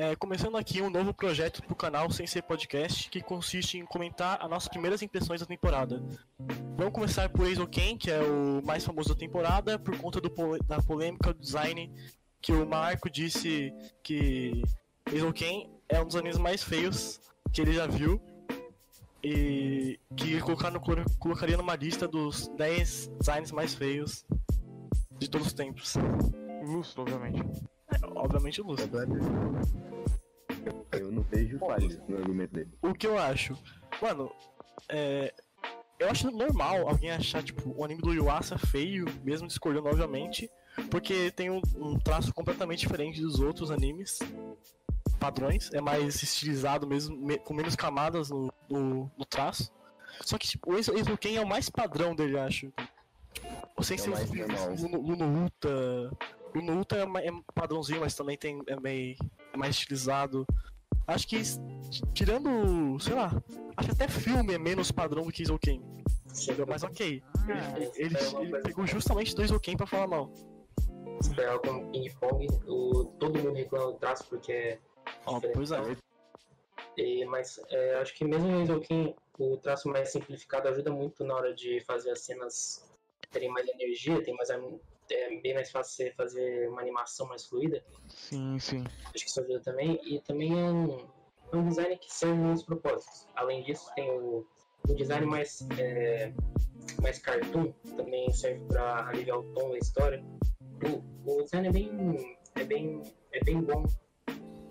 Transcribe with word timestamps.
É, 0.00 0.14
começando 0.14 0.56
aqui 0.56 0.80
um 0.80 0.88
novo 0.88 1.12
projeto 1.12 1.60
pro 1.60 1.74
canal 1.74 2.08
Sem 2.08 2.24
Ser 2.24 2.42
Podcast, 2.42 3.10
que 3.10 3.20
consiste 3.20 3.78
em 3.78 3.84
comentar 3.84 4.40
as 4.40 4.48
nossas 4.48 4.68
primeiras 4.68 5.02
impressões 5.02 5.40
da 5.40 5.46
temporada. 5.46 6.00
Vamos 6.76 6.92
começar 6.92 7.28
por 7.28 7.44
Ace 7.48 7.66
Ken, 7.66 7.98
que 7.98 8.08
é 8.08 8.20
o 8.20 8.62
mais 8.64 8.84
famoso 8.84 9.08
da 9.08 9.16
temporada, 9.16 9.76
por 9.76 9.98
conta 9.98 10.20
do, 10.20 10.32
da 10.68 10.80
polêmica 10.80 11.34
do 11.34 11.40
design 11.40 11.92
que 12.40 12.52
o 12.52 12.64
Marco 12.64 13.10
disse 13.10 13.74
que 14.00 14.62
Ace 15.06 15.32
Ken 15.32 15.68
é 15.88 16.00
um 16.00 16.06
dos 16.06 16.14
animes 16.14 16.38
mais 16.38 16.62
feios 16.62 17.20
que 17.52 17.60
ele 17.60 17.72
já 17.72 17.88
viu 17.88 18.22
e 19.20 19.98
que 20.16 20.40
colocar 20.42 20.70
no, 20.70 20.80
colocaria 21.18 21.56
numa 21.56 21.74
lista 21.74 22.06
dos 22.06 22.46
10 22.56 23.08
designs 23.18 23.50
mais 23.50 23.74
feios 23.74 24.24
de 25.18 25.28
todos 25.28 25.48
os 25.48 25.52
tempos. 25.52 25.94
Lustro, 26.62 27.02
obviamente. 27.02 27.42
É, 27.90 28.06
obviamente 28.14 28.60
Lustro. 28.60 28.90
Eu 30.92 31.12
não 31.12 31.22
vejo 31.22 31.58
falhas 31.58 31.98
no 32.08 32.16
argumento 32.16 32.54
dele. 32.54 32.70
O 32.82 32.92
que 32.92 33.06
eu 33.06 33.18
acho? 33.18 33.56
Mano, 34.00 34.30
é. 34.88 35.32
Eu 35.98 36.08
acho 36.08 36.30
normal 36.30 36.88
alguém 36.88 37.10
achar, 37.10 37.42
tipo, 37.42 37.74
o 37.76 37.84
anime 37.84 38.00
do 38.00 38.12
Yuasa 38.12 38.56
feio, 38.56 39.04
mesmo 39.24 39.48
discordando, 39.48 39.88
obviamente, 39.88 40.48
porque 40.92 41.32
tem 41.32 41.50
um, 41.50 41.60
um 41.74 41.98
traço 41.98 42.32
completamente 42.32 42.80
diferente 42.80 43.20
dos 43.20 43.40
outros 43.40 43.72
animes 43.72 44.20
padrões, 45.18 45.70
é 45.72 45.80
mais 45.80 46.22
estilizado 46.22 46.86
mesmo, 46.86 47.16
me, 47.16 47.38
com 47.38 47.52
menos 47.52 47.74
camadas 47.74 48.30
no, 48.30 48.52
no, 48.68 49.10
no, 49.18 49.24
traço. 49.24 49.72
Só 50.20 50.38
que 50.38 50.46
tipo, 50.46 50.72
o 50.72 50.78
Enzo 50.78 51.18
Ken 51.18 51.36
é 51.36 51.40
o 51.40 51.48
mais 51.48 51.68
padrão 51.68 52.14
dele, 52.14 52.38
acho. 52.38 52.72
O 53.76 53.82
Sensei 53.82 54.12
é 54.12 54.16
Luno 54.86 55.44
Uta. 55.44 56.16
Luno 56.54 56.80
Uta 56.80 56.96
é, 56.96 57.28
é 57.28 57.32
padrãozinho, 57.54 58.00
mas 58.00 58.14
também 58.14 58.36
tem, 58.36 58.62
é, 58.66 58.78
meio, 58.78 59.16
é 59.52 59.56
mais 59.56 59.76
estilizado. 59.76 60.46
Acho 61.06 61.26
que, 61.26 61.40
tirando, 62.12 62.98
sei 63.00 63.14
lá, 63.14 63.30
acho 63.76 63.88
que 63.88 63.94
até 63.94 64.08
filme 64.08 64.54
é 64.54 64.58
menos 64.58 64.92
padrão 64.92 65.24
do 65.24 65.32
que 65.32 65.42
Isoken. 65.42 65.82
Mas 66.68 66.82
ok. 66.82 67.22
Ah, 67.48 67.78
ele, 67.78 67.90
ele 67.96 68.62
pegou 68.62 68.86
justamente 68.86 69.34
do 69.34 69.42
Isoken 69.42 69.76
pra 69.76 69.86
falar 69.86 70.06
mal. 70.06 70.30
Se 71.20 71.34
pegar 71.34 71.58
como 71.58 71.90
Ping 71.90 72.10
Pong, 72.20 72.46
o, 72.66 73.06
todo 73.18 73.38
mundo 73.38 73.54
reclama 73.54 73.92
do 73.92 73.98
traço 73.98 74.24
porque 74.28 74.52
é 74.52 74.78
Oh, 75.26 75.40
pois 75.40 75.72
é. 75.72 75.96
E, 76.96 77.24
mas 77.26 77.60
é, 77.70 77.94
acho 77.96 78.14
que 78.14 78.24
mesmo 78.24 78.46
em 78.48 78.62
Isoken, 78.64 79.14
o 79.38 79.56
traço 79.56 79.88
mais 79.88 80.10
simplificado 80.10 80.68
ajuda 80.68 80.90
muito 80.90 81.24
na 81.24 81.34
hora 81.34 81.54
de 81.54 81.80
fazer 81.80 82.10
as 82.10 82.20
cenas 82.20 82.84
terem 83.30 83.50
mais 83.50 83.68
energia, 83.68 84.22
tem 84.22 84.34
mais, 84.34 84.48
é 85.14 85.40
bem 85.40 85.54
mais 85.54 85.70
fácil 85.70 85.96
você 85.96 86.12
fazer 86.12 86.68
uma 86.68 86.80
animação 86.80 87.26
mais 87.26 87.46
fluida. 87.46 87.84
Sim, 88.08 88.58
sim. 88.58 88.84
Acho 89.14 89.24
que 89.24 89.30
isso 89.30 89.40
ajuda 89.40 89.60
também. 89.60 90.00
E 90.04 90.20
também 90.20 90.52
é 90.52 90.70
um, 90.70 91.08
é 91.52 91.56
um 91.56 91.68
design 91.68 91.96
que 91.96 92.12
serve 92.12 92.34
muitos 92.34 92.64
propósitos. 92.64 93.26
Além 93.34 93.62
disso, 93.62 93.90
tem 93.94 94.10
o, 94.10 94.46
o 94.88 94.94
design 94.94 95.26
mais, 95.26 95.66
é, 95.78 96.32
mais 97.02 97.18
cartoon, 97.18 97.72
também 97.96 98.30
serve 98.32 98.64
para 98.66 99.08
aliviar 99.08 99.38
o 99.38 99.54
tom 99.54 99.70
da 99.70 99.78
história. 99.78 100.24
O, 100.84 101.30
o 101.30 101.42
design 101.42 101.68
é 101.68 101.72
bem, 101.72 102.38
é 102.54 102.64
bem, 102.64 103.02
é 103.32 103.44
bem 103.44 103.60
bom 103.62 103.84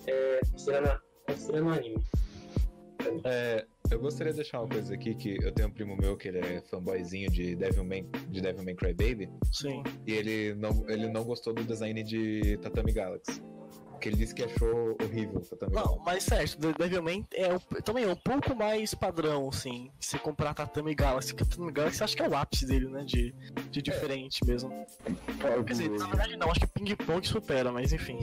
é, 0.08 0.40
considerando, 0.52 1.02
considerando 1.26 1.68
o 1.68 1.74
anime. 1.74 2.04
É, 3.26 3.66
eu 3.90 4.00
gostaria 4.00 4.32
de 4.34 4.38
deixar 4.38 4.62
uma 4.62 4.70
coisa 4.70 4.94
aqui, 4.94 5.16
que 5.16 5.38
eu 5.42 5.52
tenho 5.52 5.70
um 5.70 5.72
primo 5.72 5.96
meu 5.96 6.18
que 6.18 6.28
ele 6.28 6.40
é 6.40 6.62
fanboyzinho 6.62 7.30
de 7.30 7.56
Devilman, 7.56 8.06
de 8.30 8.42
Devilman 8.42 8.76
Crybaby. 8.76 9.30
Sim. 9.52 9.84
E 10.06 10.12
ele 10.12 10.56
não, 10.56 10.90
ele 10.90 11.08
não 11.10 11.24
gostou 11.24 11.54
do 11.54 11.64
design 11.64 12.04
de 12.04 12.58
Tatami 12.58 12.92
Galaxy. 12.92 13.42
Que 14.00 14.09
ele 14.09 14.17
disse 14.17 14.34
que 14.34 14.44
achou 14.44 14.95
horrível 15.02 15.42
também. 15.42 15.76
Não, 15.76 16.00
mas 16.06 16.23
certo, 16.23 16.58
Devilman 16.73 17.26
é 17.34 17.58
também 17.81 18.03
é 18.03 18.08
um 18.08 18.16
pouco 18.16 18.56
mais 18.56 18.94
padrão, 18.94 19.50
assim. 19.50 19.92
Se 20.00 20.17
comprar 20.20 20.53
Tatami 20.53 20.94
Galaxy, 20.94 21.34
porque 21.34 21.50
Tatami 21.50 21.72
Galaxy 21.72 22.03
acho 22.03 22.16
que 22.16 22.24
é 22.24 22.30
o 22.30 22.35
ápice 22.35 22.66
dele, 22.66 22.88
né? 22.90 23.03
De, 23.03 23.34
de 23.72 23.81
diferente 23.81 24.40
é. 24.44 24.47
mesmo. 24.47 24.69
Quer 25.40 25.63
dizer, 25.63 25.90
na 25.91 26.08
verdade 26.08 26.35
não, 26.38 26.52
acho 26.52 26.59
que 26.62 26.68
Ping 26.68 26.96
Pong 26.96 27.28
supera, 27.28 27.72
mas 27.72 27.94
enfim. 27.94 28.19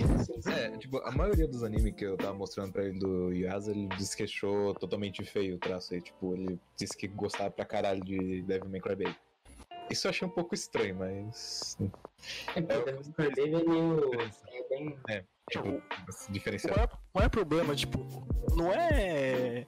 É, 0.47 0.77
tipo, 0.77 0.99
a 0.99 1.11
maioria 1.11 1.47
dos 1.47 1.63
animes 1.63 1.95
que 1.95 2.05
eu 2.05 2.17
tava 2.17 2.35
mostrando 2.35 2.73
pra 2.73 2.85
ele 2.85 2.99
do 2.99 3.33
Yasa, 3.33 3.71
ele 3.71 3.89
disse 3.97 4.17
que 4.17 4.23
achou 4.25 4.75
totalmente 4.75 5.25
feio 5.25 5.57
o 5.57 5.59
traço 5.59 5.95
aí. 5.95 6.01
Tipo, 6.01 6.35
ele 6.35 6.59
disse 6.77 6.97
que 6.97 7.09
gostava 7.09 7.51
pra 7.51 7.65
caralho 7.65 8.03
de 8.03 8.43
Devilman 8.43 8.81
Crybaby. 8.81 9.17
Isso 9.91 10.07
eu 10.07 10.11
achei 10.11 10.27
um 10.27 10.31
pouco 10.31 10.55
estranho, 10.55 10.97
mas. 10.97 11.77
É, 12.55 12.63
Crybaby 12.63 13.41
é 13.41 13.47
meio. 13.47 14.15
É 14.15 14.69
bem. 14.69 14.99
É. 15.09 15.25
Tipo, 15.51 15.83
diferenciado. 16.31 16.75
Qual 16.75 16.85
é, 16.85 16.99
qual 17.13 17.25
é 17.25 17.27
o 17.27 17.31
problema? 17.31 17.77
Tipo, 17.77 18.07
não 18.57 18.73
é 18.73 19.67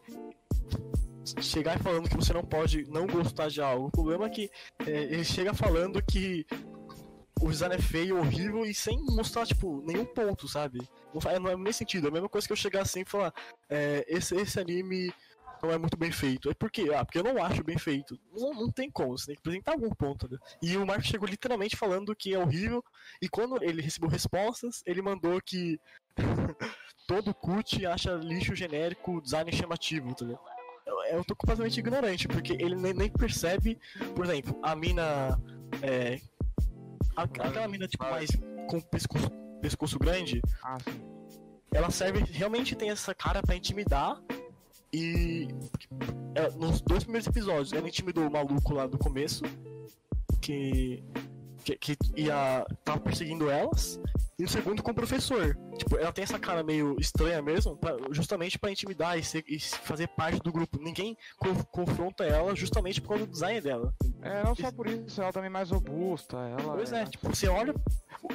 chegar 1.40 1.78
falando 1.80 2.08
que 2.08 2.16
você 2.16 2.32
não 2.32 2.42
pode 2.42 2.84
não 2.90 3.06
gostar 3.06 3.48
de 3.48 3.60
algo. 3.60 3.88
O 3.88 3.90
problema 3.90 4.26
é 4.26 4.30
que 4.30 4.50
é, 4.86 4.90
ele 4.90 5.24
chega 5.24 5.52
falando 5.52 6.02
que 6.02 6.46
o 7.40 7.50
design 7.50 7.74
é 7.74 7.78
feio, 7.78 8.18
horrível 8.18 8.64
e 8.64 8.74
sem 8.74 8.98
mostrar, 9.10 9.46
tipo, 9.46 9.82
nenhum 9.86 10.04
ponto, 10.06 10.48
sabe? 10.48 10.80
Não, 11.12 11.40
não 11.40 11.50
é 11.50 11.56
nem 11.56 11.72
sentido. 11.72 12.06
É 12.06 12.10
a 12.10 12.12
mesma 12.12 12.28
coisa 12.28 12.46
que 12.46 12.52
eu 12.52 12.56
chegar 12.56 12.82
assim 12.82 13.00
e 13.00 13.04
falar: 13.04 13.32
é, 13.68 14.04
esse, 14.08 14.34
esse 14.36 14.58
anime 14.58 15.12
não 15.62 15.70
é 15.70 15.78
muito 15.78 15.96
bem 15.96 16.12
feito. 16.12 16.50
É 16.50 16.54
porque, 16.54 16.90
ah, 16.94 17.04
porque 17.04 17.18
eu 17.18 17.24
não 17.24 17.42
acho 17.42 17.62
bem 17.64 17.78
feito. 17.78 18.18
Não, 18.32 18.52
não 18.52 18.70
tem 18.70 18.90
como, 18.90 19.16
você 19.16 19.26
tem 19.26 19.34
que 19.34 19.40
apresentar 19.40 19.72
algum 19.72 19.90
ponto. 19.90 20.30
Né? 20.30 20.38
E 20.62 20.76
o 20.76 20.86
Marco 20.86 21.04
chegou 21.04 21.28
literalmente 21.28 21.76
falando 21.76 22.14
que 22.14 22.34
é 22.34 22.38
horrível, 22.38 22.84
e 23.20 23.28
quando 23.28 23.62
ele 23.62 23.82
recebeu 23.82 24.08
respostas, 24.08 24.82
ele 24.86 25.02
mandou 25.02 25.40
que 25.40 25.80
todo 27.06 27.34
cut 27.34 27.84
acha 27.86 28.14
lixo 28.14 28.54
genérico 28.54 29.20
design 29.20 29.52
chamativo, 29.52 30.14
tá 30.14 30.24
Eu, 30.86 31.02
eu 31.10 31.24
tô 31.24 31.34
completamente 31.36 31.78
ignorante, 31.78 32.28
porque 32.28 32.52
ele 32.52 32.74
nem, 32.74 32.92
nem 32.92 33.10
percebe, 33.10 33.78
por 34.14 34.24
exemplo, 34.24 34.58
a 34.62 34.74
mina. 34.74 35.40
É, 35.82 36.20
aquela 37.16 37.68
mina 37.68 37.88
tipo 37.88 38.04
mais 38.04 38.30
com 38.68 38.80
pescoço, 38.80 39.30
pescoço 39.60 39.98
grande. 39.98 40.40
Ah, 40.62 40.78
ela 41.72 41.90
serve, 41.90 42.20
realmente 42.30 42.74
tem 42.74 42.90
essa 42.90 43.14
cara 43.14 43.42
para 43.42 43.54
intimidar, 43.54 44.18
e 44.92 45.48
é, 46.34 46.50
nos 46.50 46.80
dois 46.80 47.04
primeiros 47.04 47.26
episódios, 47.26 47.72
ela 47.72 47.88
intimidou 47.88 48.26
o 48.26 48.30
maluco 48.30 48.74
lá 48.74 48.86
do 48.86 48.98
começo, 48.98 49.44
que, 50.40 51.02
que, 51.74 51.96
que 51.96 51.96
ia 52.16 52.64
tava 52.84 53.00
perseguindo 53.00 53.50
elas, 53.50 53.98
e 54.38 54.42
no 54.42 54.48
segundo 54.48 54.82
com 54.82 54.90
o 54.90 54.94
professor. 54.94 55.56
Tipo, 55.78 55.96
ela 55.96 56.12
tem 56.12 56.22
essa 56.22 56.38
cara 56.38 56.62
meio 56.62 56.96
estranha 57.00 57.40
mesmo, 57.40 57.74
pra, 57.76 57.96
justamente 58.10 58.58
para 58.58 58.70
intimidar 58.70 59.18
e, 59.18 59.24
ser, 59.24 59.42
e, 59.48 59.58
fazer 59.58 60.08
parte 60.08 60.40
do 60.40 60.52
grupo. 60.52 60.78
Ninguém 60.78 61.16
co 61.38 61.64
confronta 61.66 62.24
ela 62.24 62.54
justamente 62.54 63.00
por 63.00 63.08
causa 63.08 63.26
do 63.26 63.32
design 63.32 63.60
dela. 63.62 63.94
É, 64.20 64.44
não 64.44 64.54
só 64.54 64.70
por 64.70 64.86
isso, 64.86 65.22
ela 65.22 65.32
também 65.32 65.48
é 65.48 65.50
mais 65.50 65.70
robusta. 65.70 66.36
Ela 66.36 66.74
pois 66.74 66.92
é, 66.92 67.02
é 67.02 67.06
tipo, 67.06 67.28
você 67.28 67.48
olha. 67.48 67.74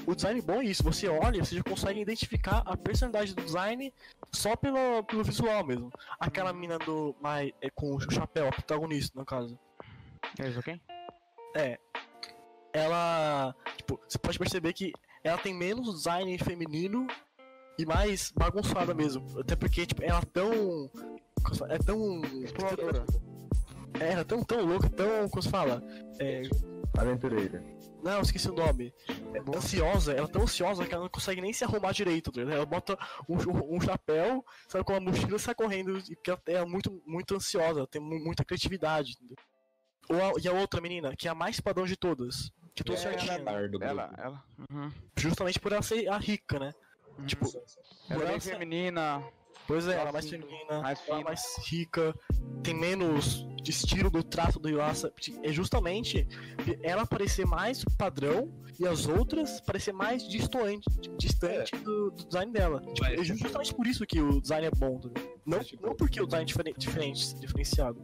O 0.07 0.15
design 0.15 0.41
bom 0.41 0.61
é 0.61 0.65
isso, 0.65 0.83
você 0.83 1.07
olha, 1.07 1.43
você 1.43 1.55
já 1.55 1.63
consegue 1.63 1.99
identificar 1.99 2.63
a 2.65 2.77
personalidade 2.77 3.35
do 3.35 3.43
design 3.43 3.93
só 4.31 4.55
pelo, 4.55 5.03
pelo 5.03 5.23
visual 5.23 5.65
mesmo. 5.65 5.91
Aquela 6.19 6.51
mina 6.51 6.79
do. 6.79 7.15
Mais, 7.21 7.51
é, 7.61 7.69
com 7.69 7.95
o 7.95 8.11
chapéu, 8.11 8.47
a 8.47 8.51
protagonista, 8.51 9.19
no 9.19 9.25
caso. 9.25 9.57
É 10.39 10.49
isso 10.49 10.63
quem? 10.63 10.81
É. 11.55 11.77
Ela. 12.73 13.55
Tipo, 13.77 13.99
você 14.07 14.17
pode 14.17 14.39
perceber 14.39 14.73
que 14.73 14.93
ela 15.23 15.37
tem 15.37 15.53
menos 15.53 15.93
design 15.95 16.37
feminino 16.37 17.07
e 17.77 17.85
mais 17.85 18.31
bagunçada 18.31 18.93
mesmo. 18.93 19.25
Até 19.39 19.55
porque, 19.55 19.85
tipo, 19.85 20.03
ela 20.03 20.19
é 20.19 20.25
tão. 20.25 20.89
É 21.69 21.77
tão. 21.77 22.21
Exploradora. 22.43 23.05
É, 23.99 24.11
ela 24.11 24.21
é 24.21 24.23
tão, 24.23 24.43
tão 24.43 24.65
louca, 24.65 24.89
tão. 24.89 25.29
Como 25.29 25.43
se 25.43 25.49
fala? 25.49 25.83
É. 26.19 26.41
Aventureira. 26.97 27.63
Não, 28.03 28.21
esqueci 28.21 28.49
o 28.49 28.53
nome. 28.53 28.93
É 29.33 29.57
ansiosa, 29.57 30.13
ela 30.13 30.27
é 30.27 30.31
tão 30.31 30.43
ansiosa 30.43 30.85
que 30.85 30.93
ela 30.93 31.03
não 31.03 31.09
consegue 31.09 31.39
nem 31.39 31.53
se 31.53 31.63
arrumar 31.63 31.91
direito, 31.91 32.31
tá 32.31 32.41
Ela 32.41 32.65
bota 32.65 32.97
um, 33.29 33.75
um, 33.75 33.79
chapéu, 33.79 34.43
sai 34.67 34.83
com 34.83 34.93
uma 34.93 35.11
mochila 35.11 35.35
e 35.35 35.39
sai 35.39 35.53
correndo, 35.53 35.93
porque 35.93 36.31
ela 36.31 36.41
é 36.47 36.65
muito, 36.65 37.01
muito 37.05 37.35
ansiosa, 37.35 37.87
tem 37.87 38.01
muita 38.01 38.43
criatividade? 38.43 39.17
Ou 40.09 40.17
a, 40.17 40.33
e 40.41 40.47
a 40.47 40.53
outra 40.53 40.81
menina, 40.81 41.15
que 41.15 41.27
é 41.27 41.31
a 41.31 41.35
mais 41.35 41.59
padrão 41.59 41.85
de 41.85 41.95
todas, 41.95 42.51
que 42.75 42.83
tô 42.83 42.93
é, 42.93 42.97
certinho. 42.97 43.31
Ela, 43.31 43.51
ela, 43.81 44.13
ela. 44.17 44.43
Uhum. 44.69 44.91
Justamente 45.17 45.59
por 45.59 45.71
ela 45.71 45.81
ser 45.81 46.07
a 46.07 46.17
rica, 46.17 46.59
né? 46.59 46.73
Uhum. 47.17 47.25
Tipo, 47.25 47.45
ela 48.09 48.23
é 48.23 48.27
bem 48.27 48.39
feminina. 48.39 49.23
Pois 49.67 49.87
é, 49.87 49.93
ela 49.93 50.09
é 50.09 50.11
mais 50.11 50.29
feminina, 50.29 50.81
mais, 50.81 50.99
ela 51.07 51.21
é 51.21 51.23
mais 51.23 51.43
rica, 51.69 52.13
tem 52.63 52.73
menos 52.73 53.47
estilo 53.69 54.09
do 54.09 54.23
trato 54.23 54.59
do 54.59 54.67
Yuasa. 54.67 55.13
É 55.43 55.51
justamente 55.51 56.27
ela 56.83 57.05
parecer 57.05 57.45
mais 57.45 57.85
padrão 57.97 58.51
e 58.79 58.87
as 58.87 59.07
outras 59.07 59.61
parecer 59.61 59.93
mais 59.93 60.27
distante, 60.27 60.89
distante 61.17 61.75
é. 61.75 61.77
do, 61.77 62.11
do, 62.11 62.25
design 62.25 62.51
dela. 62.51 62.81
Tipo, 62.93 63.05
é 63.05 63.23
justamente 63.23 63.73
por 63.73 63.87
isso 63.87 64.05
que 64.05 64.19
o 64.19 64.41
design 64.41 64.67
é 64.67 64.71
bom. 64.71 64.99
Não, 65.45 65.63
tipo, 65.63 65.85
não 65.85 65.95
porque 65.95 66.19
o 66.19 66.25
design 66.25 66.43
é 66.43 66.45
diferente, 66.45 66.77
diferente 66.77 67.35
diferenciado. 67.39 68.01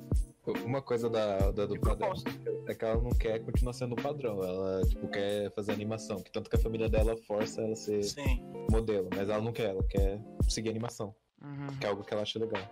Uma 0.63 0.81
coisa 0.81 1.09
da, 1.09 1.51
da 1.51 1.67
propósito. 1.67 2.31
é 2.67 2.73
que 2.73 2.85
ela 2.85 3.01
não 3.01 3.11
quer 3.11 3.39
continuar 3.43 3.73
sendo 3.73 3.93
o 3.93 4.01
padrão. 4.01 4.43
Ela, 4.43 4.81
tipo, 4.85 5.07
quer 5.07 5.51
fazer 5.53 5.71
animação. 5.71 6.21
Que 6.21 6.31
tanto 6.31 6.49
que 6.49 6.55
a 6.55 6.59
família 6.59 6.89
dela 6.89 7.15
força 7.17 7.61
ela 7.61 7.73
a 7.73 7.75
ser 7.75 8.03
Sim. 8.03 8.41
modelo. 8.69 9.09
Mas 9.15 9.29
ela 9.29 9.41
não 9.41 9.51
quer, 9.51 9.69
ela 9.69 9.83
quer 9.83 10.21
seguir 10.47 10.69
animação. 10.69 11.13
Uhum. 11.41 11.67
Que 11.79 11.85
é 11.85 11.89
algo 11.89 12.03
que 12.03 12.13
ela 12.13 12.23
acha 12.23 12.39
legal. 12.39 12.63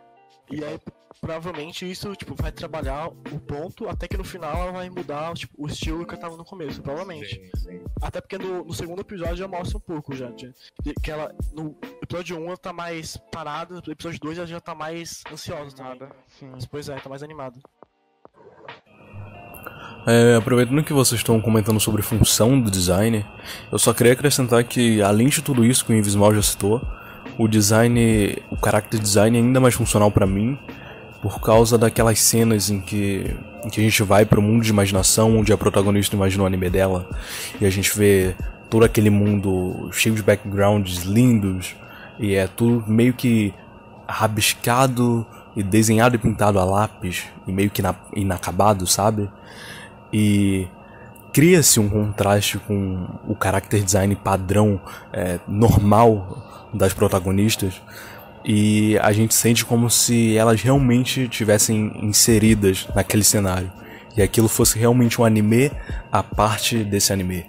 E 0.52 0.64
aí, 0.64 0.80
provavelmente 1.20 1.90
isso, 1.90 2.16
tipo, 2.16 2.36
vai 2.36 2.52
trabalhar 2.52 3.08
o 3.08 3.40
ponto 3.40 3.90
até 3.90 4.08
que 4.08 4.16
no 4.18 4.24
final 4.24 4.56
ela 4.56 4.72
vai 4.72 4.90
mudar, 4.90 5.34
tipo, 5.34 5.54
o 5.58 5.66
estilo 5.68 6.06
que 6.06 6.14
ela 6.14 6.22
tava 6.22 6.38
no 6.38 6.46
começo, 6.46 6.82
provavelmente. 6.82 7.36
Sim, 7.36 7.50
sim. 7.58 7.82
Até 8.02 8.22
porque 8.22 8.38
no, 8.38 8.64
no 8.64 8.74
segundo 8.74 9.02
episódio 9.02 9.38
já 9.38 9.48
mostra 9.48 9.78
um 9.78 9.82
pouco 9.82 10.16
já. 10.16 10.30
De, 10.30 10.54
de- 10.84 10.94
que 11.02 11.10
ela. 11.12 11.34
No 11.54 11.76
episódio 12.02 12.38
1 12.40 12.46
ela 12.46 12.58
tá 12.58 12.72
mais 12.72 13.18
parada, 13.32 13.82
no 13.86 13.92
episódio 13.92 14.20
2 14.20 14.38
ela 14.38 14.48
já 14.48 14.60
tá 14.62 14.76
mais 14.76 15.24
ansiosa. 15.32 15.76
Nada. 15.82 16.10
Sim. 16.28 16.50
Mas, 16.52 16.66
Pois 16.66 16.90
é, 16.90 16.96
tá 17.00 17.10
mais 17.10 17.24
animada. 17.24 17.60
É, 20.08 20.36
aproveitando 20.36 20.84
que 20.84 20.94
vocês 20.94 21.20
estão 21.20 21.42
comentando 21.42 21.80
sobre 21.80 22.04
função 22.04 22.62
do 22.62 22.70
design, 22.70 23.26
eu 23.72 23.80
só 23.80 23.92
queria 23.92 24.14
acrescentar 24.14 24.64
que, 24.64 25.02
além 25.02 25.28
de 25.30 25.42
tudo 25.42 25.66
isso 25.66 25.84
que 25.84 25.92
o 25.92 25.96
Invismal 25.96 26.34
já 26.36 26.44
citou, 26.44 26.80
o 27.38 27.48
design, 27.48 28.38
o 28.50 28.58
character 28.64 29.00
design 29.00 29.38
é 29.38 29.42
ainda 29.42 29.60
mais 29.60 29.74
funcional 29.74 30.12
pra 30.12 30.26
mim, 30.26 30.58
por 31.22 31.42
causa 31.42 31.78
daquelas 31.78 32.20
cenas 32.22 32.70
em 32.70 32.80
que, 32.80 33.36
em 33.64 33.70
que 33.70 33.80
a 33.80 33.84
gente 33.84 34.04
vai 34.04 34.26
pro 34.26 34.42
mundo 34.42 34.64
de 34.64 34.70
imaginação, 34.70 35.38
onde 35.38 35.52
a 35.52 35.58
protagonista 35.58 36.16
imagina 36.16 36.44
o 36.44 36.46
anime 36.46 36.70
dela, 36.70 37.10
e 37.60 37.66
a 37.66 37.70
gente 37.70 37.98
vê 37.98 38.36
todo 38.70 38.86
aquele 38.86 39.10
mundo 39.10 39.90
cheio 39.92 40.16
de 40.16 40.24
backgrounds 40.24 41.04
lindos, 41.04 41.76
e 42.20 42.36
é 42.36 42.48
tudo 42.48 42.84
meio 42.88 43.14
que 43.14 43.54
rabiscado 44.08 45.26
e 45.56 45.64
desenhado 45.64 46.16
e 46.16 46.20
pintado 46.20 46.60
a 46.60 46.66
lápis, 46.66 47.24
e 47.48 47.52
meio 47.52 47.70
que 47.70 47.82
ina- 47.82 47.96
inacabado, 48.16 48.86
sabe? 48.86 49.30
e 50.14 50.68
cria-se 51.34 51.78
um 51.80 51.90
contraste 51.90 52.58
com 52.60 53.06
o 53.28 53.36
character 53.42 53.84
design 53.84 54.16
padrão 54.16 54.80
é, 55.12 55.40
normal 55.46 56.45
das 56.78 56.94
protagonistas 56.94 57.82
e 58.44 58.98
a 59.00 59.12
gente 59.12 59.34
sente 59.34 59.66
como 59.66 59.90
se 59.90 60.38
elas 60.38 60.62
realmente 60.62 61.28
tivessem 61.28 61.92
inseridas 62.06 62.88
naquele 62.96 63.24
cenário 63.24 63.72
e 64.16 64.22
aquilo 64.22 64.48
fosse 64.48 64.78
realmente 64.78 65.20
um 65.20 65.26
anime 65.26 65.72
a 66.12 66.22
parte 66.22 66.84
desse 66.84 67.12
anime 67.12 67.46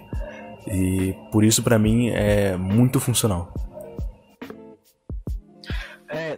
e 0.67 1.13
por 1.31 1.43
isso 1.43 1.61
pra 1.63 1.77
mim 1.77 2.09
é 2.09 2.57
muito 2.57 2.99
funcional. 2.99 3.53
É, 6.09 6.37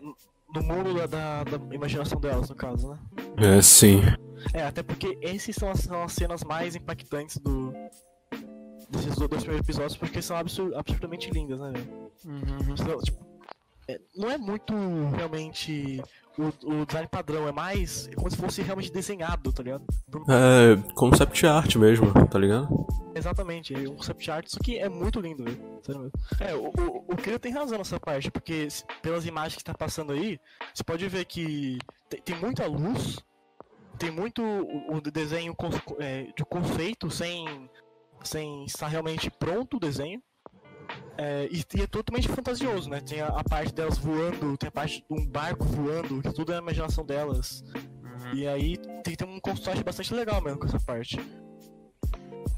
no 0.53 0.63
mundo 0.63 0.93
da, 0.95 1.05
da, 1.05 1.43
da 1.43 1.75
imaginação 1.75 2.19
delas, 2.19 2.49
no 2.49 2.55
caso, 2.55 2.89
né? 2.89 2.97
É, 3.37 3.61
sim. 3.61 4.01
É, 4.53 4.63
até 4.63 4.81
porque 4.81 5.17
esses 5.21 5.55
são 5.55 5.69
as, 5.69 5.81
são 5.81 6.03
as 6.03 6.13
cenas 6.13 6.43
mais 6.43 6.75
impactantes 6.75 7.37
do. 7.37 7.73
Desses 8.89 9.15
dois 9.15 9.29
primeiros 9.29 9.59
episódios, 9.59 9.95
porque 9.95 10.21
são 10.21 10.35
absur- 10.35 10.73
absurdamente 10.75 11.29
lindas, 11.29 11.59
né, 11.59 11.71
velho? 11.73 12.08
Uhum. 12.25 12.73
Então, 12.79 12.99
tipo, 12.99 13.25
é, 13.87 13.99
não 14.15 14.29
é 14.29 14.37
muito 14.37 14.73
realmente 15.15 16.01
o, 16.37 16.47
o 16.81 16.85
design 16.85 17.07
padrão, 17.07 17.47
é 17.47 17.51
mais 17.51 18.09
como 18.15 18.29
se 18.29 18.37
fosse 18.37 18.61
realmente 18.61 18.91
desenhado, 18.91 19.51
tá 19.51 19.63
ligado? 19.63 19.83
É 20.27 20.93
concept 20.93 21.45
art 21.47 21.75
mesmo, 21.75 22.11
tá 22.27 22.37
ligado? 22.39 22.67
Exatamente, 23.15 23.73
é 23.73 23.79
um 23.89 23.95
concept 23.95 24.29
art, 24.31 24.47
isso 24.47 24.57
aqui 24.61 24.77
é 24.77 24.87
muito 24.87 25.19
lindo, 25.19 25.43
velho. 25.43 25.79
Sério 25.83 26.01
mesmo. 26.01 26.11
É, 26.39 26.55
o, 26.55 26.67
o, 26.67 27.05
o 27.13 27.15
Kira 27.17 27.39
tem 27.39 27.51
razão 27.51 27.77
nessa 27.79 27.99
parte, 27.99 28.29
porque 28.31 28.69
se- 28.69 28.83
pelas 29.01 29.25
imagens 29.25 29.57
que 29.57 29.63
tá 29.63 29.73
passando 29.73 30.13
aí, 30.13 30.39
você 30.73 30.83
pode 30.83 31.07
ver 31.09 31.25
que 31.25 31.79
tem, 32.07 32.21
tem 32.21 32.35
muita 32.39 32.65
luz, 32.67 33.17
tem 33.97 34.11
muito 34.11 34.41
o, 34.43 34.95
o 34.97 35.01
desenho 35.01 35.53
con- 35.55 35.69
é, 35.99 36.27
de 36.37 36.45
conceito 36.45 37.09
sem, 37.09 37.69
sem 38.23 38.63
estar 38.65 38.87
realmente 38.87 39.29
pronto 39.31 39.77
o 39.77 39.79
desenho. 39.79 40.21
É, 41.21 41.49
e, 41.51 41.65
e 41.77 41.81
é 41.81 41.87
totalmente 41.87 42.29
fantasioso, 42.29 42.89
né? 42.89 43.01
Tem 43.01 43.19
a, 43.19 43.27
a 43.27 43.43
parte 43.43 43.73
delas 43.73 43.97
voando, 43.97 44.57
tem 44.57 44.69
a 44.69 44.71
parte 44.71 44.99
de 44.99 45.05
um 45.09 45.25
barco 45.25 45.65
voando, 45.65 46.21
que 46.21 46.33
tudo 46.33 46.53
é 46.53 46.55
a 46.55 46.59
imaginação 46.59 47.05
delas. 47.05 47.61
Uhum. 47.73 48.33
E 48.33 48.47
aí 48.47 48.77
tem 48.77 49.03
que 49.03 49.17
ter 49.17 49.25
um 49.25 49.37
contraste 49.41 49.83
bastante 49.83 50.13
legal 50.13 50.41
mesmo 50.41 50.59
com 50.59 50.67
essa 50.67 50.79
parte. 50.79 51.19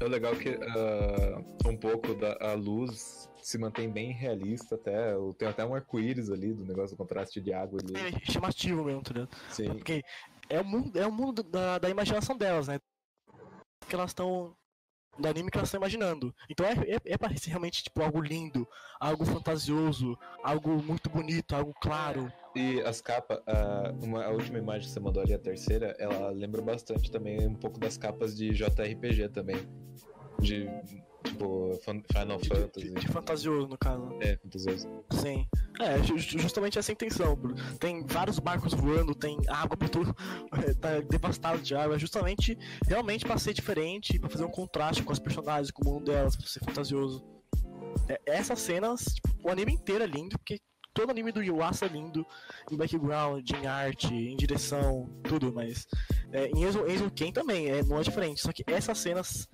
É 0.00 0.04
legal 0.04 0.36
que 0.36 0.50
ah, 0.50 1.42
um 1.68 1.76
pouco 1.76 2.14
da 2.14 2.36
a 2.40 2.54
luz 2.54 3.28
se 3.42 3.58
mantém 3.58 3.90
bem 3.90 4.12
realista 4.12 4.76
até. 4.76 5.12
Tem 5.36 5.48
até 5.48 5.64
um 5.64 5.74
arco-íris 5.74 6.30
ali 6.30 6.54
do 6.54 6.64
negócio 6.64 6.96
do 6.96 6.98
contraste 6.98 7.40
de 7.40 7.52
água 7.52 7.80
ali. 7.82 7.94
É 7.96 8.30
chamativo 8.30 8.84
mesmo, 8.84 9.02
tá 9.02 9.12
ligado? 9.12 9.36
Sim. 9.50 9.74
Porque 9.74 10.04
é 10.48 10.60
o 10.60 10.64
mundo, 10.64 10.96
é 10.96 11.06
o 11.06 11.12
mundo 11.12 11.42
da, 11.42 11.78
da 11.78 11.90
imaginação 11.90 12.36
delas, 12.36 12.68
né? 12.68 12.78
Que 13.88 13.94
elas 13.96 14.10
estão. 14.10 14.54
Do 15.18 15.28
anime 15.28 15.50
que 15.50 15.58
elas 15.58 15.68
estão 15.68 15.78
imaginando. 15.78 16.34
Então 16.48 16.64
é, 16.64 16.72
é, 16.72 16.98
é 17.04 17.18
pra 17.18 17.34
ser 17.36 17.50
realmente 17.50 17.84
tipo, 17.84 18.02
algo 18.02 18.20
lindo, 18.20 18.66
algo 18.98 19.24
fantasioso, 19.24 20.18
algo 20.42 20.82
muito 20.82 21.10
bonito, 21.10 21.54
algo 21.54 21.74
claro. 21.80 22.32
E 22.54 22.80
as 22.80 23.00
capas, 23.00 23.40
a, 23.46 23.92
uma, 24.02 24.24
a 24.24 24.30
última 24.30 24.58
imagem 24.58 24.86
que 24.86 24.92
você 24.92 25.00
mandou 25.00 25.22
ali, 25.22 25.34
a 25.34 25.38
terceira, 25.38 25.94
ela 25.98 26.30
lembra 26.30 26.62
bastante 26.62 27.10
também 27.10 27.46
um 27.46 27.54
pouco 27.54 27.78
das 27.78 27.96
capas 27.96 28.36
de 28.36 28.50
JRPG 28.50 29.28
também. 29.28 29.56
De, 30.40 30.66
tipo, 31.24 31.78
Final 32.12 32.38
De, 32.38 32.48
Fantasy. 32.48 32.88
de, 32.88 32.94
de 33.00 33.08
fantasioso, 33.08 33.68
no 33.68 33.78
caso. 33.78 34.08
É, 34.20 34.36
fantasioso. 34.36 34.88
Sim. 35.12 35.46
É, 35.80 36.02
ju- 36.02 36.18
ju- 36.18 36.38
justamente 36.38 36.78
essa 36.78 36.90
é 36.90 36.92
a 36.92 36.94
intenção. 36.94 37.36
Tem 37.78 38.04
vários 38.06 38.38
barcos 38.38 38.74
voando, 38.74 39.14
tem 39.14 39.38
água 39.48 39.76
por 39.76 39.88
tudo. 39.88 40.14
é, 40.68 40.74
Tá 40.74 41.00
devastado 41.00 41.60
de 41.62 41.74
água. 41.74 41.96
É 41.96 41.98
justamente, 41.98 42.58
realmente, 42.86 43.24
pra 43.24 43.38
ser 43.38 43.54
diferente, 43.54 44.18
pra 44.18 44.28
fazer 44.28 44.44
um 44.44 44.50
contraste 44.50 45.02
com 45.02 45.12
as 45.12 45.18
personagens, 45.18 45.70
com 45.70 45.82
o 45.88 45.92
mundo 45.94 46.04
delas, 46.06 46.36
pra 46.36 46.46
ser 46.46 46.60
fantasioso. 46.60 47.24
É, 48.08 48.20
essas 48.26 48.58
cenas, 48.60 49.04
tipo, 49.04 49.28
o 49.44 49.50
anime 49.50 49.72
inteiro 49.74 50.02
é 50.04 50.06
lindo, 50.06 50.36
porque 50.38 50.58
todo 50.94 51.10
anime 51.10 51.32
do 51.32 51.42
Yuasa 51.42 51.86
é 51.86 51.88
lindo, 51.88 52.26
em 52.70 52.76
background, 52.76 53.48
em 53.50 53.66
arte, 53.66 54.12
em 54.14 54.36
direção, 54.36 55.08
tudo, 55.24 55.52
mas 55.52 55.86
é, 56.32 56.46
em 56.48 56.64
Enzo, 56.64 56.86
Enzo 56.88 57.10
Ken 57.10 57.32
também, 57.32 57.68
é, 57.70 57.82
não 57.82 57.98
é 57.98 58.02
diferente. 58.02 58.40
Só 58.40 58.52
que 58.52 58.64
essas 58.66 58.98
cenas, 58.98 59.48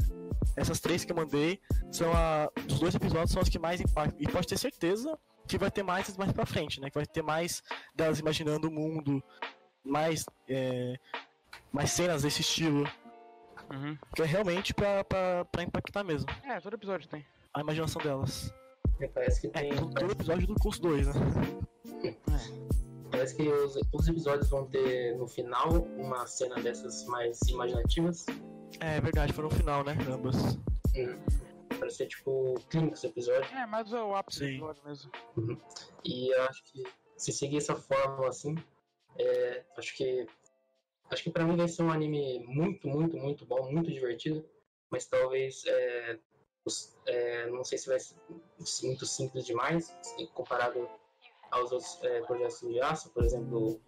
essas 0.57 0.81
três 0.81 1.05
que 1.05 1.13
eu 1.13 1.17
mandei, 1.17 1.61
são 1.93 2.13
a, 2.13 2.49
dos 2.67 2.79
dois 2.81 2.95
episódios 2.95 3.33
são 3.33 3.43
as 3.43 3.49
que 3.49 3.59
mais 3.59 3.81
impactam. 3.81 4.17
E 4.21 4.27
pode 4.31 4.47
ter 4.47 4.59
certeza 4.59 5.19
que 5.47 5.59
vai 5.59 5.71
ter 5.71 5.83
mais 5.83 6.17
mais 6.17 6.31
pra 6.33 6.45
frente, 6.47 6.81
né? 6.81 6.89
Que 6.91 6.97
vai 6.97 7.07
ter 7.07 7.23
mais 7.23 7.63
delas 7.95 8.19
imaginando 8.19 8.69
o 8.69 8.71
mundo, 8.71 9.23
mais, 9.85 10.25
é, 10.49 10.97
mais 11.73 11.91
cenas 11.91 12.23
desse 12.23 12.41
estilo. 12.43 12.85
Uhum. 13.71 13.99
Que 14.15 14.23
é 14.23 14.25
realmente 14.25 14.73
pra, 14.73 15.05
pra, 15.05 15.45
pra 15.45 15.63
impactar 15.63 16.03
mesmo 16.03 16.27
É, 16.43 16.59
todo 16.59 16.73
episódio 16.75 17.07
tem. 17.07 17.25
a 17.53 17.61
imaginação 17.61 18.01
delas. 18.01 18.53
É, 19.01 19.07
Parece 19.09 19.41
que 19.43 19.47
É, 19.49 19.51
tem. 19.51 19.75
todo, 19.77 19.93
todo 19.95 20.13
episódio 20.13 20.47
do 20.47 20.55
curso 20.55 20.81
2, 20.83 21.07
né? 21.07 21.13
Parece 23.11 23.37
que 23.37 23.49
os, 23.49 23.77
os 23.93 24.09
episódios 24.09 24.49
vão 24.50 24.67
ter 24.67 25.17
no 25.17 25.27
final 25.27 25.69
uma 25.97 26.27
cena 26.27 26.57
dessas 26.57 27.05
mais 27.07 27.41
imaginativas. 27.49 28.27
É 28.81 29.00
verdade, 29.00 29.33
foi 29.33 29.45
no 29.45 29.50
final, 29.50 29.83
né? 29.85 29.97
Ambas. 30.12 30.37
Hum. 30.95 31.19
Parece 31.79 31.97
ser 31.99 32.07
tipo 32.09 32.55
clínicos 32.71 33.05
episódio. 33.05 33.49
É, 33.57 33.67
mas 33.67 33.93
o 33.93 34.15
ápice 34.15 34.41
do 34.41 34.47
episódio 34.47 34.83
mesmo. 34.85 35.11
E 36.05 36.35
eu 36.35 36.43
acho 36.45 36.62
que 36.65 36.83
se 37.17 37.33
seguir 37.33 37.59
essa 37.59 37.75
fórmula 37.77 38.29
assim, 38.29 38.55
é, 39.19 39.65
acho 39.77 39.97
que 39.97 40.27
acho 41.11 41.23
que 41.23 41.31
para 41.31 41.45
mim 41.45 41.57
vai 41.57 41.69
ser 41.69 41.83
um 41.83 41.91
anime 41.91 42.41
muito, 42.47 42.87
muito, 42.88 43.17
muito 43.17 43.47
bom, 43.47 43.71
muito 43.73 43.91
divertido, 43.91 44.45
mas 44.91 45.07
talvez 45.07 45.62
é, 45.67 46.19
os- 46.67 46.97
é, 47.07 47.47
não 47.47 47.65
sei 47.65 47.79
se 47.79 47.88
vai 47.88 47.99
ser 47.99 48.15
muito 48.85 49.07
simples 49.07 49.47
demais 49.47 49.95
comparado 50.35 50.88
aos 51.50 51.73
outros 51.73 51.99
é, 52.02 52.21
projetos 52.23 52.61
do 52.61 52.71
Yasa, 52.71 53.09
por 53.11 53.25
exemplo, 53.25 53.81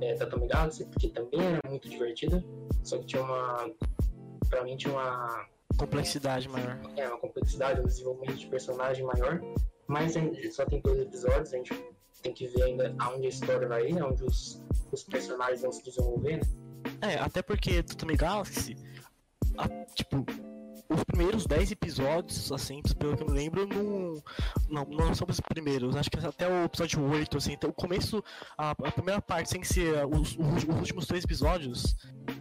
é, 0.00 0.14
Tatami 0.14 0.46
Galaxy, 0.46 0.84
porque 0.86 1.08
também 1.08 1.40
era 1.44 1.60
muito 1.68 1.88
divertida, 1.88 2.44
só 2.84 2.98
que 2.98 3.06
tinha 3.06 3.22
uma 3.22 3.70
para 4.48 4.64
mim 4.64 4.76
tinha 4.76 4.92
uma 4.92 5.46
Complexidade 5.76 6.48
maior. 6.48 6.78
é 6.96 7.08
uma 7.08 7.18
complexidade, 7.18 7.80
um 7.80 7.84
desenvolvimento 7.84 8.36
de 8.38 8.46
personagem 8.48 9.04
maior, 9.04 9.40
mas 9.86 10.14
só 10.54 10.64
tem 10.66 10.80
dois 10.80 11.00
episódios, 11.00 11.52
a 11.54 11.56
gente 11.56 11.72
tem 12.22 12.34
que 12.34 12.46
ver 12.48 12.64
ainda 12.64 12.94
aonde 12.98 13.26
a 13.26 13.28
história 13.30 13.66
vai 13.66 13.88
ir, 13.90 13.98
aonde 14.00 14.24
os, 14.24 14.62
os 14.92 15.02
personagens 15.04 15.62
vão 15.62 15.72
se 15.72 15.82
desenvolver, 15.84 16.36
né? 16.38 16.42
É, 17.02 17.14
até 17.18 17.40
porque 17.40 17.82
Tatami 17.82 18.16
Galaxy, 18.16 18.76
a- 19.56 19.68
tipo, 19.94 20.24
os 20.90 21.04
primeiros 21.04 21.46
10 21.46 21.70
episódios, 21.70 22.50
assim, 22.50 22.82
pelo 22.98 23.16
que 23.16 23.22
eu 23.22 23.28
me 23.28 23.32
lembro, 23.32 23.66
não, 23.66 24.14
não, 24.68 24.84
não 24.84 25.14
são 25.14 25.26
os 25.28 25.40
primeiros, 25.40 25.94
acho 25.96 26.10
que 26.10 26.18
até 26.18 26.48
o 26.48 26.64
episódio 26.64 27.02
8, 27.08 27.36
assim, 27.36 27.52
então 27.52 27.70
o 27.70 27.72
começo, 27.72 28.22
a, 28.58 28.70
a 28.70 28.92
primeira 28.92 29.20
parte, 29.22 29.50
sem 29.50 29.62
ser 29.62 30.04
os, 30.06 30.36
os, 30.36 30.64
os 30.64 30.78
últimos 30.78 31.06
três 31.06 31.24
episódios, 31.24 31.96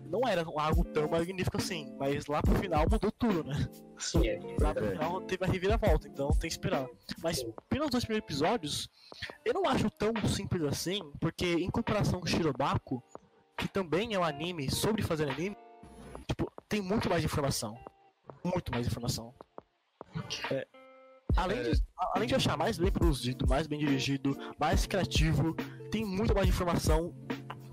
não 0.10 0.28
era 0.28 0.44
algo 0.58 0.84
tão 0.86 1.08
magnífico 1.08 1.58
assim, 1.58 1.96
mas 2.00 2.26
lá 2.26 2.42
pro 2.42 2.56
final 2.56 2.86
mudou 2.90 3.12
tudo, 3.12 3.44
né? 3.44 3.70
Sim, 4.00 4.28
é, 4.28 4.40
Lá 4.60 4.74
pro 4.74 4.90
final 4.90 5.22
teve 5.22 5.46
a 5.46 5.48
reviravolta, 5.48 6.08
então 6.08 6.30
tem 6.30 6.50
que 6.50 6.54
esperar. 6.56 6.88
Mas 7.22 7.46
pelos 7.70 7.90
dois 7.90 8.04
primeiros 8.04 8.26
episódios, 8.26 8.90
eu 9.46 9.54
não 9.54 9.66
acho 9.68 9.90
tão 9.92 10.12
simples 10.28 10.64
assim, 10.64 11.00
porque 11.20 11.46
em 11.46 11.70
comparação 11.70 12.20
com 12.20 12.26
o 12.26 12.30
Shirobako, 12.30 13.04
que 13.56 13.68
também 13.68 14.16
é 14.16 14.20
um 14.20 14.24
anime 14.24 14.72
sobre 14.72 15.04
fazer 15.04 15.30
anime, 15.30 15.56
tipo, 16.28 16.52
tem 16.68 16.82
muito 16.82 17.10
mais 17.10 17.24
informação. 17.24 17.78
Muito 18.44 18.72
mais 18.72 18.88
informação. 18.88 19.34
É, 20.52 20.68
além, 21.36 21.62
de, 21.64 21.82
além 22.14 22.28
de 22.28 22.36
achar 22.36 22.58
mais 22.58 22.78
bem 22.78 22.92
produzido, 22.92 23.48
mais 23.48 23.68
bem 23.68 23.80
dirigido, 23.80 24.38
mais 24.60 24.86
criativo, 24.86 25.56
tem 25.92 26.06
muito 26.06 26.34
mais 26.34 26.48
informação 26.48 27.14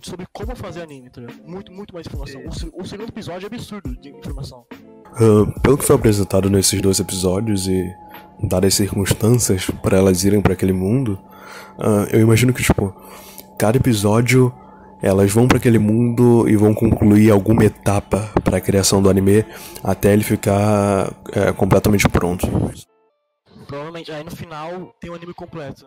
sobre 0.00 0.26
como 0.32 0.54
fazer 0.54 0.82
anime, 0.82 1.08
entendeu? 1.08 1.34
Muito, 1.44 1.72
muito 1.72 1.94
mais 1.94 2.06
informação. 2.06 2.42
O, 2.42 2.82
o 2.82 2.86
segundo 2.86 3.08
episódio 3.08 3.46
é 3.46 3.54
absurdo 3.54 3.96
de 3.96 4.10
informação. 4.10 4.66
Ah, 5.18 5.60
pelo 5.62 5.78
que 5.78 5.84
foi 5.84 5.96
apresentado 5.96 6.50
nesses 6.50 6.80
dois 6.80 7.00
episódios 7.00 7.66
e 7.66 7.90
dadas 8.42 8.68
as 8.68 8.74
circunstâncias 8.74 9.66
para 9.82 9.96
elas 9.96 10.24
irem 10.24 10.42
para 10.42 10.52
aquele 10.52 10.72
mundo, 10.72 11.18
ah, 11.78 12.06
eu 12.12 12.20
imagino 12.20 12.52
que 12.52 12.62
tipo 12.62 12.94
cada 13.58 13.78
episódio 13.78 14.54
elas 15.02 15.32
vão 15.32 15.46
para 15.46 15.58
aquele 15.58 15.78
mundo 15.78 16.48
e 16.48 16.56
vão 16.56 16.74
concluir 16.74 17.30
alguma 17.30 17.64
etapa 17.64 18.30
para 18.42 18.58
a 18.58 18.60
criação 18.60 19.02
do 19.02 19.10
anime 19.10 19.44
até 19.82 20.12
ele 20.12 20.24
ficar 20.24 21.12
é, 21.32 21.52
completamente 21.52 22.08
pronto. 22.08 22.46
Provavelmente, 23.66 24.12
aí 24.12 24.24
no 24.24 24.30
final 24.30 24.94
tem 25.00 25.10
o 25.10 25.14
anime 25.14 25.34
completo. 25.34 25.86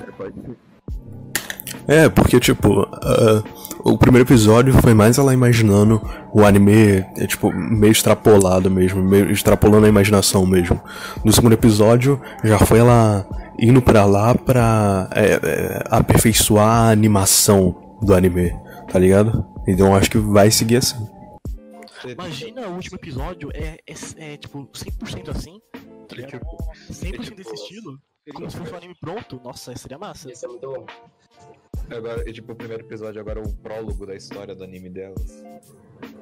É, 0.00 0.10
pode 0.12 0.40
ser. 0.40 0.56
É, 1.86 2.08
porque, 2.08 2.38
tipo, 2.38 2.86
ah, 2.92 3.42
o 3.84 3.98
primeiro 3.98 4.26
episódio 4.26 4.72
foi 4.74 4.94
mais 4.94 5.18
ela 5.18 5.34
imaginando 5.34 6.00
o 6.32 6.44
anime, 6.44 7.04
é, 7.16 7.26
tipo, 7.26 7.52
meio 7.52 7.90
extrapolado 7.90 8.70
mesmo, 8.70 9.02
meio 9.02 9.30
extrapolando 9.30 9.86
a 9.86 9.88
imaginação 9.88 10.46
mesmo. 10.46 10.80
No 11.24 11.32
segundo 11.32 11.52
episódio, 11.52 12.20
já 12.44 12.58
foi 12.58 12.78
ela 12.78 13.26
indo 13.58 13.82
pra 13.82 14.04
lá 14.04 14.34
pra 14.34 15.08
é, 15.14 15.40
é, 15.42 15.84
aperfeiçoar 15.90 16.68
a 16.68 16.90
animação 16.90 17.81
do 18.02 18.14
anime, 18.14 18.50
tá 18.90 18.98
ligado? 18.98 19.46
Então 19.66 19.86
eu 19.88 19.94
acho 19.94 20.10
que 20.10 20.18
vai 20.18 20.50
seguir 20.50 20.76
assim. 20.76 20.96
Imagina 22.04 22.66
o 22.68 22.74
último 22.74 22.96
episódio 22.96 23.50
é, 23.54 23.78
é, 23.86 24.32
é, 24.34 24.36
tipo 24.36 24.66
100% 24.66 25.28
assim, 25.28 25.60
tá 26.08 26.16
ligado? 26.16 26.32
tipo, 26.32 26.56
100% 26.90 27.34
desse 27.36 27.54
estilo, 27.54 28.00
como 28.34 28.50
se 28.50 28.56
fosse 28.56 28.72
um 28.72 28.76
anime 28.76 28.94
pronto. 29.00 29.40
Nossa, 29.44 29.74
seria 29.76 29.98
massa. 29.98 30.30
Isso 30.30 30.44
é 30.44 30.48
muito 30.48 30.66
bom. 30.68 30.86
Agora, 31.90 32.28
e, 32.28 32.32
tipo, 32.32 32.52
o 32.52 32.56
primeiro 32.56 32.84
episódio 32.84 33.20
agora 33.20 33.40
é 33.40 33.42
o 33.42 33.52
prólogo 33.52 34.06
da 34.06 34.14
história 34.14 34.54
do 34.54 34.64
anime 34.64 34.88
delas. 34.90 35.44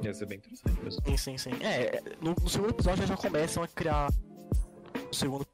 Ia 0.02 0.12
ser 0.12 0.26
bem 0.26 0.38
interessante 0.38 0.82
mesmo. 0.82 1.02
Sim, 1.06 1.16
sim, 1.16 1.38
sim. 1.38 1.50
É, 1.62 1.96
é, 1.96 2.02
no, 2.20 2.34
no 2.40 2.48
segundo 2.48 2.70
episódio 2.70 3.04
elas 3.04 3.08
já 3.08 3.16
começam 3.16 3.62
a 3.62 3.68
criar. 3.68 4.10
O 5.10 5.14
segundo. 5.14 5.46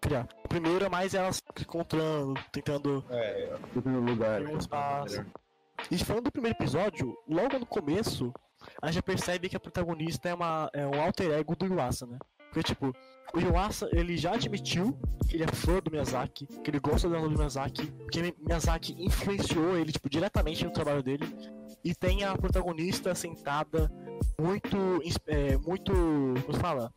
Criar. 0.00 0.28
O 0.44 0.48
primeiro 0.48 0.84
é 0.84 0.88
mais 0.88 1.12
elas 1.12 1.36
se 1.36 1.62
encontrando, 1.62 2.34
tentando 2.52 3.04
É, 3.10 3.56
no 3.84 4.00
lugar. 4.00 4.42
um 4.42 4.56
espaço. 4.56 5.24
E 5.90 5.98
falando 5.98 6.24
do 6.24 6.32
primeiro 6.32 6.56
episódio, 6.56 7.16
logo 7.28 7.58
no 7.58 7.66
começo, 7.66 8.32
a 8.82 8.90
gente 8.90 9.02
percebe 9.02 9.48
que 9.48 9.56
a 9.56 9.60
protagonista 9.60 10.28
é, 10.28 10.34
uma, 10.34 10.70
é 10.72 10.86
um 10.86 11.00
alter 11.00 11.30
ego 11.32 11.56
do 11.56 11.66
Yuasa, 11.66 12.06
né? 12.06 12.18
Porque, 12.50 12.62
tipo, 12.62 12.92
o 13.34 13.40
Yuasa, 13.40 13.88
ele 13.92 14.16
já 14.16 14.32
admitiu 14.34 14.98
que 15.28 15.36
ele 15.36 15.44
é 15.44 15.48
fã 15.48 15.78
do 15.80 15.90
Miyazaki, 15.90 16.46
que 16.46 16.70
ele 16.70 16.80
gosta 16.80 17.08
da 17.08 17.18
obra 17.18 17.28
do 17.28 17.36
Miyazaki, 17.36 17.92
que 18.10 18.22
Mi- 18.22 18.34
Miyazaki 18.38 18.94
influenciou 18.98 19.76
ele, 19.76 19.92
tipo, 19.92 20.08
diretamente 20.08 20.64
no 20.64 20.72
trabalho 20.72 21.02
dele. 21.02 21.26
E 21.84 21.94
tem 21.94 22.24
a 22.24 22.36
protagonista 22.36 23.14
sentada 23.14 23.90
muito, 24.40 24.76
é, 25.26 25.56
muito, 25.58 25.92
como 25.92 26.54
se 26.54 26.60
fala? 26.60 26.92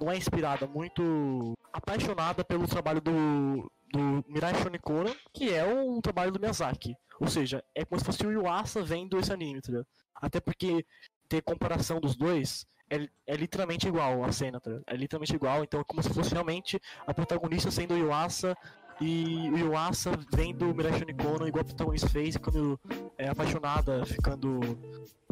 Não 0.00 0.10
é 0.10 0.16
inspirada, 0.16 0.66
muito 0.66 1.54
apaixonada 1.72 2.44
pelo 2.44 2.66
trabalho 2.66 3.00
do, 3.00 3.70
do 3.96 4.24
Mirai 4.28 4.54
Shonikora, 4.54 5.14
que 5.32 5.52
é 5.52 5.64
um 5.64 6.00
trabalho 6.00 6.30
do 6.30 6.38
Miyazaki. 6.38 6.94
Ou 7.18 7.26
seja, 7.26 7.64
é 7.74 7.84
como 7.84 7.98
se 7.98 8.04
fosse 8.04 8.26
o 8.26 8.30
Yuasa 8.30 8.82
vendo 8.82 9.18
esse 9.18 9.32
anime, 9.32 9.58
entendeu? 9.58 9.84
Até 10.14 10.38
porque 10.38 10.84
ter 11.28 11.42
comparação 11.42 11.98
dos 11.98 12.14
dois 12.14 12.66
é, 12.90 13.08
é 13.26 13.34
literalmente 13.34 13.88
igual 13.88 14.22
a 14.22 14.30
cena, 14.30 14.60
tá 14.60 14.70
ligado? 14.70 14.84
É 14.86 14.96
literalmente 14.96 15.34
igual, 15.34 15.64
então 15.64 15.80
é 15.80 15.84
como 15.84 16.02
se 16.02 16.12
fosse 16.12 16.32
realmente 16.32 16.80
a 17.06 17.14
protagonista 17.14 17.70
sendo 17.70 17.94
o 17.94 17.98
Yuasa 17.98 18.56
e 19.00 19.50
o 19.50 19.58
Yuasa 19.58 20.12
vendo 20.32 20.70
o 20.70 20.74
Mirai 20.74 20.98
Shonikona 20.98 21.48
igual 21.48 21.62
a 21.62 21.64
protagonista 21.64 22.08
fez, 22.08 22.34
ficando 22.34 22.78
é, 23.16 23.28
apaixonada, 23.28 24.04
ficando 24.04 24.60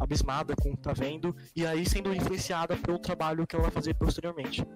abismada 0.01 0.55
com 0.57 0.71
o 0.71 0.77
que 0.77 0.83
tá 0.83 0.93
vendo, 0.93 1.35
e 1.55 1.67
aí 1.67 1.87
sendo 1.87 2.15
influenciada 2.15 2.77
pelo 2.77 2.99
trabalho 2.99 3.47
que 3.47 3.55
ela 3.55 3.65
vai 3.65 3.73
fazer 3.73 3.95
posteriormente. 3.95 4.67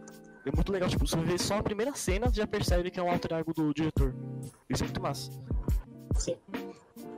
É 0.49 0.51
muito 0.51 0.73
legal, 0.73 0.89
tipo, 0.89 1.07
você 1.07 1.17
vê 1.19 1.37
só 1.37 1.59
a 1.59 1.63
primeira 1.63 1.95
cena, 1.95 2.33
já 2.33 2.47
percebe 2.47 2.91
que 2.91 2.99
é 2.99 3.03
um 3.03 3.11
alter 3.11 3.35
ego 3.35 3.53
do 3.53 3.75
diretor. 3.75 4.15
Isso 4.71 4.83
é 4.83 4.87
muito 4.87 5.03
massa. 5.03 5.31
Sim. 6.17 6.37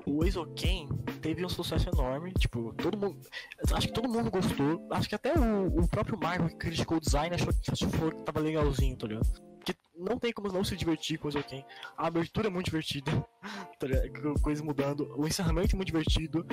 O 0.04 0.24
Eizouken 0.24 0.88
teve 1.22 1.46
um 1.46 1.48
sucesso 1.48 1.88
enorme, 1.90 2.32
tipo, 2.32 2.74
todo 2.74 2.98
mundo. 2.98 3.20
Acho 3.72 3.86
que 3.86 3.92
todo 3.92 4.08
mundo 4.08 4.32
gostou. 4.32 4.84
Acho 4.90 5.08
que 5.08 5.14
até 5.14 5.32
o, 5.38 5.66
o 5.66 5.88
próprio 5.88 6.18
Marco 6.18 6.48
que 6.48 6.56
criticou 6.56 6.96
o 6.96 7.00
design 7.00 7.32
achou, 7.32 7.52
achou 7.70 8.10
que 8.10 8.22
tava 8.24 8.40
legalzinho, 8.40 8.96
tá 8.96 9.06
ligado? 9.06 9.49
Porque 9.60 9.74
não 9.94 10.18
tem 10.18 10.32
como 10.32 10.48
não 10.50 10.64
se 10.64 10.74
divertir 10.76 11.18
com 11.18 11.28
o 11.28 11.30
Eizouken. 11.30 11.64
A 11.96 12.06
abertura 12.06 12.46
é 12.46 12.50
muito 12.50 12.66
divertida, 12.66 13.10
tá 13.78 13.86
ligado? 13.86 14.34
Co- 14.34 14.40
Coisa 14.40 14.64
mudando. 14.64 15.14
O 15.18 15.26
encerramento 15.26 15.74
é 15.74 15.76
muito 15.76 15.86
divertido. 15.88 16.46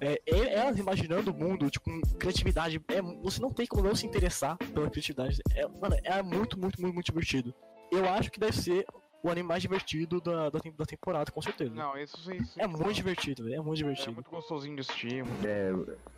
É, 0.00 0.20
é- 0.26 0.54
elas 0.54 0.78
imaginando 0.78 1.30
o 1.30 1.34
mundo, 1.34 1.68
tipo, 1.70 1.84
com 1.84 2.00
criatividade. 2.18 2.80
É, 2.88 3.02
você 3.02 3.40
não 3.40 3.50
tem 3.50 3.66
como 3.66 3.82
não 3.86 3.94
se 3.94 4.06
interessar 4.06 4.56
pela 4.56 4.88
criatividade. 4.90 5.40
É, 5.54 5.66
mano, 5.68 5.96
é 6.02 6.22
muito, 6.22 6.58
muito, 6.58 6.80
muito, 6.80 6.94
muito 6.94 7.06
divertido. 7.06 7.54
Eu 7.92 8.08
acho 8.08 8.30
que 8.30 8.40
deve 8.40 8.56
ser 8.56 8.86
o 9.22 9.30
anime 9.30 9.48
mais 9.48 9.60
divertido 9.62 10.20
da, 10.20 10.50
da, 10.50 10.58
da 10.58 10.86
temporada, 10.86 11.30
com 11.32 11.42
certeza. 11.42 11.74
Não, 11.74 11.96
isso 11.98 12.16
sim. 12.24 12.36
isso 12.36 12.60
É 12.60 12.66
muito 12.66 12.92
divertido, 12.94 13.44
velho. 13.44 13.56
É 13.56 13.60
muito 13.60 13.74
É 13.74 13.82
divertido. 13.82 14.12
muito 14.14 14.30
gostosinho 14.30 14.74
de 14.76 14.80
assistir. 14.80 15.24
É, 15.44 15.70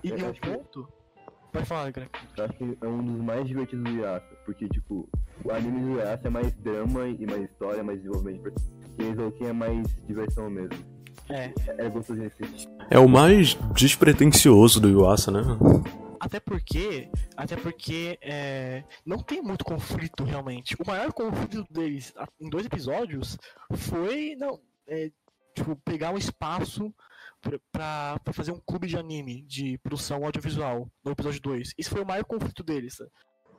E, 0.04 0.08
e 0.08 0.12
um 0.24 0.32
que- 0.32 0.40
ponto. 0.40 0.88
Pode 1.58 1.66
falar, 1.66 1.92
eu 2.36 2.44
acho 2.44 2.54
que 2.54 2.78
é 2.80 2.86
um 2.86 3.04
dos 3.04 3.20
mais 3.20 3.44
divertidos 3.44 3.84
do 3.84 4.00
Yasa. 4.00 4.22
Porque, 4.44 4.68
tipo, 4.68 5.08
o 5.44 5.50
anime 5.50 5.80
do 5.80 5.98
Yasa 5.98 6.28
é 6.28 6.30
mais 6.30 6.52
drama 6.54 7.08
e 7.08 7.26
mais 7.26 7.42
história, 7.50 7.82
mais 7.82 7.98
desenvolvimento. 7.98 8.54
E 8.96 9.02
Eizouken 9.02 9.48
é 9.48 9.52
mais 9.52 9.88
diversão 10.06 10.48
mesmo. 10.48 10.78
É. 11.28 11.52
É 11.66 11.88
gostoso 11.88 12.20
de 12.20 12.26
assistir. 12.26 12.68
É 12.88 12.98
o 12.98 13.08
mais 13.08 13.54
despretensioso 13.74 14.80
do 14.80 14.88
Yuasa, 14.88 15.32
né? 15.32 15.40
Até 16.20 16.38
porque. 16.38 17.10
Até 17.36 17.56
porque 17.56 18.16
é, 18.22 18.84
não 19.04 19.18
tem 19.18 19.42
muito 19.42 19.64
conflito 19.64 20.22
realmente. 20.22 20.76
O 20.78 20.86
maior 20.86 21.12
conflito 21.12 21.66
deles 21.68 22.14
em 22.40 22.48
dois 22.48 22.66
episódios 22.66 23.36
foi. 23.74 24.36
Não. 24.38 24.60
é, 24.86 25.10
tipo, 25.56 25.74
pegar 25.84 26.12
um 26.12 26.18
espaço 26.18 26.94
pra 27.72 28.20
fazer 28.32 28.52
um 28.52 28.60
clube 28.60 28.86
de 28.86 28.96
anime 28.96 29.42
de 29.42 29.78
produção 29.78 30.24
audiovisual 30.24 30.88
no 31.04 31.12
episódio 31.12 31.40
2. 31.40 31.72
Esse 31.78 31.88
foi 31.90 32.02
o 32.02 32.06
maior 32.06 32.24
conflito 32.24 32.62
deles. 32.62 32.96
sabe? 32.96 33.10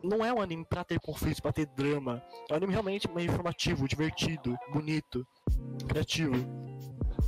Não 0.04 0.24
é 0.24 0.32
um 0.34 0.42
anime 0.42 0.66
pra 0.66 0.84
ter 0.84 1.00
conflitos, 1.00 1.40
pra 1.40 1.52
ter 1.52 1.66
drama. 1.66 2.22
É 2.50 2.54
um 2.54 2.58
anime 2.58 2.72
realmente 2.74 3.10
meio 3.10 3.30
informativo, 3.30 3.88
divertido, 3.88 4.56
bonito, 4.72 5.26
criativo. 5.88 6.36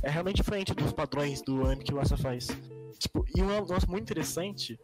É 0.02 0.10
realmente 0.10 0.36
diferente 0.36 0.74
dos 0.74 0.92
padrões 0.92 1.42
do 1.42 1.64
anime 1.66 1.84
que 1.84 1.94
o 1.94 2.00
Asa 2.00 2.16
faz. 2.16 2.48
Tipo, 2.98 3.24
e 3.36 3.42
um 3.42 3.48
negócio 3.48 3.90
muito 3.90 4.02
interessante 4.04 4.78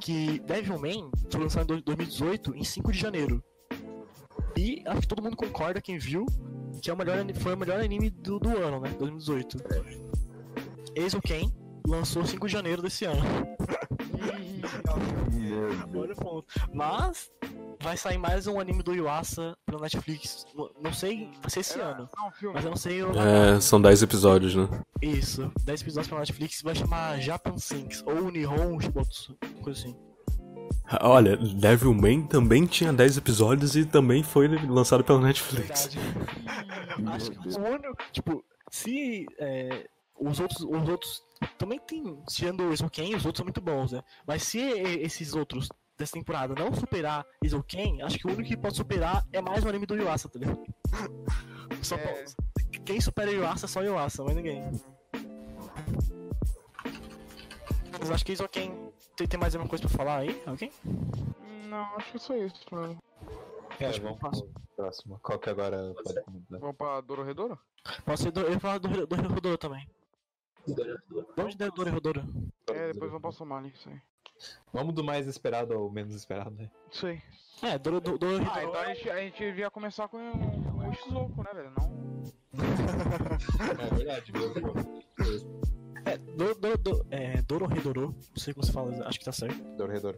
que 0.00 0.38
Devilman 0.40 1.10
foi 1.30 1.40
lançado 1.40 1.64
em 1.64 1.66
dois- 1.66 1.82
2018, 1.84 2.54
em 2.54 2.62
5 2.64 2.92
de 2.92 2.98
janeiro. 2.98 3.42
E 4.56 4.82
acho 4.86 5.00
que 5.02 5.08
todo 5.08 5.22
mundo 5.22 5.36
concorda, 5.36 5.80
quem 5.80 5.98
viu, 5.98 6.26
que 6.82 6.90
é 6.90 6.92
o 6.92 6.96
melhor, 6.96 7.16
foi 7.36 7.54
o 7.54 7.56
melhor 7.56 7.80
anime 7.80 8.10
do, 8.10 8.38
do 8.38 8.56
ano, 8.58 8.80
né? 8.80 8.90
2018. 8.98 9.56
Eizouken 10.98 11.52
lançou 11.86 12.24
5 12.24 12.46
de 12.46 12.52
janeiro 12.52 12.82
desse 12.82 13.04
ano. 13.04 13.22
Olha 15.94 16.12
o 16.12 16.16
ponto. 16.16 16.46
Mas 16.72 17.30
vai 17.80 17.96
sair 17.96 18.18
mais 18.18 18.46
um 18.46 18.60
anime 18.60 18.82
do 18.82 18.94
Yuasa 18.94 19.56
pela 19.64 19.80
Netflix. 19.82 20.44
Não- 20.82 20.92
sei 20.92 21.30
se 21.48 21.60
esse 21.60 21.80
ano, 21.80 22.08
Não, 22.16 22.30
filme. 22.32 22.54
mas 22.54 22.64
eu 22.64 22.70
não 22.70 22.76
sei 22.76 23.02
o 23.02 23.10
É, 23.18 23.60
são 23.60 23.80
10 23.80 24.02
episódios, 24.02 24.54
né? 24.54 24.68
Isso, 25.00 25.50
10 25.64 25.82
episódios 25.82 26.08
pela 26.08 26.20
Netflix 26.20 26.62
vai 26.62 26.74
chamar 26.74 27.18
Japan 27.20 27.56
Sinks 27.56 28.02
ou 28.06 28.30
Nihon 28.30 28.78
Shibotsu, 28.80 29.36
coisa 29.62 29.80
assim. 29.80 29.96
Olha, 31.00 31.36
Devilman 31.36 32.26
também 32.26 32.66
tinha 32.66 32.92
10 32.92 33.18
episódios 33.18 33.76
e 33.76 33.84
também 33.84 34.22
foi 34.22 34.48
lançado 34.66 35.04
pela 35.04 35.20
Netflix. 35.20 35.94
Verdade. 35.94 35.98
Acho 37.14 37.30
que 37.30 37.48
o 37.48 37.60
único, 37.60 37.96
tipo, 38.12 38.44
se 38.70 39.26
é, 39.38 39.86
os 40.20 40.40
outros, 40.40 40.60
os 40.60 40.88
outros 40.88 41.22
também 41.56 41.78
tem, 41.78 42.22
tirando 42.28 42.64
o 42.64 42.72
Isoken, 42.72 43.14
os 43.14 43.24
outros 43.24 43.38
são 43.38 43.44
muito 43.44 43.60
bons, 43.60 43.92
né? 43.92 44.02
Mas 44.26 44.42
se 44.44 44.58
esses 44.60 45.34
outros 45.34 45.68
dessa 45.96 46.12
temporada 46.12 46.54
não 46.54 46.72
superar 46.74 47.24
Isoken, 47.42 48.02
acho 48.02 48.18
que 48.18 48.26
o 48.26 48.30
único 48.32 48.48
que 48.48 48.56
pode 48.56 48.76
superar 48.76 49.26
é 49.32 49.40
mais 49.40 49.64
o 49.64 49.68
anime 49.68 49.86
do 49.86 49.94
Yuasa, 49.96 50.28
tá 50.28 50.38
ligado? 50.38 50.62
Só 51.82 51.96
É. 51.96 51.98
pode- 51.98 52.34
quem 52.84 53.00
supera 53.00 53.30
Yuasa 53.30 53.66
é 53.66 53.68
só 53.68 53.82
Yuasa, 53.82 54.24
mais 54.24 54.36
ninguém. 54.36 54.62
Mas 58.00 58.10
acho 58.10 58.24
que 58.24 58.32
Isoken 58.32 58.92
tem, 59.16 59.26
tem 59.26 59.38
mais 59.40 59.54
alguma 59.54 59.68
coisa 59.68 59.86
pra 59.86 59.96
falar 59.96 60.18
aí? 60.18 60.42
Alguém? 60.46 60.72
Não, 61.68 61.84
acho 61.96 62.10
que 62.12 62.16
é 62.16 62.20
só 62.20 62.36
isso, 62.36 62.64
mano. 62.70 62.98
É, 63.80 63.90
vamos 63.98 64.18
pro 64.18 64.48
próximo. 64.76 65.18
Qual 65.22 65.38
que 65.38 65.50
agora 65.50 65.92
pode 65.94 66.22
comentar? 66.22 66.60
Vamos 66.60 66.76
pra 66.76 67.00
Dororedoro? 67.00 67.58
Posso 68.04 68.22
ser 68.24 68.30
do, 68.32 68.40
eu 68.40 68.52
ia 68.52 68.60
falar 68.60 68.78
do, 68.78 69.58
também. 69.58 69.88
Onde 71.38 71.56
deu 71.56 71.72
Dororedoro? 71.72 72.24
É, 72.70 72.92
depois 72.92 73.10
vamos 73.10 73.22
passar 73.22 73.44
mal 73.44 73.64
isso 73.66 73.88
aí. 73.88 74.00
Vamos 74.72 74.94
do 74.94 75.02
mais 75.02 75.26
esperado 75.26 75.74
ao 75.74 75.90
menos 75.90 76.14
esperado, 76.14 76.50
né? 76.50 76.70
Isso 76.92 77.06
aí. 77.06 77.20
É, 77.62 77.78
Doro- 77.78 78.00
Do- 78.00 78.16
Dororedoro. 78.18 78.50
Ah, 78.54 78.64
então 78.64 78.80
a 78.80 78.94
gente, 78.94 79.10
a 79.10 79.18
gente 79.20 79.38
devia 79.38 79.70
começar 79.70 80.06
com 80.08 80.16
o 80.18 80.94
Shizuoku, 80.94 81.42
né, 81.42 81.50
velho? 81.54 81.72
Não. 81.76 82.08
É 83.80 83.94
verdade, 83.94 84.32
viu? 84.32 84.52
É, 86.04 86.16
do, 86.16 86.54
do, 86.54 86.78
do, 86.78 87.06
é, 87.10 87.42
não 87.50 88.14
sei 88.36 88.54
como 88.54 88.64
se 88.64 88.72
fala, 88.72 89.06
acho 89.06 89.18
que 89.18 89.24
tá 89.24 89.32
certo. 89.32 89.60
Dorredor. 89.76 90.16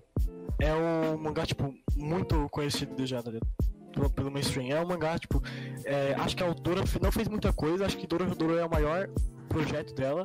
É 0.61 0.73
um 0.75 1.17
mangá, 1.19 1.45
tipo, 1.47 1.75
muito 1.97 2.49
conhecido 2.51 3.05
já, 3.07 3.23
tá 3.23 3.31
ligado? 3.31 3.49
Pelo, 3.93 4.11
pelo 4.11 4.31
mainstream. 4.31 4.71
É 4.77 4.81
um 4.81 4.87
mangá, 4.87 5.19
tipo, 5.19 5.43
é, 5.85 6.15
acho 6.15 6.37
que 6.37 6.43
a 6.43 6.47
autora 6.47 6.83
não 7.03 7.13
fez 7.13 7.29
muita 7.29 7.53
coisa, 7.53 7.85
acho 7.87 7.99
que 7.99 8.07
Dororedoro 8.07 8.57
é 8.57 8.65
o 8.65 8.71
maior 8.71 9.09
projeto 9.49 9.95
dela. 9.95 10.25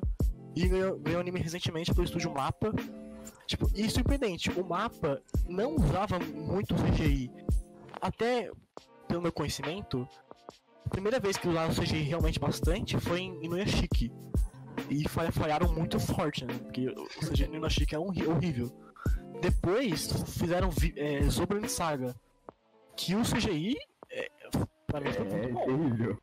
E 0.55 0.67
ganhou, 0.67 0.97
ganhou 0.99 1.19
anime 1.19 1.39
recentemente 1.39 1.93
pelo 1.93 2.05
estúdio 2.05 2.31
Mapa. 2.33 2.71
Tipo, 3.47 3.69
e 3.75 3.89
surpreendente, 3.89 4.49
o 4.51 4.63
Mapa 4.63 5.21
não 5.47 5.75
usava 5.75 6.17
muito 6.19 6.73
CGI. 6.75 7.29
Até, 8.01 8.51
pelo 9.07 9.21
meu 9.21 9.31
conhecimento, 9.31 10.07
a 10.85 10.89
primeira 10.89 11.19
vez 11.19 11.37
que 11.37 11.47
usaram 11.47 11.73
CGI 11.73 12.03
realmente 12.03 12.39
bastante 12.39 12.97
foi 12.99 13.21
em 13.21 13.43
Inuyashiki. 13.45 14.11
E 14.89 15.07
falha- 15.09 15.31
falharam 15.31 15.73
muito 15.73 15.99
forte, 15.99 16.45
né? 16.45 16.53
Porque 16.53 16.87
o 16.89 17.07
CGI 17.27 17.47
no 17.47 17.55
Inuyashiki 17.55 17.95
é 17.95 17.99
horrível. 17.99 18.71
Depois 19.41 20.07
fizeram 20.27 20.69
é, 20.95 21.67
Saga. 21.67 22.15
Que 22.95 23.15
o 23.15 23.21
CGI, 23.23 23.75
é, 24.09 24.29
pra 24.87 24.99
mim, 25.01 25.11
foi 25.11 25.25
É 25.25 25.29
muito 25.29 25.53
bom. 25.53 25.65
terrível. 25.65 26.17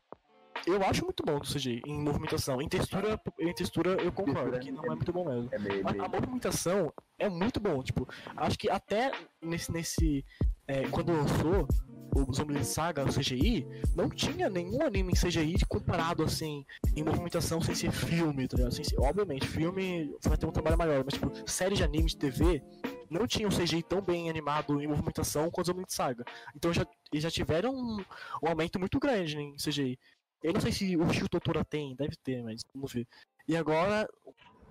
Eu 0.65 0.81
acho 0.83 1.03
muito 1.03 1.23
bom 1.25 1.39
do 1.39 1.45
CGI 1.45 1.81
em 1.85 1.99
movimentação. 2.01 2.61
Em 2.61 2.69
textura, 2.69 3.19
em 3.39 3.53
textura 3.53 4.01
eu 4.01 4.11
concordo, 4.13 4.57
que 4.59 4.71
não 4.71 4.85
é 4.85 4.89
muito 4.95 5.11
bom 5.11 5.25
mesmo. 5.25 5.49
É. 5.51 5.57
Mas 5.83 5.99
a 5.99 6.07
movimentação 6.07 6.93
é 7.19 7.27
muito 7.27 7.59
bom, 7.59 7.83
tipo, 7.83 8.07
acho 8.37 8.57
que 8.57 8.69
até 8.69 9.11
nesse. 9.41 9.71
nesse 9.71 10.25
é, 10.67 10.87
quando 10.87 11.11
lançou 11.11 11.67
o 12.15 12.33
Zombie 12.33 12.63
Saga, 12.63 13.03
o 13.03 13.13
CGI, 13.13 13.65
não 13.95 14.09
tinha 14.09 14.49
nenhum 14.49 14.81
anime 14.81 15.13
em 15.13 15.15
CGI 15.15 15.65
comparado 15.67 16.23
assim, 16.23 16.65
em 16.95 17.03
movimentação 17.03 17.61
sem 17.61 17.75
ser 17.75 17.91
filme, 17.91 18.47
tá 18.47 18.57
ligado? 18.57 18.73
Sem 18.73 18.83
ser- 18.83 18.99
obviamente, 18.99 19.47
filme 19.47 20.15
vai 20.23 20.37
ter 20.37 20.45
um 20.45 20.51
trabalho 20.51 20.77
maior, 20.77 21.03
mas 21.03 21.13
tipo, 21.15 21.31
série 21.49 21.75
de 21.75 21.83
anime 21.83 22.07
de 22.07 22.17
TV 22.17 22.61
não 23.09 23.27
tinha 23.27 23.47
um 23.47 23.51
CGI 23.51 23.83
tão 23.83 24.01
bem 24.01 24.29
animado 24.29 24.81
em 24.81 24.87
movimentação 24.87 25.49
quanto 25.51 25.67
o 25.67 25.73
Zombie 25.73 25.85
Saga. 25.87 26.23
Então 26.55 26.73
já, 26.73 26.85
eles 27.11 27.23
já 27.23 27.31
tiveram 27.31 27.73
um, 27.73 28.03
um 28.43 28.47
aumento 28.49 28.79
muito 28.79 28.99
grande 28.99 29.37
em 29.37 29.55
CGI. 29.55 29.97
Eu 30.41 30.53
não 30.53 30.61
sei 30.61 30.71
se 30.71 30.97
o 30.97 31.09
Shio 31.13 31.29
Totora 31.29 31.63
tem, 31.63 31.95
deve 31.95 32.15
ter, 32.17 32.43
mas 32.43 32.61
vamos 32.73 32.91
ver. 32.91 33.07
E 33.47 33.55
agora 33.55 34.07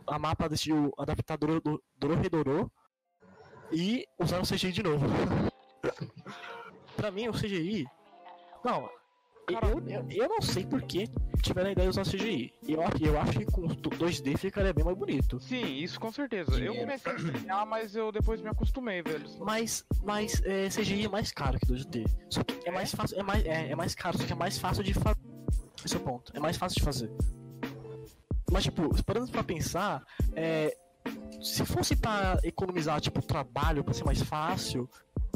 a 0.06 0.18
mapa 0.18 0.48
decidiu 0.48 0.92
adaptar 0.98 1.38
Doro, 1.38 1.60
do, 1.60 1.82
Dororedoro 1.96 2.70
e 3.70 4.06
usaram 4.18 4.42
o 4.42 4.46
CGI 4.46 4.72
de 4.72 4.82
novo. 4.82 5.06
pra 6.96 7.10
mim, 7.10 7.28
o 7.28 7.32
CGI. 7.32 7.86
Não, 8.64 8.88
eu, 9.48 9.58
eu, 9.88 10.06
eu 10.10 10.28
não 10.28 10.40
sei 10.40 10.64
por 10.64 10.80
que 10.82 11.08
tiveram 11.42 11.68
a 11.68 11.72
ideia 11.72 11.90
de 11.90 11.98
usar 11.98 12.04
CGI. 12.08 12.52
Eu, 12.68 12.80
acho- 12.82 13.04
eu 13.04 13.20
acho 13.20 13.32
que 13.40 13.44
com 13.46 13.66
2D 13.66 14.36
ficaria 14.38 14.72
bem 14.72 14.84
mais 14.84 14.96
bonito. 14.96 15.40
Sim, 15.40 15.64
isso 15.78 15.98
com 15.98 16.12
certeza. 16.12 16.52
Eu 16.52 16.56
Dinheiro. 16.72 16.80
comecei 16.80 17.12
a 17.12 17.16
estranhar, 17.16 17.66
mas 17.66 17.96
eu 17.96 18.12
depois 18.12 18.40
me 18.40 18.48
acostumei, 18.48 19.02
velho. 19.02 19.24
Mas, 19.40 19.84
mas 20.04 20.40
é, 20.44 20.68
CGI 20.68 21.06
é 21.06 21.08
mais 21.08 21.32
caro 21.32 21.58
que 21.58 21.66
2D. 21.66 22.06
Só 22.30 22.44
que 22.44 22.68
é 22.68 22.70
mais 22.70 22.94
fácil, 22.94 23.18
é 23.18 23.22
mais, 23.24 23.44
é, 23.44 23.70
é 23.72 23.74
mais 23.74 23.94
caro, 23.94 24.16
só 24.18 24.24
que 24.24 24.32
é 24.32 24.36
mais 24.36 24.56
fácil 24.58 24.84
de 24.84 24.94
fazer. 24.94 25.16
Esse 25.84 25.96
é 25.96 25.98
o 25.98 26.02
ponto. 26.02 26.30
É 26.36 26.38
mais 26.38 26.56
fácil 26.56 26.78
de 26.78 26.84
fazer. 26.84 27.10
Mas, 28.50 28.64
tipo, 28.64 29.02
parando 29.04 29.30
pra 29.32 29.42
pensar, 29.42 30.04
é, 30.36 30.76
se 31.42 31.64
fosse 31.64 31.96
pra 31.96 32.38
economizar, 32.44 33.00
tipo, 33.00 33.20
trabalho 33.22 33.82
pra 33.82 33.92
ser 33.94 34.04
mais 34.04 34.22
fácil, 34.22 34.88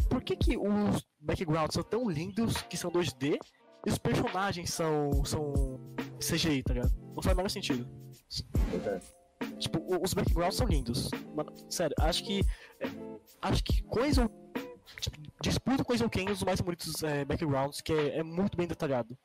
por 0.09 0.23
que 0.23 0.37
que 0.37 0.57
os 0.57 1.07
backgrounds 1.21 1.75
são 1.75 1.83
tão 1.83 2.09
lindos 2.09 2.57
que 2.63 2.77
são 2.77 2.91
2D 2.91 3.39
e 3.87 3.91
os 3.91 3.99
personagens 3.99 4.73
são, 4.73 5.25
são 5.25 5.81
CGI, 6.19 6.63
tá 6.63 6.75
ligado? 6.75 6.93
Não 7.15 7.23
faz 7.23 7.35
o 7.35 7.37
menor 7.37 7.49
sentido. 7.49 7.89
Tipo, 9.59 9.79
o- 9.81 10.03
os 10.03 10.13
backgrounds 10.15 10.57
são 10.57 10.67
lindos. 10.67 11.11
Mano, 11.35 11.53
sério, 11.71 11.95
acho 12.01 12.25
que. 12.25 12.43
acho 13.43 13.63
que 13.65 13.83
coisa. 13.85 14.31
Tipo, 15.01 15.19
disputa 15.43 15.85
com 15.85 15.93
o 15.93 16.11
Ken 16.11 16.31
os 16.31 16.43
mais 16.43 16.61
bonitos 16.61 17.03
é, 17.03 17.25
backgrounds, 17.25 17.81
que 17.81 17.93
é, 17.93 18.19
é 18.19 18.23
muito 18.23 18.57
bem 18.57 18.67
detalhado. 18.67 19.17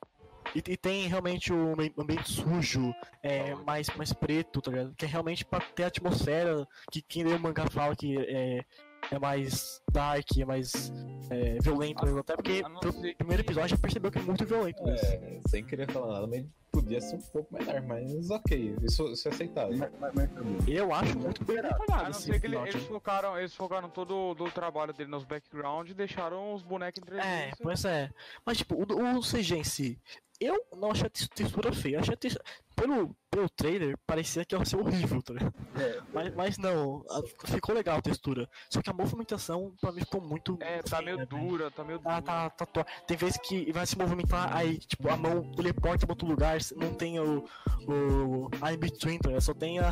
E, 0.54 0.58
e 0.58 0.76
tem 0.76 1.06
realmente 1.08 1.52
o 1.52 1.72
ambi- 1.72 1.94
ambiente 1.96 2.30
sujo, 2.30 2.92
é, 3.22 3.54
mais, 3.54 3.88
mais 3.96 4.12
preto, 4.12 4.60
tá 4.60 4.70
ligado? 4.70 4.94
Que 4.96 5.04
é 5.04 5.08
realmente 5.08 5.44
pra 5.44 5.60
ter 5.60 5.84
a 5.84 5.86
atmosfera 5.86 6.66
que 6.90 7.00
quem 7.00 7.24
lê 7.24 7.32
o 7.34 7.40
mangá 7.40 7.64
fala 7.70 7.94
que 7.96 8.18
é, 8.18 8.64
é 9.10 9.18
mais 9.18 9.80
dark, 9.92 10.26
é 10.38 10.44
mais 10.44 10.92
é, 11.30 11.58
violento 11.60 12.04
mesmo. 12.04 12.20
Até 12.20 12.34
porque 12.36 12.62
a 12.64 12.68
não 12.68 12.80
pelo 12.80 12.92
ser 12.92 13.00
que- 13.02 13.14
primeiro 13.16 13.42
episódio 13.42 13.70
já 13.70 13.78
percebeu 13.78 14.10
que 14.10 14.18
é 14.18 14.22
muito 14.22 14.44
violento 14.46 14.82
mesmo. 14.82 15.06
É, 15.06 15.40
sem 15.48 15.64
querer 15.64 15.90
falar 15.90 16.12
nada, 16.14 16.26
mas 16.26 16.44
podia 16.72 17.00
ser 17.00 17.16
um 17.16 17.20
pouco 17.20 17.54
menor, 17.54 17.82
mas 17.82 18.30
ok, 18.30 18.74
isso, 18.82 19.06
isso 19.12 19.28
é 19.28 19.30
aceitável. 19.30 19.76
Mas, 19.76 19.90
mas, 20.00 20.12
mas. 20.14 20.68
Eu 20.68 20.92
acho 20.92 21.18
muito 21.18 21.44
bem 21.44 21.58
A 21.58 21.62
detalhado 21.62 22.04
não 22.04 22.12
ser 22.14 22.40
que 22.40 22.46
ele- 22.46 22.56
eles 22.56 22.82
focaram, 22.84 23.38
eles 23.38 23.54
focaram 23.54 23.88
todo 23.90 24.14
o 24.32 24.50
trabalho 24.50 24.92
dele 24.92 25.10
nos 25.10 25.24
background 25.24 25.90
e 25.90 25.94
deixaram 25.94 26.54
os 26.54 26.62
bonecos 26.62 27.00
em 27.02 27.04
3D. 27.04 27.20
É, 27.26 27.48
isso- 27.48 27.62
pois 27.62 27.84
é. 27.84 28.10
Mas, 28.44 28.58
tipo, 28.58 28.74
o, 28.74 29.18
o 29.18 29.22
CG 29.22 29.56
em 29.56 29.64
si, 29.64 29.98
eu 30.40 30.64
não 30.76 30.90
achei 30.90 31.06
a 31.06 31.10
tex- 31.10 31.28
textura 31.28 31.72
feia. 31.72 32.00
Achei 32.00 32.14
a 32.14 32.16
textura... 32.16 32.44
Pelo, 32.74 33.14
pelo 33.30 33.48
trailer, 33.50 33.96
parecia 34.06 34.46
que 34.46 34.56
ia 34.56 34.64
ser 34.64 34.76
horrível, 34.76 35.22
tá 35.22 35.34
ligado? 35.34 35.54
É, 35.78 36.00
Mas, 36.12 36.34
mas 36.34 36.58
não, 36.58 37.04
a- 37.10 37.46
ficou 37.46 37.74
legal 37.74 37.98
a 37.98 38.02
textura. 38.02 38.48
Só 38.70 38.80
que 38.80 38.88
a 38.88 38.94
movimentação, 38.94 39.74
pra 39.78 39.92
mim, 39.92 40.00
ficou 40.00 40.22
muito. 40.22 40.56
É, 40.58 40.82
tá 40.82 41.02
meio 41.02 41.18
né? 41.18 41.26
dura, 41.26 41.70
tá 41.70 41.84
meio 41.84 41.98
Tá, 42.00 42.18
dura. 42.18 42.22
tá, 42.22 42.50
tá, 42.50 42.66
to- 42.66 42.86
Tem 43.06 43.14
vezes 43.16 43.36
que 43.36 43.70
vai 43.72 43.86
se 43.86 43.96
movimentar, 43.96 44.56
aí, 44.56 44.78
tipo, 44.78 45.06
a 45.10 45.16
mão 45.18 45.52
teleporta 45.52 46.06
pra 46.06 46.12
outro 46.14 46.26
lugar, 46.26 46.56
não 46.76 46.94
tem 46.94 47.18
o. 47.18 47.44
o 47.88 48.48
a 48.60 48.72
in-between, 48.72 49.18
tá? 49.18 49.40
Só 49.40 49.54
tem 49.54 49.78
a, 49.78 49.90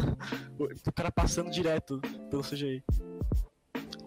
o, 0.59 0.65
o 0.65 0.93
cara 0.93 1.11
passando 1.11 1.51
direto 1.51 2.01
pelo 2.31 2.43
CGI. 2.43 2.83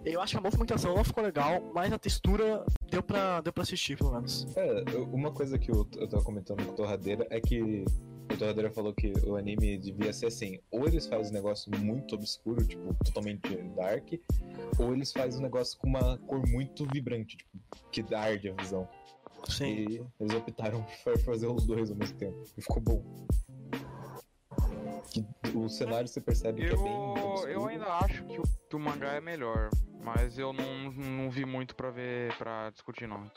Eu 0.05 0.21
acho 0.21 0.33
que 0.33 0.37
a 0.37 0.41
movimentação 0.41 0.95
não 0.95 1.03
ficou 1.03 1.23
legal, 1.23 1.61
mas 1.73 1.91
a 1.93 1.97
textura 1.97 2.65
deu 2.91 3.01
pra, 3.01 3.39
deu 3.39 3.53
pra 3.53 3.63
assistir, 3.63 3.97
pelo 3.97 4.11
menos. 4.11 4.45
É, 4.57 4.83
uma 5.11 5.31
coisa 5.31 5.57
que 5.57 5.71
eu, 5.71 5.87
eu 5.95 6.09
tava 6.09 6.23
comentando 6.23 6.65
com 6.65 6.73
o 6.73 6.75
Torradeira 6.75 7.25
é 7.29 7.39
que 7.39 7.85
o 8.31 8.37
Torradeira 8.37 8.71
falou 8.71 8.93
que 8.93 9.13
o 9.25 9.35
anime 9.35 9.77
devia 9.77 10.11
ser 10.11 10.27
assim, 10.27 10.59
ou 10.71 10.85
eles 10.87 11.07
fazem 11.07 11.31
um 11.31 11.33
negócio 11.33 11.71
muito 11.79 12.15
obscuro, 12.15 12.65
tipo, 12.65 12.93
totalmente 13.05 13.55
dark, 13.75 14.13
ou 14.79 14.93
eles 14.93 15.11
fazem 15.11 15.39
um 15.39 15.43
negócio 15.43 15.77
com 15.77 15.87
uma 15.87 16.17
cor 16.19 16.45
muito 16.47 16.85
vibrante, 16.91 17.37
tipo, 17.37 17.51
que 17.91 18.03
arde 18.13 18.49
a 18.49 18.53
visão. 18.53 18.87
Sim. 19.49 19.65
E 19.65 20.05
eles 20.19 20.33
optaram 20.35 20.85
por 21.03 21.17
fazer 21.19 21.47
os 21.47 21.65
dois 21.65 21.89
ao 21.89 21.95
mesmo 21.95 22.17
tempo. 22.17 22.43
E 22.57 22.61
ficou 22.61 22.81
bom. 22.81 23.27
Que 25.11 25.25
o 25.55 25.69
cenário 25.69 26.07
você 26.07 26.21
percebe 26.21 26.61
que 26.61 26.73
é 26.73 26.75
bem. 26.75 26.93
Eu, 26.93 26.99
obscuro. 26.99 27.51
eu 27.51 27.67
ainda 27.67 27.85
acho 27.85 28.23
que 28.25 28.39
o, 28.39 28.43
que 28.69 28.75
o 28.75 28.79
mangá 28.79 29.13
é 29.13 29.21
melhor, 29.21 29.69
mas 30.01 30.39
eu 30.39 30.51
não, 30.53 30.91
não 30.91 31.29
vi 31.29 31.45
muito 31.45 31.75
pra 31.75 31.91
ver, 31.91 32.35
pra 32.37 32.69
discutir 32.71 33.07
não. 33.07 33.29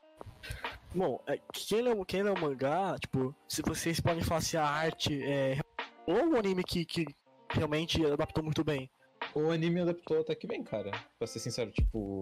Bom, 0.94 1.22
é, 1.26 1.38
quem 1.52 1.82
lê, 1.82 1.90
quem 2.06 2.22
lê 2.22 2.30
o 2.30 2.40
mangá, 2.40 2.96
tipo, 2.98 3.34
se 3.48 3.60
vocês 3.62 4.00
podem 4.00 4.22
falar 4.22 4.40
se 4.40 4.56
a 4.56 4.64
arte 4.64 5.22
é. 5.22 5.58
Ou 6.06 6.30
um 6.30 6.36
anime 6.36 6.62
que, 6.62 6.84
que 6.84 7.04
realmente 7.50 8.04
adaptou 8.06 8.42
muito 8.42 8.64
bem. 8.64 8.88
O 9.34 9.50
anime 9.50 9.80
adaptou 9.80 10.20
até 10.20 10.34
que 10.34 10.46
bem, 10.46 10.62
cara. 10.62 10.90
Pra 11.18 11.26
ser 11.26 11.40
sincero, 11.40 11.70
tipo. 11.72 12.20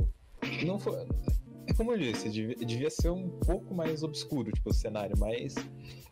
Não 0.67 0.79
foi. 0.79 1.07
É 1.67 1.73
como 1.73 1.93
eu 1.93 1.99
disse, 1.99 2.29
devia, 2.29 2.91
ser 2.91 3.11
um 3.11 3.29
pouco 3.41 3.75
mais 3.75 4.03
obscuro, 4.03 4.53
tipo, 4.53 4.71
o 4.71 4.75
cenário, 4.75 5.17
mas 5.19 5.55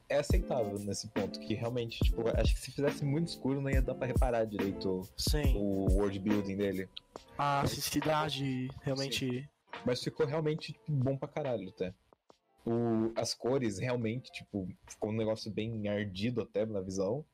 é 0.08 0.18
aceitável 0.18 0.78
nesse 0.78 1.08
ponto. 1.08 1.38
Que 1.40 1.54
realmente, 1.54 1.98
tipo, 2.02 2.22
acho 2.28 2.54
que 2.54 2.60
se 2.60 2.72
fizesse 2.72 3.04
muito 3.04 3.28
escuro 3.28 3.60
não 3.60 3.70
ia 3.70 3.82
dar 3.82 3.94
pra 3.94 4.06
reparar 4.06 4.44
direito 4.44 5.02
Sim. 5.16 5.54
o 5.56 5.86
world 5.92 6.18
building 6.18 6.56
dele. 6.56 6.88
A 7.36 7.66
cidade 7.66 8.70
realmente. 8.82 9.48
Mas 9.84 10.02
ficou 10.02 10.26
realmente 10.26 10.72
tipo, 10.72 10.92
bom 10.92 11.16
pra 11.16 11.28
caralho 11.28 11.68
até. 11.68 11.94
O, 12.64 13.12
as 13.16 13.34
cores 13.34 13.78
realmente, 13.78 14.30
tipo, 14.30 14.68
ficou 14.86 15.10
um 15.10 15.16
negócio 15.16 15.50
bem 15.50 15.88
ardido 15.88 16.40
até 16.40 16.64
na 16.64 16.80
visão. 16.80 17.24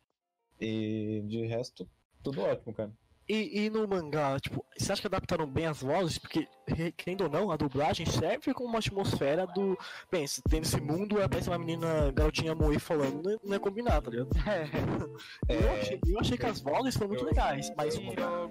E 0.61 1.23
de 1.27 1.47
resto, 1.47 1.89
tudo 2.23 2.41
ótimo, 2.41 2.75
cara. 2.75 2.93
E, 3.29 3.65
e 3.67 3.71
no 3.71 3.87
mangá, 3.87 4.39
tipo, 4.41 4.65
você 4.77 4.91
acha 4.93 5.03
que 5.03 5.07
adaptaram 5.07 5.47
bem 5.47 5.67
as 5.67 5.83
vozes? 5.83 6.17
Porque, 6.19 6.49
re- 6.67 6.93
querendo 6.93 7.25
ou 7.25 7.29
não, 7.31 7.51
a 7.51 7.57
dublagem 7.57 8.07
serve 8.07 8.55
como 8.55 8.71
uma 8.71 8.79
atmosfera 8.79 9.47
do. 9.47 9.77
Bem, 10.11 10.27
se 10.27 10.41
tem 10.43 10.61
nesse 10.61 10.81
mundo, 10.81 11.23
aparece 11.23 11.51
uma 11.51 11.59
menina 11.59 12.11
garotinha 12.13 12.55
moe 12.55 12.79
falando, 12.79 13.23
não 13.23 13.31
é, 13.33 13.37
não 13.45 13.55
é 13.57 13.59
combinar, 13.59 14.01
tá 14.01 14.11
ligado? 14.11 14.31
Eu, 15.47 15.73
achei, 15.73 16.01
eu 16.07 16.19
achei 16.19 16.39
que 16.39 16.47
as 16.47 16.61
vozes 16.61 16.95
foram 16.95 17.09
muito 17.09 17.25
eu- 17.25 17.29
legais, 17.29 17.71
mas 17.77 17.97
eu 17.97 18.03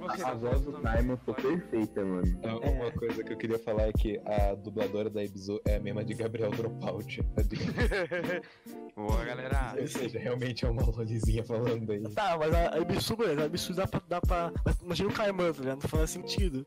A 0.09 0.15
da 0.15 0.33
voz 0.35 0.61
do. 0.61 0.73
Simon 0.77 1.17
foi 1.25 1.33
perfeita, 1.33 2.05
mano. 2.05 2.39
É. 2.43 2.69
Uma 2.69 2.91
coisa 2.91 3.23
que 3.23 3.33
eu 3.33 3.37
queria 3.37 3.57
falar 3.59 3.87
é 3.87 3.93
que 3.93 4.19
a 4.25 4.53
dubladora 4.53 5.09
da 5.09 5.23
Ibizu 5.23 5.59
é 5.65 5.77
a 5.77 5.79
mesma 5.79 6.03
de 6.05 6.13
Gabriel 6.13 6.51
Dropout. 6.51 7.19
Boa, 8.95 9.23
galera. 9.25 9.75
Ou 9.79 9.87
seja, 9.87 10.19
realmente 10.19 10.65
é 10.65 10.69
uma 10.69 10.83
lolizinha 10.83 11.43
falando 11.43 11.91
aí. 11.91 12.01
Tá, 12.13 12.35
mas 12.37 12.53
a, 12.53 12.75
a 12.75 12.79
Ibisu, 12.79 13.15
beleza, 13.15 13.41
a 13.43 13.45
Ibisu 13.45 13.73
dá 13.73 13.87
pra. 13.87 14.01
Dá 14.07 14.21
pra 14.21 14.51
mas 14.67 14.81
imagina 14.81 15.09
o 15.09 15.13
Kaiman, 15.13 15.53
tá 15.53 15.59
ligado? 15.59 15.81
Não 15.81 15.89
faz 15.89 16.09
sentido. 16.09 16.65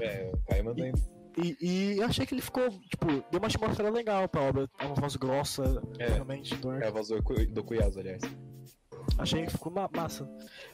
É, 0.00 0.30
o 0.34 0.38
Kaiman 0.48 0.74
indo. 0.88 1.00
E, 1.36 1.56
e 1.60 1.98
eu 1.98 2.04
achei 2.06 2.26
que 2.26 2.34
ele 2.34 2.42
ficou, 2.42 2.68
tipo, 2.70 3.06
deu 3.30 3.38
uma 3.40 3.46
atmosfera 3.46 3.90
legal 3.90 4.28
pra 4.28 4.42
obra. 4.42 4.70
É 4.78 4.86
uma 4.86 4.94
voz 4.94 5.16
grossa, 5.16 5.82
É. 5.98 6.06
realmente, 6.08 6.54
do 6.56 6.72
É 6.72 6.86
a 6.88 6.90
voz 6.90 7.08
do, 7.08 7.20
do 7.22 7.64
aliás. 7.98 8.22
Achei 9.18 9.44
que 9.44 9.50
ficou 9.50 9.72
ma- 9.72 9.88
massa. 9.94 10.28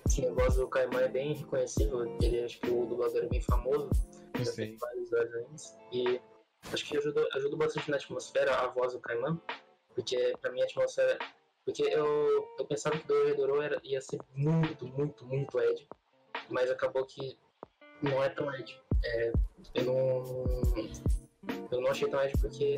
Sim, 0.07 0.27
a 0.29 0.33
voz 0.33 0.57
do 0.57 0.69
Kaiman 0.69 1.01
é 1.01 1.09
bem 1.09 1.33
reconhecível. 1.35 2.17
Ele 2.21 2.45
acho 2.45 2.61
que 2.61 2.71
o 2.71 2.87
dublador 2.87 3.25
é 3.25 3.29
bem 3.29 3.41
famoso. 3.41 3.89
Já 4.37 4.45
Sim. 4.45 4.53
fez 4.77 4.81
vários 4.81 5.11
desenhos. 5.11 5.75
E 5.93 6.21
acho 6.73 6.85
que 6.87 6.97
ajuda, 6.97 7.27
ajuda 7.35 7.57
bastante 7.57 7.91
na 7.91 7.97
atmosfera 7.97 8.55
a 8.57 8.67
voz 8.69 8.93
do 8.93 9.01
Kaiman. 9.01 9.41
Porque 9.95 10.35
pra 10.41 10.51
mim 10.53 10.61
a 10.61 10.65
atmosfera. 10.65 11.19
Porque 11.65 11.83
eu, 11.83 12.49
eu 12.59 12.65
pensava 12.67 12.97
que 12.99 13.07
Dororedoro 13.07 13.61
era 13.63 13.81
ia 13.85 14.01
ser 14.01 14.19
muito, 14.35 14.87
muito, 14.87 15.25
muito 15.27 15.59
Ed. 15.61 15.87
Mas 16.51 16.71
acabou 16.71 17.05
que 17.05 17.39
não 18.03 18.23
é 18.23 18.29
tão 18.29 18.53
Ed. 18.55 18.81
É, 19.05 19.33
eu 19.75 19.85
não. 19.85 20.25
Eu 21.71 21.81
não 21.81 21.91
achei 21.91 22.09
tão 22.09 22.23
Ed 22.23 22.33
porque 22.41 22.77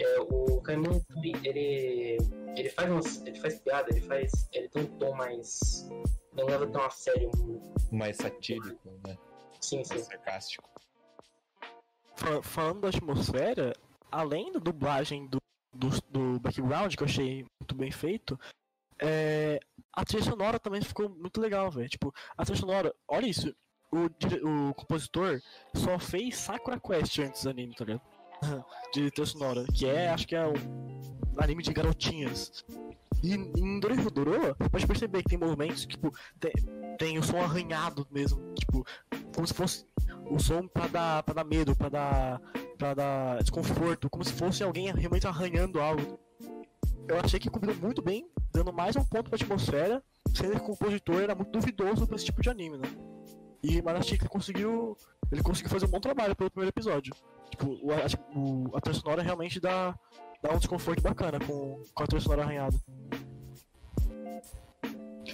é, 0.00 0.20
o 0.20 0.60
Kaiman 0.62 1.00
ele. 1.44 2.16
Ele 2.56 2.68
faz 2.70 2.90
umas, 2.90 3.24
ele 3.26 3.38
faz 3.40 3.60
piada, 3.60 3.90
ele 3.90 4.00
faz. 4.00 4.48
Ele 4.52 4.68
tem 4.68 4.82
um 4.82 4.98
tom 4.98 5.14
mais. 5.14 5.88
Não 6.34 6.46
leva 6.46 6.66
tão 6.66 6.82
a 6.82 6.90
sério. 6.90 7.30
Mais 7.92 8.16
satírico, 8.16 8.90
né? 9.06 9.16
Sim, 9.60 9.84
sim. 9.84 9.94
Mais 9.94 10.06
sarcástico. 10.06 10.68
Fa- 12.16 12.42
Falando 12.42 12.80
da 12.80 12.88
atmosfera, 12.88 13.72
além 14.10 14.52
da 14.52 14.58
dublagem 14.58 15.26
do, 15.26 15.38
do, 15.72 15.88
do 16.10 16.40
background, 16.40 16.94
que 16.94 17.02
eu 17.02 17.06
achei 17.06 17.46
muito 17.60 17.74
bem 17.74 17.90
feito, 17.90 18.38
é, 18.98 19.60
a 19.92 20.04
trilha 20.04 20.24
sonora 20.24 20.58
também 20.58 20.80
ficou 20.82 21.08
muito 21.08 21.40
legal, 21.40 21.70
velho. 21.70 21.88
Tipo, 21.88 22.12
a 22.36 22.44
trilha 22.44 22.60
sonora, 22.60 22.94
olha 23.08 23.26
isso, 23.26 23.54
o, 23.92 24.68
o 24.68 24.74
compositor 24.74 25.40
só 25.74 25.98
fez 25.98 26.36
Sakura 26.36 26.80
Quest 26.80 27.18
antes 27.18 27.42
do 27.42 27.50
anime, 27.50 27.74
tá 27.74 27.84
ligado? 27.84 28.02
De 28.94 29.10
trilha 29.10 29.26
sonora, 29.26 29.64
que 29.74 29.86
é, 29.86 30.08
acho 30.08 30.26
que 30.26 30.34
é 30.34 30.46
um 30.46 30.54
anime 31.38 31.62
de 31.62 31.72
garotinhas. 31.72 32.64
E 33.22 33.34
em 33.34 33.80
Dororedoro, 33.80 34.56
você 34.58 34.68
pode 34.70 34.86
perceber 34.86 35.22
que 35.22 35.28
tem 35.28 35.38
movimentos, 35.38 35.84
tipo, 35.84 36.10
tem, 36.38 36.52
tem 36.96 37.18
o 37.18 37.22
som 37.22 37.38
arranhado 37.38 38.06
mesmo, 38.10 38.54
tipo, 38.54 38.84
como 39.34 39.46
se 39.46 39.52
fosse 39.52 39.86
o 40.30 40.38
som 40.38 40.66
pra 40.66 40.86
dar, 40.86 41.22
pra 41.22 41.34
dar 41.34 41.44
medo, 41.44 41.76
pra 41.76 41.90
dar, 41.90 42.40
pra 42.78 42.94
dar 42.94 43.42
desconforto, 43.42 44.08
como 44.08 44.24
se 44.24 44.32
fosse 44.32 44.62
alguém 44.62 44.90
realmente 44.92 45.26
arranhando 45.26 45.80
algo. 45.80 46.18
Eu 47.08 47.18
achei 47.18 47.40
que 47.40 47.50
combinou 47.50 47.74
muito 47.76 48.00
bem, 48.02 48.30
dando 48.52 48.72
mais 48.72 48.96
um 48.96 49.04
ponto 49.04 49.28
pra 49.30 49.36
atmosfera, 49.36 50.02
sendo 50.34 50.52
que 50.52 50.62
o 50.62 50.64
compositor 50.64 51.22
era 51.22 51.34
muito 51.34 51.50
duvidoso 51.50 52.06
pra 52.06 52.16
esse 52.16 52.24
tipo 52.24 52.40
de 52.40 52.50
anime, 52.50 52.78
né? 52.78 52.88
E, 53.62 53.82
mas 53.82 53.96
achei 53.96 54.16
que 54.16 54.24
ele 54.24 54.30
conseguiu. 54.30 54.96
Ele 55.30 55.42
conseguiu 55.42 55.70
fazer 55.70 55.86
um 55.86 55.90
bom 55.90 56.00
trabalho 56.00 56.34
pelo 56.34 56.50
primeiro 56.50 56.70
episódio. 56.70 57.14
Tipo, 57.50 57.66
o, 57.82 57.92
a, 57.92 58.38
o, 58.38 58.76
a 58.76 58.80
trilha 58.80 58.98
sonora 58.98 59.22
realmente 59.22 59.60
dá, 59.60 59.96
dá 60.42 60.52
um 60.52 60.58
desconforto 60.58 61.02
bacana 61.02 61.38
com, 61.38 61.82
com 61.94 62.02
a 62.02 62.06
trilha 62.06 62.20
sonora 62.20 62.42
arranhada. 62.42 62.76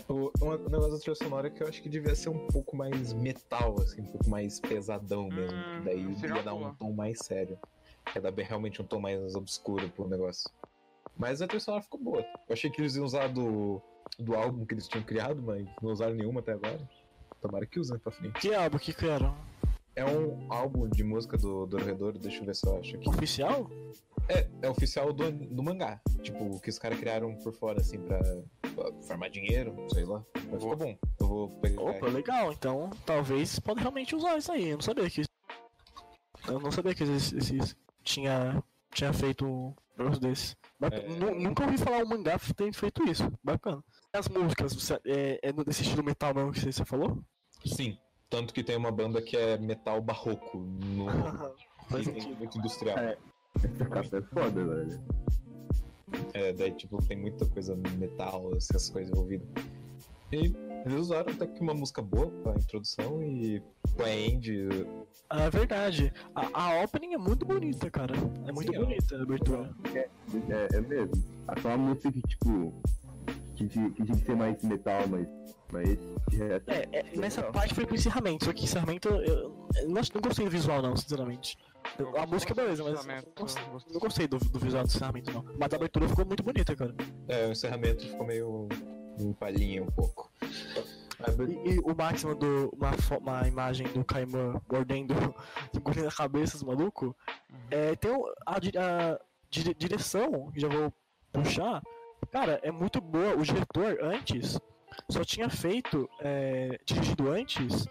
O, 0.09 0.31
um, 0.43 0.51
um 0.51 0.69
negócio 0.69 0.93
da 0.93 0.99
trilha 0.99 1.15
sonora 1.15 1.51
que 1.51 1.63
eu 1.63 1.69
acho 1.69 1.83
que 1.83 1.89
devia 1.89 2.15
ser 2.15 2.29
um 2.29 2.47
pouco 2.49 2.77
mais 2.77 3.13
metal, 3.13 3.77
assim, 3.81 4.03
um 4.03 4.07
pouco 4.07 4.29
mais 4.29 4.61
pesadão 4.61 5.29
mesmo. 5.29 5.57
Hum, 5.57 5.83
daí 5.85 6.01
ia 6.01 6.43
dar 6.43 6.55
um 6.55 6.75
tom 6.75 6.93
mais 6.93 7.19
sério. 7.21 7.59
Ia 8.15 8.21
dar 8.21 8.33
realmente 8.35 8.83
um 8.83 8.85
tom 8.85 9.01
mais 9.01 9.35
obscuro 9.35 9.89
pro 9.91 10.09
negócio. 10.09 10.51
Mas 11.17 11.41
a 11.41 11.47
trilha 11.47 11.61
sonora 11.61 11.83
ficou 11.83 12.01
boa. 12.01 12.21
Eu 12.21 12.53
achei 12.53 12.71
que 12.71 12.81
eles 12.81 12.97
iam 12.97 13.05
usar 13.05 13.29
do, 13.29 13.81
do 14.19 14.35
álbum 14.35 14.67
que 14.67 14.75
eles 14.75 14.87
tinham 14.89 15.05
criado, 15.05 15.43
mas 15.43 15.67
não 15.83 15.93
usaram 15.93 16.15
nenhuma 16.15 16.41
até 16.41 16.53
agora. 16.53 16.81
Tomara 17.41 17.67
que 17.67 17.81
usem 17.81 17.99
pra 17.99 18.13
frente. 18.13 18.41
Que 18.41 18.55
álbum 18.55 18.79
que 18.79 19.07
era? 19.07 19.35
É 19.95 20.05
um 20.05 20.53
álbum 20.53 20.89
de 20.89 21.03
música 21.03 21.39
do 21.39 21.65
Dorredor, 21.67 22.19
deixa 22.19 22.43
eu 22.43 22.45
ver 22.45 22.55
se 22.55 22.67
eu 22.67 22.79
acho 22.79 22.97
aqui. 22.97 23.09
Oficial? 23.09 23.71
É, 24.29 24.47
é 24.61 24.69
oficial 24.69 25.11
do, 25.11 25.33
do 25.33 25.63
mangá. 25.63 26.01
Tipo, 26.21 26.57
o 26.57 26.61
que 26.61 26.69
os 26.69 26.79
caras 26.79 26.99
criaram 26.99 27.35
por 27.37 27.55
fora, 27.55 27.81
assim, 27.81 27.99
pra, 28.01 28.19
pra 28.75 28.93
formar 29.03 29.31
dinheiro, 29.31 29.75
sei 29.93 30.05
lá. 30.05 30.23
Mas 30.51 30.63
ficou 30.63 30.77
bom. 30.77 30.99
Eu 31.19 31.27
vou 31.27 31.49
pegar. 31.61 31.81
Opa, 31.81 32.09
legal, 32.09 32.53
então 32.53 32.91
talvez 33.07 33.59
pode 33.59 33.81
realmente 33.81 34.15
usar 34.15 34.37
isso 34.37 34.53
aí. 34.53 34.69
Eu 34.69 34.77
não 34.77 34.83
sabia 34.83 35.09
que. 35.09 35.23
Eu 36.47 36.61
não 36.61 36.71
sabia 36.71 36.95
que 36.95 37.05
esse, 37.05 37.39
esse 37.39 37.77
tinha, 38.03 38.63
tinha 38.93 39.13
feito 39.15 39.47
um 39.47 39.75
negócio 39.97 40.21
desse. 40.21 40.57
É. 40.83 41.09
Nu- 41.09 41.35
Nunca 41.41 41.65
ouvi 41.65 41.79
falar 41.79 42.03
um 42.05 42.09
mangá 42.09 42.39
ter 42.55 42.73
feito 42.73 43.03
isso. 43.09 43.31
Bacana. 43.43 43.83
As 44.13 44.29
músicas, 44.29 44.75
você- 44.75 45.01
é, 45.07 45.41
é 45.43 45.53
desse 45.53 45.83
estilo 45.83 46.05
metal 46.05 46.35
mesmo 46.35 46.53
que 46.53 46.61
você, 46.61 46.85
falou? 46.85 47.19
Sim. 47.65 47.97
Tanto 48.29 48.53
que 48.53 48.63
tem 48.65 48.77
uma 48.77 48.91
banda 48.91 49.23
que 49.23 49.37
é 49.37 49.57
metal 49.57 50.01
barroco. 50.03 50.59
No... 50.59 51.07
Tem 51.89 52.35
muito 52.37 52.59
industrial. 52.59 52.99
É. 52.99 53.17
Essa 54.01 54.19
é 54.19 54.23
foda, 54.23 54.65
velho. 54.65 55.01
É, 56.35 56.53
daí, 56.53 56.73
tipo, 56.73 56.99
tem 57.07 57.17
muita 57.17 57.47
coisa 57.47 57.77
metal, 57.97 58.51
essas 58.57 58.91
coisas 58.91 59.11
envolvidas. 59.13 59.49
E 60.33 60.53
eles 60.85 60.99
usaram 61.01 61.33
até 61.33 61.47
que 61.47 61.61
uma 61.61 61.73
música 61.75 62.03
boa 62.03 62.29
pra 62.43 62.55
introdução 62.55 63.23
e 63.23 63.63
pra 63.97 64.11
end. 64.11 64.69
Ah, 65.29 65.43
é 65.43 65.51
verdade. 65.51 66.13
A, 66.35 66.63
a 66.63 66.83
opening 66.85 67.15
é 67.15 67.19
muito 67.19 67.45
bonita, 67.45 67.91
cara. 67.91 68.15
É 68.47 68.53
muito 68.53 68.73
Sim, 68.73 68.79
bonita 68.79 69.17
a 69.17 69.23
abertura. 69.23 69.71
É, 69.95 70.09
é 70.77 70.81
mesmo. 70.81 71.25
Aquela 71.49 71.77
música 71.77 72.13
que, 72.13 72.23
tipo. 72.23 72.73
Que, 73.57 73.67
tinha- 73.67 73.91
que 73.91 74.05
que 74.05 74.15
ser 74.17 74.37
mais 74.37 74.63
metal, 74.63 75.03
mas. 75.09 75.27
Mas. 75.73 75.89
resto, 76.33 76.71
É, 76.71 76.89
é, 76.93 77.17
nessa 77.17 77.41
legal. 77.41 77.53
parte 77.53 77.75
foi 77.75 77.85
pro 77.87 77.97
encerramento, 77.97 78.45
só 78.45 78.53
que 78.53 78.65
encerramento 78.65 79.09
eu, 79.09 79.21
eu 79.25 79.89
não, 79.89 80.01
não 80.15 80.21
gostei 80.23 80.45
do 80.45 80.51
visual 80.51 80.81
não, 80.81 80.97
sinceramente. 80.97 81.59
Eu 81.99 82.17
A 82.17 82.27
música 82.27 82.55
beleza, 82.55 82.85
mas 82.85 83.25
não 83.25 83.33
gostei, 83.37 83.65
não 83.93 84.01
gostei 84.01 84.29
do, 84.29 84.39
do 84.39 84.59
visual 84.61 84.85
do 84.85 84.89
encerramento 84.89 85.33
não. 85.33 85.45
Mas 85.59 85.73
a 85.73 85.77
abertura 85.77 86.09
ficou 86.09 86.25
muito 86.25 86.43
bonita, 86.45 86.77
cara. 86.77 86.95
É, 87.27 87.47
o 87.49 87.53
encerramento 87.53 88.07
ficou 88.07 88.25
meio. 88.27 88.69
um 89.19 89.33
palhinha 89.33 89.83
um 89.83 89.87
pouco. 89.87 90.31
E, 91.65 91.75
e 91.75 91.79
o 91.81 91.95
máximo 91.97 92.35
do. 92.35 92.71
Uma, 92.77 92.91
uma 93.19 93.49
imagem 93.49 93.87
do 93.89 94.05
Kaiman 94.05 94.61
mordendo, 94.71 95.15
engolindo 95.75 96.09
a 96.09 96.13
cabeça 96.13 96.55
dos 96.59 96.63
malucos. 96.67 97.13
É, 97.71 97.95
tem 97.97 98.11
o- 98.11 98.27
a, 98.47 98.57
a 98.57 99.21
dire- 99.51 99.75
direção, 99.75 100.51
que 100.53 100.61
já 100.61 100.69
vou 100.69 100.93
puxar. 101.33 101.83
Cara, 102.31 102.61
é 102.63 102.71
muito 102.71 103.01
boa. 103.01 103.35
O 103.37 103.43
diretor 103.43 103.99
antes 104.03 104.59
só 105.09 105.25
tinha 105.25 105.49
feito. 105.49 106.09
É, 106.21 106.79
dirigido 106.85 107.31
antes. 107.31 107.87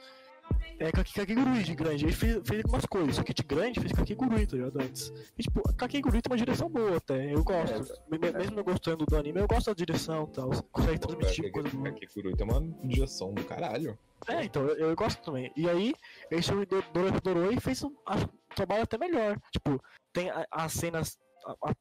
É 0.77 0.91
Kakegurui 0.91 1.63
de 1.63 1.73
grande. 1.73 2.05
Ele 2.05 2.11
fez, 2.11 2.41
fez 2.45 2.61
algumas 2.63 2.85
coisas, 2.85 3.15
só 3.15 3.23
que 3.23 3.33
de 3.33 3.43
grande 3.43 3.79
fez 3.79 3.91
Kakegurui, 3.93 4.45
tá 4.45 4.57
ligado? 4.57 4.81
Antes. 4.81 5.11
E 5.37 5.43
tipo, 5.43 5.61
Kakegurui 5.75 6.21
tem 6.21 6.31
uma 6.31 6.37
direção 6.37 6.69
boa 6.69 6.97
até. 6.97 7.33
Eu 7.33 7.43
gosto. 7.43 7.93
Me- 8.11 8.17
me- 8.19 8.31
Mesmo 8.31 8.55
não 8.57 8.63
gostando 8.63 9.05
do 9.05 9.15
anime, 9.17 9.39
eu 9.39 9.47
gosto 9.47 9.67
da 9.67 9.73
direção 9.73 10.27
e 10.29 10.33
tal. 10.35 10.49
Consegue 10.71 10.99
transmitir 10.99 11.51
coisa 11.51 11.69
boa. 11.69 11.91
Kuru 12.13 12.35
tem 12.35 12.45
uma 12.47 12.61
direção 12.83 13.33
do 13.33 13.43
caralho. 13.45 13.97
É, 14.27 14.43
então, 14.43 14.63
eu, 14.63 14.89
eu 14.89 14.95
gosto 14.95 15.21
também. 15.23 15.51
E 15.55 15.69
aí, 15.69 15.93
ele 16.31 16.41
chamou 16.41 16.63
o 16.63 17.21
Dororo 17.21 17.53
e 17.53 17.59
fez 17.59 17.83
um, 17.83 17.93
acho, 18.05 18.25
um 18.25 18.55
trabalho 18.55 18.83
até 18.83 18.97
melhor. 18.97 19.39
Tipo, 19.51 19.81
tem 20.11 20.29
as 20.51 20.73
cenas. 20.73 21.17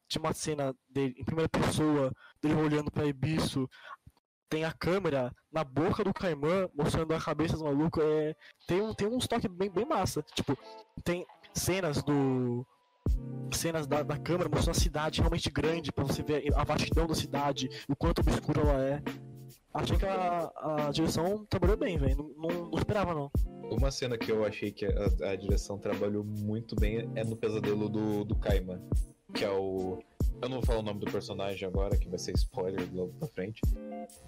tinha 0.07 0.21
uma 0.21 0.33
cena 0.33 0.73
dele 0.89 1.15
em 1.17 1.23
primeira 1.25 1.49
pessoa, 1.49 2.13
dele 2.41 2.53
olhando 2.55 2.91
pra 2.91 3.05
Ibisu. 3.05 3.67
Tem 4.49 4.63
a 4.63 4.71
câmera 4.71 5.33
na 5.51 5.63
boca 5.63 6.03
do 6.03 6.13
Kaiman, 6.13 6.69
mostrando 6.75 7.13
a 7.13 7.19
cabeça 7.19 7.57
do 7.57 7.63
maluco. 7.63 8.01
É, 8.01 8.35
tem, 8.67 8.81
um, 8.81 8.93
tem 8.93 9.07
uns 9.07 9.27
toques 9.27 9.49
bem, 9.51 9.69
bem 9.69 9.85
massa. 9.85 10.21
Tipo, 10.33 10.57
tem 11.03 11.25
cenas 11.53 12.03
do. 12.03 12.65
Cenas 13.51 13.85
da, 13.87 14.01
da 14.03 14.17
câmera 14.17 14.49
mostrando 14.49 14.75
a 14.75 14.79
cidade 14.79 15.21
realmente 15.21 15.49
grande, 15.49 15.91
pra 15.91 16.03
você 16.03 16.23
ver 16.23 16.51
a 16.55 16.63
vastidão 16.63 17.05
da 17.07 17.15
cidade, 17.15 17.69
o 17.87 17.95
quanto 17.95 18.19
obscura 18.19 18.61
ela 18.61 18.83
é. 18.83 19.03
Achei 19.75 19.97
que 19.97 20.05
a, 20.05 20.51
a 20.87 20.91
direção 20.91 21.45
trabalhou 21.49 21.75
bem, 21.75 21.97
velho. 21.97 22.15
Não, 22.17 22.49
não, 22.49 22.65
não 22.69 22.77
esperava, 22.77 23.13
não. 23.13 23.29
Uma 23.69 23.91
cena 23.91 24.17
que 24.17 24.31
eu 24.31 24.45
achei 24.45 24.71
que 24.71 24.85
a, 24.85 25.31
a 25.31 25.35
direção 25.35 25.77
trabalhou 25.77 26.23
muito 26.23 26.75
bem 26.77 27.11
é 27.13 27.23
no 27.25 27.35
pesadelo 27.35 27.89
do, 27.89 28.23
do 28.23 28.35
Kaiman. 28.35 28.81
Que 29.33 29.43
é 29.43 29.51
o. 29.51 29.99
Eu 30.41 30.49
não 30.49 30.57
vou 30.57 30.65
falar 30.65 30.79
o 30.79 30.83
nome 30.83 30.99
do 30.99 31.11
personagem 31.11 31.67
agora, 31.67 31.97
que 31.97 32.07
vai 32.07 32.19
ser 32.19 32.33
spoiler 32.35 32.87
logo 32.93 33.13
pra 33.13 33.27
frente. 33.27 33.61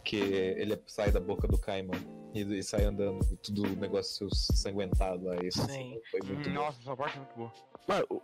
Que 0.04 0.16
ele 0.18 0.80
sai 0.88 1.12
da 1.12 1.20
boca 1.20 1.48
do 1.48 1.58
Kaiman 1.58 2.00
e, 2.34 2.42
e 2.42 2.64
sai 2.64 2.84
andando, 2.86 3.20
tudo 3.38 3.68
negócio 3.76 4.28
sanguentado 4.34 5.26
lá. 5.26 5.36
Isso 5.44 5.64
Sim. 5.68 6.00
foi 6.10 6.22
muito 6.24 6.50
Hum, 6.50 6.54
bom. 6.54 6.60
Nossa, 6.60 6.80
essa 6.82 6.96
parte 6.96 7.18
é 7.18 7.20
muito 7.20 7.36
boa. 7.36 7.54
Mano, 7.88 8.06
o- 8.10 8.22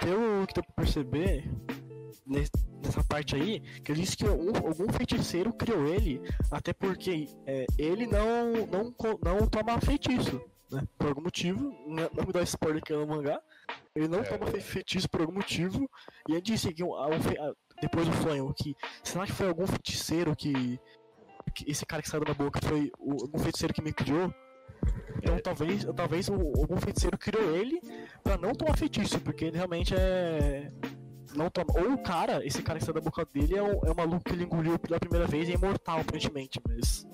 pelo 0.00 0.46
que 0.46 0.54
deu 0.54 0.62
pra 0.64 0.72
perceber 0.84 1.44
nes- 2.26 2.50
nessa 2.82 3.02
parte 3.04 3.34
aí, 3.34 3.60
que 3.60 3.92
ele 3.92 4.00
disse 4.02 4.16
que 4.16 4.24
um- 4.26 4.56
algum 4.56 4.90
feiticeiro 4.92 5.52
criou 5.52 5.86
ele, 5.86 6.20
até 6.50 6.72
porque 6.72 7.28
é, 7.46 7.66
ele 7.78 8.06
não, 8.06 8.52
não, 8.66 8.94
não 9.22 9.46
toma 9.48 9.80
feitiço, 9.80 10.40
né? 10.70 10.82
Por 10.98 11.08
algum 11.08 11.22
motivo, 11.22 11.60
não 11.86 12.08
não 12.14 12.24
me 12.26 12.32
dá 12.32 12.42
spoiler 12.42 12.82
que 12.82 12.92
é 12.92 12.96
no 12.96 13.06
mangá, 13.06 13.40
ele 13.94 14.08
não 14.08 14.20
É, 14.20 14.22
toma 14.24 14.48
é. 14.48 14.52
fe- 14.52 14.60
feitiço 14.60 15.08
por 15.08 15.20
algum 15.20 15.32
motivo, 15.34 15.88
e 16.28 16.32
ele 16.32 16.40
disse 16.40 16.72
que 16.72 16.82
um- 16.84 16.94
um 16.94 17.54
depois 17.80 18.06
do 18.08 18.14
sonho, 18.22 18.52
que 18.54 18.74
será 19.02 19.26
que 19.26 19.32
foi 19.32 19.48
algum 19.48 19.66
feiticeiro 19.66 20.34
que, 20.34 20.78
que 21.54 21.70
esse 21.70 21.84
cara 21.86 22.02
que 22.02 22.08
saiu 22.08 22.24
da 22.24 22.34
boca 22.34 22.60
foi 22.62 22.90
o- 22.98 23.22
algum 23.22 23.38
feiticeiro 23.38 23.74
que 23.74 23.82
me 23.82 23.92
criou? 23.92 24.32
Então 25.18 25.34
É. 25.36 25.40
talvez, 25.40 25.84
talvez 25.96 26.28
o- 26.28 26.34
algum 26.60 26.76
feiticeiro 26.78 27.16
criou 27.18 27.54
ele 27.56 27.80
pra 28.22 28.36
não 28.36 28.52
tomar 28.54 28.76
feitiço, 28.76 29.20
porque 29.20 29.46
ele 29.46 29.56
realmente 29.56 29.94
é. 29.94 30.70
Não 31.34 31.50
toma. 31.50 31.66
Ou 31.80 31.92
o 31.94 31.98
cara, 32.02 32.44
esse 32.46 32.62
cara 32.62 32.78
que 32.78 32.84
sai 32.84 32.94
da 32.94 33.00
boca 33.00 33.22
dele 33.26 33.56
é 33.58 33.62
um, 33.62 33.84
é 33.84 33.90
um 33.90 33.94
maluco 33.94 34.24
que 34.24 34.32
ele 34.32 34.44
engoliu 34.44 34.78
pela 34.78 34.98
primeira 34.98 35.26
vez 35.26 35.48
e 35.48 35.52
é 35.52 35.54
imortal, 35.54 36.00
aparentemente, 36.00 36.58
mas. 36.66 37.06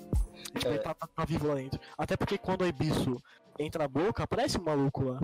Tipo, 0.53 0.67
É. 0.67 0.69
ele 0.71 0.79
tá, 0.79 0.93
tá- 0.93 1.07
tá 1.07 1.25
vivo 1.25 1.47
lá 1.47 1.55
dentro. 1.55 1.79
Até 1.97 2.15
porque 2.15 2.37
quando 2.37 2.61
o 2.61 2.65
Ebisu 2.65 3.17
entra 3.59 3.83
na 3.83 3.87
boca, 3.87 4.23
aparece 4.23 4.57
um 4.57 4.63
maluco 4.63 5.03
lá. 5.03 5.19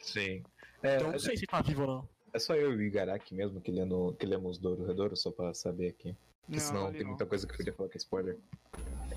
Sim. 0.00 0.42
É, 0.82 0.96
Então 0.96 1.06
eu 1.08 1.12
não 1.12 1.18
sei 1.18 1.36
se 1.36 1.46
tá 1.46 1.60
vivo 1.60 1.82
ou 1.82 1.86
não. 1.88 2.08
é 2.32 2.38
só 2.38 2.54
eu 2.54 2.72
e 2.72 2.76
o 2.76 2.82
Igaraki 2.82 3.34
mesmo 3.34 3.60
que, 3.60 3.70
lendo, 3.70 4.14
que 4.18 4.26
lemos 4.26 4.58
Douro 4.58 4.86
Redouro, 4.86 5.16
só 5.16 5.30
pra 5.30 5.52
saber 5.54 5.88
aqui. 5.88 6.14
Porque 6.46 6.60
Não, 6.60 6.66
senão 6.66 6.90
tem 6.92 7.02
não. 7.02 7.08
muita 7.08 7.26
coisa 7.26 7.46
que 7.46 7.52
eu 7.52 7.56
podia 7.58 7.72
falar 7.74 7.88
que 7.88 7.96
é 7.96 7.98
spoiler. 7.98 8.36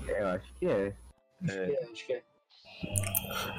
É, 0.08 0.22
eu 0.22 0.26
acho 0.28 0.54
que 0.58 0.66
é. 0.66 0.94
É, 1.48 1.88
acho 1.92 2.06
que 2.06 2.12
é. 2.12 2.22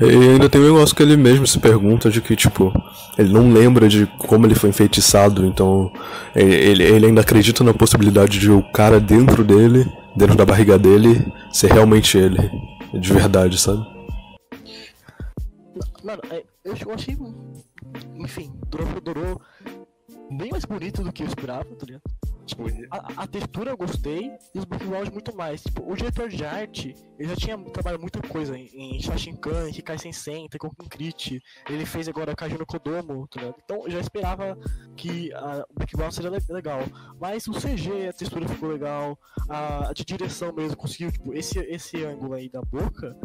E 0.01 0.05
ainda 0.29 0.49
tem 0.49 0.61
um 0.61 0.65
negócio 0.73 0.95
que 0.95 1.01
ele 1.01 1.17
mesmo 1.17 1.47
se 1.47 1.59
pergunta 1.59 2.09
de 2.11 2.21
que, 2.21 2.35
tipo, 2.35 2.71
ele 3.17 3.31
não 3.33 3.51
lembra 3.51 3.87
de 3.87 4.05
como 4.27 4.45
ele 4.45 4.53
foi 4.55 4.69
enfeitiçado, 4.69 5.45
então 5.45 5.91
ele, 6.35 6.53
ele- 6.53 6.83
ele 6.83 7.05
ainda 7.07 7.21
acredita 7.21 7.63
na 7.63 7.73
possibilidade 7.73 8.37
de 8.39 8.51
o 8.51 8.61
cara 8.71 8.99
dentro 8.99 9.43
dele, 9.43 9.85
dentro 10.15 10.35
da 10.35 10.45
barriga 10.45 10.77
dele, 10.77 11.25
ser 11.51 11.71
realmente 11.71 12.17
ele. 12.17 12.37
De 12.93 13.11
verdade, 13.13 13.57
sabe? 13.57 13.83
Mano, 16.03 16.21
é, 16.29 16.43
eu, 16.65 16.91
achei. 16.93 17.17
Enfim, 18.15 18.53
Durou 18.67 19.01
Durou 19.01 19.41
bem 20.37 20.49
mais 20.51 20.65
bonito 20.65 21.03
do 21.03 21.11
que 21.13 21.23
eu 21.23 21.27
esperava, 21.27 21.63
tá 21.75 21.85
ligado? 21.85 22.03
Tipo, 22.45 22.63
a, 22.91 23.23
a 23.23 23.27
textura 23.27 23.71
eu 23.71 23.77
gostei 23.77 24.31
e 24.53 24.59
os 24.59 24.65
backgrounds 24.65 25.09
muito 25.11 25.35
mais. 25.35 25.63
Tipo, 25.63 25.91
o 25.91 25.95
diretor 25.95 26.29
de 26.29 26.45
arte, 26.45 26.93
ele 27.17 27.29
já 27.29 27.35
tinha 27.35 27.57
trabalhado 27.57 28.01
muita 28.01 28.21
coisa 28.21 28.55
em, 28.55 28.67
em 28.75 29.01
Shashinkan, 29.01 29.69
Hikai 29.69 29.97
Sensen, 29.97 30.47
Tekken 30.47 30.69
Crit. 30.87 31.41
Ele 31.67 31.85
fez 31.87 32.07
agora 32.07 32.35
Kaju 32.35 32.59
no 32.59 32.65
Kodomo, 32.65 33.27
tá 33.27 33.39
ligado? 33.41 33.55
Então 33.63 33.77
eu 33.85 33.89
já 33.91 33.99
esperava 33.99 34.55
que 34.95 35.33
a, 35.33 35.65
o 35.67 35.73
background 35.79 36.11
seria 36.13 36.29
le- 36.29 36.45
legal. 36.49 36.81
Mas 37.19 37.47
o 37.47 37.51
CG, 37.51 38.09
a 38.09 38.13
textura 38.13 38.47
ficou 38.47 38.69
legal, 38.69 39.17
a, 39.49 39.89
a 39.89 39.93
de 39.93 40.05
direção 40.05 40.53
mesmo 40.53 40.77
conseguiu, 40.77 41.11
tipo, 41.11 41.33
esse, 41.33 41.57
esse 41.61 42.03
ângulo 42.05 42.33
aí 42.35 42.47
da 42.47 42.61
boca. 42.61 43.17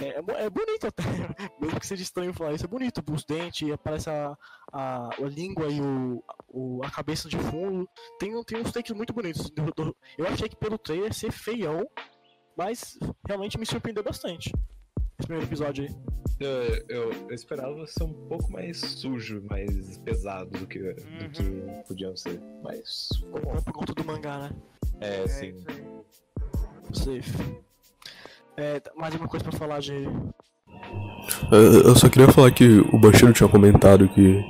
É, 0.00 0.08
é 0.08 0.44
é 0.46 0.50
bonito 0.50 0.86
até, 0.86 1.02
mesmo 1.60 1.80
que 1.80 1.86
seja 1.86 2.02
estranho 2.02 2.32
falar 2.34 2.52
isso, 2.52 2.64
é 2.64 2.68
bonito. 2.68 3.02
Os 3.12 3.24
dentes, 3.24 3.70
aparece 3.70 4.10
a, 4.10 4.36
a, 4.72 5.08
a 5.16 5.20
língua 5.28 5.66
e 5.68 5.80
o, 5.80 6.22
o, 6.48 6.80
a 6.84 6.90
cabeça 6.90 7.28
de 7.28 7.38
fundo. 7.38 7.88
Tem, 8.18 8.30
tem 8.44 8.60
uns 8.60 8.72
takes 8.72 8.94
muito 8.94 9.12
bonitos. 9.12 9.48
do- 9.50 9.72
do- 9.72 9.96
Eu 10.18 10.26
achei 10.26 10.48
que 10.48 10.56
pelo 10.56 10.76
trailer 10.78 11.06
ia 11.08 11.12
ser 11.14 11.32
feião, 11.32 11.86
mas 12.56 12.98
realmente 13.26 13.58
me 13.58 13.64
surpreendeu 13.66 14.02
bastante. 14.04 14.52
Esse 15.18 15.26
primeiro 15.28 15.46
episódio 15.48 15.84
aí. 15.86 15.94
Eu, 16.38 16.50
eu, 16.90 17.12
eu 17.28 17.34
esperava 17.34 17.86
ser 17.86 18.04
um 18.04 18.12
pouco 18.28 18.52
mais 18.52 18.78
sujo, 18.78 19.42
mais 19.48 19.96
pesado 20.00 20.50
do 20.50 20.66
que, 20.66 20.78
do 20.92 21.30
que 21.30 21.88
podiam 21.88 22.14
ser. 22.14 22.38
Mas 22.62 23.08
ficou 23.16 23.40
bom. 23.40 23.56
Por 23.62 23.72
conta 23.72 23.94
do 23.94 24.04
mangá, 24.04 24.38
né? 24.40 24.50
É, 25.00 25.22
É 25.22 25.26
sim. 25.28 25.54
isso 26.92 27.08
aí. 27.10 27.22
Safe. 27.22 27.65
É, 28.56 28.80
mais 28.96 29.12
alguma 29.12 29.28
coisa 29.28 29.44
pra 29.44 29.58
falar 29.58 29.80
de. 29.80 30.08
Eu 31.50 31.82
eu 31.82 31.96
só 31.96 32.08
queria 32.08 32.28
falar 32.28 32.50
que 32.50 32.80
o 32.92 32.98
Bashiro 32.98 33.32
tinha 33.32 33.48
comentado 33.48 34.08
que 34.08 34.44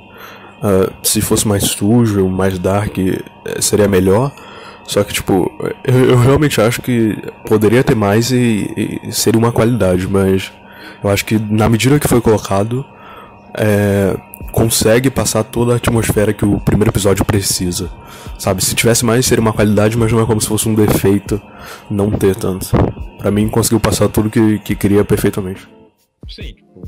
ah, 0.61 0.91
se 1.03 1.21
fosse 1.21 1.47
mais 1.47 1.63
sujo, 1.63 2.27
mais 2.27 2.57
dark, 2.57 2.97
eh, 2.97 3.21
seria 3.61 3.87
melhor. 3.87 4.31
Só 4.85 5.03
que, 5.03 5.13
tipo, 5.13 5.51
eu, 5.83 6.11
eu 6.11 6.17
realmente 6.17 6.61
acho 6.61 6.81
que 6.81 7.17
poderia 7.47 7.83
ter 7.83 7.95
mais 7.95 8.31
e, 8.31 8.99
e 9.03 9.11
seria 9.11 9.37
uma 9.39 9.51
qualidade, 9.51 10.07
mas 10.07 10.51
eu 11.03 11.09
acho 11.09 11.25
que 11.25 11.37
na 11.37 11.67
medida 11.69 11.99
que 11.99 12.07
foi 12.07 12.21
colocado, 12.21 12.85
é, 13.53 14.15
consegue 14.57 15.11
passar 15.11 15.43
toda 15.43 15.73
a 15.73 15.75
atmosfera 15.75 16.33
que 16.33 16.43
o 16.43 16.59
primeiro 16.59 16.89
episódio 16.89 17.23
precisa. 17.23 17.91
Sabe, 18.39 18.65
se 18.65 18.73
tivesse 18.73 19.05
mais 19.05 19.23
seria 19.23 19.39
uma 19.39 19.53
qualidade, 19.53 19.95
mas 19.95 20.11
não 20.11 20.19
é 20.19 20.25
como 20.25 20.41
se 20.41 20.47
fosse 20.47 20.67
um 20.67 20.73
defeito 20.73 21.39
não 21.91 22.09
ter 22.09 22.35
tanto. 22.35 22.65
Pra 23.19 23.29
mim 23.29 23.47
conseguiu 23.49 23.79
passar 23.79 24.09
tudo 24.09 24.31
que, 24.31 24.57
que 24.59 24.75
queria 24.75 25.05
perfeitamente. 25.05 25.69
Sim, 26.27 26.53
tipo, 26.53 26.81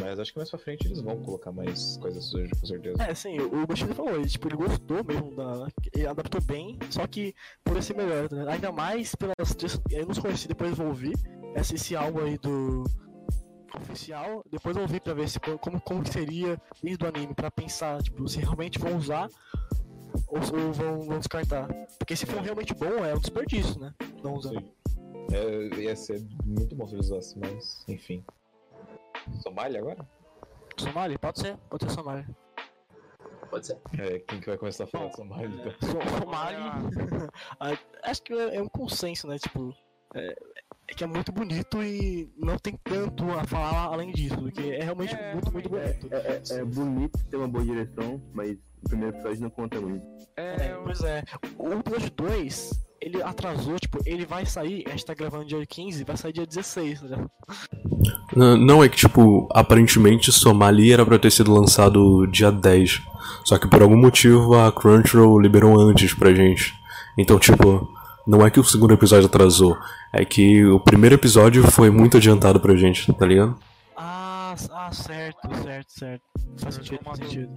mas 0.00 0.20
acho 0.20 0.32
que 0.32 0.38
mais 0.38 0.50
pra 0.50 0.58
frente 0.60 0.86
eles 0.86 1.00
vão 1.00 1.16
colocar 1.16 1.50
mais 1.50 1.96
coisas 1.96 2.24
sujas, 2.26 2.50
com 2.60 2.64
certeza. 2.66 3.02
É, 3.02 3.12
sim, 3.12 3.40
o 3.40 3.62
o 3.62 3.66
Bushido 3.66 3.92
falou, 3.92 4.14
ele, 4.14 4.28
tipo, 4.28 4.46
ele 4.46 4.56
gostou 4.56 5.02
mesmo 5.02 5.34
da. 5.34 5.66
Ele 5.92 6.06
adaptou 6.06 6.40
bem, 6.40 6.78
só 6.90 7.08
que 7.08 7.34
por 7.64 7.82
ser 7.82 7.96
melhor, 7.96 8.30
né? 8.30 8.46
Ainda 8.48 8.70
mais 8.70 9.16
pelas. 9.16 9.34
Eu 9.90 10.06
não 10.06 10.14
conheci, 10.14 10.46
depois 10.46 10.70
eu 10.70 10.76
vou 10.76 10.86
ouvir. 10.86 11.14
Esse, 11.56 11.74
esse 11.74 11.96
álbum 11.96 12.20
aí 12.20 12.38
do. 12.38 12.84
Oficial, 13.80 14.42
depois 14.50 14.76
eu 14.76 14.82
ouvi 14.82 14.98
pra 15.00 15.14
ver 15.14 15.28
se, 15.28 15.38
como, 15.40 15.80
como 15.80 16.02
que 16.02 16.10
seria 16.10 16.60
isso 16.82 16.98
do 16.98 17.06
anime, 17.06 17.34
pra 17.34 17.50
pensar, 17.50 18.02
tipo, 18.02 18.26
se 18.28 18.38
realmente 18.40 18.78
vão 18.78 18.96
usar 18.96 19.28
ou, 20.28 20.38
ou 20.38 20.72
vão, 20.72 21.00
vão 21.02 21.18
descartar. 21.18 21.68
Porque 21.98 22.16
se 22.16 22.26
for 22.26 22.40
realmente 22.40 22.74
bom, 22.74 23.04
é 23.04 23.14
um 23.14 23.18
desperdício, 23.18 23.78
né? 23.80 23.94
Não 24.22 24.34
usar. 24.34 24.50
Sim. 24.50 24.72
É, 25.32 25.80
ia 25.80 25.96
ser 25.96 26.24
muito 26.44 26.74
bom 26.76 26.86
se 26.86 26.94
eles 26.94 27.06
usassem, 27.10 27.40
mas 27.44 27.84
enfim. 27.88 28.24
Somália 29.42 29.80
agora? 29.80 30.06
Somali? 30.76 31.18
Pode 31.18 31.40
ser, 31.40 31.56
pode 31.68 31.84
ser 31.84 31.90
Somali. 31.90 32.26
Pode 33.50 33.66
ser. 33.66 33.78
É, 33.98 34.18
quem 34.20 34.40
que 34.40 34.46
vai 34.46 34.58
começar 34.58 34.84
a 34.84 34.86
falar 34.86 35.08
de 35.08 35.16
Somália? 35.16 35.46
Então? 35.48 35.72
So- 35.80 36.18
Somali. 36.20 36.56
Ah, 37.60 37.72
Acho 38.04 38.22
que 38.22 38.32
é 38.32 38.56
é 38.56 38.62
um 38.62 38.68
consenso, 38.68 39.26
né? 39.26 39.38
Tipo, 39.38 39.74
é, 40.14 40.34
é 40.88 40.94
que 40.94 41.04
é 41.04 41.06
muito 41.06 41.32
bonito 41.32 41.82
e 41.82 42.28
não 42.38 42.56
tem 42.58 42.78
tanto 42.84 43.24
a 43.32 43.44
falar 43.44 43.92
além 43.92 44.12
disso, 44.12 44.36
porque 44.36 44.60
é 44.62 44.84
realmente 44.84 45.14
É, 45.14 45.32
muito, 45.32 45.52
muito 45.52 45.68
realmente 45.68 45.98
bonito. 46.00 46.14
É, 46.14 46.42
é, 46.54 46.58
é 46.60 46.64
bonito 46.64 47.18
ter 47.30 47.36
uma 47.36 47.48
boa 47.48 47.64
direção, 47.64 48.20
mas 48.32 48.52
o 48.84 48.88
primeiro 48.88 49.16
episódio 49.16 49.40
não 49.42 49.50
conta 49.50 49.80
muito. 49.80 50.04
É, 50.36 50.66
É, 50.66 50.78
pois 50.84 51.00
é. 51.02 51.22
O 51.58 51.72
episódio 51.72 52.10
2, 52.16 52.70
ele 53.00 53.22
atrasou, 53.22 53.78
tipo, 53.78 53.98
ele 54.06 54.24
vai 54.26 54.44
sair, 54.46 54.84
a 54.86 54.90
gente 54.90 55.04
tá 55.06 55.14
gravando 55.14 55.44
dia 55.46 55.64
15, 55.66 56.04
vai 56.04 56.16
sair 56.16 56.32
dia 56.32 56.46
16, 56.46 57.02
né? 57.02 57.26
N- 58.36 58.64
Não, 58.64 58.82
é 58.84 58.88
que, 58.88 58.96
tipo, 58.96 59.48
aparentemente 59.52 60.30
Somali 60.32 60.92
era 60.92 61.04
pra 61.04 61.18
ter 61.18 61.30
sido 61.30 61.52
lançado 61.52 62.26
dia 62.26 62.52
10. 62.52 63.00
Só 63.44 63.58
que 63.58 63.68
por 63.68 63.82
algum 63.82 63.96
motivo 63.96 64.54
a 64.54 64.70
Crunchyroll 64.72 65.38
liberou 65.40 65.78
antes 65.80 66.14
pra 66.14 66.32
gente. 66.34 66.72
Então, 67.18 67.38
tipo, 67.38 67.88
não 68.26 68.44
é 68.44 68.50
que 68.50 68.58
o 68.58 68.64
segundo 68.64 68.92
episódio 68.92 69.26
atrasou. 69.26 69.78
É 70.12 70.24
que 70.24 70.64
o 70.66 70.80
primeiro 70.80 71.14
episódio 71.14 71.62
foi 71.70 71.90
muito 71.90 72.16
adiantado 72.16 72.60
pra 72.60 72.74
gente, 72.74 73.12
tá 73.12 73.26
ligado? 73.26 73.56
Ah, 73.96 74.54
ah, 74.72 74.92
certo, 74.92 75.48
certo, 75.62 75.92
certo. 75.92 76.24
Faz 76.58 76.74
sentido, 76.74 77.04
faz 77.04 77.18
sentido. 77.18 77.52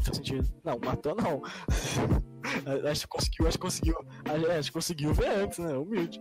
Faz 0.00 0.16
sentido. 0.16 0.48
Não, 0.64 0.78
matou 0.84 1.14
não. 1.14 1.42
acho 2.90 3.02
que 3.02 3.08
conseguiu, 3.08 3.46
acho 3.46 3.58
que 3.58 3.62
conseguiu. 3.62 3.96
Acho 4.58 4.68
que 4.68 4.74
conseguiu 4.74 5.14
ver 5.14 5.28
antes, 5.28 5.58
né? 5.58 5.74
Humilde. 5.74 6.18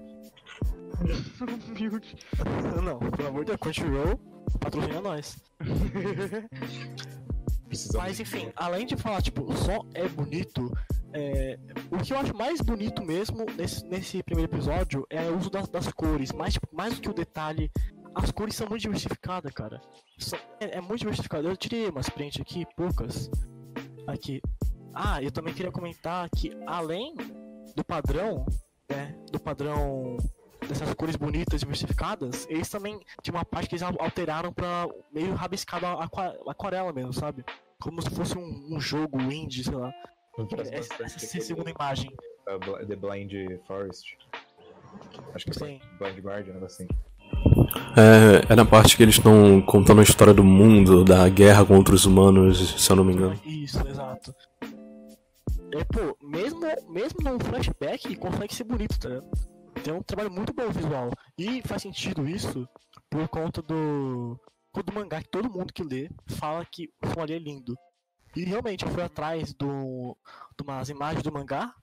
Humilde. 1.69 2.15
Não, 2.83 2.99
pelo 2.99 3.29
amor 3.29 3.41
de 3.41 3.47
Deus, 3.47 3.59
Crunchyroll, 3.59 4.19
patrocina 4.59 5.01
nós. 5.01 5.37
Mas 7.93 8.19
enfim, 8.19 8.51
além 8.55 8.85
de 8.85 8.95
falar, 8.95 9.21
tipo, 9.21 9.43
o 9.43 9.57
som 9.57 9.85
é 9.93 10.07
bonito, 10.07 10.71
é, 11.15 11.57
o 11.91 11.97
que 12.03 12.13
eu 12.13 12.17
acho 12.17 12.35
mais 12.35 12.59
bonito 12.61 13.01
mesmo 13.03 13.45
nesse, 13.57 13.85
nesse 13.85 14.21
primeiro 14.23 14.51
episódio 14.53 15.05
é 15.09 15.21
o 15.29 15.37
uso 15.37 15.49
das, 15.49 15.67
das 15.69 15.91
cores, 15.93 16.31
mais, 16.31 16.53
tipo, 16.53 16.67
mais 16.75 16.95
do 16.95 17.01
que 17.01 17.09
o 17.09 17.13
detalhe, 17.13 17.71
as 18.13 18.31
cores 18.31 18.55
são 18.55 18.67
muito 18.67 18.81
diversificadas, 18.83 19.51
cara. 19.53 19.81
São- 20.17 20.39
é, 20.59 20.77
é 20.77 20.81
muito 20.81 20.99
diversificado. 20.99 21.47
Eu 21.47 21.57
tirei 21.57 21.89
umas 21.89 22.09
print 22.09 22.41
aqui, 22.41 22.65
poucas. 22.77 23.29
Aqui. 24.07 24.41
Ah, 24.93 25.21
eu 25.21 25.31
também 25.31 25.53
queria 25.53 25.71
comentar 25.71 26.29
que 26.29 26.51
além 26.65 27.13
do 27.75 27.83
padrão, 27.83 28.45
né, 28.89 29.15
do 29.31 29.39
padrão 29.39 30.15
dessas 30.67 30.93
cores 30.93 31.15
bonitas 31.15 31.59
diversificadas, 31.59 32.47
eles 32.49 32.69
também 32.69 32.99
tinha 33.21 33.35
uma 33.35 33.43
parte 33.45 33.67
que 33.67 33.75
eles 33.75 33.83
al- 33.83 33.95
alteraram 33.99 34.53
pra 34.53 34.87
meio 35.13 35.33
rabiscado 35.33 35.85
aqua- 35.85 36.35
aquarela 36.47 36.93
mesmo, 36.93 37.11
sabe? 37.13 37.43
Como 37.79 38.01
se 38.01 38.09
fosse 38.09 38.37
um, 38.37 38.75
um 38.75 38.79
jogo 38.79 39.21
indie, 39.21 39.63
sei 39.63 39.75
lá. 39.75 39.93
Parece 40.49 40.73
Essa, 40.75 41.41
segunda 41.41 41.71
imagem. 41.71 42.11
uh, 42.47 42.59
Bl- 42.59 42.85
The 42.85 42.95
Blind 42.95 43.31
Forest. 43.67 44.17
Acho 45.33 45.45
que 45.45 45.51
é 45.51 45.53
Sim. 45.53 45.79
Blind 45.99 46.19
Guardian, 46.19 46.51
um 46.51 46.55
negócio 46.55 46.85
assim. 46.85 46.87
É, 47.97 48.53
é 48.53 48.55
na 48.55 48.65
parte 48.65 48.95
que 48.95 49.03
eles 49.03 49.15
estão 49.15 49.61
contando 49.61 49.99
a 50.01 50.03
história 50.03 50.33
do 50.33 50.43
mundo, 50.43 51.03
da 51.03 51.27
guerra 51.29 51.65
contra 51.65 51.95
os 51.95 52.05
humanos, 52.05 52.81
se 52.81 52.89
eu 52.91 52.95
não 52.95 53.03
me 53.03 53.13
engano. 53.13 53.39
Isso, 53.45 53.85
exato. 53.87 54.33
É, 55.73 55.83
pô, 55.85 56.15
mesmo, 56.25 56.59
mesmo 56.89 57.19
no 57.21 57.39
flashback, 57.43 58.15
consegue 58.15 58.53
ser 58.55 58.63
bonito, 58.63 58.97
tá 58.99 59.09
ligado? 59.09 59.29
Tem 59.83 59.93
um 59.93 60.01
trabalho 60.01 60.31
muito 60.31 60.53
bom 60.53 60.69
visual. 60.69 61.11
E 61.37 61.61
faz 61.65 61.81
sentido 61.81 62.27
isso 62.27 62.67
por 63.09 63.27
conta 63.27 63.61
do. 63.61 64.39
do 64.73 64.93
mangá 64.93 65.21
que 65.21 65.29
todo 65.29 65.49
mundo 65.51 65.73
que 65.73 65.83
lê 65.83 66.09
fala 66.37 66.65
que 66.69 66.89
o 67.17 67.21
ali 67.21 67.33
é 67.33 67.39
lindo. 67.39 67.75
E 68.35 68.43
realmente 68.43 68.85
eu 68.85 68.91
fui 68.91 69.01
atrás 69.01 69.53
do, 69.53 70.17
de 70.57 70.63
umas 70.63 70.89
imagens 70.89 71.23
do 71.23 71.31
mangá. 71.31 71.73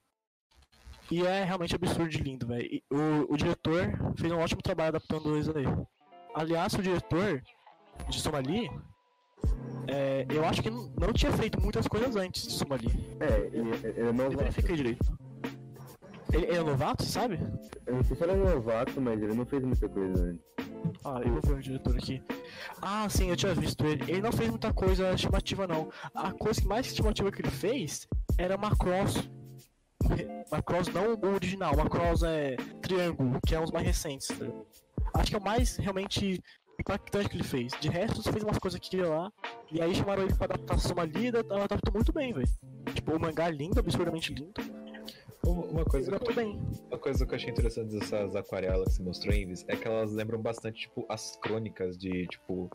E 1.11 1.25
é 1.25 1.43
realmente 1.43 1.75
absurdo 1.75 2.09
de 2.09 2.17
lindo, 2.19 2.47
velho. 2.47 2.81
O, 2.89 3.33
o 3.33 3.37
diretor 3.37 3.91
fez 4.17 4.31
um 4.31 4.39
ótimo 4.39 4.61
trabalho 4.61 4.89
adaptando 4.89 5.37
isso 5.37 5.55
aí. 5.57 5.65
Aliás, 6.33 6.73
o 6.73 6.81
diretor 6.81 7.41
de 8.09 8.19
Somali, 8.19 8.69
é, 9.87 10.25
eu 10.29 10.45
acho 10.45 10.61
que 10.63 10.69
não, 10.69 10.89
não 10.99 11.11
tinha 11.13 11.31
feito 11.33 11.61
muitas 11.61 11.87
coisas 11.87 12.15
antes 12.15 12.47
de 12.47 12.53
Somali. 12.53 12.87
É, 13.19 13.47
ele, 13.55 13.69
ele 13.83 13.99
é 13.99 14.01
Eu 14.01 14.13
novato. 14.13 14.37
verifiquei 14.37 14.75
direito. 14.75 15.17
Ele, 16.31 16.45
ele 16.45 16.57
é 16.57 16.63
novato, 16.63 17.03
sabe? 17.03 17.39
Eu 17.85 17.95
não 17.95 18.03
sei 18.03 18.15
se 18.15 18.23
ele 18.23 18.31
é 18.31 18.35
novato, 18.35 18.99
mas 18.99 19.21
ele 19.21 19.35
não 19.35 19.45
fez 19.45 19.63
muita 19.63 19.87
coisa 19.89 20.23
antes. 20.23 20.52
Ah, 21.03 21.21
eu 21.23 21.31
vou 21.31 21.41
ver 21.41 21.53
o 21.53 21.61
diretor 21.61 21.95
aqui. 21.95 22.21
Ah, 22.81 23.07
sim, 23.09 23.29
eu 23.29 23.35
tinha 23.35 23.53
visto 23.53 23.85
ele. 23.85 24.03
Ele 24.11 24.21
não 24.21 24.31
fez 24.31 24.49
muita 24.49 24.73
coisa 24.73 25.13
estimativa, 25.13 25.67
não. 25.67 25.89
A 26.15 26.31
coisa 26.31 26.63
mais 26.65 26.87
estimativa 26.87 27.31
que 27.31 27.41
ele 27.41 27.51
fez 27.51 28.07
era 28.37 28.55
uma 28.55 28.75
cross. 28.75 29.29
Uma 30.51 30.61
cross 30.61 30.87
não 30.89 31.13
o 31.13 31.33
original, 31.33 31.73
uma 31.73 31.89
cross 31.89 32.23
é 32.23 32.55
triângulo, 32.81 33.39
que 33.45 33.55
é 33.55 33.59
um 33.59 33.63
dos 33.63 33.71
mais 33.71 33.85
recentes. 33.85 34.27
tá? 34.27 34.45
Acho 35.15 35.31
que 35.31 35.35
é 35.35 35.39
o 35.39 35.43
mais 35.43 35.77
realmente 35.77 36.41
impactante 36.79 37.29
que 37.29 37.37
ele 37.37 37.43
fez. 37.43 37.73
De 37.79 37.89
resto, 37.89 38.21
ele 38.21 38.31
fez 38.31 38.43
umas 38.43 38.57
coisas 38.57 38.79
aqui 38.79 38.97
e 38.97 39.01
lá. 39.01 39.31
E 39.71 39.81
aí 39.81 39.93
chamaram 39.95 40.23
ele 40.23 40.33
pra 40.33 40.45
adaptação 40.45 40.97
ali 40.99 41.27
ela 41.27 41.63
adaptou 41.63 41.93
muito 41.93 42.11
bem, 42.11 42.33
velho. 42.33 42.47
Tipo, 42.93 43.15
o 43.15 43.19
mangá 43.19 43.47
é 43.47 43.51
lindo, 43.51 43.79
absurdamente 43.79 44.33
lindo. 44.33 44.53
Uma, 45.45 45.83
coisa 45.85 46.09
que 46.09 46.13
eu 46.13 46.15
Adaptou 46.15 46.35
bem. 46.35 46.59
Uma 46.89 46.97
coisa 46.97 47.25
que 47.25 47.31
eu 47.31 47.35
achei 47.35 47.49
interessante 47.49 47.91
dessas 47.91 48.35
aquarelas 48.35 48.89
que 48.89 48.93
você 48.95 49.03
mostrou, 49.03 49.35
Invis, 49.35 49.65
é 49.67 49.75
que 49.75 49.87
elas 49.87 50.11
lembram 50.11 50.41
bastante, 50.41 50.81
tipo, 50.81 51.05
as 51.09 51.35
crônicas 51.37 51.97
de, 51.97 52.27
tipo, 52.27 52.69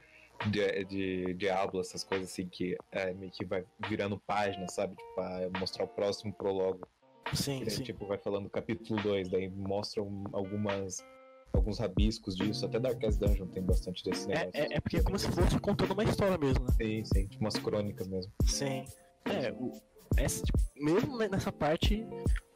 de, 0.50 0.85
de 0.85 1.35
Diablo, 1.35 1.81
essas 1.81 2.04
coisas 2.04 2.31
assim, 2.31 2.46
que 2.46 2.76
é, 2.92 3.12
meio 3.14 3.33
que 3.33 3.44
vai 3.44 3.64
virando 3.88 4.18
página, 4.18 4.68
sabe? 4.68 4.94
Tipo, 4.96 5.14
pra 5.14 5.50
mostrar 5.59 5.85
o 5.85 5.88
próximo 5.88 6.33
prólogo. 6.33 6.87
Sim, 7.33 7.61
daí, 7.61 7.70
sim. 7.70 7.83
tipo, 7.83 8.07
vai 8.07 8.18
falando 8.18 8.48
capítulo 8.48 9.00
2, 9.02 9.28
daí 9.31 9.48
mostram 9.48 10.24
algumas, 10.33 11.04
alguns 11.52 11.78
rabiscos 11.78 12.37
disso. 12.37 12.66
Até 12.66 12.78
Darkest 12.78 13.18
Dungeon 13.18 13.46
tem 13.48 13.62
bastante 13.62 14.04
desse 14.04 14.31
É, 14.31 14.35
negócio. 14.35 14.61
é, 14.61 14.76
é 14.76 14.81
porque 14.81 14.98
é 14.98 15.02
como 15.02 15.18
se 15.18 15.31
fosse 15.33 15.59
contando 15.59 15.92
uma 15.92 16.04
história 16.04 16.38
mesmo, 16.38 16.64
né? 16.64 16.72
Sim, 16.81 17.04
sim, 17.04 17.26
tipo 17.26 17.42
umas 17.44 17.57
crônicas 17.59 18.07
mesmo. 18.09 18.33
Sim. 18.46 18.85
É, 19.26 19.52
o, 19.52 19.72
essa, 20.16 20.42
tipo, 20.44 20.59
mesmo 20.77 21.16
ne- 21.16 21.29
nessa 21.29 21.53
parte 21.53 22.07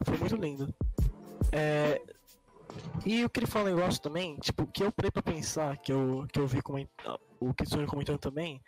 foi 0.05 0.17
muito 0.19 0.37
lindo. 0.37 0.75
É, 1.53 2.01
e 3.05 3.21
eu 3.21 3.31
queria 3.31 3.49
falar 3.49 3.71
um 3.71 3.75
negócio 3.75 4.01
também, 4.01 4.37
tipo, 4.39 4.67
que 4.67 4.83
eu 4.83 4.93
parei 4.93 5.11
pra 5.11 5.23
pensar, 5.23 5.77
que 5.79 5.93
eu, 5.93 6.27
que 6.33 6.39
eu 6.39 6.47
vi 6.47 6.63
coment... 6.63 6.89
o 7.41 7.53
Kitsune 7.53 7.87
comentando 7.87 8.19
também, 8.19 8.61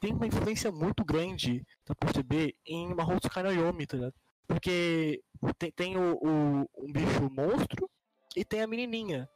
tem 0.00 0.12
uma 0.12 0.26
influência 0.26 0.70
muito 0.70 1.04
grande 1.04 1.64
da 1.86 1.94
perceber 1.94 2.54
em 2.66 2.94
Mahotsukai 2.94 3.42
no 3.42 3.52
Yomi, 3.52 3.86
tá 3.86 3.96
ligado? 3.96 4.14
Porque 4.46 5.22
tem, 5.58 5.72
tem 5.72 5.96
o, 5.96 6.14
o, 6.16 6.68
um 6.78 6.92
bicho 6.92 7.30
monstro 7.30 7.88
e 8.36 8.44
tem 8.44 8.60
a 8.60 8.66
menininha. 8.66 9.28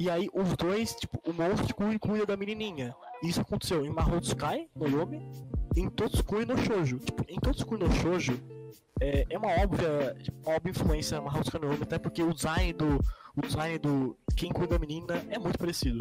E 0.00 0.08
aí 0.08 0.28
os 0.32 0.56
dois, 0.56 0.94
tipo, 0.94 1.20
o 1.28 1.32
monstro 1.32 1.74
cuida, 2.00 2.24
da 2.24 2.36
menininha. 2.36 2.94
Isso 3.22 3.40
aconteceu 3.40 3.84
em 3.84 3.90
Mahotsukai 3.90 4.68
no 4.74 4.86
Yomi 4.86 5.20
em 5.76 5.88
Totsukui 5.90 6.44
no 6.44 6.56
Shoujo. 6.58 6.98
Tipo, 6.98 7.24
em 7.28 7.38
Totsukui 7.38 7.78
no 7.78 7.90
Shoujo 7.92 8.38
é, 9.00 9.24
é 9.30 9.38
uma 9.38 9.48
óbvia, 9.62 10.16
uma 10.44 10.56
óbvia 10.56 10.70
influência 10.70 11.20
Mahotsukai 11.20 11.60
no 11.60 11.68
Yomi, 11.72 11.82
até 11.82 11.98
porque 11.98 12.22
o 12.22 12.32
design 12.34 12.72
do 12.72 12.98
o 13.36 13.40
design 13.42 13.78
do 13.78 14.16
quem 14.36 14.50
cuida 14.52 14.74
da 14.74 14.78
menina 14.78 15.14
é 15.30 15.38
muito 15.38 15.58
parecido. 15.58 15.98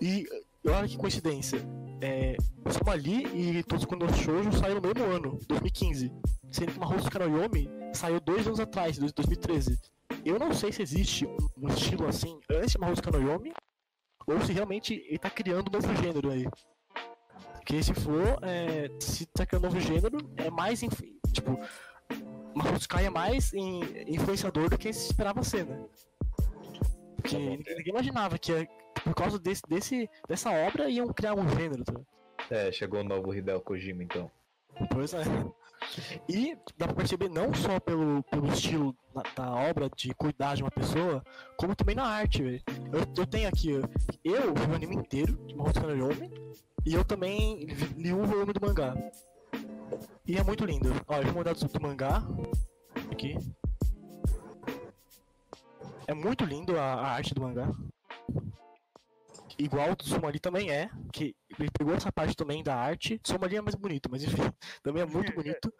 E 0.00 0.26
olha 0.66 0.88
que 0.88 0.96
coincidência, 0.96 1.58
é, 2.00 2.36
Somali 2.70 3.26
e 3.58 3.62
Totsukui 3.62 3.96
no 3.98 4.12
Shoujo 4.14 4.52
saíram 4.52 4.80
no 4.80 4.88
mesmo 4.88 5.04
ano, 5.12 5.38
2015, 5.48 6.12
sendo 6.50 6.72
que 6.72 6.78
Mahotsukai 6.78 7.28
no 7.28 7.40
Yomi 7.42 7.68
saiu 7.92 8.20
dois 8.20 8.46
anos 8.46 8.58
atrás, 8.60 8.98
dois- 8.98 9.12
2013. 9.12 9.78
Eu 10.24 10.38
não 10.38 10.52
sei 10.52 10.72
se 10.72 10.82
existe 10.82 11.26
um, 11.56 11.68
estilo 11.68 12.06
assim 12.08 12.40
antes 12.50 12.72
de 12.72 12.78
Mahotsukai 12.78 13.12
no 13.20 13.30
Yomi 13.30 13.52
ou 14.26 14.40
se 14.40 14.52
realmente 14.52 14.94
ele 15.06 15.18
tá 15.18 15.30
criando 15.30 15.68
um 15.68 15.72
novo 15.72 15.94
gênero 16.02 16.30
aí. 16.30 16.46
Porque 17.64 17.82
se 17.82 17.94
for, 17.94 18.38
é, 18.42 18.90
se 19.00 19.24
tá 19.24 19.46
criando 19.46 19.64
um 19.64 19.68
novo 19.68 19.80
gênero, 19.80 20.18
é 20.36 20.50
mais. 20.50 20.80
Tipo, 21.32 21.58
Mahotsukai 22.54 23.06
é 23.06 23.10
mais 23.10 23.54
in- 23.54 23.80
influenciador 24.06 24.68
do 24.68 24.76
que 24.76 24.92
se 24.92 25.06
esperava 25.06 25.42
ser, 25.42 25.64
né? 25.64 25.82
Porque 27.16 27.36
ninguém 27.38 27.76
ninguém 27.78 27.88
imaginava 27.88 28.38
que 28.38 28.68
por 29.02 29.14
causa 29.14 29.38
desse, 29.38 29.62
desse, 29.66 30.10
dessa 30.28 30.50
obra 30.50 30.90
iam 30.90 31.08
criar 31.08 31.34
um 31.34 31.48
gênero, 31.48 31.82
tá? 31.84 31.94
É, 32.50 32.70
chegou 32.70 33.00
o 33.00 33.04
novo 33.04 33.34
Hideo 33.34 33.60
Kojima, 33.62 34.04
então. 34.04 34.30
Pois 34.92 35.14
é. 35.14 35.22
E 36.28 36.56
dá 36.76 36.86
pra 36.86 36.96
perceber 36.96 37.30
não 37.30 37.52
só 37.54 37.80
pelo, 37.80 38.22
pelo 38.24 38.46
estilo 38.48 38.94
da, 39.14 39.22
da 39.34 39.54
obra 39.54 39.88
de 39.96 40.14
cuidar 40.14 40.54
de 40.54 40.62
uma 40.62 40.70
pessoa, 40.70 41.24
como 41.56 41.74
também 41.74 41.94
na 41.96 42.04
arte, 42.04 42.42
velho. 42.42 42.62
Eu, 42.92 43.00
eu 43.16 43.26
tenho 43.26 43.48
aqui, 43.48 43.70
eu 43.70 43.82
vi 44.54 44.70
o 44.70 44.74
anime 44.74 44.96
inteiro 44.96 45.34
de 45.46 45.54
Mahotsukai 45.54 45.94
no 45.94 46.10
Yomi, 46.10 46.30
e 46.86 46.94
eu 46.94 47.04
também 47.04 47.64
li 47.96 48.12
um 48.12 48.24
volume 48.24 48.52
do 48.52 48.60
mangá. 48.60 48.94
E 50.26 50.36
é 50.36 50.42
muito 50.42 50.64
lindo. 50.64 50.90
Ó, 51.06 51.16
eu 51.18 51.24
vou 51.24 51.34
mandar 51.34 51.54
do, 51.54 51.80
mangá. 51.80 52.22
Aqui. 53.10 53.36
É 56.06 56.14
muito 56.14 56.44
lindo 56.44 56.78
a, 56.78 56.82
a 56.82 57.06
arte 57.12 57.34
do 57.34 57.40
mangá. 57.40 57.70
Igual 59.58 59.92
o 59.92 59.96
do 59.96 60.04
Somali 60.04 60.40
também 60.40 60.70
é, 60.70 60.90
que 61.12 61.34
ele 61.58 61.70
pegou 61.70 61.94
essa 61.94 62.10
parte 62.10 62.36
também 62.36 62.62
da 62.62 62.74
arte. 62.74 63.20
Somali 63.24 63.56
é 63.56 63.60
mais 63.60 63.74
bonito, 63.74 64.08
mas 64.10 64.22
enfim, 64.24 64.42
também 64.82 65.02
é 65.02 65.06
muito 65.06 65.32
bonito. 65.32 65.72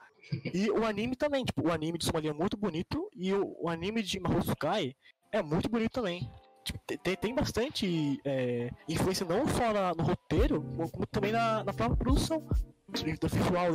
E 0.54 0.70
o 0.70 0.84
anime 0.84 1.16
também, 1.16 1.44
tipo, 1.44 1.66
o 1.66 1.72
anime 1.72 1.98
de 1.98 2.04
Somali 2.04 2.28
é 2.28 2.32
muito 2.32 2.56
bonito 2.56 3.10
e 3.14 3.32
o, 3.32 3.56
o 3.60 3.68
anime 3.68 4.02
de 4.02 4.20
Mahotsukai 4.20 4.94
é 5.32 5.42
muito 5.42 5.68
bonito 5.68 5.92
também. 5.92 6.30
Tipo, 6.64 6.78
te- 6.86 6.96
tem, 6.98 7.16
tem 7.16 7.34
bastante 7.34 8.20
é, 8.24 8.70
influência 8.88 9.26
não 9.26 9.46
só 9.48 9.72
na- 9.72 9.94
no 9.94 10.02
roteiro, 10.02 10.62
como, 10.90 11.06
também 11.06 11.30
na, 11.32 11.62
na 11.64 11.72
própria 11.72 11.96
produção 11.96 12.42
da 12.88 13.28
visual, 13.28 13.66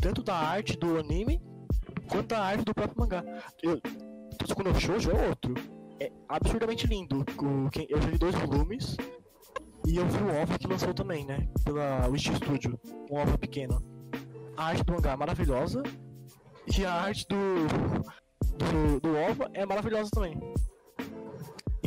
tanto 0.00 0.22
da 0.22 0.34
arte 0.36 0.76
do 0.78 0.98
anime 0.98 1.40
quanto 2.08 2.28
da 2.28 2.40
arte 2.42 2.64
do 2.64 2.74
próprio 2.74 2.98
mangá. 3.00 3.22
Eu, 3.62 3.80
Totsuko 4.38 4.62
no 4.62 4.80
Shoujo 4.80 5.10
é 5.10 5.28
outro. 5.28 5.54
É 6.00 6.10
absurdamente 6.28 6.86
lindo. 6.86 7.24
Eu 7.88 8.00
já 8.00 8.08
li 8.08 8.16
dois 8.18 8.34
volumes 8.36 8.96
e 9.86 9.96
eu 9.96 10.06
vi 10.08 10.22
o 10.22 10.42
OVA 10.42 10.58
que 10.58 10.66
lançou 10.66 10.94
também, 10.94 11.26
né? 11.26 11.46
Pela 11.64 12.06
Wish 12.08 12.34
Studio, 12.36 12.80
um 13.10 13.16
OVA 13.18 13.36
pequeno. 13.36 13.82
A 14.56 14.66
arte 14.68 14.82
do 14.84 14.92
mangá 14.94 15.12
é 15.12 15.16
maravilhosa 15.16 15.82
e 16.78 16.84
a 16.86 16.92
arte 16.92 17.26
do, 17.28 17.36
do, 18.56 19.00
do 19.00 19.08
OVA 19.16 19.50
é 19.52 19.66
maravilhosa 19.66 20.10
também. 20.10 20.38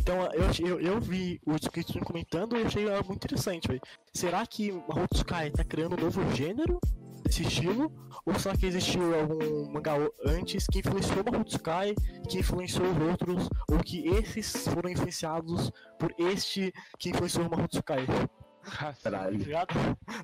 Então 0.04 0.22
eu, 0.34 0.68
eu, 0.68 0.80
eu 0.82 1.00
vi 1.00 1.39
o 1.46 1.56
Kitsune 1.56 2.04
comentando 2.04 2.58
e 2.58 2.63
achei 2.63 2.92
algo 2.94 3.08
muito 3.08 3.24
interessante, 3.24 3.70
velho. 3.70 3.80
Será 4.13 4.46
que 4.46 4.70
Mahotsukai 4.70 5.50
tá 5.50 5.63
criando 5.63 5.98
um 5.98 6.04
novo 6.04 6.22
gênero 6.36 6.78
desse 7.24 7.44
estilo? 7.44 7.89
Ou 8.26 8.38
será 8.38 8.58
que 8.58 8.66
existiu 8.66 9.18
algum 9.18 9.72
mangá 9.72 9.94
antes 10.26 10.68
que 10.68 10.80
influenciou 10.80 11.24
Mahotsukai, 11.24 11.96
que 12.30 12.39
influenciou 12.39 12.86
os 12.92 12.98
outros, 12.98 13.50
ou 13.72 13.80
que 13.80 14.06
esses 14.10 14.68
foram 14.68 14.89
influenciados 14.89 15.72
por 15.98 16.13
este 16.18 16.74
que 17.00 17.10
influenciou 17.12 17.50
Mahotsukai? 17.50 18.06
Tá 18.06 18.94
Caralho. 19.02 19.39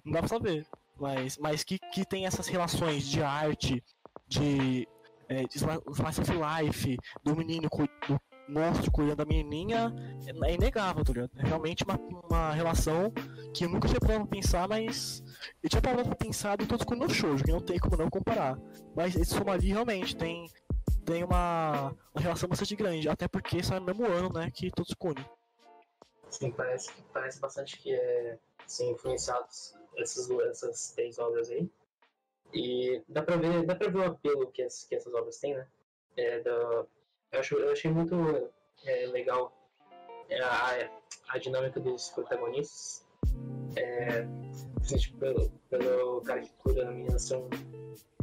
Não 0.04 0.12
dá 0.12 0.20
pra 0.20 0.28
saber. 0.28 0.68
Mas, 1.00 1.38
mas 1.38 1.64
que, 1.64 1.80
que 1.94 2.06
tem 2.06 2.26
essas 2.26 2.48
relações 2.48 3.06
de 3.06 3.24
arte, 3.24 3.82
de, 4.28 4.86
é, 5.30 5.44
de 5.46 5.58
sli- 5.58 5.82
slice 5.94 6.20
of 6.20 6.32
life, 6.34 6.98
do 7.24 7.34
menino, 7.34 7.70
do 7.70 8.20
monstro 8.50 8.92
cuidando 8.92 9.18
da 9.18 9.26
menininha, 9.26 9.94
é, 10.26 10.50
é 10.50 10.54
inegável, 10.54 11.04
tá 11.04 11.14
ligado? 11.14 11.32
É 11.38 11.48
realmente 11.48 11.84
uma, 11.84 11.96
uma 11.98 12.52
relação 12.52 13.12
que 13.54 13.66
eu 13.66 13.70
nunca 13.70 13.88
tinha 13.88 14.00
parado 14.00 14.28
pra 14.28 14.38
pensar, 14.38 14.68
mas 14.68 15.24
eu 15.64 15.70
tinha 15.70 15.82
parado 15.82 16.04
pra 16.04 16.16
pensar 16.16 16.58
todos 16.58 16.86
quando 16.86 17.08
no 17.08 17.14
shoujo, 17.14 17.44
que 17.44 17.52
não 17.52 17.62
tem 17.62 17.80
como 17.80 17.98
não 17.98 18.10
comparar. 18.10 18.58
Mas 18.96 19.16
esse 19.16 19.34
Somali 19.34 19.68
realmente 19.68 20.16
tem, 20.16 20.50
tem 21.06 21.24
uma, 21.24 21.96
uma 22.14 22.22
relação 22.22 22.50
bastante 22.50 22.76
grande, 22.76 23.08
até 23.08 23.28
porque 23.28 23.64
sai 23.64 23.80
no 23.80 23.86
mesmo 23.86 24.06
ano, 24.06 24.32
né, 24.32 24.52
que 24.52 24.72
Totsukuni. 24.72 25.26
Sim, 26.30 26.52
parece, 26.52 26.92
parece 27.14 27.40
bastante 27.40 27.78
que 27.78 27.92
é, 27.94 28.38
são 28.68 28.92
influenciados 28.92 29.76
essas, 29.98 30.30
essas 30.30 30.92
três 30.92 31.18
obras 31.18 31.50
aí. 31.50 31.70
E 32.54 33.02
dá 33.08 33.22
pra 33.22 33.38
ver, 33.38 33.66
dá 33.66 33.76
pra 33.76 33.90
ver 33.90 34.00
o 34.00 34.06
apelo 34.06 34.52
que, 34.52 34.62
as, 34.62 34.84
que 34.84 34.96
essas 34.96 35.14
obras 35.14 35.38
têm, 35.40 35.56
né? 35.56 35.68
É, 36.18 36.40
da, 36.42 36.86
eu, 37.32 37.40
acho, 37.40 37.56
eu 37.56 37.72
achei 37.72 37.92
muito 37.92 38.16
é, 38.86 39.06
legal 39.08 39.54
é, 40.30 40.42
a, 40.42 40.90
a 41.30 41.38
dinâmica 41.38 41.80
dos 41.80 42.10
protagonistas. 42.10 43.06
É, 43.76 44.26
principalmente 44.80 45.14
pelo, 45.14 45.52
pelo 45.70 46.22
cara 46.22 46.42
que 46.42 46.52
cura 46.54 46.88
a 46.88 46.92
menina 46.92 47.20
ser 47.20 47.38
um 47.38 47.50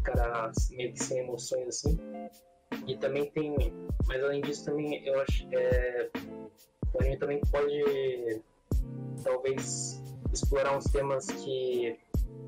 cara 0.03 0.51
meio 0.71 0.93
que 0.93 1.03
sem 1.03 1.19
emoções 1.19 1.69
assim. 1.69 1.99
E 2.87 2.97
também 2.97 3.31
tem. 3.31 3.55
Mas 4.07 4.23
além 4.23 4.41
disso 4.41 4.65
também 4.67 5.07
eu 5.07 5.21
acho. 5.21 5.47
É, 5.53 6.11
o 6.93 7.01
anime 7.01 7.19
também 7.19 7.41
pode 7.51 8.43
talvez 9.23 10.03
explorar 10.33 10.77
uns 10.77 10.85
temas 10.85 11.27
que 11.27 11.99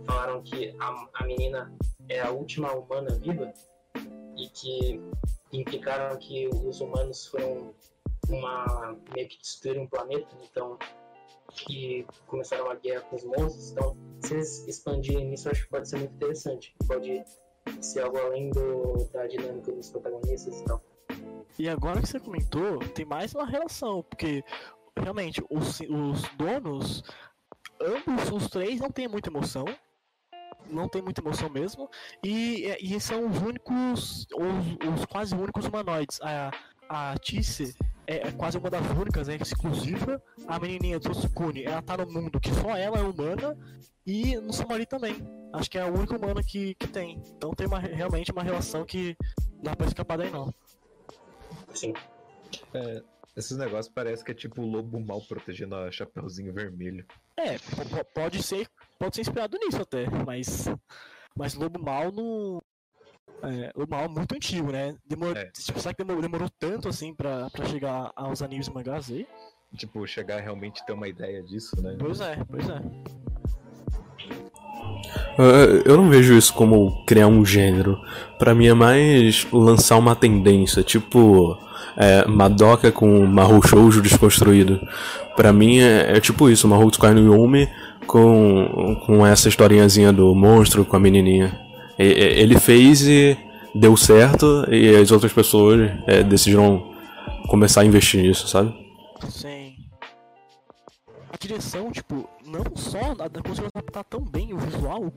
falaram 0.06 0.42
que 0.42 0.74
a, 0.78 1.08
a 1.14 1.26
menina 1.26 1.72
é 2.08 2.20
a 2.20 2.30
última 2.30 2.72
humana 2.72 3.10
viva 3.18 3.52
e 4.36 4.48
que 4.48 5.00
implicaram 5.52 6.16
que 6.18 6.48
os 6.48 6.80
humanos 6.80 7.26
foram 7.26 7.74
uma 8.28 8.96
meio 9.14 9.28
que 9.28 9.38
destruíram 9.38 9.82
um 9.82 9.86
planeta, 9.86 10.28
então 10.42 10.78
que 11.52 12.06
começaram 12.26 12.64
uma 12.64 12.74
guerra 12.74 13.00
com 13.02 13.16
os 13.16 13.24
monstros. 13.24 13.70
Então, 13.70 13.96
se 14.20 14.34
eles 14.34 14.68
expandirem 14.68 15.32
isso, 15.32 15.48
acho 15.48 15.64
que 15.64 15.70
pode 15.70 15.88
ser 15.88 15.96
muito 15.96 16.14
interessante. 16.14 16.74
Pode 16.86 17.24
ser 17.80 18.00
algo 18.00 18.18
além 18.18 18.50
do, 18.50 19.08
da 19.12 19.26
dinâmica 19.26 19.72
dos 19.72 19.90
protagonistas 19.90 20.60
e 20.60 20.64
tal. 20.64 20.82
E 21.58 21.68
agora 21.68 22.00
que 22.00 22.08
você 22.08 22.20
comentou, 22.20 22.78
tem 22.94 23.04
mais 23.04 23.34
uma 23.34 23.46
relação, 23.46 24.02
porque 24.02 24.44
realmente 24.96 25.42
os, 25.50 25.80
os 25.80 26.22
donos, 26.36 27.02
ambos 27.80 28.30
os 28.30 28.48
três 28.48 28.80
não 28.80 28.90
têm 28.90 29.08
muita 29.08 29.30
emoção. 29.30 29.64
Não 30.70 30.88
tem 30.88 31.02
muita 31.02 31.20
emoção 31.20 31.48
mesmo. 31.48 31.88
E, 32.22 32.76
e 32.80 33.00
são 33.00 33.28
os 33.28 33.38
únicos, 33.38 34.26
os, 34.32 34.94
os 34.94 35.04
quase 35.06 35.34
únicos 35.34 35.66
humanoides. 35.66 36.20
A, 36.22 36.50
a 36.88 37.18
Tisse 37.18 37.76
é, 38.06 38.28
é 38.28 38.32
quase 38.32 38.56
uma 38.56 38.70
das 38.70 38.86
únicas, 38.90 39.28
é 39.28 39.36
exclusiva. 39.36 40.22
A 40.46 40.58
menininha 40.58 40.98
Tsukune, 40.98 41.64
ela 41.64 41.82
tá 41.82 41.96
no 41.96 42.10
mundo 42.10 42.40
que 42.40 42.52
só 42.54 42.76
ela 42.76 42.98
é 42.98 43.02
humana. 43.02 43.56
E 44.06 44.36
no 44.36 44.52
Samari 44.52 44.86
também. 44.86 45.16
Acho 45.52 45.70
que 45.70 45.76
é 45.76 45.82
a 45.82 45.86
única 45.86 46.16
humana 46.16 46.42
que, 46.42 46.74
que 46.74 46.88
tem. 46.88 47.22
Então 47.36 47.52
tem 47.52 47.66
uma, 47.66 47.78
realmente 47.78 48.32
uma 48.32 48.42
relação 48.42 48.84
que 48.84 49.14
não 49.56 49.62
dá 49.64 49.76
pra 49.76 49.86
escapar 49.86 50.16
daí 50.16 50.30
não. 50.30 50.52
Sim. 51.74 51.92
É, 52.72 53.02
esses 53.36 53.56
negócios 53.56 53.92
parece 53.94 54.24
que 54.24 54.32
é 54.32 54.34
tipo 54.34 54.62
o 54.62 54.66
lobo 54.66 54.98
mal 54.98 55.20
protegendo 55.20 55.76
a 55.76 55.90
Chapeuzinho 55.90 56.52
Vermelho. 56.52 57.06
É, 57.36 57.56
pode 58.14 58.42
ser, 58.42 58.68
pode 58.98 59.14
ser 59.14 59.22
inspirado 59.22 59.58
nisso 59.58 59.80
até, 59.80 60.06
mas 60.26 60.68
mas 61.36 61.54
Lobo 61.54 61.78
Mal 61.78 62.10
no 62.10 62.62
é, 63.42 63.72
Lobo 63.76 63.90
Mal 63.90 64.04
é 64.04 64.08
muito 64.08 64.34
antigo, 64.34 64.72
né? 64.72 64.96
Demor... 65.06 65.36
É. 65.36 65.46
Tipo, 65.52 65.78
será 65.78 65.94
que 65.94 66.02
demorou, 66.02 66.22
demorou, 66.22 66.50
tanto 66.58 66.88
assim 66.88 67.14
pra, 67.14 67.48
pra 67.50 67.64
chegar 67.66 68.10
aos 68.16 68.42
animes 68.42 68.66
e 68.66 68.72
mangás 68.72 69.10
aí? 69.10 69.26
Tipo, 69.76 70.06
chegar 70.06 70.38
a 70.38 70.40
realmente 70.40 70.84
ter 70.84 70.92
uma 70.92 71.06
ideia 71.06 71.42
disso, 71.42 71.80
né? 71.80 71.96
Pois 71.98 72.20
é, 72.20 72.36
pois 72.50 72.68
é. 72.68 72.82
Eu 75.84 75.96
não 75.96 76.08
vejo 76.08 76.36
isso 76.36 76.52
como 76.52 77.04
criar 77.04 77.28
um 77.28 77.44
gênero. 77.44 78.00
Para 78.38 78.54
mim 78.54 78.66
é 78.66 78.74
mais 78.74 79.46
lançar 79.52 79.96
uma 79.96 80.16
tendência, 80.16 80.82
tipo 80.82 81.56
é, 81.96 82.26
Madoka 82.26 82.90
com 82.90 83.24
Mahou 83.26 83.62
Shoujo 83.62 84.02
desconstruído. 84.02 84.80
Para 85.36 85.52
mim 85.52 85.78
é, 85.78 86.16
é, 86.16 86.20
tipo 86.20 86.50
isso, 86.50 86.66
Mahou 86.66 86.90
Tsukai 86.90 87.14
no 87.14 87.32
Yumi 87.32 87.68
com, 88.08 88.96
com 89.06 89.24
essa 89.24 89.48
historinhazinha 89.48 90.12
do 90.12 90.34
monstro 90.34 90.84
com 90.84 90.96
a 90.96 91.00
menininha. 91.00 91.56
E, 91.98 92.04
ele 92.04 92.58
fez 92.58 93.02
e 93.02 93.38
deu 93.74 93.96
certo 93.96 94.64
e 94.72 94.96
as 94.96 95.12
outras 95.12 95.32
pessoas 95.32 95.92
é, 96.06 96.22
decidiram 96.22 96.92
começar 97.48 97.82
a 97.82 97.84
investir 97.84 98.22
nisso, 98.22 98.48
sabe? 98.48 98.74
Sim. 99.28 99.76
A 101.32 101.36
direção, 101.38 101.92
tipo, 101.92 102.28
não 102.46 102.64
só 102.74 103.14
conseguiu 103.44 103.70
adaptar 103.74 104.04
tão 104.04 104.20
bem 104.20 104.52
o 104.52 104.58
visual, 104.58 105.12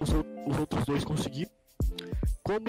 os, 0.00 0.10
os 0.10 0.58
outros 0.58 0.84
dois 0.84 1.04
conseguiram, 1.04 1.50
como 2.42 2.68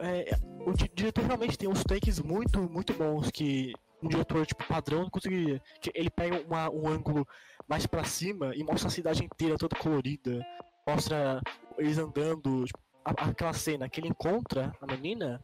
é, 0.00 0.36
o 0.66 0.72
diretor 0.94 1.24
realmente 1.24 1.56
tem 1.56 1.68
uns 1.68 1.84
takes 1.84 2.20
muito, 2.20 2.58
muito 2.58 2.92
bons 2.92 3.30
que 3.30 3.72
um 4.02 4.08
diretor 4.08 4.46
tipo 4.46 4.66
padrão 4.66 5.02
não 5.02 5.10
conseguiria. 5.10 5.62
Ele 5.94 6.10
pega 6.10 6.42
uma, 6.46 6.70
um 6.70 6.88
ângulo 6.88 7.26
mais 7.68 7.86
para 7.86 8.04
cima 8.04 8.54
e 8.54 8.64
mostra 8.64 8.88
a 8.88 8.90
cidade 8.90 9.24
inteira 9.24 9.56
toda 9.56 9.76
colorida, 9.76 10.44
mostra 10.86 11.40
eles 11.78 11.98
andando, 11.98 12.64
tipo, 12.64 12.78
aquela 13.04 13.52
cena 13.52 13.88
que 13.88 14.00
ele 14.00 14.08
encontra 14.08 14.72
a 14.80 14.86
menina 14.86 15.42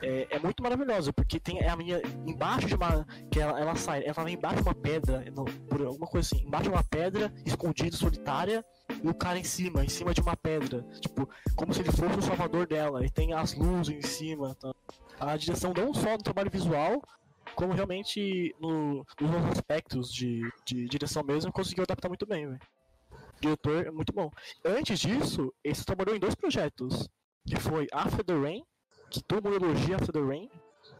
é, 0.00 0.26
é, 0.30 0.38
muito 0.38 0.62
maravilhosa, 0.62 1.12
porque 1.12 1.38
tem 1.38 1.66
a 1.66 1.76
menina 1.76 2.00
embaixo 2.26 2.66
de 2.66 2.74
uma. 2.74 3.04
que 3.30 3.40
ela, 3.40 3.60
ela 3.60 3.74
sai, 3.74 4.04
ela 4.04 4.24
vem 4.24 4.34
embaixo 4.34 4.56
de 4.56 4.62
uma 4.62 4.74
pedra, 4.74 5.24
não, 5.34 5.44
por 5.44 5.82
alguma 5.84 6.06
coisa 6.06 6.26
assim, 6.26 6.46
embaixo 6.46 6.64
de 6.64 6.70
uma 6.70 6.84
pedra, 6.84 7.32
escondida, 7.44 7.96
solitária, 7.96 8.64
e 9.02 9.08
o 9.08 9.14
cara 9.14 9.38
em 9.38 9.44
cima, 9.44 9.84
em 9.84 9.88
cima 9.88 10.14
de 10.14 10.20
uma 10.20 10.36
pedra. 10.36 10.82
Tipo, 11.00 11.28
como 11.54 11.74
se 11.74 11.80
ele 11.80 11.92
fosse 11.92 12.18
o 12.18 12.22
salvador 12.22 12.66
dela, 12.66 13.04
e 13.04 13.10
tem 13.10 13.32
as 13.34 13.54
luzes 13.54 13.94
em 13.94 14.02
cima. 14.02 14.54
Tá? 14.54 14.72
A 15.20 15.36
direção 15.36 15.72
não 15.76 15.92
só 15.92 16.12
no 16.12 16.22
trabalho 16.22 16.50
visual, 16.50 17.02
como 17.54 17.72
realmente 17.72 18.54
no, 18.60 19.04
nos 19.20 19.50
aspectos 19.52 20.12
de, 20.12 20.42
de 20.64 20.86
direção 20.86 21.22
mesmo, 21.22 21.52
conseguiu 21.52 21.84
adaptar 21.84 22.08
muito 22.08 22.26
bem, 22.26 22.46
velho. 22.46 22.60
Diretor 23.40 23.86
é 23.86 23.90
muito 23.90 24.12
bom. 24.12 24.30
Antes 24.64 25.00
disso, 25.00 25.52
ele 25.64 25.74
trabalhou 25.84 26.16
em 26.16 26.20
dois 26.20 26.34
projetos, 26.34 27.08
que 27.46 27.58
foi 27.58 27.86
After 27.92 28.24
the 28.24 28.34
Rain 28.34 28.64
que 29.12 29.22
todo 29.22 29.44
mundo 29.44 29.62
elogia 29.62 29.96
After 29.96 30.12
the 30.12 30.20
Rain, 30.26 30.48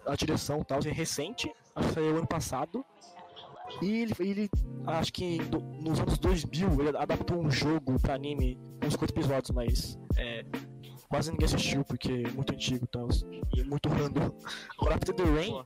a 0.07 0.15
direção 0.15 0.61
e 0.61 0.65
tal, 0.65 0.79
é 0.85 0.93
recente, 0.93 1.51
acho 1.75 1.89
que 1.89 1.95
saiu 1.95 2.19
ano 2.19 2.27
passado. 2.27 2.85
E 3.81 4.03
ele, 4.03 4.15
ele 4.21 4.51
acho 4.87 5.11
que 5.13 5.39
do, 5.45 5.59
nos 5.59 5.99
anos 5.99 6.19
2000, 6.19 6.81
ele 6.81 6.97
adaptou 6.97 7.39
um 7.41 7.51
jogo 7.51 7.99
pra 7.99 8.15
anime, 8.15 8.59
uns 8.85 8.93
50 8.93 9.13
episódios, 9.15 9.51
mas 9.51 9.99
é, 10.19 10.45
quase 11.09 11.31
ninguém 11.31 11.47
assistiu 11.47 11.83
porque 11.85 12.25
é 12.27 12.31
muito 12.33 12.53
antigo 12.53 12.87
tal, 12.87 13.09
e 13.55 13.61
é 13.61 13.65
muito 13.65 13.89
random. 13.89 14.31
Agora 14.79 14.97
After 14.97 15.15
the 15.15 15.25
Rain, 15.25 15.65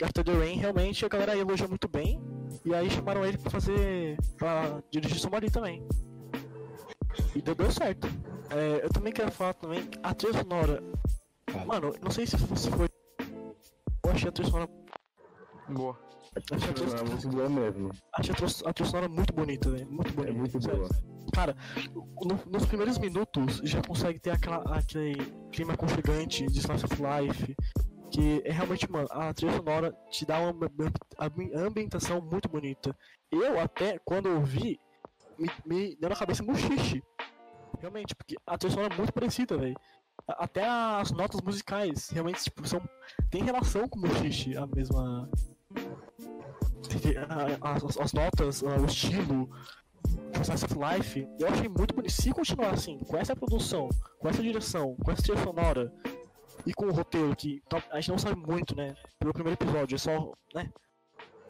After 0.00 0.24
the 0.24 0.32
Rain 0.32 0.58
realmente 0.58 1.04
a 1.04 1.08
galera 1.08 1.36
elogiou 1.36 1.68
muito 1.68 1.88
bem, 1.88 2.20
e 2.64 2.74
aí 2.74 2.88
chamaram 2.90 3.24
ele 3.24 3.38
pra 3.38 3.50
fazer, 3.50 4.16
pra 4.36 4.82
dirigir 4.90 5.18
Somali 5.18 5.50
também. 5.50 5.86
E 7.34 7.42
deu, 7.42 7.54
deu 7.54 7.70
certo. 7.70 8.06
É, 8.50 8.84
eu 8.84 8.90
também 8.90 9.12
quero 9.12 9.30
falar 9.30 9.54
também, 9.54 9.88
a 10.02 10.14
trilha 10.14 10.38
sonora 10.38 10.82
Mano, 11.66 11.94
não 12.02 12.10
sei 12.10 12.26
se, 12.26 12.36
se 12.38 12.70
foi. 12.70 12.88
Eu 14.04 14.10
achei 14.10 14.28
a 14.28 14.32
trilha 14.32 14.50
sonora. 14.50 14.70
Boa. 15.68 15.98
Achei 16.50 16.70
a 16.70 16.72
trilha 16.72 16.90
sonora 16.90 17.08
muito 17.08 17.28
boa 17.28 17.48
mesmo. 17.48 17.90
Achei 18.14 18.32
a 18.32 18.72
trilha 18.72 18.90
sonora 18.90 19.08
muito 19.08 19.32
bonita, 19.32 19.70
velho. 19.70 19.90
Muito 19.90 20.12
bonita. 20.12 20.32
É 20.32 20.36
muito 20.36 20.58
boa. 20.58 20.88
Cara, 21.32 21.56
no, 21.94 22.40
nos 22.50 22.66
primeiros 22.66 22.98
minutos 22.98 23.60
já 23.64 23.82
consegue 23.82 24.18
ter 24.18 24.30
aquela, 24.30 24.58
aquele 24.76 25.14
clima 25.52 25.74
aconchegante 25.74 26.46
de 26.46 26.58
Slice 26.58 26.84
of 26.84 26.96
Life. 26.96 27.54
Que 28.12 28.42
é 28.44 28.52
realmente, 28.52 28.90
mano, 28.90 29.08
a 29.10 29.32
trilha 29.32 29.56
sonora 29.56 29.96
te 30.10 30.26
dá 30.26 30.38
uma 30.38 30.68
ambientação 31.56 32.20
muito 32.20 32.48
bonita. 32.48 32.96
Eu 33.30 33.58
até, 33.58 33.98
quando 34.04 34.28
eu 34.28 34.42
vi, 34.42 34.78
me, 35.38 35.50
me 35.64 35.96
deu 35.96 36.10
na 36.10 36.16
cabeça 36.16 36.42
Mushishi. 36.42 37.02
Realmente, 37.80 38.14
porque 38.14 38.36
a 38.46 38.58
trilha 38.58 38.74
sonora 38.74 38.94
é 38.94 38.96
muito 38.96 39.12
parecida, 39.12 39.56
velho 39.56 39.76
até 40.28 40.64
as 40.64 41.10
notas 41.10 41.40
musicais 41.40 42.08
realmente 42.10 42.44
tipo, 42.44 42.66
são 42.66 42.80
tem 43.30 43.42
relação 43.42 43.88
com 43.88 43.98
o 43.98 44.02
Mushishi, 44.02 44.56
a 44.56 44.66
mesma 44.66 45.28
as, 47.60 47.96
as 47.98 48.12
notas, 48.12 48.62
o 48.62 48.84
estilo, 48.84 49.48
Slice 50.42 50.64
of 50.64 50.74
Life, 50.74 51.28
eu 51.38 51.48
achei 51.48 51.68
muito 51.68 51.94
bonito. 51.94 52.12
Se 52.12 52.30
continuar 52.32 52.74
assim, 52.74 52.98
com 52.98 53.16
essa 53.16 53.34
produção, 53.34 53.88
com 54.18 54.28
essa 54.28 54.42
direção, 54.42 54.96
com 54.96 55.10
essa 55.10 55.22
trilha 55.22 55.42
sonora 55.42 55.92
e 56.66 56.72
com 56.72 56.86
o 56.86 56.92
roteiro, 56.92 57.34
que 57.34 57.62
a 57.90 57.96
gente 58.00 58.10
não 58.10 58.18
sabe 58.18 58.36
muito, 58.36 58.76
né? 58.76 58.94
Pelo 59.18 59.32
primeiro 59.32 59.60
episódio, 59.60 59.94
é 59.94 59.98
só, 59.98 60.32
né? 60.54 60.70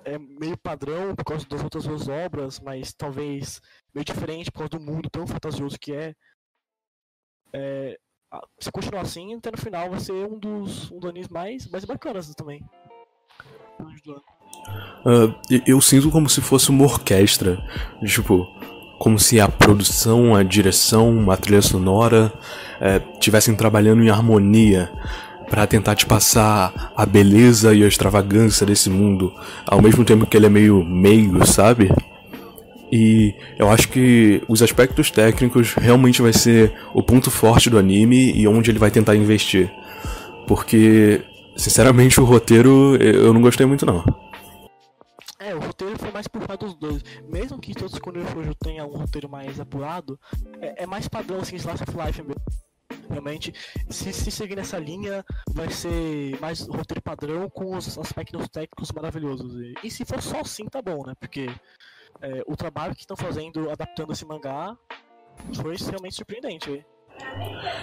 É 0.04 0.18
meio 0.18 0.56
padrão 0.56 1.14
por 1.14 1.24
causa 1.24 1.46
das 1.46 1.62
outras 1.62 1.84
duas 1.84 2.08
obras, 2.08 2.58
mas 2.58 2.92
talvez 2.92 3.60
meio 3.94 4.04
diferente 4.04 4.50
por 4.50 4.58
causa 4.60 4.70
do 4.70 4.80
mundo 4.80 5.08
tão 5.10 5.26
fantasioso 5.26 5.78
que 5.78 5.92
é. 5.92 6.14
é 7.52 7.98
se 8.58 8.72
continuar 8.72 9.02
assim, 9.02 9.34
até 9.34 9.50
no 9.50 9.58
final 9.58 9.90
vai 9.90 10.00
ser 10.00 10.12
um 10.12 10.38
dos, 10.38 10.90
um 10.90 10.98
mais, 11.30 11.68
mais 11.68 11.84
bacanas 11.84 12.34
também. 12.34 12.64
Uh, 15.04 15.62
eu 15.66 15.80
sinto 15.80 16.10
como 16.10 16.28
se 16.28 16.40
fosse 16.40 16.70
uma 16.70 16.84
orquestra. 16.84 17.58
Tipo, 18.06 18.46
como 19.02 19.18
se 19.18 19.40
a 19.40 19.48
produção, 19.48 20.36
a 20.36 20.44
direção, 20.44 21.28
a 21.28 21.36
trilha 21.36 21.60
sonora 21.60 22.32
estivessem 23.14 23.52
é, 23.52 23.56
trabalhando 23.56 24.00
em 24.00 24.10
harmonia 24.10 24.92
para 25.50 25.66
tentar 25.66 25.96
te 25.96 26.06
passar 26.06 26.92
a 26.96 27.04
beleza 27.04 27.74
e 27.74 27.82
a 27.82 27.88
extravagância 27.88 28.64
desse 28.64 28.88
mundo, 28.88 29.34
ao 29.66 29.82
mesmo 29.82 30.04
tempo 30.04 30.24
que 30.24 30.36
ele 30.36 30.46
é 30.46 30.48
meio 30.48 30.84
meio, 30.84 31.44
sabe? 31.44 31.90
E 32.92 33.34
eu 33.58 33.68
acho 33.68 33.88
que 33.88 34.40
os 34.46 34.62
aspectos 34.62 35.10
técnicos 35.10 35.74
realmente 35.74 36.22
vai 36.22 36.32
ser 36.32 36.72
o 36.94 37.02
ponto 37.02 37.28
forte 37.28 37.68
do 37.68 37.78
anime 37.78 38.32
e 38.36 38.46
onde 38.46 38.70
ele 38.70 38.78
vai 38.78 38.92
tentar 38.92 39.16
investir. 39.16 39.68
Porque, 40.46 41.22
sinceramente, 41.56 42.20
o 42.20 42.24
roteiro 42.24 42.96
eu 43.00 43.34
não 43.34 43.42
gostei 43.42 43.66
muito 43.66 43.84
não. 43.84 44.04
É, 45.44 45.54
o 45.54 45.60
roteiro 45.60 45.98
foi 45.98 46.10
mais 46.12 46.28
por 46.28 46.46
dos 46.56 46.74
dois. 46.74 47.02
Mesmo 47.28 47.58
que 47.58 47.74
todos 47.74 47.98
quando 47.98 48.20
eu 48.20 48.26
Shoujo 48.28 48.54
tenha 48.54 48.84
um 48.84 48.96
roteiro 48.96 49.28
mais 49.28 49.58
apurado, 49.58 50.18
é, 50.60 50.84
é 50.84 50.86
mais 50.86 51.08
padrão 51.08 51.40
assim, 51.40 51.56
Slice 51.56 51.82
of 51.82 51.96
Life 51.96 52.22
mesmo. 52.22 52.42
Realmente, 53.10 53.52
se, 53.90 54.12
se 54.12 54.30
seguir 54.30 54.56
nessa 54.56 54.78
linha, 54.78 55.24
vai 55.50 55.68
ser 55.70 56.40
mais 56.40 56.60
roteiro 56.66 57.02
padrão 57.02 57.50
com 57.50 57.76
os 57.76 57.98
aspectos 57.98 58.48
técnicos 58.48 58.92
maravilhosos. 58.92 59.54
E, 59.60 59.74
e 59.82 59.90
se 59.90 60.04
for 60.04 60.22
só 60.22 60.40
assim, 60.40 60.66
tá 60.66 60.80
bom, 60.80 61.04
né? 61.04 61.14
Porque 61.18 61.48
é, 62.20 62.42
o 62.46 62.56
trabalho 62.56 62.94
que 62.94 63.00
estão 63.00 63.16
fazendo 63.16 63.68
adaptando 63.70 64.12
esse 64.12 64.24
mangá 64.24 64.76
foi 65.54 65.76
realmente 65.76 66.14
surpreendente. 66.14 66.86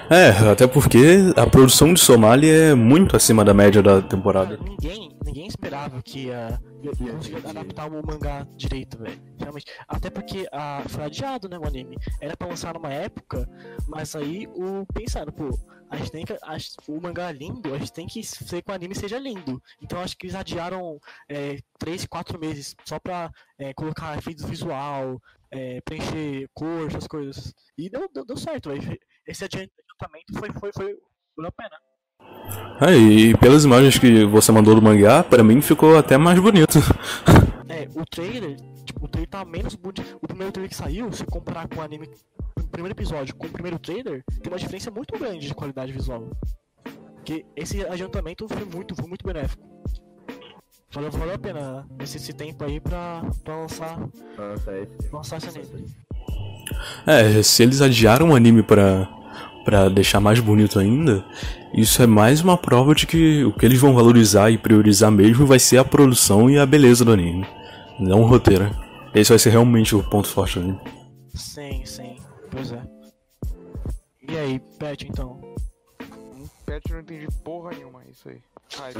É, 0.09 0.29
até 0.51 0.65
porque 0.65 0.97
a 1.35 1.45
produção 1.45 1.93
de 1.93 1.99
Somali 1.99 2.49
é 2.49 2.73
muito 2.73 3.15
acima 3.15 3.45
da 3.45 3.53
média 3.53 3.79
da 3.83 4.01
temporada. 4.01 4.57
Ninguém, 4.57 5.15
ninguém 5.23 5.45
esperava 5.45 6.01
que 6.01 6.25
ia, 6.25 6.59
conseguir 6.97 7.47
adaptar 7.47 7.87
o 7.87 8.03
mangá 8.03 8.47
direito, 8.57 8.97
velho. 8.97 9.21
Realmente. 9.37 9.67
Até 9.87 10.09
porque 10.09 10.47
a, 10.51 10.81
foi 10.87 11.03
adiado, 11.03 11.47
né, 11.47 11.59
o 11.59 11.67
anime. 11.67 11.95
Era 12.19 12.35
pra 12.35 12.47
lançar 12.47 12.73
numa 12.73 12.91
época, 12.91 13.47
mas 13.87 14.15
aí 14.15 14.47
o 14.47 14.83
pensaram, 14.91 15.31
pô, 15.31 15.49
a 15.91 15.97
gente 15.97 16.11
tem 16.11 16.25
que. 16.25 16.33
A, 16.33 16.57
o 16.87 16.99
mangá 16.99 17.29
é 17.29 17.33
lindo, 17.33 17.75
a 17.75 17.77
gente 17.77 17.93
tem 17.93 18.07
que 18.07 18.23
ser 18.23 18.63
que 18.63 18.71
o 18.71 18.73
anime 18.73 18.95
seja 18.95 19.19
lindo. 19.19 19.61
Então 19.79 20.01
acho 20.01 20.17
que 20.17 20.25
eles 20.25 20.35
adiaram 20.35 20.99
é, 21.27 21.59
3, 21.77 22.07
4 22.07 22.39
meses 22.39 22.75
só 22.83 22.97
pra 22.97 23.29
é, 23.59 23.75
colocar 23.75 24.17
efeitos 24.17 24.43
visual, 24.45 25.21
é, 25.51 25.81
preencher 25.81 26.49
cor, 26.51 26.87
essas 26.87 27.05
coisas. 27.05 27.53
E 27.77 27.91
deu, 27.91 28.09
deu, 28.11 28.25
deu 28.25 28.37
certo, 28.37 28.69
velho 28.69 28.97
esse 29.29 29.45
adiantamento 29.45 30.33
foi, 30.37 30.49
foi, 30.59 30.71
foi 30.73 30.95
valeu 31.37 31.49
a 31.49 31.51
pena. 31.51 31.77
É, 32.81 32.95
e 32.95 33.37
pelas 33.37 33.63
imagens 33.63 33.99
que 33.99 34.25
você 34.25 34.51
mandou 34.51 34.75
do 34.75 34.81
mangá, 34.81 35.23
pra 35.23 35.43
mim 35.43 35.61
ficou 35.61 35.97
até 35.97 36.17
mais 36.17 36.39
bonito. 36.39 36.79
É, 37.69 37.87
o 37.95 38.03
trailer, 38.05 38.57
tipo, 38.83 39.05
o 39.05 39.07
trailer 39.07 39.29
tá 39.29 39.45
menos 39.45 39.75
bonito. 39.75 40.17
O 40.21 40.27
primeiro 40.27 40.51
trailer 40.51 40.69
que 40.69 40.75
saiu, 40.75 41.11
se 41.11 41.23
comparar 41.25 41.67
com 41.67 41.79
o 41.79 41.83
anime, 41.83 42.09
o 42.57 42.67
primeiro 42.67 42.97
episódio 42.97 43.35
com 43.35 43.47
o 43.47 43.51
primeiro 43.51 43.77
trailer, 43.77 44.23
tem 44.41 44.51
uma 44.51 44.57
diferença 44.57 44.89
muito 44.89 45.17
grande 45.19 45.47
de 45.47 45.53
qualidade 45.53 45.91
visual. 45.91 46.29
Porque 47.15 47.45
esse 47.55 47.85
adiantamento 47.85 48.47
foi 48.47 48.65
muito, 48.65 48.95
foi 48.95 49.07
muito 49.07 49.25
benéfico. 49.25 49.63
Valeu, 50.91 51.11
valeu 51.11 51.35
a 51.35 51.39
pena 51.39 51.87
esse, 52.01 52.17
esse 52.17 52.33
tempo 52.33 52.63
aí 52.63 52.79
pra, 52.79 53.21
pra 53.43 53.55
lançar, 53.57 53.99
Nossa, 53.99 55.35
lançar 55.35 55.37
esse 55.37 55.49
anime. 55.49 55.95
É, 57.05 57.43
se 57.43 57.61
eles 57.61 57.81
adiaram 57.81 58.31
o 58.31 58.35
anime 58.35 58.63
pra, 58.63 59.07
pra 59.69 59.87
deixar 59.87 60.19
mais 60.19 60.39
bonito 60.39 60.79
ainda, 60.79 61.23
isso 61.71 62.01
é 62.01 62.07
mais 62.07 62.41
uma 62.41 62.57
prova 62.57 62.95
de 62.95 63.05
que 63.05 63.43
o 63.43 63.53
que 63.53 63.63
eles 63.63 63.79
vão 63.79 63.93
valorizar 63.93 64.49
e 64.49 64.57
priorizar 64.57 65.11
mesmo 65.11 65.45
vai 65.45 65.59
ser 65.59 65.77
a 65.77 65.85
produção 65.85 66.49
e 66.49 66.57
a 66.57 66.65
beleza 66.65 67.05
do 67.05 67.13
anime, 67.13 67.45
não 67.99 68.23
o 68.23 68.25
roteiro. 68.25 68.75
Esse 69.13 69.29
vai 69.29 69.37
ser 69.37 69.51
realmente 69.51 69.95
o 69.95 70.03
ponto 70.09 70.27
forte 70.27 70.57
do 70.57 70.65
anime. 70.65 70.79
Sim, 71.35 71.85
sim, 71.85 72.15
pois 72.49 72.71
é. 72.71 72.81
E 74.27 74.37
aí, 74.39 74.59
Pet, 74.79 75.07
então? 75.07 75.39
Pet 76.65 76.89
eu 76.89 76.95
não 76.95 77.01
entendi 77.01 77.27
porra 77.43 77.69
nenhuma 77.69 78.01
isso 78.09 78.27
aí. 78.27 78.41
Ai, 78.77 78.93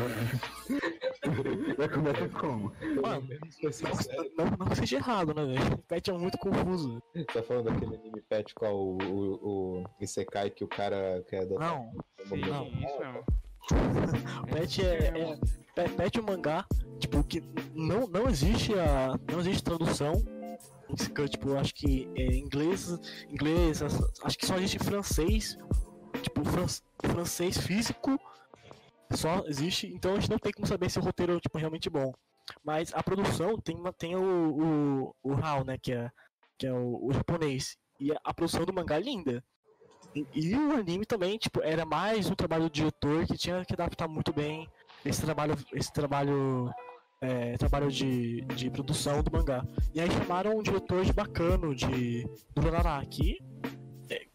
Vai 1.78 1.90
começar 1.90 2.30
como? 2.30 2.72
Mano, 3.02 3.28
não, 4.38 4.66
não, 4.68 4.76
seja 4.76 4.98
errado, 4.98 5.34
né, 5.34 5.46
velho? 5.46 5.78
Pet 5.88 6.10
é 6.10 6.14
muito 6.14 6.38
confuso. 6.38 7.02
Tá 7.34 7.44
falando 7.44 7.66
daquele 7.66 7.96
anime 7.96 8.22
pet 8.28 8.54
qual 8.56 8.76
o, 8.76 8.98
o, 8.98 9.82
o 9.82 9.84
Isekai 10.02 10.50
que 10.50 10.64
o 10.64 10.68
cara 10.68 11.24
quer 11.30 11.42
adotar? 11.44 11.70
Não, 11.70 11.92
sim, 12.28 12.42
Não. 12.42 12.66
isso 12.68 13.00
mesmo. 13.00 13.24
Pet 14.52 14.84
é, 14.84 15.38
é, 15.76 15.88
Pet 15.90 16.18
é 16.18 16.22
um 16.22 16.26
mangá, 16.26 16.66
tipo, 17.00 17.24
que 17.24 17.44
não, 17.76 18.08
não 18.08 18.28
existe 18.28 18.74
a. 18.74 19.14
não 19.32 19.40
existe 19.40 19.64
tradução. 19.64 20.14
Tipo, 21.30 21.50
eu 21.50 21.60
acho 21.60 21.76
que 21.76 22.10
é 22.16 22.36
inglês, 22.36 22.98
inglês, 23.30 23.84
acho 23.84 24.38
que 24.38 24.46
só 24.48 24.56
existe 24.58 24.80
francês, 24.80 25.56
tipo, 26.24 26.44
fran- 26.44 26.66
francês 27.14 27.60
físico, 27.60 28.20
só 29.18 29.44
existe, 29.48 29.88
então 29.88 30.14
a 30.14 30.20
gente 30.20 30.30
não 30.30 30.38
tem 30.38 30.52
como 30.52 30.68
saber 30.68 30.90
se 30.90 31.00
o 31.00 31.02
roteiro 31.02 31.36
é 31.36 31.40
tipo, 31.40 31.58
realmente 31.58 31.90
bom. 31.90 32.14
Mas 32.64 32.94
a 32.94 33.04
produção 33.04 33.58
tem, 33.58 33.76
tem 33.98 34.16
o, 34.16 34.22
o, 34.24 35.16
o 35.24 35.34
HAL, 35.34 35.64
né, 35.66 35.78
que 35.82 35.92
é, 35.92 36.10
que 36.58 36.68
é 36.68 36.74
o, 36.74 37.08
o 37.08 37.14
japonês, 37.14 37.78
e 38.00 38.12
a, 38.12 38.34
produção 38.34 38.66
do 38.66 38.74
mangá 38.74 38.98
é 38.98 39.02
linda. 39.02 39.44
E, 40.16 40.26
e 40.34 40.56
o 40.56 40.74
anime 40.74 41.06
também, 41.06 41.38
tipo, 41.38 41.62
era 41.62 41.86
mais 41.86 42.30
um 42.30 42.36
trabalho 42.36 42.64
do 42.64 42.70
diretor 42.70 43.26
que 43.26 43.38
tinha 43.38 43.64
que 43.66 43.74
adaptar 43.74 44.08
muito 44.08 44.34
bem 44.34 44.68
esse 45.06 45.22
trabalho, 45.22 45.56
esse 45.74 45.92
trabalho, 45.92 46.72
é, 47.22 47.58
trabalho 47.58 47.92
de, 47.92 48.42
de 48.42 48.70
produção 48.70 49.22
do 49.22 49.32
mangá. 49.32 49.64
E 49.94 50.02
aí 50.02 50.10
chamaram 50.10 50.58
um 50.58 50.64
diretor 50.64 51.04
de 51.04 51.14
bacano, 51.14 51.76
de 51.76 52.26
do 52.56 52.62
Ranará, 52.62 53.04
que 53.06 53.38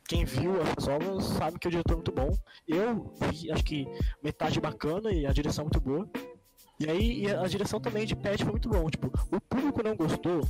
quem 0.07 0.25
viu 0.25 0.53
as 0.77 0.87
obras 0.87 1.25
sabe 1.25 1.59
que 1.59 1.69
o 1.69 1.71
diretor 1.71 1.93
é 1.93 1.97
muito 1.97 2.13
bom. 2.13 2.37
Eu 2.67 3.15
vi, 3.31 3.51
acho 3.51 3.65
que 3.65 3.87
metade 4.23 4.61
bacana 4.61 5.11
e 5.13 5.27
a 5.27 5.33
direção 5.33 5.65
muito 5.65 5.81
boa. 5.81 6.09
E 6.79 6.91
aí 6.91 7.23
e 7.23 7.31
a 7.31 7.47
direção 7.47 7.81
também 7.81 8.05
de 8.05 8.17
Pet 8.17 8.43
foi 8.43 8.53
muito 8.53 8.69
bom. 8.69 8.89
Tipo, 8.91 9.07
o 9.31 9.41
público 9.41 9.83
não 9.83 9.97
gostou, 9.97 10.41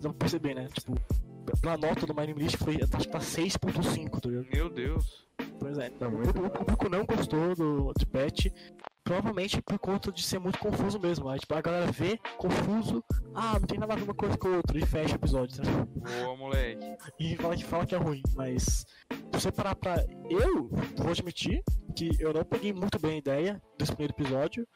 dá 0.00 0.08
pra 0.10 0.12
perceber, 0.12 0.54
né? 0.54 0.68
Tipo, 0.72 0.94
pra 1.60 1.76
nota 1.76 2.06
do 2.06 2.14
Name 2.14 2.34
List 2.34 2.56
foi, 2.56 2.76
acho 2.76 3.06
que 3.06 3.08
tá 3.08 3.18
6.5, 3.18 4.20
tá 4.20 4.28
ligado? 4.28 4.46
Meu 4.52 4.68
Deus. 4.68 5.28
Pois 5.58 5.78
é, 5.78 5.90
Tá 5.90 6.08
o, 6.08 6.10
muito 6.10 6.32
público, 6.32 6.56
o 6.56 6.64
público 6.64 6.88
não 6.88 7.04
gostou 7.04 7.54
do, 7.54 7.92
de 7.98 8.06
Pet, 8.06 8.52
provavelmente 9.04 9.60
por 9.62 9.78
conta 9.78 10.12
de 10.12 10.22
ser 10.22 10.38
muito 10.38 10.58
confuso 10.58 10.98
mesmo. 10.98 11.28
Aí, 11.28 11.38
tipo, 11.38 11.54
a 11.54 11.60
galera 11.60 11.90
vê 11.90 12.18
confuso, 12.36 13.02
ah, 13.34 13.58
não 13.58 13.66
tem 13.66 13.78
nada 13.78 13.92
a 13.92 13.96
ver 13.96 14.04
uma 14.04 14.14
coisa 14.14 14.36
com 14.36 14.48
a 14.48 14.56
outra, 14.56 14.78
e 14.78 14.86
fecha 14.86 15.14
o 15.14 15.16
episódio, 15.16 15.56
sabe? 15.56 15.70
Boa, 15.70 16.36
moleque. 16.36 16.96
E 17.18 17.36
fala 17.36 17.56
que, 17.56 17.64
fala 17.64 17.86
que 17.86 17.94
é 17.94 17.98
ruim, 17.98 18.22
mas 18.34 18.86
se 19.10 19.32
você 19.32 19.52
parar 19.52 19.74
pra. 19.74 20.04
Eu 20.28 20.68
vou 20.96 21.10
admitir 21.10 21.62
que 21.96 22.10
eu 22.20 22.32
não 22.32 22.44
peguei 22.44 22.72
muito 22.72 22.98
bem 22.98 23.12
a 23.12 23.18
ideia 23.18 23.62
desse 23.78 23.92
primeiro 23.92 24.14
episódio, 24.14 24.66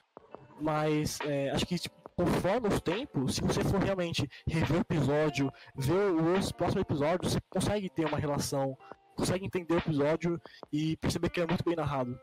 mas 0.60 1.18
é, 1.24 1.50
acho 1.50 1.66
que 1.66 1.78
tipo, 1.78 1.94
conforme 2.16 2.68
os 2.68 2.80
tempos, 2.80 3.34
se 3.34 3.42
você 3.42 3.62
for 3.62 3.80
realmente 3.80 4.28
rever 4.46 4.78
o 4.78 4.80
episódio, 4.80 5.52
ver 5.76 6.12
os 6.12 6.52
próximos 6.52 6.82
episódios, 6.82 7.32
você 7.32 7.40
consegue 7.50 7.90
ter 7.90 8.06
uma 8.06 8.18
relação, 8.18 8.76
consegue 9.16 9.44
entender 9.44 9.74
o 9.74 9.78
episódio 9.78 10.40
e 10.72 10.96
perceber 10.96 11.30
que 11.30 11.40
é 11.40 11.46
muito 11.46 11.64
bem 11.64 11.76
narrado. 11.76 12.18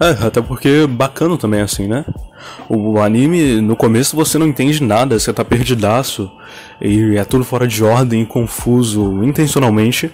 É, 0.00 0.26
até 0.26 0.40
porque 0.40 0.86
bacana 0.86 1.36
também 1.36 1.60
assim, 1.60 1.88
né? 1.88 2.04
O 2.68 3.00
anime, 3.00 3.60
no 3.60 3.74
começo 3.74 4.14
você 4.14 4.38
não 4.38 4.46
entende 4.46 4.82
nada, 4.82 5.18
você 5.18 5.32
tá 5.32 5.44
perdidaço, 5.44 6.30
e 6.80 7.16
é 7.16 7.24
tudo 7.24 7.44
fora 7.44 7.66
de 7.66 7.82
ordem, 7.82 8.24
confuso, 8.24 9.24
intencionalmente. 9.24 10.10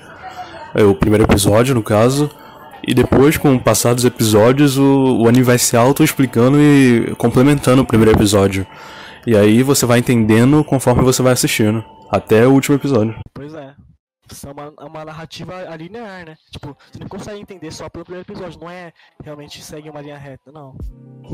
É 0.74 0.82
o 0.82 0.94
primeiro 0.94 1.24
episódio, 1.24 1.74
no 1.74 1.82
caso. 1.82 2.30
E 2.86 2.92
depois, 2.92 3.36
com 3.36 3.54
o 3.54 3.60
passar 3.60 3.94
dos 3.94 4.04
episódios, 4.04 4.76
o, 4.76 5.18
o 5.20 5.28
anime 5.28 5.44
vai 5.44 5.58
se 5.58 5.76
auto-explicando 5.76 6.58
e 6.60 7.14
complementando 7.16 7.82
o 7.82 7.86
primeiro 7.86 8.12
episódio. 8.12 8.66
E 9.26 9.36
aí 9.36 9.62
você 9.62 9.86
vai 9.86 10.00
entendendo 10.00 10.62
conforme 10.64 11.02
você 11.02 11.22
vai 11.22 11.32
assistindo. 11.32 11.84
Até 12.10 12.46
o 12.46 12.52
último 12.52 12.76
episódio. 12.76 13.14
Pois 13.32 13.54
é. 13.54 13.73
Isso 14.30 14.48
é 14.48 14.52
uma, 14.52 14.72
é 14.78 14.84
uma 14.84 15.04
narrativa 15.04 15.76
linear, 15.76 16.24
né? 16.26 16.36
Tipo, 16.50 16.76
você 16.90 16.98
não 16.98 17.08
consegue 17.08 17.40
entender 17.40 17.70
só 17.72 17.88
pelo 17.88 18.04
primeiro 18.04 18.26
episódio, 18.30 18.58
não 18.60 18.70
é 18.70 18.92
realmente 19.22 19.62
segue 19.62 19.90
uma 19.90 20.00
linha 20.00 20.16
reta, 20.16 20.50
não. 20.50 20.76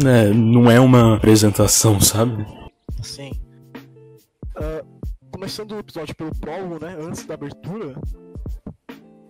É, 0.05 0.33
não 0.33 0.71
é 0.71 0.81
uma 0.81 1.17
apresentação, 1.17 2.01
sabe? 2.01 2.45
Sim. 3.03 3.33
Ah, 4.57 4.85
começando 5.31 5.73
o 5.73 5.79
episódio 5.79 6.15
pelo 6.17 6.35
prólogo, 6.35 6.85
né? 6.85 6.97
Antes 7.01 7.25
da 7.25 7.35
abertura. 7.35 7.95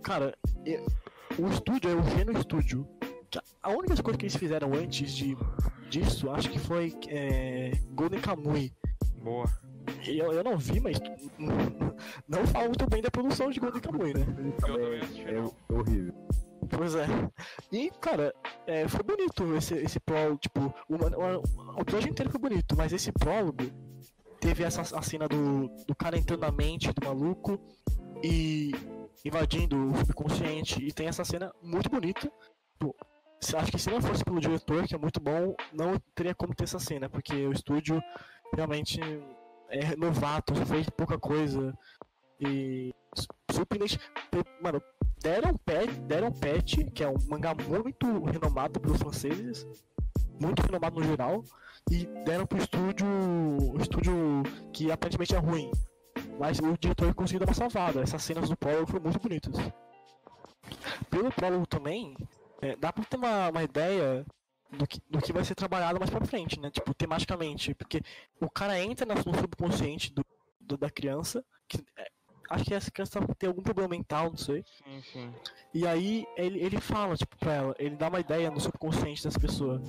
Cara, 0.03 0.35
e- 0.67 0.81
o 1.39 1.47
estúdio 1.49 1.91
é 1.91 1.95
o 1.95 2.03
Geno 2.17 2.41
Studio. 2.43 2.87
A- 3.37 3.69
A 3.69 3.71
única 3.71 4.03
coisa 4.03 4.19
que 4.19 4.25
eles 4.25 4.37
fizeram 4.37 4.73
antes 4.73 5.13
de, 5.15 5.37
disso, 5.91 6.31
acho 6.31 6.49
que 6.51 6.59
foi 6.59 6.95
é, 7.09 7.73
Golden 7.93 8.21
Kamui. 8.21 8.73
Boa. 9.23 9.45
Eu, 10.07 10.33
eu 10.33 10.45
não 10.45 10.57
vi, 10.57 10.81
mas 10.81 10.99
não 12.29 12.47
falo 12.47 12.67
muito 12.67 12.89
bem 12.89 13.03
da 13.03 13.11
produção 13.11 13.51
de 13.51 13.61
Golden 13.61 13.81
Kamuy, 13.81 14.15
né? 14.15 14.25
É, 15.27 15.35
é 15.35 15.75
horrível. 15.75 16.15
Pois 16.69 16.95
é. 16.95 17.07
E, 17.73 17.91
cara, 18.01 18.35
é, 18.67 18.87
foi 18.87 19.03
bonito 19.03 19.55
esse, 19.57 19.75
esse 19.75 19.99
prólogo, 19.99 20.39
tipo, 20.39 20.73
o, 20.89 21.81
episódio 21.81 22.11
inteiro 22.11 22.31
foi 22.31 22.41
bonito, 22.41 22.77
mas 22.77 22.93
esse 22.93 23.11
prólogo 23.11 23.65
teve 24.41 24.63
essa 24.63 24.83
a 24.97 25.03
cena 25.03 25.27
do, 25.29 25.69
do 25.87 25.95
cara 25.95 26.17
entrando 26.17 26.41
na 26.43 26.53
mente 26.53 26.93
do 26.93 27.05
maluco 27.05 27.59
e 28.23 28.73
invadindo 29.25 29.91
o 29.91 29.97
subconsciente, 29.97 30.83
e 30.83 30.93
tem 30.93 31.09
essa 31.09 31.25
cena 31.25 31.53
muito 31.63 31.91
bonita. 31.91 32.31
Pô, 32.79 32.95
se- 33.41 33.57
acho 33.57 33.73
que 33.73 33.79
se 33.79 33.91
não 33.91 34.01
fosse 34.01 34.25
pelo 34.25 34.41
diretor, 34.41 34.87
que 34.87 34.95
é 34.95 34.99
muito 34.99 35.21
bom, 35.21 35.55
não 35.73 35.99
teria 36.15 36.35
como 36.35 36.55
ter 36.55 36.65
essa 36.65 36.79
cena, 36.79 37.09
porque 37.09 37.35
o 37.47 37.53
estúdio 37.53 38.01
realmente 38.55 39.01
é 39.71 39.97
novato, 39.97 40.55
fez 40.67 40.89
pouca 40.91 41.19
coisa. 41.19 41.73
E 42.41 42.93
surpreendente. 43.51 43.99
Mano, 44.63 44.83
deram 45.23 45.57
pet, 45.57 45.93
deram 46.01 46.33
pet, 46.33 46.85
que 46.91 47.05
é 47.05 47.09
um 47.09 47.17
mangá 47.29 47.55
muito 47.55 48.25
renomado 48.25 48.81
pelos 48.81 48.99
franceses, 48.99 49.67
muito 50.41 50.61
renomado 50.63 50.99
no 50.99 51.07
geral, 51.07 51.45
e 51.91 52.07
deram 52.25 52.47
pro 52.47 52.59
estúdio. 52.59 53.07
Estúdio 53.81 54.43
que 54.73 54.91
aparentemente 54.91 55.35
é 55.35 55.39
ruim. 55.39 55.71
Mas 56.39 56.59
o 56.59 56.77
diretor 56.79 57.15
conseguiu 57.15 57.41
dar 57.41 57.47
uma 57.47 57.55
salvada. 57.55 58.01
Essas 58.01 58.23
cenas 58.23 58.49
do 58.49 58.57
prólogo 58.57 58.87
foram 58.87 59.05
muito 59.05 59.21
bonitas. 59.21 59.55
Pelo 61.11 61.31
prólogo 61.31 61.67
também, 61.67 62.17
é, 62.63 62.77
dá 62.77 62.93
pra 62.93 63.05
ter 63.05 63.17
uma, 63.17 63.51
uma 63.51 63.63
ideia 63.63 64.25
do 64.73 64.87
que, 64.87 65.01
do 65.09 65.21
que 65.21 65.33
vai 65.33 65.45
ser 65.45 65.55
trabalhado 65.55 65.99
mais 65.99 66.11
pra 66.11 66.25
frente, 66.25 66.59
né? 66.61 66.71
Tipo, 66.71 66.95
tematicamente. 66.95 67.75
Porque 67.75 68.01
o 68.41 68.49
cara 68.49 68.79
entra 68.79 69.07
no 69.07 69.17
subconsciente 69.35 70.13
do, 70.13 70.25
do 70.61 70.77
da 70.77 70.91
criança, 70.91 71.45
que 71.69 71.79
é, 71.97 72.09
acho 72.51 72.65
que 72.65 72.75
essa 72.75 72.91
criança 72.91 73.21
tem 73.39 73.49
algum 73.49 73.63
problema 73.63 73.89
mental, 73.89 74.31
não 74.31 74.37
sei. 74.37 74.65
Sim, 74.85 75.03
sim. 75.13 75.35
E 75.73 75.87
aí 75.87 76.25
ele, 76.37 76.59
ele 76.61 76.81
fala, 76.81 77.17
tipo, 77.17 77.37
pra 77.37 77.55
ela, 77.55 77.75
ele 77.79 77.97
dá 77.97 78.09
uma 78.09 78.21
ideia 78.21 78.51
no 78.51 78.61
subconsciente 78.61 79.23
dessa 79.23 79.39
pessoa. 79.39 79.81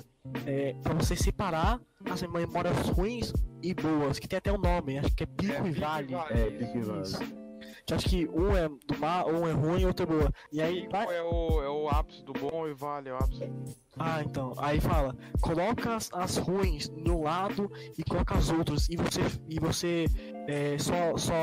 É, 0.46 0.74
pra 0.82 0.94
você 0.94 1.16
separar 1.16 1.80
as 2.08 2.22
memórias 2.22 2.76
ruins 2.90 3.32
e 3.60 3.74
boas, 3.74 4.18
que 4.18 4.28
tem 4.28 4.36
até 4.38 4.52
o 4.52 4.56
um 4.56 4.58
nome, 4.58 4.98
acho 4.98 5.14
que 5.14 5.24
é 5.24 5.26
Pico 5.26 5.52
É, 5.52 5.58
e 5.58 5.72
Pico 5.72 5.80
Vale. 5.80 6.14
É, 6.14 6.50
pique 6.50 6.78
e 6.78 6.82
vale. 6.82 7.51
Que 7.84 7.94
acho 7.94 8.08
que 8.08 8.28
um 8.28 8.56
é 8.56 8.68
do 8.68 8.98
mal, 8.98 9.28
um 9.28 9.46
é 9.46 9.52
ruim 9.52 9.80
e 9.80 9.86
outro 9.86 10.04
é 10.04 10.06
boa. 10.06 10.32
E 10.52 10.62
aí 10.62 10.86
vai. 10.88 11.04
é 11.16 11.22
o, 11.22 11.62
é 11.62 11.68
o 11.68 11.88
ápice 11.88 12.22
do 12.24 12.32
bom 12.32 12.66
e 12.68 12.74
vale 12.74 13.08
é 13.08 13.12
o 13.12 13.16
ápice. 13.16 13.42
Ah, 13.98 14.22
então. 14.22 14.52
Aí 14.56 14.80
fala, 14.80 15.16
coloca 15.40 15.96
as, 15.96 16.08
as 16.12 16.36
ruins 16.36 16.88
no 16.90 17.22
lado 17.22 17.70
e 17.98 18.04
coloca 18.04 18.36
as 18.36 18.50
outras. 18.50 18.88
E 18.88 18.96
você, 18.96 19.20
e 19.48 19.58
você 19.58 20.04
é, 20.46 20.78
só, 20.78 21.16
só, 21.16 21.34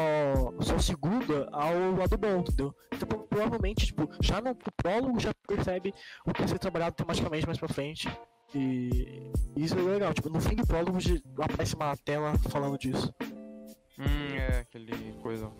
só 0.61 0.77
segura 0.79 1.47
ao 1.51 1.91
lado 1.97 2.17
bom, 2.17 2.39
entendeu? 2.39 2.73
Então 2.93 3.07
pro- 3.07 3.27
provavelmente, 3.27 3.85
tipo, 3.85 4.09
já 4.21 4.39
no 4.41 4.55
prólogo 4.77 5.19
já 5.19 5.31
percebe 5.47 5.93
o 6.25 6.31
que 6.33 6.39
vai 6.39 6.47
ser 6.47 6.57
trabalhado 6.59 6.95
tematicamente 6.95 7.45
mais 7.45 7.59
pra 7.59 7.67
frente. 7.67 8.07
E 8.55 9.31
isso 9.55 9.77
é 9.77 9.81
legal, 9.81 10.13
tipo, 10.13 10.29
no 10.29 10.39
fim 10.41 10.55
do 10.55 10.65
prólogo 10.65 10.97
aparece 11.39 11.75
uma 11.75 11.95
tela 11.97 12.33
falando 12.49 12.77
disso. 12.79 13.13
Hum, 13.99 14.35
é, 14.35 14.59
aquele 14.59 15.13
coisa. 15.21 15.51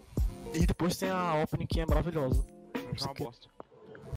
E 0.54 0.66
depois 0.66 0.98
tem 0.98 1.10
a 1.10 1.36
opening 1.44 1.68
que 1.68 1.80
é 1.82 1.86
maravilhosa. 1.86 2.46
É 2.74 3.04
uma 3.06 3.14
que- 3.14 3.24
bosta. 3.24 3.48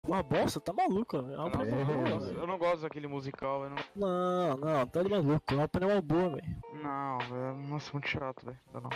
Uma 0.05 0.23
bosta, 0.23 0.61
tá 0.61 0.73
maluca. 0.73 1.19
É 1.19 1.21
Eu 1.21 1.25
uma 1.25 1.49
não, 1.51 1.51
bosta. 1.51 1.65
eu 1.65 1.87
não 1.87 2.03
gosto- 2.19 2.33
eu 2.41 2.47
não 2.47 2.59
gosto 2.59 2.81
daquele 2.83 3.07
musical, 3.07 3.69
não. 3.71 3.77
Não, 3.95 4.57
não, 4.57 4.87
tá 4.87 5.03
de 5.03 5.09
maluco. 5.11 5.43
A 5.61 5.65
opening 5.65 5.87
é 5.91 5.93
uma 5.95 6.03
boa, 6.03 6.29
velho. 6.31 6.57
Não, 6.83 7.19
velho, 7.19 7.69
nossa, 7.69 7.93
muito 7.93 8.09
chato, 8.09 8.45
velho. 8.45 8.59
Não, 8.75 8.81
não. 8.81 8.91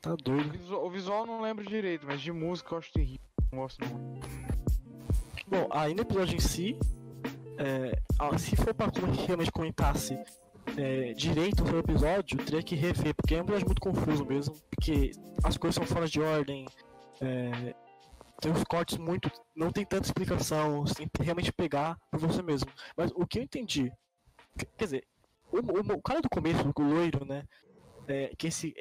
Tá 0.00 0.12
O 0.14 0.16
doido. 0.16 0.50
visual, 0.50 0.86
o 0.86 0.90
visual 0.90 1.26
não 1.26 1.40
lembro 1.42 1.64
direito, 1.66 2.06
mas 2.06 2.20
de 2.20 2.32
música 2.32 2.74
eu 2.74 2.78
acho 2.78 2.92
terrível. 2.92 3.20
Não 3.52 3.58
gosto 3.60 3.84
não. 3.84 4.20
Bom, 5.46 5.68
aí 5.70 5.94
no 5.94 6.02
episódio 6.02 6.36
em 6.36 6.40
si, 6.40 6.78
é, 7.56 7.98
se 8.38 8.54
for 8.56 8.74
pra 8.74 8.86
realmente 9.26 9.50
comentasse 9.50 10.18
é, 10.76 11.12
direito 11.14 11.58
sobre 11.58 11.76
o 11.76 11.80
episódio, 11.80 12.36
teria 12.38 12.62
que 12.62 12.74
rever, 12.74 13.14
porque 13.28 13.34
é 13.34 13.42
muito 13.42 13.80
confuso 13.82 14.24
mesmo, 14.24 14.54
porque 14.70 15.10
as 15.44 15.58
coisas 15.58 15.74
são 15.74 15.84
fora 15.84 16.06
de 16.08 16.18
ordem, 16.18 16.64
é, 17.20 17.74
tem 18.40 18.50
os 18.50 18.64
cortes 18.64 18.96
muito. 18.96 19.30
não 19.54 19.70
tem 19.70 19.84
tanta 19.84 20.06
explicação, 20.06 20.80
você 20.86 20.94
tem 20.94 21.08
que 21.08 21.22
realmente 21.22 21.52
pegar 21.52 21.98
por 22.10 22.18
você 22.20 22.42
mesmo. 22.42 22.70
Mas 22.96 23.10
o 23.14 23.26
que 23.26 23.38
eu 23.40 23.42
entendi, 23.42 23.92
que- 24.58 24.64
quer 24.78 24.84
dizer, 24.84 25.04
o, 25.52 25.58
o- 25.58 25.96
o 25.98 26.02
cara 26.02 26.22
do 26.22 26.28
começo, 26.30 26.62
o 26.74 26.82
loiro, 26.82 27.26
né, 27.26 27.44
é, 28.06 28.32
que 28.38 28.46
esse. 28.46 28.72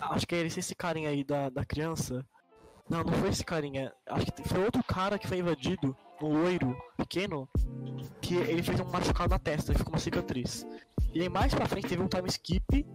Acho 0.00 0.26
que 0.26 0.34
é 0.34 0.46
esse, 0.46 0.60
esse 0.60 0.74
carinha 0.74 1.10
aí 1.10 1.22
da, 1.22 1.50
da 1.50 1.64
criança. 1.64 2.24
Não, 2.88 3.04
não 3.04 3.12
foi 3.12 3.28
esse 3.28 3.44
carinha. 3.44 3.92
Acho 4.06 4.26
que 4.32 4.48
foi 4.48 4.64
outro 4.64 4.82
cara 4.82 5.18
que 5.18 5.28
foi 5.28 5.38
invadido, 5.38 5.94
um 6.22 6.28
loiro 6.42 6.74
pequeno, 6.96 7.46
que 8.22 8.34
ele 8.34 8.62
fez 8.62 8.80
um 8.80 8.84
machucado 8.90 9.28
na 9.30 9.38
testa, 9.38 9.72
ele 9.72 9.78
ficou 9.78 9.92
uma 9.92 10.00
cicatriz. 10.00 10.66
E 11.12 11.20
aí 11.20 11.28
mais 11.28 11.54
pra 11.54 11.66
frente 11.66 11.88
teve 11.88 12.02
um 12.02 12.08
time 12.08 12.28
skip 12.28 12.86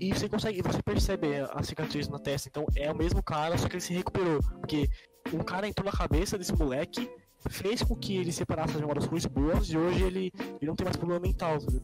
e 0.00 0.12
você 0.12 0.28
consegue, 0.28 0.62
você 0.62 0.82
percebe 0.82 1.28
a, 1.38 1.62
cicatriz 1.62 2.08
na 2.08 2.18
testa. 2.18 2.48
Então 2.48 2.66
é 2.76 2.90
o 2.90 2.96
mesmo 2.96 3.22
cara, 3.22 3.56
só 3.58 3.68
que 3.68 3.74
ele 3.74 3.80
se 3.80 3.92
recuperou. 3.92 4.40
Porque 4.60 4.88
um 5.32 5.38
cara 5.38 5.68
entrou 5.68 5.84
na 5.84 5.96
cabeça 5.96 6.38
desse 6.38 6.54
moleque, 6.54 7.10
fez 7.48 7.82
com 7.82 7.94
que 7.94 8.16
ele 8.16 8.32
separasse 8.32 8.74
as 8.74 8.80
memórias 8.80 9.06
ruins 9.06 9.24
e 9.24 9.28
boas, 9.28 9.68
e 9.70 9.76
hoje 9.76 10.02
ele, 10.02 10.32
ele 10.36 10.66
não 10.66 10.76
tem 10.76 10.84
mais 10.84 10.96
problema 10.96 11.20
mental. 11.20 11.60
sabe? 11.60 11.82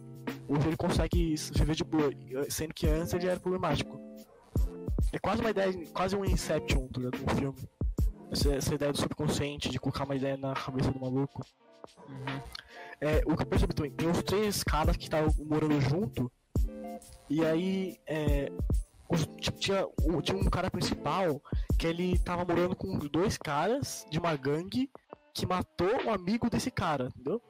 Hoje 0.48 0.66
ele 0.66 0.76
consegue 0.76 1.34
viver 1.54 1.74
de 1.74 1.84
boa, 1.84 2.10
sendo 2.48 2.74
que 2.74 2.86
antes 2.86 3.12
ele 3.14 3.26
era 3.26 3.40
problemático. 3.40 3.98
É 5.12 5.18
quase 5.18 5.40
uma 5.40 5.50
ideia, 5.50 5.72
quase 5.92 6.16
um 6.16 6.24
Inception, 6.24 6.88
tá? 6.88 7.00
Um 7.00 7.36
filme. 7.36 7.68
Essa, 8.30 8.54
essa 8.54 8.74
ideia 8.74 8.92
do 8.92 8.98
subconsciente, 8.98 9.68
de 9.68 9.78
colocar 9.78 10.04
uma 10.04 10.16
ideia 10.16 10.36
na 10.36 10.54
cabeça 10.54 10.90
do 10.90 11.00
maluco. 11.00 11.44
É, 13.00 13.22
o 13.26 13.36
que 13.36 13.42
eu 13.42 13.46
percebi 13.46 13.74
também, 13.74 13.92
tem 13.92 14.10
os 14.10 14.22
três 14.22 14.64
caras 14.64 14.96
que 14.96 15.04
estavam 15.04 15.32
morando 15.44 15.80
junto, 15.80 16.30
e 17.28 17.44
aí 17.44 17.96
é, 18.06 18.50
os- 19.08 19.26
tinha, 19.58 19.86
tinha 20.22 20.36
um 20.38 20.44
cara 20.50 20.70
principal 20.70 21.40
que 21.78 21.86
ele 21.86 22.18
tava 22.18 22.44
morando 22.44 22.76
com 22.76 22.98
dois 22.98 23.36
caras 23.38 24.06
de 24.10 24.18
uma 24.18 24.34
gangue 24.36 24.90
que 25.32 25.46
matou 25.46 25.90
um 26.06 26.12
amigo 26.12 26.48
desse 26.48 26.70
cara, 26.70 27.06
entendeu? 27.08 27.40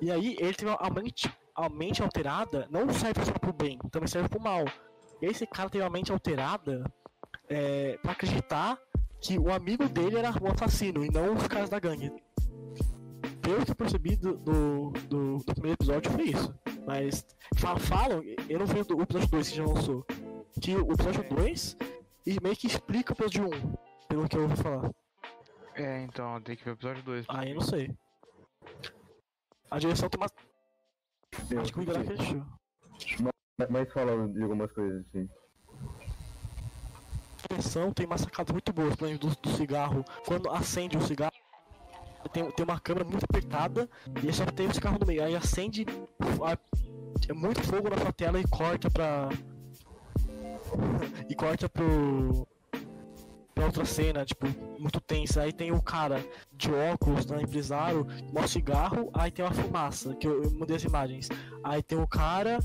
E 0.00 0.10
aí 0.10 0.36
ele 0.38 0.52
teve 0.54 0.70
a 0.78 0.90
mente, 0.90 1.32
a 1.54 1.68
mente 1.68 2.02
alterada, 2.02 2.66
não 2.70 2.88
serve 2.90 3.24
só 3.24 3.32
pro 3.32 3.52
bem, 3.52 3.78
também 3.90 4.08
serve 4.08 4.28
pro 4.28 4.40
mal. 4.40 4.64
Esse 5.22 5.46
cara 5.46 5.70
teve 5.70 5.82
a 5.84 5.88
mente 5.90 6.12
alterada 6.12 6.84
é, 7.48 7.96
pra 8.02 8.12
acreditar 8.12 8.78
que 9.20 9.38
o 9.38 9.50
amigo 9.50 9.88
dele 9.88 10.18
era 10.18 10.30
o 10.30 10.52
assassino 10.52 11.04
e 11.04 11.10
não 11.10 11.34
os 11.34 11.48
caras 11.48 11.70
da 11.70 11.78
gangue. 11.78 12.12
Pelo 13.46 13.64
que 13.64 13.70
eu 13.70 13.76
percebi 13.76 14.16
do, 14.16 14.36
do, 14.38 14.90
do- 15.08 15.38
do 15.38 15.54
primeiro 15.54 15.76
episódio 15.80 16.10
foi 16.10 16.24
isso. 16.30 16.52
Mas 16.84 17.24
fa- 17.56 17.78
falam, 17.78 18.20
eu 18.48 18.58
não 18.58 18.66
vi 18.66 18.80
o 18.80 19.02
episódio 19.02 19.28
2 19.28 19.48
que 19.50 19.56
já 19.56 19.64
lançou. 19.64 20.04
Que 20.60 20.74
o 20.74 20.92
episódio 20.92 21.28
2 21.32 21.76
e 22.26 22.38
meio 22.42 22.56
que 22.56 22.66
explica 22.66 23.12
o 23.12 23.14
episódio 23.14 23.46
1, 23.46 24.06
pelo 24.08 24.28
que 24.28 24.36
eu 24.36 24.42
ouvi 24.42 24.56
falar. 24.56 24.90
É, 25.76 26.02
então, 26.02 26.40
tem 26.40 26.56
que 26.56 26.64
ver 26.64 26.70
o 26.70 26.74
episódio 26.74 27.02
2. 27.04 27.26
Ah, 27.28 27.46
eu 27.46 27.54
não 27.54 27.60
sei. 27.62 27.94
A 29.70 29.78
direção 29.78 30.08
tem 30.08 30.18
uma. 30.20 30.26
Acho 31.62 31.72
que 31.72 31.78
o 31.78 31.80
Miguel 31.82 32.04
que 32.04 32.12
achou. 32.14 32.42
Mas- 33.58 33.68
Mas 33.70 33.92
fala 33.92 34.28
de 34.28 34.42
algumas 34.42 34.72
coisas 34.72 35.06
assim. 35.06 35.28
A 37.44 37.54
direção 37.54 37.92
tem 37.92 38.06
umas 38.06 38.22
sacadas 38.22 38.52
muito 38.52 38.72
boas, 38.72 38.96
por 38.96 39.06
exemplo, 39.06 39.28
do, 39.30 39.36
do 39.36 39.50
cigarro. 39.56 40.04
Quando 40.26 40.50
acende 40.50 40.96
o 40.96 41.00
cigarro, 41.02 41.32
tem, 42.28 42.50
tem 42.50 42.64
uma 42.64 42.78
câmera 42.80 43.04
muito 43.04 43.24
apertada 43.24 43.88
e 44.22 44.32
só 44.32 44.44
tem 44.46 44.66
o 44.66 44.74
cigarro 44.74 44.98
no 45.00 45.06
meio. 45.06 45.22
Aí 45.24 45.34
acende 45.36 45.84
a- 46.44 46.58
é 47.28 47.32
muito 47.32 47.62
fogo 47.64 47.88
na 47.90 47.96
sua 47.98 48.12
tela 48.12 48.38
e 48.40 48.46
corta 48.48 48.90
pra. 48.90 49.28
e 51.28 51.34
corta 51.34 51.68
pro. 51.68 52.46
pra 53.54 53.64
outra 53.66 53.84
cena, 53.84 54.24
tipo, 54.24 54.46
muito 54.78 55.00
tensa. 55.00 55.42
Aí 55.42 55.52
tem 55.52 55.72
o 55.72 55.80
cara 55.82 56.24
de 56.52 56.70
óculos, 56.72 57.26
né, 57.26 57.40
empresário, 57.42 58.06
mostra 58.32 58.48
cigarro, 58.48 59.10
aí 59.14 59.30
tem 59.30 59.44
uma 59.44 59.52
fumaça, 59.54 60.14
que 60.14 60.26
eu, 60.26 60.42
eu 60.44 60.50
mudei 60.50 60.76
as 60.76 60.84
imagens. 60.84 61.28
Aí 61.64 61.82
tem 61.82 61.98
o 61.98 62.06
cara 62.06 62.58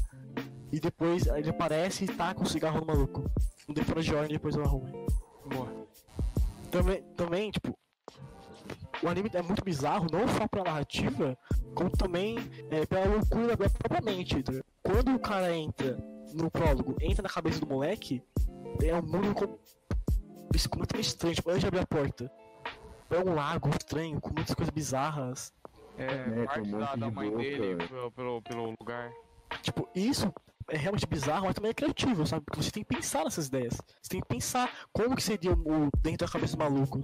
e 0.72 0.80
depois 0.80 1.26
ele 1.28 1.50
aparece 1.50 2.04
e 2.06 2.08
tá 2.08 2.34
com 2.34 2.44
o 2.44 2.48
cigarro 2.48 2.80
no 2.82 2.86
maluco. 2.88 3.24
Mudei 3.68 3.84
fora 3.84 4.02
de 4.02 4.14
ordem 4.14 4.34
depois 4.34 4.56
eu 4.56 4.64
arrumo. 4.64 4.92
Boa. 5.46 5.68
Também, 6.70 7.04
também, 7.16 7.52
tipo, 7.52 7.78
o 9.04 9.08
anime 9.08 9.30
é 9.34 9.42
muito 9.42 9.64
bizarro, 9.64 10.08
não 10.12 10.28
só 10.28 10.48
pela 10.48 10.66
narrativa, 10.66 11.38
como 11.74 11.90
também 11.92 12.38
é, 12.70 12.86
pela 12.86 13.06
loucura 13.06 13.58
da 13.58 13.70
própria 13.70 14.02
mente. 14.02 14.44
Quando 14.84 15.16
o 15.16 15.20
cara 15.20 15.56
entra 15.56 15.98
no 16.34 16.50
prólogo, 16.50 16.96
entra 17.02 17.24
na 17.24 17.30
cabeça 17.30 17.60
do 17.60 17.68
moleque, 17.68 18.24
é 18.84 18.96
um 18.96 19.02
mundo 19.02 19.34
com... 19.34 19.60
completamente 20.70 21.08
estranho. 21.08 21.36
Tipo, 21.36 21.50
antes 21.50 21.62
de 21.62 21.68
abrir 21.68 21.80
a 21.80 21.88
porta, 21.88 22.32
é 23.10 23.20
um 23.20 23.34
lago 23.34 23.70
estranho, 23.70 24.20
com 24.22 24.34
muitas 24.34 24.56
coisas 24.56 24.74
bizarras. 24.74 25.54
É, 25.98 26.06
É, 26.06 26.46
parte 26.46 26.74
um 26.74 26.80
da, 26.80 26.96
da 26.96 27.12
mãe 27.12 27.30
boca. 27.30 27.44
dele 27.44 27.88
pelo, 27.88 28.12
pelo, 28.12 28.42
pelo 28.42 28.76
lugar. 28.80 29.12
Tipo, 29.62 29.88
isso 29.94 30.34
é 30.70 30.78
realmente 30.78 31.06
bizarro, 31.06 31.46
mas 31.46 31.56
também 31.56 31.72
é 31.72 31.74
criativo, 31.74 32.26
sabe? 32.26 32.46
Porque 32.46 32.64
você 32.64 32.72
tem 32.72 32.84
que 32.84 32.96
pensar 32.96 33.24
nessas 33.26 33.48
ideias. 33.48 33.76
Você 34.02 34.10
tem 34.10 34.22
que 34.22 34.28
pensar 34.28 34.72
como 34.94 35.16
que 35.16 35.24
seria 35.24 35.52
o 35.52 35.90
dentro 36.02 36.26
da 36.26 36.32
cabeça 36.32 36.56
do 36.56 36.64
maluco. 36.64 37.02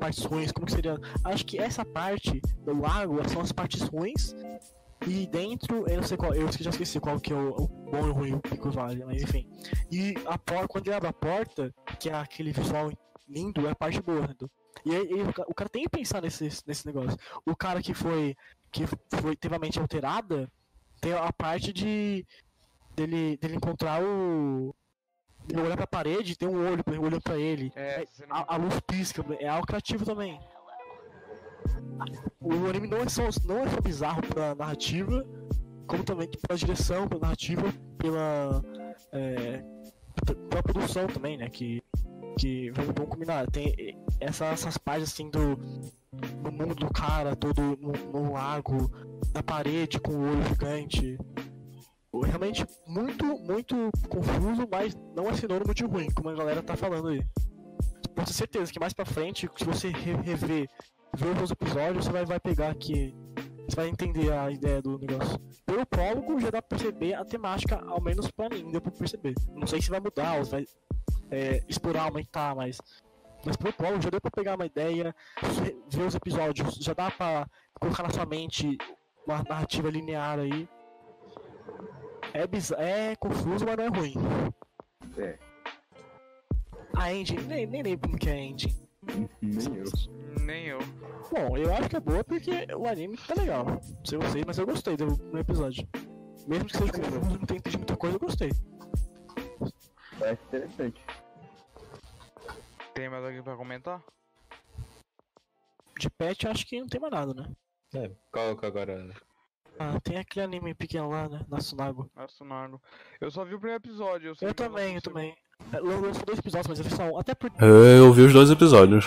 As 0.00 0.18
ruins, 0.24 0.52
como 0.52 0.68
seria. 0.68 0.98
Acho 1.24 1.44
que 1.46 1.58
essa 1.58 1.84
parte 1.84 2.40
do 2.64 2.78
lago 2.80 3.16
são 3.28 3.40
as 3.42 3.52
ruins. 3.88 4.34
E 5.06 5.26
dentro, 5.26 5.88
eu 5.88 5.96
não 5.96 6.02
sei 6.02 6.16
qual, 6.16 6.34
eu 6.34 6.46
já 6.52 6.68
esqueci 6.68 7.00
qual 7.00 7.18
que 7.18 7.32
é 7.32 7.36
o, 7.36 7.48
o 7.50 7.68
bom 7.68 8.06
e 8.06 8.10
o 8.10 8.12
ruim, 8.12 8.32
o 8.34 8.40
pico 8.40 8.70
vale, 8.70 9.02
mas 9.04 9.22
enfim. 9.22 9.48
E 9.90 10.14
a 10.26 10.36
porta, 10.36 10.68
quando 10.68 10.86
ele 10.88 10.96
abre 10.96 11.08
a 11.08 11.12
porta, 11.12 11.74
que 11.98 12.10
é 12.10 12.14
aquele 12.14 12.52
visual 12.52 12.92
lindo, 13.26 13.66
é 13.66 13.70
a 13.70 13.74
parte 13.74 14.02
boa, 14.02 14.26
né? 14.26 14.34
E 14.84 14.94
aí, 14.94 15.02
ele- 15.10 15.22
o 15.48 15.54
cara 15.54 15.70
tem 15.70 15.84
que 15.84 15.88
pensar 15.88 16.20
nesse, 16.20 16.48
nesse 16.66 16.86
negócio. 16.86 17.16
O 17.46 17.56
cara 17.56 17.80
que 17.82 17.94
foi. 17.94 18.34
que 18.70 18.84
foi, 18.86 19.34
teve 19.36 19.56
a 19.56 19.58
mente 19.58 19.80
alterada, 19.80 20.50
tem 21.00 21.12
a 21.14 21.32
parte 21.32 21.72
de 21.72 22.24
dele, 22.94 23.36
dele 23.38 23.56
encontrar 23.56 24.02
o. 24.02 24.74
Ele 25.50 25.60
olhar 25.62 25.76
pra 25.76 25.86
parede 25.86 26.36
tem 26.36 26.48
um 26.48 26.66
olho 26.66 26.82
olhando 27.00 27.20
pra 27.20 27.36
ele. 27.36 27.72
É, 27.74 28.02
É, 28.02 28.06
A, 28.28 28.54
a 28.54 28.56
luz 28.56 28.78
pisca, 28.86 29.24
é 29.38 29.48
algo 29.48 29.66
criativo 29.66 30.04
também. 30.04 30.38
O 32.40 32.66
anime 32.68 32.88
não 32.88 32.98
é 32.98 33.08
só, 33.08 33.28
não 33.44 33.58
é 33.58 33.68
só 33.68 33.80
bizarro 33.80 34.22
pela 34.22 34.54
narrativa, 34.54 35.26
como 35.86 36.02
também 36.04 36.28
pela 36.28 36.58
direção, 36.58 37.06
pela 37.08 37.20
narrativa, 37.20 37.62
pela. 37.98 38.62
É, 39.12 39.62
pela 40.48 40.62
produção 40.62 41.06
também, 41.06 41.36
né? 41.36 41.48
Que. 41.48 41.82
Que 42.38 42.70
vamos, 42.70 42.94
vamos 42.96 43.10
combinar, 43.10 43.50
tem 43.50 43.98
essa, 44.20 44.46
essas 44.46 44.78
partes 44.78 45.10
assim 45.10 45.28
do. 45.28 45.56
do 45.56 46.52
mundo 46.52 46.74
do 46.74 46.88
cara, 46.90 47.36
todo 47.36 47.60
no, 47.76 47.92
no 48.12 48.32
lago, 48.32 48.90
na 49.34 49.42
parede 49.42 50.00
com 50.00 50.12
o 50.12 50.30
olho 50.30 50.42
gigante. 50.44 51.18
Realmente 52.12 52.66
muito, 52.86 53.24
muito 53.24 53.90
confuso, 54.08 54.66
mas 54.70 54.96
não 55.16 55.28
é 55.28 55.34
sinônimo 55.34 55.72
de 55.72 55.84
ruim, 55.84 56.10
como 56.10 56.28
a 56.28 56.34
galera 56.34 56.62
tá 56.62 56.76
falando 56.76 57.08
aí. 57.08 57.24
Pode 58.14 58.28
ter 58.28 58.34
certeza 58.34 58.72
que 58.72 58.80
mais 58.80 58.92
pra 58.92 59.04
frente, 59.06 59.48
se 59.56 59.64
você 59.64 59.88
re- 59.90 60.16
rever, 60.16 60.68
ver 61.16 61.42
os 61.42 61.50
episódios, 61.50 62.04
você 62.04 62.12
vai, 62.12 62.24
vai 62.24 62.40
pegar 62.40 62.74
que. 62.74 63.14
Você 63.68 63.76
vai 63.76 63.88
entender 63.88 64.32
a 64.32 64.50
ideia 64.50 64.82
do 64.82 64.98
negócio. 64.98 65.38
Pelo 65.64 65.86
prólogo 65.86 66.40
já 66.40 66.50
dá 66.50 66.60
pra 66.60 66.76
perceber 66.76 67.14
a 67.14 67.24
temática, 67.24 67.80
ao 67.86 68.00
menos 68.00 68.28
pra 68.32 68.48
mim, 68.48 68.68
deu 68.72 68.80
pra 68.80 68.90
perceber. 68.90 69.34
Não 69.54 69.66
sei 69.66 69.80
se 69.80 69.88
vai 69.90 70.00
mudar, 70.00 70.38
ou 70.38 70.44
se 70.44 70.50
vai 70.50 70.64
é, 71.30 71.62
explorar, 71.68 72.02
aumentar, 72.02 72.56
mas. 72.56 72.80
Mas 73.44 73.56
pelo 73.56 73.72
prólogo 73.72 74.02
já 74.02 74.10
deu 74.10 74.20
pra 74.20 74.30
pegar 74.32 74.56
uma 74.56 74.66
ideia, 74.66 75.14
ver 75.88 76.02
os 76.02 76.14
episódios, 76.16 76.74
já 76.74 76.92
dá 76.92 77.10
pra 77.10 77.46
colocar 77.78 78.02
na 78.02 78.10
sua 78.10 78.26
mente 78.26 78.76
uma 79.24 79.42
narrativa 79.48 79.88
linear 79.88 80.40
aí. 80.40 80.68
É, 82.32 82.46
biz... 82.46 82.70
é 82.72 83.16
confuso, 83.16 83.64
mas 83.64 83.76
não 83.76 83.84
é 83.84 83.88
ruim. 83.88 84.14
É. 85.18 85.38
A 86.96 87.12
engine, 87.12 87.42
nem, 87.44 87.66
nem 87.66 87.82
lembro 87.82 88.08
como 88.08 88.18
que 88.18 88.28
é 88.28 88.32
a 88.32 88.38
engine. 88.38 88.88
Nem 89.40 89.76
eu. 89.76 89.84
Nem 90.40 90.66
eu. 90.66 90.78
Bom, 91.30 91.56
eu 91.56 91.72
acho 91.74 91.88
que 91.88 91.96
é 91.96 92.00
boa 92.00 92.24
porque 92.24 92.66
o 92.76 92.86
anime 92.86 93.16
tá 93.16 93.34
legal. 93.34 93.64
Não 93.64 94.04
sei 94.04 94.18
vocês, 94.18 94.44
mas 94.44 94.58
eu 94.58 94.66
gostei 94.66 94.96
do, 94.96 95.16
do 95.16 95.38
episódio. 95.38 95.88
Mesmo 96.46 96.66
que 96.66 96.76
seja 96.76 96.92
confuso, 96.92 97.38
não 97.38 97.46
tenha 97.46 97.58
entendido 97.58 97.78
muita 97.78 97.96
coisa, 97.96 98.16
eu 98.16 98.20
gostei. 98.20 98.50
Parece 100.18 100.42
interessante. 100.44 101.04
Tem 102.94 103.08
mais 103.08 103.24
alguém 103.24 103.42
pra 103.42 103.56
comentar? 103.56 104.02
De 105.98 106.10
pet, 106.10 106.46
acho 106.48 106.66
que 106.66 106.80
não 106.80 106.88
tem 106.88 107.00
mais 107.00 107.12
nada, 107.12 107.34
né? 107.34 107.50
É, 107.94 108.10
coloca 108.32 108.66
agora. 108.66 109.14
Ah, 109.78 109.98
tem 110.02 110.18
aquele 110.18 110.44
anime 110.44 110.74
pequeno 110.74 111.08
lá, 111.08 111.28
né? 111.28 111.40
Na 111.48 111.60
Sunago. 111.60 112.10
Astronago. 112.14 112.80
Eu 113.20 113.30
só 113.30 113.44
vi 113.44 113.54
o 113.54 113.58
primeiro 113.58 113.82
episódio. 113.82 114.28
Eu, 114.28 114.34
sei 114.34 114.48
Eu 114.48 114.54
que 114.54 114.62
também, 114.62 114.94
eu 114.96 115.02
também. 115.02 115.34
É, 115.72 115.78
lan- 115.78 116.00
Lançou 116.00 116.24
dois 116.24 116.38
episódios, 116.38 116.66
mas 116.68 116.80
eles 116.80 116.92
são. 116.92 117.18
Até 117.18 117.34
porque. 117.34 117.62
Eu 117.62 118.12
vi 118.12 118.22
os 118.22 118.32
dois 118.32 118.50
episódios. 118.50 119.06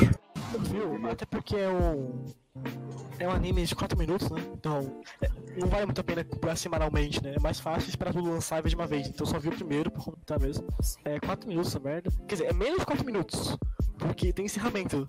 Viu? 0.60 1.08
Até 1.10 1.26
porque 1.26 1.56
é 1.56 1.70
um. 1.70 2.26
É 3.20 3.28
um 3.28 3.32
anime 3.32 3.66
de 3.66 3.76
4 3.76 3.98
minutos, 3.98 4.30
né? 4.30 4.42
Então. 4.54 5.02
é, 5.22 5.30
não 5.58 5.68
vale 5.68 5.86
muito 5.86 6.02
a 6.02 6.04
pena 6.04 6.24
comprar 6.24 6.56
semanalmente, 6.56 7.24
né? 7.24 7.34
É 7.36 7.40
mais 7.40 7.60
fácil 7.60 7.90
esperar 7.90 8.14
tudo 8.14 8.30
lançar 8.30 8.60
e 8.60 8.62
ver 8.64 8.70
de 8.70 8.76
uma 8.76 8.88
vez. 8.88 9.08
Então 9.08 9.26
eu 9.26 9.32
só 9.32 9.40
vi 9.40 9.50
o 9.50 9.52
primeiro 9.52 9.90
pra 9.92 10.02
comentar 10.04 10.40
mesmo. 10.40 10.68
É 11.06 11.20
4 11.20 11.48
minutos 11.48 11.70
essa 11.70 11.80
merda. 11.80 12.10
Quer 12.28 12.36
dizer, 12.36 12.46
é 12.50 12.54
menos 12.54 12.80
de 12.80 12.86
4 12.86 13.06
minutos. 13.06 13.58
Porque 13.98 14.34
tem 14.34 14.46
encerramento. 14.46 15.08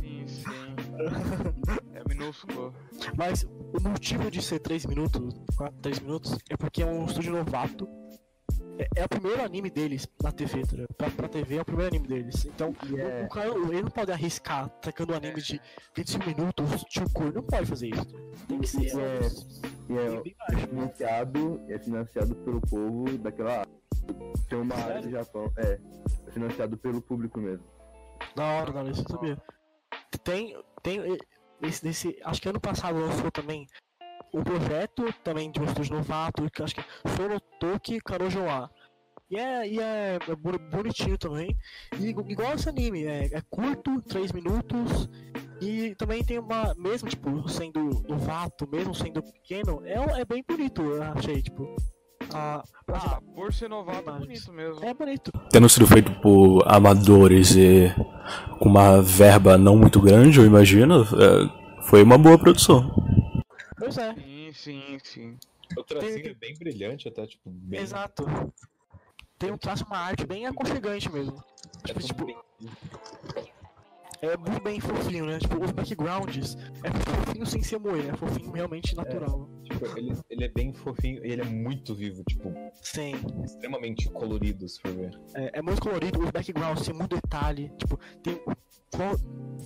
Sim, 0.00 0.26
sim. 0.26 0.44
É 2.14 2.18
minúsculo. 2.18 2.74
Mas 3.16 3.42
o 3.44 3.80
motivo 3.88 4.30
de 4.30 4.40
ser 4.40 4.60
3 4.60 4.86
minutos, 4.86 5.34
4, 5.56 5.76
3 5.80 5.98
minutos, 6.00 6.38
é 6.48 6.56
porque 6.56 6.82
é 6.82 6.86
um 6.86 7.04
estúdio 7.04 7.32
novato. 7.32 7.88
É, 8.78 8.88
é 8.96 9.04
o 9.04 9.08
primeiro 9.08 9.42
anime 9.42 9.70
deles 9.70 10.08
na 10.20 10.32
TV, 10.32 10.62
tá 10.62 10.84
pra, 10.96 11.10
pra 11.10 11.28
TV 11.28 11.56
é 11.56 11.62
o 11.62 11.64
primeiro 11.64 11.94
anime 11.94 12.08
deles. 12.08 12.44
Então, 12.44 12.74
o, 12.90 12.98
é, 12.98 13.24
o 13.24 13.28
cara, 13.28 13.48
ele 13.48 13.82
não 13.82 13.90
pode 13.90 14.10
arriscar 14.10 14.68
tacando 14.80 15.12
um 15.12 15.16
anime 15.16 15.40
de 15.40 15.60
25 15.94 16.26
minutos, 16.26 16.84
tio 16.84 17.08
cor, 17.10 17.32
não 17.32 17.42
pode 17.42 17.66
fazer 17.66 17.88
isso. 17.88 18.16
Tem 18.48 18.58
que 18.58 18.66
ser. 18.66 18.96
é, 18.98 19.26
é 19.90 20.20
bem 20.22 20.36
baixo. 20.38 20.66
financiado, 20.68 21.60
é 21.68 21.78
financiado 21.78 22.34
pelo 22.36 22.60
povo 22.62 23.18
daquela 23.18 23.60
área. 23.60 23.74
Tem 24.48 24.58
uma 24.58 24.74
área 24.74 25.02
do 25.02 25.10
Japão, 25.10 25.52
é, 25.56 25.78
é 26.26 26.30
financiado 26.32 26.76
pelo 26.76 27.00
público 27.00 27.38
mesmo. 27.38 27.64
Da 28.34 28.44
hora, 28.44 28.72
da 28.72 28.80
hora, 28.80 28.90
isso 28.90 29.02
eu 29.02 29.08
sabia. 29.08 29.38
Tem, 30.24 30.56
tem 30.82 31.18
esse, 31.66 31.88
esse, 31.88 32.18
acho 32.24 32.40
que 32.40 32.48
ano 32.48 32.60
passado 32.60 32.98
lançou 32.98 33.30
também 33.30 33.66
um 34.32 34.42
projeto 34.42 35.12
também 35.22 35.50
de 35.50 35.60
um 35.60 35.64
estúdio 35.64 35.94
novato, 35.96 36.50
que 36.50 36.62
acho 36.62 36.74
que 36.74 36.80
é 36.80 36.84
Sonotoki 37.16 38.00
Karojoa. 38.00 38.70
E 39.30 39.36
é, 39.38 39.66
e 39.68 39.80
é 39.80 40.18
boni- 40.38 40.58
bonitinho 40.58 41.16
também. 41.16 41.56
E 41.98 42.08
igu- 42.08 42.24
igual 42.28 42.54
esse 42.54 42.68
anime, 42.68 43.04
é, 43.04 43.26
é 43.26 43.42
curto, 43.48 44.02
3 44.02 44.32
minutos. 44.32 45.08
E 45.60 45.94
também 45.94 46.22
tem 46.22 46.38
uma, 46.38 46.74
mesmo 46.74 47.08
tipo, 47.08 47.48
sendo 47.48 48.02
novato, 48.08 48.68
mesmo 48.70 48.94
sendo 48.94 49.22
pequeno, 49.22 49.80
é, 49.86 50.20
é 50.20 50.24
bem 50.24 50.44
bonito, 50.46 50.82
eu 50.82 51.02
achei, 51.02 51.40
tipo. 51.42 51.74
A, 52.32 52.62
Ah, 52.92 53.20
por 53.34 53.52
ser 53.52 53.68
novato 53.68 54.08
é 54.10 54.12
bonito 54.18 54.52
mesmo. 54.52 54.84
é 54.84 54.92
bonito. 54.94 55.32
Tendo 55.50 55.68
sido 55.68 55.86
feito 55.86 56.12
por 56.20 56.62
amadores 56.66 57.54
e 57.56 57.92
com 58.58 58.68
uma 58.68 59.00
verba 59.02 59.56
não 59.58 59.76
muito 59.76 60.00
grande, 60.00 60.38
eu 60.38 60.46
imagino, 60.46 61.02
é, 61.02 61.82
foi 61.86 62.02
uma 62.02 62.18
boa 62.18 62.38
produção. 62.38 62.90
Pois 63.78 63.96
é, 63.98 64.14
Sim, 64.14 64.50
sim, 64.52 64.98
sim. 65.02 65.36
O 65.76 65.82
tracinho 65.82 66.22
Tem- 66.22 66.30
é 66.30 66.34
bem 66.34 66.54
brilhante, 66.58 67.08
até, 67.08 67.26
tipo, 67.26 67.50
bem. 67.50 67.80
exato. 67.80 68.24
Tem 69.38 69.50
um 69.50 69.58
traço, 69.58 69.84
uma 69.84 69.98
arte 69.98 70.24
bem 70.26 70.46
aconchegante 70.46 71.10
mesmo. 71.10 71.42
É 71.82 71.88
Tipo, 71.88 72.00
tipo, 72.00 72.24
bem- 72.26 72.36
é 74.30 74.36
muito 74.36 74.62
bem 74.62 74.80
fofinho, 74.80 75.26
né? 75.26 75.38
Tipo, 75.38 75.62
os 75.64 75.70
backgrounds 75.72 76.56
é 76.82 76.90
fofinho 76.90 77.46
sem 77.46 77.62
ser 77.62 77.78
moer, 77.78 78.08
é 78.12 78.16
fofinho 78.16 78.50
realmente 78.52 78.94
natural. 78.94 79.48
tipo, 79.64 79.86
ele, 79.98 80.12
ele 80.30 80.44
é 80.44 80.48
bem 80.48 80.72
fofinho 80.74 81.24
e 81.24 81.30
ele 81.32 81.42
é 81.42 81.44
muito 81.44 81.94
vivo, 81.94 82.22
tipo, 82.28 82.52
Sim, 82.82 83.14
extremamente 83.44 84.08
colorido, 84.10 84.68
se 84.68 84.80
for 84.80 84.92
ver. 84.92 85.10
é, 85.34 85.58
é 85.58 85.62
muito 85.62 85.80
colorido, 85.80 86.20
os 86.20 86.30
backgrounds 86.30 86.84
tem 86.86 86.94
muito 86.94 87.14
detalhe, 87.16 87.70
tipo, 87.78 87.98
tem. 88.22 88.40
qual- 88.94 89.16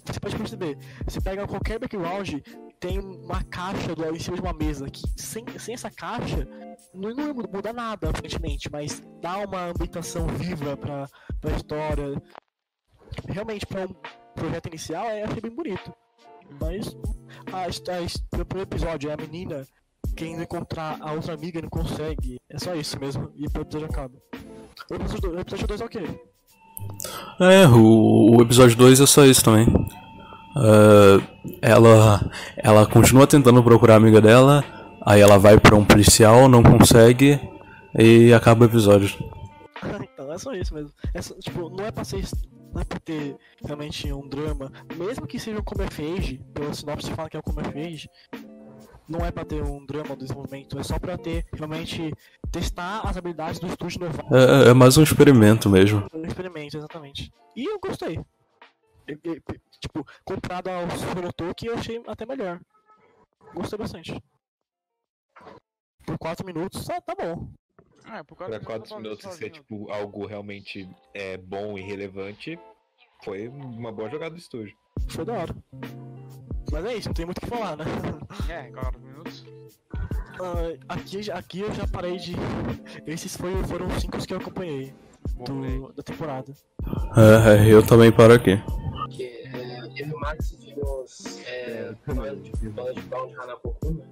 Você 0.06 0.20
pode 0.20 0.36
perceber, 0.36 0.78
você 1.06 1.20
pega 1.20 1.46
qualquer 1.46 1.78
background, 1.78 2.34
tem 2.80 2.98
uma 2.98 3.42
caixa 3.44 3.94
do, 3.94 4.04
em 4.14 4.18
cima 4.20 4.36
de 4.36 4.42
uma 4.42 4.52
mesa, 4.54 4.88
que 4.88 5.02
sem, 5.16 5.44
sem 5.58 5.74
essa 5.74 5.90
caixa, 5.90 6.46
não, 6.94 7.10
não 7.14 7.34
muda 7.34 7.72
nada, 7.72 8.08
aparentemente, 8.10 8.70
mas 8.70 9.02
dá 9.20 9.38
uma 9.38 9.66
ambientação 9.70 10.26
viva 10.28 10.76
pra, 10.76 11.06
pra 11.40 11.50
história. 11.56 12.22
Realmente, 13.28 13.66
pra 13.66 13.86
um 13.86 13.94
projeto 14.38 14.66
inicial, 14.66 15.06
eu 15.10 15.24
achei 15.26 15.40
bem 15.40 15.50
bonito. 15.54 15.92
Mas 16.60 16.96
a, 17.52 17.64
a, 17.64 18.36
no 18.38 18.44
primeiro 18.44 18.70
episódio 18.70 19.10
é 19.10 19.14
a 19.14 19.16
menina 19.16 19.66
querendo 20.16 20.42
encontrar 20.42 20.96
a 21.00 21.12
outra 21.12 21.34
amiga 21.34 21.58
e 21.58 21.62
não 21.62 21.68
consegue. 21.68 22.38
É 22.48 22.58
só 22.58 22.74
isso 22.74 22.98
mesmo. 22.98 23.30
E 23.34 23.44
o 23.46 23.60
episódio 23.60 23.84
acaba. 23.88 24.14
O 24.90 24.94
episódio, 24.94 25.30
o 25.32 25.40
episódio 25.40 25.66
2 25.66 25.80
é 25.80 25.84
o 25.84 25.88
quê? 25.88 26.02
É, 27.40 27.66
o, 27.68 28.36
o 28.36 28.42
episódio 28.42 28.76
2 28.76 29.00
é 29.00 29.06
só 29.06 29.24
isso 29.24 29.44
também. 29.44 29.66
É, 30.56 31.70
ela, 31.70 32.30
ela 32.56 32.86
continua 32.86 33.26
tentando 33.26 33.62
procurar 33.62 33.94
a 33.94 33.96
amiga 33.98 34.20
dela, 34.20 34.64
aí 35.04 35.20
ela 35.20 35.38
vai 35.38 35.58
pra 35.58 35.76
um 35.76 35.84
policial, 35.84 36.48
não 36.48 36.62
consegue, 36.62 37.38
e 37.96 38.32
acaba 38.32 38.64
o 38.64 38.68
episódio. 38.68 39.16
então, 40.02 40.32
é 40.32 40.38
só 40.38 40.52
isso 40.52 40.74
mesmo. 40.74 40.90
É 41.14 41.22
só- 41.22 41.34
tipo, 41.34 41.68
não 41.70 41.84
é 41.84 41.90
pra 41.92 42.04
ser. 42.04 42.24
Não 42.72 42.80
é 42.82 42.84
pra 42.84 43.00
ter 43.00 43.36
realmente 43.64 44.12
um 44.12 44.28
drama. 44.28 44.70
Mesmo 44.96 45.26
que 45.26 45.38
seja 45.38 45.58
um 45.58 45.64
Comer 45.64 45.88
Age, 45.88 46.38
pela 46.52 46.72
sinopse 46.74 47.10
fala 47.12 47.28
que 47.30 47.36
é 47.36 47.40
um 47.40 47.42
Comer 47.42 47.76
Age, 47.76 48.08
não 49.08 49.24
é 49.24 49.30
pra 49.30 49.44
ter 49.44 49.62
um 49.62 49.84
drama 49.86 50.14
do 50.14 50.22
desenvolvimento, 50.22 50.78
é 50.78 50.82
só 50.82 50.98
pra 50.98 51.16
ter 51.16 51.46
realmente 51.52 52.12
testar 52.52 53.00
as 53.08 53.16
habilidades 53.16 53.58
do 53.58 53.66
estúdio 53.66 54.00
novato. 54.00 54.34
É, 54.34 54.68
é 54.70 54.74
mais 54.74 54.96
um 54.98 55.02
experimento 55.02 55.68
mesmo. 55.70 56.06
Um 56.12 56.26
experimento, 56.26 56.76
exatamente. 56.76 57.32
E 57.56 57.64
eu 57.64 57.78
gostei. 57.80 58.18
Eu- 59.06 59.18
eu- 59.24 59.42
tipo, 59.80 60.06
comparado 60.24 60.68
ao 60.70 60.90
Surotoki, 60.90 61.66
eu 61.66 61.74
achei 61.74 62.02
até 62.06 62.26
melhor. 62.26 62.60
Gostei 63.54 63.78
bastante. 63.78 64.22
Por 66.04 66.18
4 66.18 66.44
minutos, 66.44 66.84
tá, 66.84 67.00
tá 67.00 67.14
bom. 67.14 67.48
É, 68.12 68.22
por 68.22 68.36
Pra 68.36 68.48
causa 68.60 68.60
4 68.60 68.96
minutos 68.96 69.34
ser, 69.34 69.50
tipo, 69.50 69.90
algo 69.90 70.26
realmente 70.26 70.88
é, 71.12 71.36
bom 71.36 71.76
e 71.76 71.82
relevante, 71.82 72.58
foi 73.22 73.48
uma 73.48 73.92
boa 73.92 74.08
jogada 74.08 74.34
do 74.34 74.38
estúdio. 74.38 74.76
Foi 75.08 75.24
da 75.24 75.34
hora. 75.34 75.56
Mas 76.70 76.84
é 76.84 76.94
isso, 76.94 77.08
não 77.08 77.14
tem 77.14 77.24
muito 77.24 77.38
o 77.38 77.40
que 77.40 77.46
falar, 77.46 77.76
né? 77.76 77.84
É, 78.48 78.70
4 78.70 79.00
minutos. 79.00 79.44
Ah, 80.40 80.94
aqui, 80.94 81.30
aqui 81.30 81.60
eu 81.60 81.74
já 81.74 81.86
parei 81.86 82.16
de. 82.16 82.34
Esses 83.06 83.36
foi, 83.36 83.52
foram 83.64 83.86
os 83.86 84.00
5 84.00 84.18
que 84.26 84.34
eu 84.34 84.38
acompanhei 84.38 84.94
né? 85.36 85.44
do, 85.44 85.92
da 85.92 86.02
temporada. 86.02 86.52
É, 87.16 87.72
eu 87.72 87.84
também 87.84 88.12
paro 88.12 88.34
aqui. 88.34 88.56
Porque 88.92 89.22
é, 89.22 89.80
eu 89.96 90.06
e 90.06 90.12
o 90.12 90.20
Max 90.20 90.52
vimos 90.52 91.40
é, 91.46 91.94
Knowledge 92.06 92.52
Knowledge 92.62 93.00
Bound 93.02 93.34
Hanapokuma. 93.34 94.04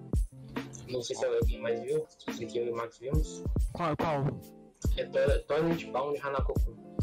Não 0.89 1.03
sei 1.03 1.17
se 1.17 1.25
alguém 1.25 1.61
mais 1.61 1.81
viu, 1.83 2.07
se 2.09 2.47
que 2.47 2.59
eu 2.59 2.67
e 2.67 2.71
o 2.71 2.77
Max 2.77 2.99
vimos. 2.99 3.43
Qual? 3.73 3.97
qual? 3.97 4.25
É 4.97 5.05
To- 5.07 5.43
Toilet 5.47 5.87
Bound 5.91 6.19
Hanako-kun. 6.21 6.97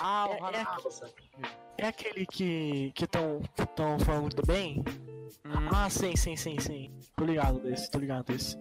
Ah, 0.00 0.26
É- 0.28 0.32
o 0.32 0.34
é- 0.34 0.40
Hanako. 0.48 0.70
Ah, 0.76 0.80
você. 0.80 1.04
É 1.78 1.86
aquele 1.88 2.26
que 2.26 2.92
que 2.94 3.04
estão 3.04 3.40
tão 3.74 3.98
falando 4.00 4.22
muito 4.22 4.46
bem? 4.46 4.82
Hum. 5.44 5.68
Ah, 5.74 5.88
sim, 5.90 6.16
sim, 6.16 6.36
sim, 6.36 6.58
sim. 6.58 6.90
Tô 7.16 7.24
ligado 7.24 7.60
desse, 7.60 7.90
tô 7.90 7.98
ligado 7.98 8.24
desse. 8.26 8.56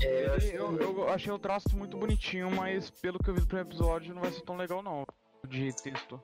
É, 0.00 0.26
eu 0.26 0.34
acho 0.34 0.46
Ele- 0.46 0.56
Eu, 0.58 0.98
eu 0.98 1.08
achei 1.08 1.32
o 1.32 1.38
traço 1.38 1.76
muito 1.76 1.96
bonitinho, 1.96 2.50
mas 2.50 2.90
pelo 2.90 3.18
que 3.18 3.30
eu 3.30 3.34
vi 3.34 3.40
do 3.40 3.46
primeiro 3.46 3.68
episódio 3.68 4.14
não 4.14 4.22
vai 4.22 4.32
ser 4.32 4.42
tão 4.42 4.56
legal 4.56 4.82
não. 4.82 5.04
De 5.46 5.72
texto. 5.74 6.20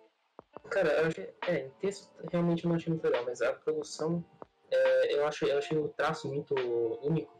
Cara, 0.70 0.88
eu 1.00 1.06
achei, 1.06 1.34
é, 1.46 1.68
texto 1.80 2.10
realmente 2.30 2.64
eu 2.64 2.68
não 2.70 2.76
achei 2.76 2.90
muito 2.92 3.04
legal, 3.04 3.24
mas 3.24 3.40
a 3.42 3.52
produção, 3.52 4.24
é, 4.70 5.14
eu, 5.14 5.26
acho, 5.26 5.44
eu 5.46 5.58
achei 5.58 5.76
o 5.78 5.88
traço 5.88 6.28
muito 6.28 6.54
único. 7.02 7.32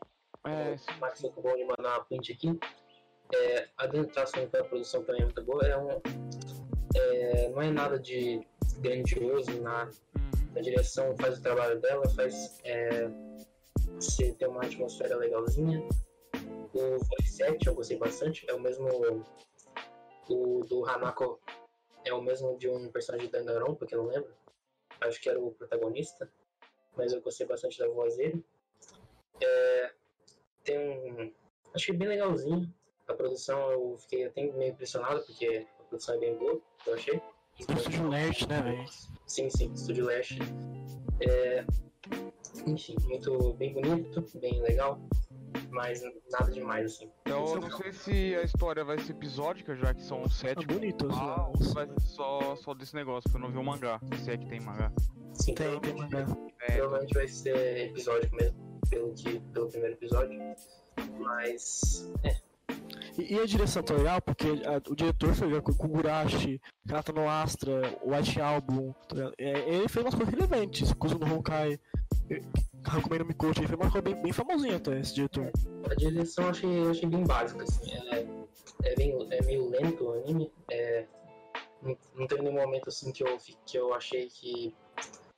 É, 0.45 0.77
o 0.97 1.01
Max 1.01 1.21
bom 1.21 1.57
de 1.57 1.65
mandar 1.65 1.97
uma 1.97 2.05
print 2.05 2.33
aqui. 2.33 2.59
É, 3.35 3.69
a 3.79 3.87
dentro 3.87 4.09
do 4.09 4.13
traço 4.13 4.37
único, 4.39 4.57
a 4.57 4.65
produção 4.65 5.05
também 5.05 5.23
é 5.23 5.25
muito 5.25 5.43
boa. 5.43 5.65
É 5.65 5.77
um, 5.79 6.01
é, 6.95 7.49
não 7.49 7.63
é 7.63 7.71
nada 7.71 7.99
de 7.99 8.47
grandioso 8.79 9.61
na, 9.63 9.85
Uhum. 9.85 10.59
a 10.59 10.61
direção 10.61 11.17
faz 11.17 11.39
o 11.39 11.43
trabalho 11.43 11.81
dela, 11.81 12.09
faz 12.11 12.61
é, 12.65 13.09
você 13.95 14.33
ter 14.33 14.47
uma 14.47 14.63
atmosfera 14.63 15.17
legalzinha. 15.17 15.83
O 16.75 16.99
voice 16.99 17.43
act 17.43 17.67
eu 17.67 17.75
gostei 17.75 17.97
bastante, 17.97 18.49
é 18.49 18.55
o 18.55 18.61
mesmo 18.61 19.25
o 20.29 20.65
do 20.65 20.87
Hanako 20.87 21.41
é 22.05 22.13
o 22.13 22.23
mesmo 22.23 22.57
de 22.59 22.69
um 22.69 22.91
personagem 22.91 23.31
da 23.31 23.39
Danganronpa, 23.39 23.87
que 23.87 23.95
eu 23.95 24.03
não 24.03 24.11
lembro. 24.11 24.35
Acho 25.01 25.21
que 25.21 25.29
era 25.29 25.39
o 25.41 25.53
protagonista, 25.53 26.31
mas 26.97 27.13
eu 27.13 27.21
gostei 27.21 27.47
bastante 27.47 27.79
da 27.79 27.89
voz 27.89 28.17
dele. 28.17 28.45
É, 29.41 29.93
tem 30.65 30.79
um 30.79 31.33
achei 31.75 31.95
bem 31.97 32.09
legalzinho. 32.09 32.73
A 33.09 33.15
produção 33.15 33.71
eu 33.73 33.97
fiquei 33.99 34.27
até 34.27 34.43
meio 34.53 34.73
impressionado 34.73 35.21
porque 35.27 35.67
a 35.81 35.83
produção 35.85 36.15
é 36.15 36.19
bem 36.19 36.37
boa, 36.39 36.61
eu 36.87 36.95
achei. 36.95 37.21
Estúdio 37.59 38.09
Leste, 38.09 38.49
né, 38.49 38.63
velho? 38.63 38.85
Sim, 39.27 39.51
sim, 39.51 39.73
Estúdio 39.73 40.07
Leste. 40.07 40.39
É, 41.21 41.65
enfim, 42.67 42.97
muito 43.05 43.53
bem 43.55 43.73
bonito, 43.75 44.25
bem 44.39 44.61
legal, 44.63 44.99
mas 45.71 46.03
nada 46.31 46.51
demais, 46.51 46.87
assim. 46.95 47.11
Então 47.27 47.47
eu 47.55 47.61
não 47.61 47.71
sei 47.77 47.93
se 47.93 48.35
a 48.37 48.43
história 48.43 48.85
vai 48.85 48.99
ser 48.99 49.13
episódica, 49.13 49.75
já 49.77 49.93
que 49.95 50.03
são 50.03 50.23
Tá 50.23 50.29
sete. 50.31 50.67
bonito, 50.67 51.07
assim, 51.09 51.21
Ah, 51.21 51.49
ou 51.49 51.57
se 51.57 51.75
vai 51.75 51.87
ser 51.87 52.01
só, 52.01 52.57
só 52.57 52.75
desse 52.75 52.95
negócio, 52.95 53.23
porque 53.31 53.37
eu 53.37 53.41
não 53.49 53.51
vi 53.53 53.59
o 53.59 53.65
mangá. 53.65 54.01
Se 54.25 54.31
é 54.31 54.37
que 54.39 54.47
tem 54.47 54.61
mangá. 54.61 54.91
Sim, 55.35 55.55
Tem, 55.55 55.81
tem 55.81 55.95
provavelmente, 55.95 56.15
mangá. 56.29 56.51
É, 56.63 56.73
provavelmente 56.77 57.15
vai 57.15 57.29
ser 57.29 57.89
episódico 57.91 58.37
mesmo, 58.37 58.62
pelo, 58.89 59.13
que, 59.15 59.41
pelo 59.53 59.69
primeiro 59.69 59.95
episódio. 59.95 60.39
Mas, 61.19 62.11
é, 62.25 62.37
E, 63.19 63.35
e 63.35 63.39
a 63.41 63.47
direção 63.47 63.83
legal, 63.97 64.21
porque 64.23 64.47
a- 64.65 64.91
o 64.91 64.95
diretor 64.97 65.35
foi 65.35 65.61
com 65.61 65.73
o 65.73 65.77
Kugurashi, 65.77 66.61
Kanata 66.87 67.13
no 67.13 67.29
Astra, 67.29 67.99
White 68.05 68.41
Album, 68.41 68.93
tá? 69.09 69.33
É, 69.39 69.75
ele 69.75 69.89
fez 69.89 70.05
umas 70.05 70.15
coisas 70.15 70.33
relevantes, 70.35 70.93
Kuzo 70.95 71.19
no 71.19 71.35
Honkai, 71.35 71.79
Hakumei 72.85 73.19
no 73.19 73.27
Mikochi, 73.27 73.61
ele 73.61 73.69
fez 73.69 73.79
uma 73.79 73.91
coisa 73.91 74.03
bem, 74.03 74.15
bem 74.23 74.33
famosinha 74.33 74.77
até, 74.77 74.99
esse 74.99 75.15
diretor. 75.15 75.51
a 75.91 75.95
direção 75.95 76.45
eu 76.45 76.51
achei, 76.51 76.79
eu 76.79 76.91
achei 76.91 77.09
bem 77.09 77.25
básica, 77.25 77.63
assim. 77.63 77.93
É, 77.93 78.27
é, 78.85 78.95
bem, 78.97 79.27
é 79.31 79.43
meio 79.43 79.69
lento 79.69 80.05
o 80.05 80.13
anime. 80.15 80.51
É, 80.71 81.07
não, 81.83 81.97
não 82.15 82.27
teve 82.27 82.43
nenhum 82.43 82.57
momento 82.57 82.89
assim 82.89 83.13
que 83.13 83.23
eu, 83.23 83.37
que 83.67 83.77
eu 83.77 83.93
achei 83.95 84.29
que 84.29 84.75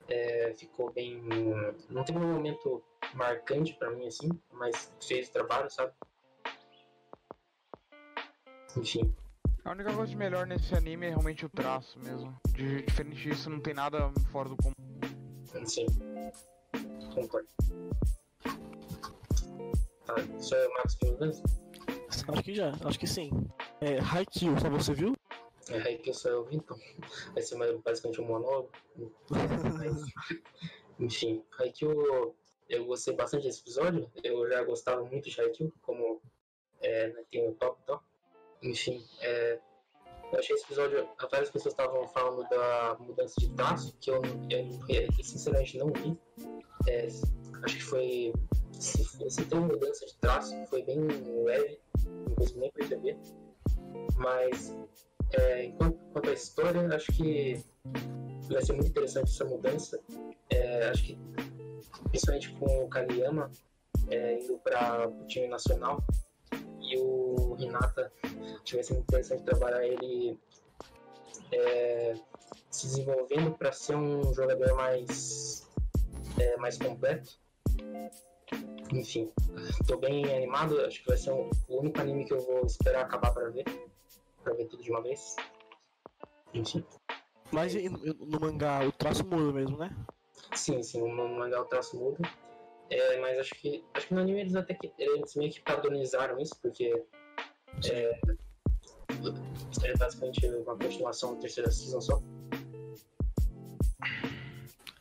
é, 0.08 0.54
ficou 0.56 0.92
bem. 0.92 1.22
Não 1.90 2.04
teve 2.04 2.18
nenhum 2.18 2.34
momento 2.34 2.82
marcante 3.14 3.74
pra 3.74 3.90
mim, 3.90 4.06
assim, 4.06 4.28
mas 4.52 4.92
fez 5.00 5.28
o 5.28 5.32
trabalho, 5.32 5.70
sabe? 5.70 5.92
Enfim. 8.76 9.14
A 9.64 9.70
única 9.70 9.94
coisa 9.94 10.10
de 10.10 10.16
melhor 10.16 10.46
nesse 10.46 10.74
anime 10.74 11.06
é 11.06 11.08
realmente 11.10 11.46
o 11.46 11.48
traço 11.48 11.98
mesmo. 12.00 12.36
De, 12.50 12.82
diferente 12.82 13.16
disso, 13.16 13.48
não 13.48 13.60
tem 13.60 13.72
nada 13.72 14.12
fora 14.30 14.48
do 14.48 14.56
comum. 14.56 14.74
Sim. 15.64 15.86
Concordo. 17.14 17.48
Tá, 20.04 20.14
só 20.38 20.56
é 20.56 20.68
o 20.68 20.74
Max 20.74 20.96
de 20.96 21.10
mudança? 21.10 21.42
Acho 22.28 22.42
que 22.42 22.54
já, 22.54 22.72
acho 22.84 22.98
que 22.98 23.06
sim. 23.06 23.30
É, 23.80 23.98
Haikyuu, 24.00 24.58
só 24.58 24.68
você 24.68 24.92
viu? 24.92 25.14
É 25.70 25.78
aí 25.88 25.98
que 25.98 26.10
eu 26.10 26.14
só 26.14 26.30
ouvi, 26.38 26.56
então. 26.56 26.78
Vai 27.32 27.42
ser 27.42 27.56
mais, 27.56 27.72
basicamente 27.80 28.20
um 28.20 28.26
monólogo. 28.26 28.70
Enfim, 30.98 31.44
Haikyuu, 31.58 32.34
eu 32.68 32.84
gostei 32.84 33.14
bastante 33.14 33.44
desse 33.44 33.60
episódio. 33.60 34.10
Eu 34.22 34.48
já 34.48 34.62
gostava 34.62 35.02
muito 35.04 35.28
de 35.28 35.40
Haikyuu, 35.40 35.72
como 35.82 36.20
é, 36.80 37.08
né, 37.08 37.24
tem 37.30 37.48
o 37.48 37.54
top 37.54 37.80
e 37.80 37.86
tal. 37.86 38.04
Enfim, 38.62 39.04
é, 39.20 39.58
eu 40.32 40.38
achei 40.38 40.54
esse 40.54 40.64
episódio. 40.64 41.08
Várias 41.30 41.50
pessoas 41.50 41.72
estavam 41.72 42.06
falando 42.08 42.48
da 42.48 42.96
mudança 43.00 43.34
de 43.38 43.50
traço, 43.50 43.96
que 44.00 44.10
eu, 44.10 44.22
eu, 44.50 45.06
eu 45.18 45.24
sinceramente 45.24 45.78
não 45.78 45.92
vi. 45.92 46.18
É, 46.88 47.06
acho 47.62 47.76
que 47.76 47.82
foi. 47.82 48.32
Se, 48.72 49.04
se 49.30 49.44
tem 49.46 49.60
mudança 49.60 50.04
de 50.04 50.14
traço, 50.16 50.54
foi 50.66 50.82
bem 50.82 51.00
leve, 51.44 51.80
não 52.04 52.34
consegui 52.34 52.60
nem 52.60 52.70
perceber. 52.72 53.16
Mas 54.16 54.74
é, 55.38 55.64
enquanto, 55.64 55.98
quanto 56.12 56.30
à 56.30 56.32
história, 56.32 56.94
acho 56.94 57.12
que 57.12 57.64
vai 58.48 58.64
ser 58.64 58.72
muito 58.72 58.88
interessante 58.88 59.30
essa 59.30 59.44
mudança. 59.44 60.00
É, 60.50 60.88
acho 60.88 61.04
que, 61.04 61.18
principalmente 62.10 62.52
com 62.52 62.84
o 62.84 62.88
Kageyama 62.88 63.50
é, 64.10 64.38
indo 64.40 64.58
para 64.58 65.08
o 65.08 65.26
time 65.26 65.48
nacional 65.48 66.02
e 66.80 66.98
o 66.98 67.56
Hinata, 67.58 68.12
acho 68.22 68.64
que 68.64 68.74
vai 68.74 68.84
ser 68.84 68.94
muito 68.94 69.06
interessante 69.06 69.42
trabalhar 69.44 69.84
ele 69.84 70.38
é, 71.52 72.14
se 72.70 72.86
desenvolvendo 72.86 73.52
para 73.52 73.72
ser 73.72 73.96
um 73.96 74.32
jogador 74.34 74.74
mais, 74.74 75.66
é, 76.38 76.56
mais 76.56 76.76
completo. 76.78 77.38
Enfim, 78.92 79.32
estou 79.80 79.98
bem 79.98 80.24
animado. 80.36 80.78
Acho 80.82 81.00
que 81.00 81.08
vai 81.08 81.16
ser 81.16 81.32
o 81.32 81.50
único 81.68 82.00
anime 82.00 82.24
que 82.26 82.34
eu 82.34 82.40
vou 82.40 82.66
esperar 82.66 83.02
acabar 83.02 83.32
para 83.32 83.48
ver 83.48 83.64
pra 84.44 84.54
ver 84.54 84.66
tudo 84.66 84.82
de 84.82 84.90
uma 84.90 85.02
vez. 85.02 85.34
Enfim. 86.52 86.84
Mas 87.50 87.74
e- 87.74 87.88
no 87.88 88.40
mangá 88.40 88.86
o 88.86 88.92
traço 88.92 89.24
muda 89.24 89.52
mesmo, 89.52 89.76
né? 89.76 89.90
Sim, 90.54 90.82
sim, 90.82 91.00
no 91.00 91.08
mangá 91.08 91.60
o 91.60 91.64
traço 91.64 91.96
muda. 91.96 92.18
É, 92.90 93.18
mas 93.20 93.38
acho 93.38 93.54
que. 93.54 93.84
Acho 93.94 94.08
que 94.08 94.14
no 94.14 94.20
anime 94.20 94.40
eles 94.40 94.54
até 94.54 94.74
que. 94.74 94.92
Eles 94.98 95.34
meio 95.34 95.50
que 95.50 95.60
padronizaram 95.60 96.38
isso, 96.38 96.54
porque. 96.60 97.02
É, 97.90 98.20
é 99.84 99.96
basicamente 99.96 100.46
uma 100.46 100.76
continuação 100.76 101.34
da 101.34 101.40
terceira 101.40 101.70
season 101.70 102.00
só. 102.00 102.22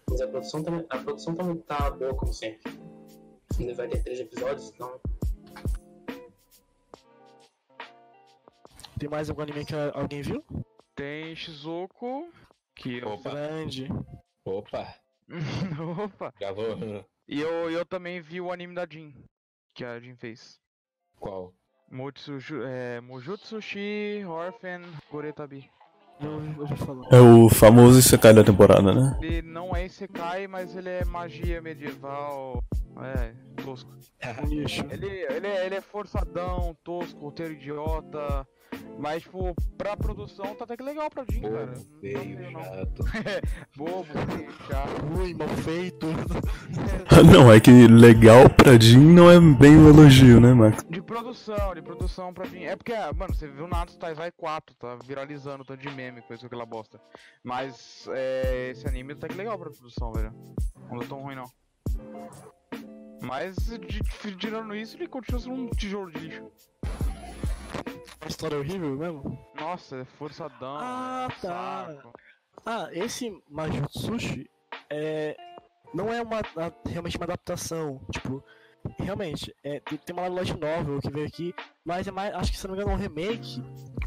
Mas 0.09 0.21
a 0.21 0.27
produção 0.27 0.63
também. 0.63 0.85
A 0.89 0.97
produção 0.99 1.35
também 1.35 1.57
tá 1.57 1.91
boa 1.91 2.15
como 2.15 2.33
sempre. 2.33 2.71
Ainda 3.59 3.73
vai 3.75 3.87
ter 3.87 4.03
três 4.03 4.19
episódios, 4.19 4.69
então. 4.69 4.99
Tem 9.03 9.09
mais 9.09 9.29
algum 9.29 9.41
anime 9.41 9.65
que 9.65 9.75
a- 9.75 9.91
alguém 9.95 10.21
viu? 10.21 10.41
Tem 10.95 11.35
Shizuko, 11.35 12.29
que 12.73 12.99
eu... 12.99 13.09
Opa, 13.09 13.31
Grande. 13.31 13.89
opa, 14.45 14.95
Opa! 16.05 16.33
já 16.39 16.53
vou. 16.53 17.03
E 17.27 17.41
eu, 17.41 17.69
eu 17.69 17.85
também 17.85 18.21
vi 18.21 18.39
o 18.39 18.49
anime 18.49 18.73
da 18.73 18.87
Jin, 18.89 19.13
que 19.75 19.83
a 19.83 19.99
Jin 19.99 20.15
fez. 20.15 20.57
Qual? 21.19 21.53
Mojutsu, 21.91 22.63
é, 22.63 23.01
Mojutsu 23.01 23.61
Shi 23.61 24.23
Orphan 24.25 24.83
Goretabi. 25.11 25.69
É 27.11 27.19
o 27.19 27.49
famoso 27.49 27.99
Isekai 27.99 28.33
da 28.33 28.41
temporada, 28.45 28.93
né? 28.93 29.19
Ele 29.21 29.41
não 29.41 29.75
é 29.75 29.85
Isekai, 29.85 30.47
mas 30.47 30.77
ele 30.77 30.87
é 30.87 31.03
magia 31.03 31.61
medieval. 31.61 32.63
É, 33.01 33.33
tosco. 33.63 33.91
Lixo. 34.47 34.85
Ele, 34.89 35.07
ele, 35.07 35.47
é, 35.47 35.65
ele 35.65 35.75
é 35.75 35.81
forçadão, 35.81 36.73
tosco, 36.85 37.19
roteiro 37.19 37.51
idiota. 37.51 38.47
Mas, 38.99 39.23
tipo, 39.23 39.55
pra 39.77 39.97
produção 39.97 40.55
tá 40.55 40.63
até 40.63 40.77
que 40.77 40.83
legal 40.83 41.09
pra 41.09 41.25
cara. 41.25 41.41
Bobo, 41.41 41.57
Não 41.57 41.67
tá 41.67 41.81
feio, 41.99 42.37
feio, 42.37 42.51
não. 42.51 42.63
chato. 42.63 43.03
Bobo, 43.75 44.05
feio, 44.05 44.51
chato. 44.67 45.05
Ruim, 45.13 45.33
mal 45.33 45.47
feito. 45.49 46.07
Não, 47.31 47.51
é 47.51 47.59
que 47.59 47.87
legal 47.87 48.49
pra 48.49 48.79
Jin 48.79 49.13
não 49.13 49.29
é 49.29 49.39
bem 49.39 49.75
um 49.75 49.89
elogio, 49.89 50.39
né, 50.39 50.53
Max? 50.53 50.83
De 50.89 51.01
produção, 51.01 51.73
de 51.75 51.81
produção 51.81 52.33
pra 52.33 52.45
Jin. 52.45 52.63
É 52.63 52.75
porque, 52.75 52.93
ah, 52.93 53.11
mano, 53.13 53.33
você 53.33 53.47
viu 53.47 53.67
Natsu 53.67 53.97
Taizai 53.97 54.31
4, 54.31 54.75
tá 54.75 54.95
viralizando 55.05 55.65
tanto 55.65 55.81
de 55.81 55.89
meme, 55.89 56.21
coisa 56.21 56.45
aquela 56.45 56.65
bosta. 56.65 56.99
Mas 57.43 58.07
é, 58.11 58.71
esse 58.71 58.87
anime 58.87 59.15
tá 59.15 59.27
que 59.27 59.35
legal 59.35 59.57
pra 59.57 59.69
produção, 59.69 60.11
velho. 60.13 60.33
Não 60.89 60.99
tá 60.99 61.05
tão 61.07 61.21
ruim, 61.21 61.35
não. 61.35 61.49
Mas, 63.21 63.55
tirando 64.37 64.75
isso, 64.75 64.97
ele 64.97 65.07
continua 65.07 65.39
sendo 65.39 65.55
um 65.55 65.69
tijolo 65.69 66.11
de 66.11 66.19
lixo. 66.19 66.43
A 68.21 68.27
história 68.27 68.55
é 68.55 68.59
horrível 68.59 68.95
mesmo? 68.95 69.37
Nossa, 69.55 69.97
é 69.97 70.05
forçadão. 70.05 70.77
Ah, 70.79 71.27
é 71.29 71.41
tá. 71.41 71.87
saco. 71.87 72.13
Ah, 72.65 72.89
esse 72.91 73.35
Majutsushi 73.49 74.49
é. 74.89 75.35
Não 75.93 76.11
é 76.11 76.21
uma, 76.21 76.41
realmente 76.85 77.17
uma 77.17 77.25
adaptação. 77.25 78.01
Tipo, 78.11 78.43
realmente, 78.97 79.55
é, 79.63 79.79
tem 79.79 80.13
uma 80.13 80.27
light 80.27 80.57
novel 80.57 80.99
que 80.99 81.11
veio 81.11 81.27
aqui, 81.27 81.53
mas 81.85 82.07
é 82.07 82.11
mais, 82.11 82.33
acho 82.33 82.51
que 82.51 82.57
se 82.57 82.67
não 82.67 82.75
me 82.75 82.81
engano 82.81 82.95
é 82.95 82.97
um 82.97 83.01
remake, 83.01 83.61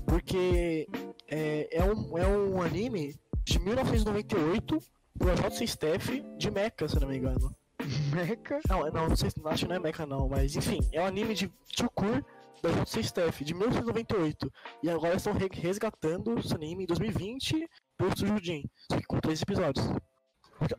porque 0.07 0.89
é, 1.29 1.69
é, 1.71 1.85
um, 1.85 2.19
é 2.19 2.27
um 2.27 2.61
anime 2.61 3.15
de 3.45 3.59
1998 3.59 4.79
do 5.15 5.35
J.C. 5.35 5.65
Staff 5.65 6.25
de 6.37 6.51
Mecha, 6.51 6.89
se 6.89 6.99
não 6.99 7.09
me 7.09 7.19
engano. 7.19 7.55
Mecha? 8.13 8.61
Não, 8.69 8.91
não, 8.91 9.09
não 9.09 9.17
sei, 9.17 9.31
acho 9.45 9.65
que 9.65 9.69
não 9.69 9.77
é 9.77 9.79
Mecha 9.79 10.07
não, 10.07 10.29
mas 10.29 10.57
enfim, 10.57 10.81
é 10.93 11.01
um 11.01 11.07
anime 11.07 11.35
de 11.35 11.53
Chukur 11.77 12.25
da 12.67 12.73
J.C. 12.81 13.01
Staff 13.01 13.45
de 13.45 13.55
1998. 13.55 14.53
E 14.83 14.91
agora 14.91 15.17
estão 15.17 15.33
re- 15.33 15.49
resgatando 15.53 16.39
esse 16.39 16.55
anime 16.55 16.85
em 16.85 16.87
2020 16.87 17.69
pelo 17.97 18.11
Studio 18.11 18.39
Jin, 18.43 18.65
só 18.91 18.99
que 18.99 19.07
com 19.07 19.21
três 19.21 19.41
episódios. 19.43 19.87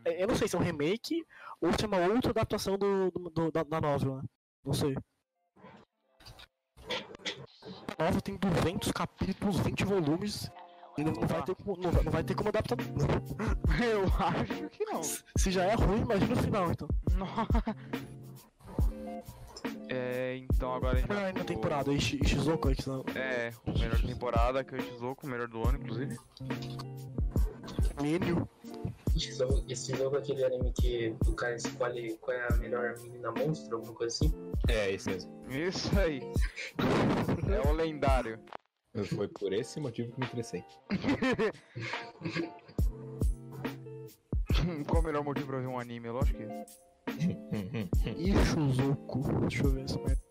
Eu 0.05 0.27
não 0.27 0.35
sei 0.35 0.47
se 0.47 0.55
é 0.55 0.59
um 0.59 0.63
remake 0.63 1.23
ou 1.61 1.71
se 1.73 1.83
é 1.85 1.87
uma 1.87 1.97
outra 2.13 2.31
adaptação 2.31 2.77
do, 2.77 3.11
do- 3.11 3.29
do- 3.29 3.51
da, 3.51 3.63
da 3.63 3.79
novel, 3.81 4.15
né? 4.17 4.23
Não 4.65 4.73
sei. 4.73 4.95
A 7.97 8.03
novel 8.05 8.21
tem 8.21 8.37
200 8.37 8.91
capítulos, 8.91 9.59
20 9.59 9.83
volumes. 9.85 10.49
E 10.97 11.03
não, 11.03 11.11
não 11.13 11.27
vai 11.27 11.43
ter 11.43 11.55
como, 11.55 11.77
não, 11.79 11.91
não 11.91 12.11
vai 12.11 12.23
ter 12.23 12.33
como 12.35 12.49
adaptar. 12.49 12.75
Eu 13.85 14.03
acho 14.25 14.69
que 14.69 14.83
não. 14.85 15.01
Se 15.03 15.51
já 15.51 15.63
é 15.65 15.75
ruim, 15.75 16.01
imagina 16.01 16.33
o 16.33 16.37
final, 16.37 16.71
então. 16.71 16.87
Nossa. 17.15 17.75
É, 19.89 20.37
então 20.37 20.73
agora 20.73 20.97
a 20.97 20.99
gente. 20.99 21.07
Qual 21.07 21.19
é 21.19 21.29
a 21.29 21.43
temporada? 21.43 21.93
É 21.93 21.97
que 21.97 22.87
não. 22.87 23.05
É, 23.15 23.51
o 23.65 23.71
melhor 23.71 24.01
da 24.01 24.07
temporada, 24.07 24.63
que 24.63 24.75
é 24.75 24.77
o 24.77 24.81
Shizuko, 24.81 25.25
o 25.25 25.29
melhor 25.29 25.47
do 25.47 25.67
ano, 25.67 25.77
inclusive. 25.77 26.17
Milho. 28.01 28.47
Esse 29.15 29.33
jogo, 29.33 29.63
esse 29.67 29.95
jogo 29.95 30.15
é 30.15 30.19
aquele 30.19 30.43
anime 30.43 30.71
que 30.73 31.15
o 31.27 31.33
cara 31.33 31.55
escolhe 31.55 32.17
qual 32.17 32.37
é 32.37 32.47
a 32.51 32.55
melhor 32.57 32.95
menina 32.99 33.31
monstro, 33.31 33.77
alguma 33.77 33.93
coisa 33.93 34.15
assim. 34.15 34.33
É, 34.67 34.91
isso 34.91 35.09
mesmo. 35.09 35.31
Isso 35.49 35.99
aí. 35.99 36.21
É 37.47 37.65
o 37.65 37.71
lendário. 37.71 38.37
Foi 39.15 39.27
por 39.27 39.53
esse 39.53 39.79
motivo 39.79 40.11
que 40.11 40.19
me 40.19 40.25
interessei. 40.25 40.63
Qual 44.87 45.01
o 45.01 45.05
melhor 45.05 45.23
motivo 45.23 45.47
pra 45.47 45.59
ver 45.59 45.67
um 45.67 45.79
anime? 45.79 46.09
Lógico 46.09 46.39
que 46.39 46.45
é. 48.05 48.11
Ishizoku. 48.11 49.21
Deixa 49.41 49.63
eu 49.63 49.71
ver 49.71 49.83
essa 49.83 49.97
merda. 49.99 50.27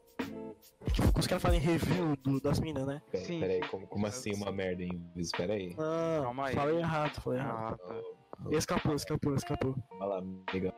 Que 0.92 1.18
os 1.20 1.26
caras 1.26 1.42
fazem 1.42 1.58
review 1.60 2.16
do- 2.22 2.40
das 2.40 2.60
minas, 2.60 2.86
né? 2.86 3.02
Pera- 3.10 3.24
Sim. 3.24 3.40
Peraí, 3.40 3.60
como, 3.68 3.86
como 3.88 4.06
assim 4.06 4.32
uma 4.34 4.52
merda, 4.52 4.82
hein? 4.84 5.02
Espera 5.16 5.54
aí. 5.54 5.74
Não, 5.76 6.22
Calma 6.24 6.46
aí. 6.46 6.54
falei 6.54 6.78
errado, 6.78 7.20
falei 7.20 7.40
errado. 7.40 7.78
Ah, 7.84 7.88
tá. 7.88 8.50
Escapou, 8.56 8.94
escapou, 8.94 9.34
escapou. 9.34 9.74
Vai 9.98 10.08
lá, 10.08 10.18
amiga. 10.18 10.72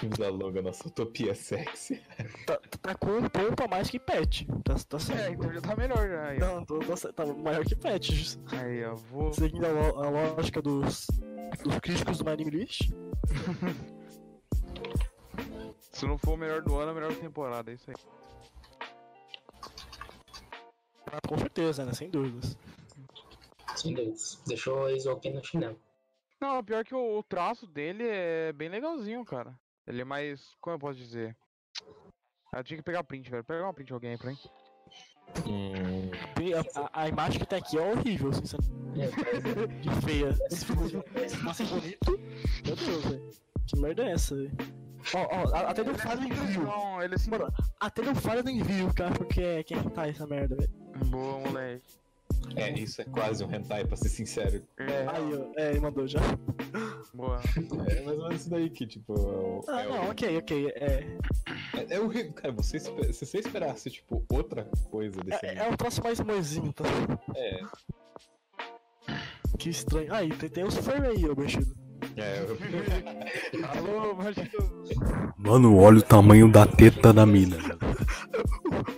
Vida 0.00 0.28
longa, 0.30 0.60
nossa 0.62 0.88
utopia 0.88 1.32
sexy. 1.34 2.00
Tá, 2.46 2.58
tá 2.80 2.94
com 2.94 3.10
um 3.18 3.28
ponto 3.28 3.62
a 3.62 3.68
mais 3.68 3.88
que 3.88 3.98
pet. 4.00 4.46
Tá, 4.64 4.74
tá 4.88 4.96
É, 4.96 5.00
certo. 5.00 5.32
então 5.34 5.52
já 5.52 5.60
tá 5.60 5.76
melhor 5.76 6.08
já. 6.08 6.24
Aí, 6.28 6.42
ó. 6.42 6.46
Não, 6.56 6.64
tô, 6.64 6.78
tá, 6.80 7.12
tá 7.12 7.26
maior 7.34 7.64
que 7.64 7.76
pet. 7.76 8.38
Aí, 8.52 8.84
ó. 8.84 8.94
Vou. 8.94 9.32
Seguindo 9.32 9.64
a, 9.64 9.70
lo- 9.70 10.00
a 10.04 10.08
lógica 10.10 10.60
dos, 10.60 11.06
dos 11.62 11.78
críticos 11.80 12.18
do 12.18 12.24
My 12.24 12.32
Anime 12.32 12.50
List. 12.50 12.90
Se 16.02 16.06
não 16.08 16.18
for 16.18 16.32
o 16.32 16.36
melhor 16.36 16.60
do 16.62 16.74
ano, 16.76 16.88
é 16.88 16.92
o 16.92 16.94
melhor 16.96 17.12
da 17.14 17.20
temporada. 17.20 17.70
É 17.70 17.74
isso 17.74 17.88
aí. 17.88 17.96
Ah, 21.06 21.20
Com 21.28 21.38
certeza, 21.38 21.84
né? 21.84 21.92
Sem 21.92 22.10
dúvidas. 22.10 22.56
Sem 23.76 23.94
dúvidas. 23.94 24.42
Deixou 24.44 24.86
a 24.86 24.92
Isoken 24.92 25.34
no 25.34 25.44
chinelo. 25.44 25.78
Não, 26.40 26.64
pior 26.64 26.84
que 26.84 26.92
o, 26.92 27.18
o 27.20 27.22
traço 27.22 27.68
dele 27.68 28.02
é 28.04 28.52
bem 28.52 28.68
legalzinho, 28.68 29.24
cara. 29.24 29.56
Ele 29.86 30.00
é 30.00 30.04
mais. 30.04 30.56
Como 30.60 30.74
eu 30.74 30.80
posso 30.80 30.98
dizer? 30.98 31.36
Ah, 32.52 32.58
Eu 32.58 32.64
tinha 32.64 32.78
que 32.78 32.82
pegar 32.82 33.04
print, 33.04 33.30
velho. 33.30 33.44
Pega 33.44 33.62
uma 33.62 33.72
print 33.72 33.86
de 33.86 33.92
alguém 33.92 34.10
aí 34.10 34.18
pra 34.18 34.30
mim. 34.32 34.38
Hum, 35.46 36.10
E 36.42 36.52
A, 36.52 36.60
a- 36.74 37.02
a 37.04 37.08
imagem 37.08 37.38
que 37.38 37.46
tá 37.46 37.58
aqui 37.58 37.78
é 37.78 37.92
horrível, 37.92 38.32
sinceramente. 38.32 38.72
É, 39.00 39.66
De 39.78 40.00
feia. 40.04 40.34
Fosse 41.44 41.62
bonito, 41.64 42.18
meu 42.66 42.74
Deus, 42.74 43.04
velho. 43.04 43.30
Que 43.68 43.78
merda 43.78 44.02
é 44.02 44.10
essa, 44.14 44.34
velho? 44.34 44.50
Ó, 45.14 45.18
ó, 45.50 45.56
até 45.68 45.82
deu 45.84 45.94
falha 45.96 46.20
no 46.20 46.28
envio. 46.28 46.62
Não, 46.62 47.02
ele 47.02 47.14
é 47.14 47.16
assim. 47.16 47.30
Mano, 47.30 47.52
até 47.80 48.02
deu 48.02 48.14
falha 48.14 48.42
no 48.42 48.50
envio, 48.50 48.92
cara, 48.94 49.12
porque 49.14 49.40
é 49.42 49.62
quem 49.62 49.82
tá 49.90 50.06
essa 50.08 50.26
merda, 50.26 50.54
velho. 50.56 50.70
Boa, 51.06 51.38
moleque. 51.40 51.82
é, 52.56 52.70
isso 52.70 53.00
é 53.00 53.04
quase 53.04 53.44
um 53.44 53.50
hentai, 53.52 53.84
pra 53.84 53.96
ser 53.96 54.08
sincero. 54.08 54.62
É, 54.78 55.06
Aí, 55.08 55.34
ó, 55.34 55.52
é, 55.60 55.70
ele 55.70 55.80
mandou 55.80 56.06
já. 56.06 56.20
boa. 57.14 57.40
É 57.88 58.00
mais 58.02 58.18
ou 58.18 58.24
menos 58.28 58.40
isso 58.42 58.50
daí 58.50 58.70
que, 58.70 58.86
tipo, 58.86 59.14
é 59.14 59.18
o. 59.18 59.64
Ah, 59.68 59.82
é 59.82 59.88
não, 59.88 60.06
o- 60.06 60.10
ok, 60.10 60.38
ok. 60.38 60.68
É, 60.76 61.16
É, 61.74 61.94
é 61.96 62.00
o 62.00 62.32
Cara, 62.34 62.52
você, 62.52 62.78
se 62.78 62.90
você 63.26 63.38
esperasse, 63.38 63.90
tipo, 63.90 64.24
outra 64.32 64.68
coisa 64.90 65.20
desse 65.22 65.44
é, 65.46 65.54
é 65.56 65.68
um 65.68 65.76
troço 65.76 66.02
mais 66.02 66.20
moezinho, 66.20 66.72
tá? 66.72 66.84
É, 67.36 67.60
Que 69.58 69.68
estranho. 69.70 70.12
Aí, 70.12 70.28
tem, 70.30 70.48
tem 70.48 70.64
os 70.64 70.76
furry 70.76 71.06
aí, 71.06 71.28
ô 71.28 71.34
Banchido. 71.34 71.74
É, 72.16 72.40
eu- 72.40 72.58
Alô, 73.78 74.14
Martino. 74.14 74.82
Mano, 75.36 75.76
olha 75.78 75.98
o 75.98 76.02
tamanho 76.02 76.50
da 76.50 76.66
teta 76.66 77.12
da 77.12 77.26
mina. 77.26 77.56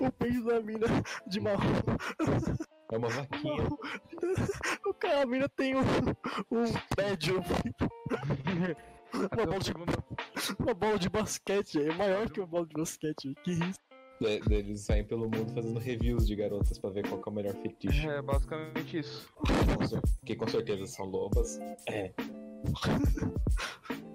O 0.01 0.11
peito 0.13 0.45
da 0.45 0.61
mina 0.61 0.87
de 1.27 1.41
marrom. 1.41 1.83
é 2.93 2.97
uma 2.97 3.09
vaquinha. 3.09 3.65
O 4.87 4.95
cara, 4.95 5.23
a 5.23 5.27
mina 5.27 5.49
tem 5.49 5.75
um, 5.77 5.81
um 5.81 6.65
pad, 6.97 7.33
um, 7.33 7.37
uma, 9.33 9.47
bola 9.47 9.59
de, 9.59 9.73
uma 10.59 10.75
bola 10.75 10.99
de 10.99 11.09
basquete, 11.09 11.81
é 11.81 11.93
maior 11.95 12.29
que 12.31 12.41
uma 12.41 12.47
bola 12.47 12.67
de 12.67 12.75
basquete, 12.75 13.35
que 13.43 13.53
isso. 13.53 13.79
É, 14.23 14.41
Eles 14.49 14.83
saem 14.83 15.05
pelo 15.05 15.23
mundo 15.23 15.53
fazendo 15.53 15.79
reviews 15.79 16.27
de 16.27 16.37
garotas 16.37 16.79
pra 16.79 16.89
ver 16.91 17.07
qual 17.09 17.21
que 17.21 17.29
é 17.29 17.33
o 17.33 17.35
melhor 17.35 17.55
fetiche. 17.57 18.09
É 18.09 18.23
basicamente 18.23 18.99
isso. 19.01 19.29
Que 20.25 20.37
com 20.37 20.47
certeza 20.47 20.87
são 20.87 21.07
lobas. 21.07 21.59
É, 21.89 22.13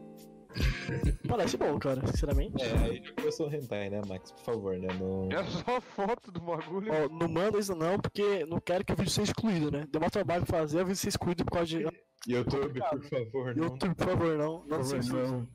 Parece 1.27 1.57
bom, 1.57 1.77
cara, 1.77 2.05
sinceramente. 2.07 2.61
é, 2.63 2.77
aí 2.77 3.03
já 3.03 3.13
começou 3.13 3.47
o 3.47 3.53
hentai, 3.53 3.89
né, 3.89 4.01
Max? 4.07 4.31
Por 4.31 4.41
favor, 4.41 4.77
né? 4.77 4.87
No... 4.99 5.29
É 5.31 5.43
só 5.45 5.79
foto 5.79 6.31
do 6.31 6.41
bagulho. 6.41 6.91
Ó, 6.91 7.07
não 7.09 7.27
manda 7.29 7.59
isso 7.59 7.75
não, 7.75 7.99
porque 7.99 8.45
não 8.45 8.59
quero 8.59 8.83
que 8.83 8.91
o 8.91 8.95
vídeo 8.95 9.11
seja 9.11 9.31
excluído, 9.31 9.69
né? 9.71 9.85
Deu 9.91 10.01
mais 10.01 10.11
trabalho 10.11 10.43
pra 10.45 10.57
fazer, 10.59 10.81
o 10.81 10.85
vídeo 10.85 10.97
ser 10.97 11.09
excluído 11.09 11.45
por 11.45 11.51
causa 11.51 11.67
de 11.67 11.85
YouTube, 12.27 12.79
por 12.89 13.03
favor, 13.03 13.55
não. 13.55 13.63
YouTube, 13.65 13.95
por 13.95 14.05
favor, 14.07 14.37
não. 14.37 14.65
Não, 14.65 14.77
Por 14.79 14.85
favor, 15.03 15.27
não. 15.27 15.47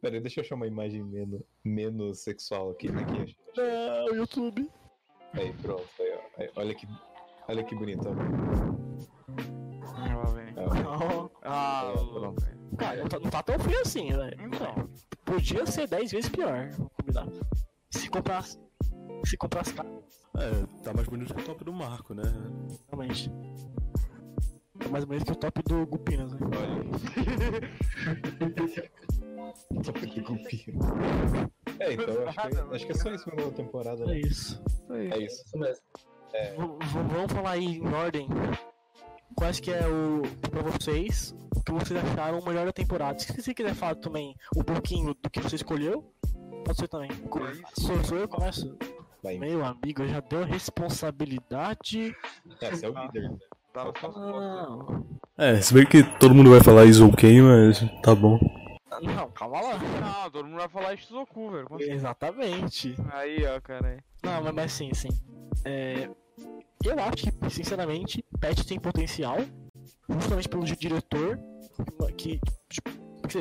Pera 0.00 0.16
aí, 0.16 0.20
deixa 0.20 0.40
eu 0.40 0.44
achar 0.44 0.54
uma 0.56 0.66
imagem 0.66 1.02
menos, 1.02 1.40
menos 1.64 2.18
sexual 2.20 2.70
aqui. 2.70 2.88
aqui 2.88 3.22
achei. 3.22 3.36
Não, 3.56 4.14
YouTube. 4.16 4.68
Aí, 5.32 5.52
pronto. 5.62 5.86
Aí, 6.00 6.12
ó. 6.12 6.18
Aí, 6.42 6.50
olha 6.56 6.74
que, 6.74 6.86
olha 7.48 7.64
que 7.64 7.74
bonito. 7.74 8.08
ó. 8.08 9.63
Ah, 11.42 11.42
Ah, 11.42 11.92
É, 11.94 12.00
louco, 12.00 12.40
velho. 12.40 12.58
cara, 12.78 12.96
não 12.96 13.08
tá, 13.08 13.18
não 13.20 13.30
tá 13.30 13.42
tão 13.42 13.58
feio 13.58 13.80
assim, 13.80 14.10
velho. 14.12 14.36
Então. 14.46 14.88
Podia 15.24 15.66
ser 15.66 15.86
10 15.88 16.12
vezes 16.12 16.30
pior, 16.30 16.70
combinar. 16.98 17.26
Se 17.90 18.08
comprasse. 18.08 18.58
Se 19.24 19.36
comprasse 19.36 19.72
caro, 19.74 20.02
É, 20.36 20.50
tá 20.82 20.92
mais 20.92 21.06
bonito 21.08 21.32
que 21.34 21.40
o 21.40 21.44
top 21.44 21.64
do 21.64 21.72
Marco, 21.72 22.14
né? 22.14 22.22
realmente. 22.88 23.30
É 24.80 24.88
mais 24.88 25.04
menos 25.06 25.22
que 25.24 25.32
o 25.32 25.36
top 25.36 25.62
do 25.62 25.86
Gupinas, 25.86 26.32
né? 26.32 26.38
Olha. 26.42 26.84
Top 29.84 30.06
de 30.06 30.22
cupim. 30.22 30.64
É, 31.78 31.92
então 31.92 32.28
acho 32.28 32.48
que, 32.48 32.74
acho 32.74 32.86
que 32.86 32.92
é 32.92 32.94
só 32.94 33.10
isso 33.14 33.28
na 33.34 33.50
temporada, 33.52 34.02
É 34.04 34.06
né? 34.06 34.20
isso. 34.20 34.62
É 34.90 35.18
isso. 35.18 35.44
Isso 35.46 35.58
mesmo. 35.58 35.82
V- 36.32 37.12
vamos 37.12 37.32
falar 37.32 37.50
aí 37.52 37.64
em 37.76 37.86
ordem. 37.94 38.28
Quais 39.36 39.60
que 39.60 39.70
é 39.70 39.86
o. 39.86 40.22
pra 40.50 40.62
vocês, 40.62 41.34
o 41.56 41.62
que 41.62 41.72
vocês 41.72 42.02
acharam 42.04 42.38
o 42.38 42.44
melhor 42.46 42.66
da 42.66 42.72
temporada. 42.72 43.18
Se 43.18 43.32
você 43.32 43.52
quiser 43.54 43.74
falar 43.74 43.96
também 43.96 44.34
um 44.56 44.62
pouquinho 44.62 45.14
do 45.14 45.30
que 45.30 45.40
você 45.40 45.56
escolheu, 45.56 46.04
pode 46.64 46.78
ser 46.78 46.88
também. 46.88 47.10
Sou, 47.78 48.02
sou 48.04 48.18
eu, 48.18 48.28
começo. 48.28 48.76
Vai. 49.22 49.38
Meu 49.38 49.64
amigo, 49.64 50.06
já 50.06 50.20
deu 50.20 50.44
responsabilidade. 50.44 52.14
É, 52.60 52.70
você 52.70 52.86
é 52.86 52.88
o 52.90 52.94
líder. 53.02 53.32
Tava 53.72 53.92
só 53.98 54.06
as 54.08 54.14
fotos. 54.14 54.40
Não, 54.40 55.06
É, 55.36 55.60
se 55.60 55.74
bem 55.74 55.86
que 55.86 56.02
todo 56.18 56.34
mundo 56.34 56.50
vai 56.50 56.60
falar 56.62 56.84
Isoken, 56.84 57.42
mas 57.42 57.80
tá 58.02 58.14
bom. 58.14 58.38
não, 59.02 59.30
calma 59.30 59.60
lá. 59.60 59.78
Não, 59.78 60.30
todo 60.30 60.44
mundo 60.46 60.58
vai 60.58 60.68
falar 60.68 60.96
Shizuku, 60.96 61.50
velho. 61.50 61.66
Exatamente. 61.80 62.94
Aí, 63.12 63.44
ó, 63.46 63.60
cara. 63.60 63.88
aí. 63.88 63.98
Não, 64.22 64.42
mas, 64.42 64.54
mas 64.54 64.72
sim, 64.72 64.92
sim. 64.94 65.08
É, 65.64 66.08
eu 66.84 66.98
acho 67.00 67.16
que, 67.24 67.50
sinceramente, 67.50 68.24
Pet 68.40 68.66
tem 68.66 68.78
potencial, 68.78 69.38
justamente 70.08 70.48
pelo 70.48 70.64
di- 70.64 70.76
diretor, 70.76 71.38
que, 72.16 72.40
tipo, 72.68 72.90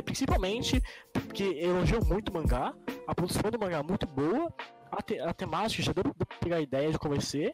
principalmente 0.03 0.81
porque 1.11 1.43
elogiou 1.43 2.03
muito 2.05 2.29
o 2.29 2.33
mangá, 2.33 2.73
a 3.07 3.13
produção 3.13 3.51
do 3.51 3.59
mangá 3.59 3.79
é 3.79 3.83
muito 3.83 4.07
boa, 4.07 4.53
a, 4.91 5.01
te- 5.01 5.19
a 5.19 5.33
temática 5.33 5.83
já 5.83 5.91
deu 5.91 6.03
pra 6.13 6.25
pegar 6.39 6.61
ideia 6.61 6.91
de 6.91 7.25
ser, 7.25 7.53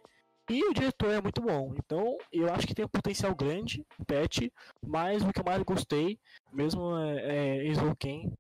e 0.49 0.63
o 0.65 0.73
diretor 0.73 1.11
é 1.11 1.21
muito 1.21 1.41
bom. 1.41 1.73
Então, 1.77 2.17
eu 2.31 2.51
acho 2.53 2.65
que 2.65 2.73
tem 2.73 2.85
um 2.85 2.89
potencial 2.89 3.35
grande, 3.35 3.85
Pet, 4.07 4.51
mas 4.85 5.23
o 5.23 5.31
que 5.31 5.39
eu 5.39 5.45
mais 5.45 5.61
gostei 5.63 6.19
mesmo 6.51 6.97
é, 6.97 7.59
é 7.61 7.67
Izouken, 7.67 8.31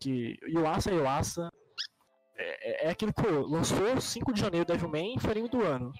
que 0.00 0.38
Yuasa 0.48 0.90
é 0.90 0.94
Yuasa, 0.94 1.50
é, 2.36 2.86
é 2.86 2.90
aquilo 2.90 3.12
que 3.12 3.26
lançou 3.26 4.00
5 4.00 4.32
de 4.32 4.40
janeiro 4.40 4.64
Devilman 4.66 5.18
foi 5.18 5.32
anime 5.32 5.48
do 5.48 5.62
ano. 5.62 5.92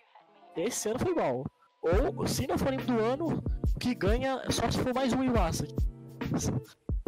Esse 0.58 0.88
ano 0.88 0.98
foi 0.98 1.12
igual. 1.12 1.44
Ou, 1.82 2.26
se 2.26 2.46
não 2.46 2.58
for 2.58 2.74
do 2.76 2.98
ano, 2.98 3.42
que 3.78 3.94
ganha 3.94 4.42
é 4.44 4.50
só 4.50 4.68
se 4.70 4.78
for 4.78 4.92
mais 4.92 5.12
um 5.12 5.22
Iwasa. 5.22 5.66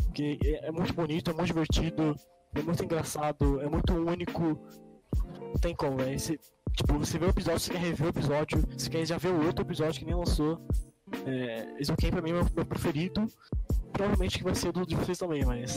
Porque 0.04 0.38
é, 0.44 0.68
é 0.68 0.70
muito 0.70 0.94
bonito, 0.94 1.30
é 1.30 1.34
muito 1.34 1.48
divertido, 1.48 2.14
é 2.54 2.62
muito 2.62 2.84
engraçado, 2.84 3.60
é 3.60 3.68
muito 3.68 3.92
único. 3.92 4.58
Não 5.40 5.54
tem 5.60 5.74
como, 5.74 5.96
velho. 5.96 6.16
Tipo, 6.72 6.98
você 6.98 7.18
vê 7.18 7.26
o 7.26 7.30
episódio, 7.30 7.60
você 7.60 7.72
quer 7.72 7.80
rever 7.80 8.06
o 8.06 8.10
episódio, 8.10 8.64
você 8.76 8.88
quer 8.88 9.04
já 9.04 9.18
ver 9.18 9.32
o 9.32 9.44
outro 9.44 9.64
episódio 9.64 9.98
que 9.98 10.04
nem 10.04 10.14
lançou. 10.14 10.60
É, 11.26 11.74
Exoken 11.80 12.12
pra 12.12 12.22
mim 12.22 12.30
é 12.30 12.34
o 12.34 12.46
meu 12.54 12.64
preferido. 12.64 13.26
Provavelmente 13.92 14.38
que 14.38 14.44
vai 14.44 14.54
ser 14.54 14.72
do 14.72 14.86
de 14.86 14.94
vocês 14.94 15.18
também, 15.18 15.44
mas. 15.44 15.76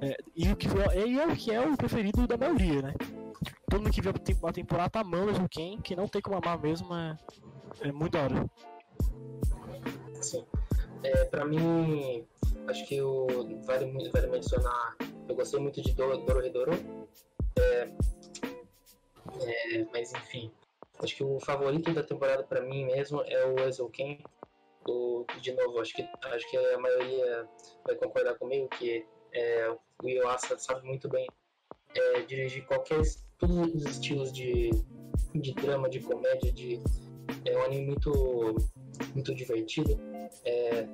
É, 0.00 0.16
e 0.34 0.50
o 0.50 0.56
que 0.56 0.66
foi, 0.66 0.82
é 0.82 1.26
o 1.26 1.36
que 1.36 1.52
é 1.52 1.60
o 1.60 1.76
preferido 1.76 2.26
da 2.26 2.38
maioria, 2.38 2.80
né? 2.80 2.94
Todo 3.68 3.82
mundo 3.82 3.92
que 3.92 4.02
viu 4.02 4.12
a 4.42 4.52
temporada 4.52 4.90
tá 4.90 5.00
amando 5.00 5.26
o 5.26 5.30
Exoken, 5.30 5.80
que 5.80 5.96
não 5.96 6.08
tem 6.08 6.20
como 6.20 6.36
amar 6.36 6.60
mesmo, 6.60 6.94
é, 6.94 7.16
é 7.80 7.92
muito 7.92 8.12
da 8.12 8.24
hora. 8.24 8.50
Sim. 10.20 10.44
É, 11.02 11.24
pra 11.24 11.44
mim, 11.44 12.26
acho 12.68 12.86
que 12.86 13.00
o, 13.00 13.26
vale, 13.64 14.10
vale 14.10 14.26
mencionar. 14.26 14.96
Eu 15.28 15.34
gostei 15.34 15.60
muito 15.60 15.80
de 15.80 15.94
Dororedoro. 15.94 16.72
É, 17.58 17.90
é, 19.42 19.86
mas 19.92 20.12
enfim, 20.12 20.52
acho 21.02 21.16
que 21.16 21.24
o 21.24 21.40
favorito 21.40 21.92
da 21.92 22.02
temporada 22.02 22.42
para 22.42 22.60
mim 22.60 22.84
mesmo 22.84 23.22
é 23.22 23.46
o 23.46 23.58
Exoken. 23.60 24.22
O, 24.88 25.24
de 25.40 25.52
novo, 25.52 25.80
acho 25.80 25.94
que, 25.94 26.02
acho 26.02 26.50
que 26.50 26.56
a 26.56 26.78
maioria 26.78 27.48
vai 27.86 27.96
concordar 27.96 28.34
comigo 28.36 28.68
que 28.68 29.06
é, 29.32 29.70
o 30.02 30.08
Yuasa 30.08 30.58
sabe 30.58 30.86
muito 30.86 31.08
bem 31.08 31.26
é, 31.94 32.22
dirigir 32.22 32.64
qualquer 32.66 33.02
todos 33.40 33.74
os 33.74 33.84
estilos 33.84 34.30
de, 34.32 34.70
de 35.34 35.52
drama, 35.54 35.88
de 35.88 36.00
comédia, 36.00 36.52
de 36.52 36.80
é 37.44 37.56
um 37.56 37.62
anime 37.62 37.86
muito 37.86 38.56
muito 39.14 39.34
divertido. 39.34 39.98
É, 40.44 40.86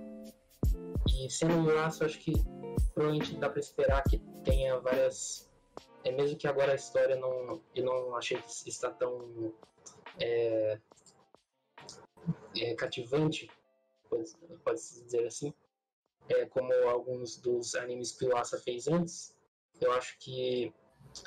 e 1.09 1.28
sendo 1.30 1.55
um 1.55 1.66
laço, 1.66 2.05
acho 2.05 2.18
que 2.18 2.32
provavelmente 2.94 3.36
dá 3.36 3.51
para 3.51 3.61
esperar 3.61 4.03
que 4.05 4.18
tenha 4.44 4.78
várias. 4.78 5.51
É, 6.05 6.12
mesmo 6.12 6.38
que 6.38 6.47
agora 6.47 6.72
a 6.72 6.76
história 6.76 7.16
não. 7.16 7.61
Eu 7.74 7.84
não 7.84 8.16
achei 8.16 8.38
que 8.38 8.68
está 8.68 8.90
tão. 8.90 9.53
É, 10.20 10.78
é, 12.59 12.74
cativante, 12.74 13.51
pode, 14.09 14.30
pode 14.64 14.80
se 14.80 15.05
dizer 15.05 15.26
assim, 15.26 15.53
é, 16.28 16.47
como 16.47 16.72
alguns 16.88 17.36
dos 17.36 17.74
animes 17.74 18.12
que 18.12 18.24
o 18.24 18.36
Asa 18.36 18.59
fez 18.59 18.88
antes. 18.88 19.34
Eu 19.78 19.92
acho 19.92 20.18
que 20.18 20.72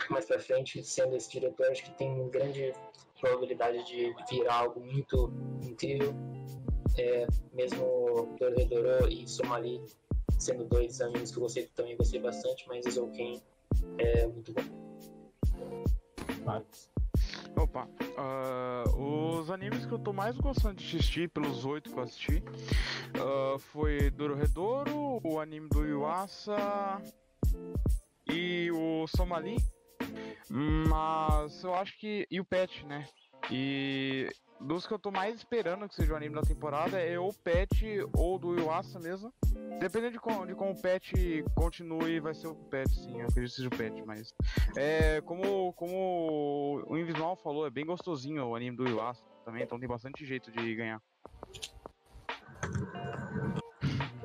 mais 0.09 0.25
pra 0.25 0.39
frente, 0.39 0.83
sendo 0.83 1.15
esse 1.15 1.29
diretor, 1.31 1.67
acho 1.67 1.83
que 1.83 1.91
tem 1.91 2.29
grande 2.29 2.73
probabilidade 3.19 3.83
de 3.85 4.13
virar 4.29 4.55
algo 4.55 4.79
muito 4.79 5.31
incrível 5.61 6.13
é, 6.97 7.27
mesmo 7.53 8.35
Dorredoro 8.39 9.07
e 9.09 9.27
Somali 9.27 9.81
sendo 10.37 10.65
dois 10.65 11.01
animes 11.01 11.31
que 11.31 11.37
eu 11.37 11.41
gostei, 11.41 11.65
também 11.75 11.97
gostei 11.97 12.19
bastante, 12.19 12.65
mas 12.67 12.85
Izouken 12.85 13.41
é 13.97 14.27
muito 14.27 14.53
bom. 14.53 14.61
Opa, 17.57 17.87
uh, 18.17 19.39
os 19.39 19.49
animes 19.49 19.85
que 19.85 19.91
eu 19.91 19.99
tô 19.99 20.13
mais 20.13 20.37
gostando 20.37 20.75
de 20.75 20.85
assistir, 20.85 21.29
pelos 21.29 21.65
oito 21.65 21.91
que 21.91 21.97
eu 21.97 22.03
assisti, 22.03 22.43
uh, 23.17 23.59
foi 23.59 24.09
Dororedoro, 24.11 25.19
o 25.23 25.39
anime 25.39 25.67
do 25.67 25.85
Yuasa 25.85 27.01
e 28.27 28.71
o 28.71 29.05
Somali. 29.07 29.57
Mas 30.49 31.63
eu 31.63 31.73
acho 31.75 31.97
que. 31.97 32.27
E 32.29 32.39
o 32.39 32.45
Pet, 32.45 32.85
né? 32.85 33.07
E 33.51 34.29
dos 34.59 34.85
que 34.85 34.93
eu 34.93 34.99
tô 34.99 35.09
mais 35.09 35.35
esperando 35.35 35.87
que 35.87 35.95
seja 35.95 36.13
o 36.13 36.15
anime 36.15 36.35
da 36.35 36.41
temporada 36.41 36.99
é 36.99 37.17
ou 37.17 37.29
o 37.29 37.33
Pet 37.33 37.85
ou 38.17 38.37
do 38.37 38.59
Yuasa 38.59 38.99
mesmo. 38.99 39.33
Dependendo 39.79 40.13
de 40.13 40.19
como, 40.19 40.45
de 40.45 40.53
como 40.53 40.71
o 40.71 40.81
Pet 40.81 41.43
continue, 41.55 42.19
vai 42.19 42.33
ser 42.33 42.47
o 42.47 42.55
Pet, 42.55 42.89
sim. 42.89 43.21
Eu 43.21 43.27
acredito 43.27 43.51
que 43.51 43.55
seja 43.55 43.67
o 43.69 43.77
Pet, 43.77 44.03
mas. 44.05 44.33
É, 44.75 45.21
como, 45.21 45.71
como 45.73 46.83
o 46.87 46.97
Invismal 46.97 47.35
falou, 47.37 47.65
é 47.65 47.69
bem 47.69 47.85
gostosinho 47.85 48.45
o 48.45 48.55
anime 48.55 48.75
do 48.75 48.87
Yuasa 48.87 49.23
também, 49.45 49.63
então 49.63 49.79
tem 49.79 49.87
bastante 49.87 50.25
jeito 50.25 50.51
de 50.51 50.75
ganhar. 50.75 51.01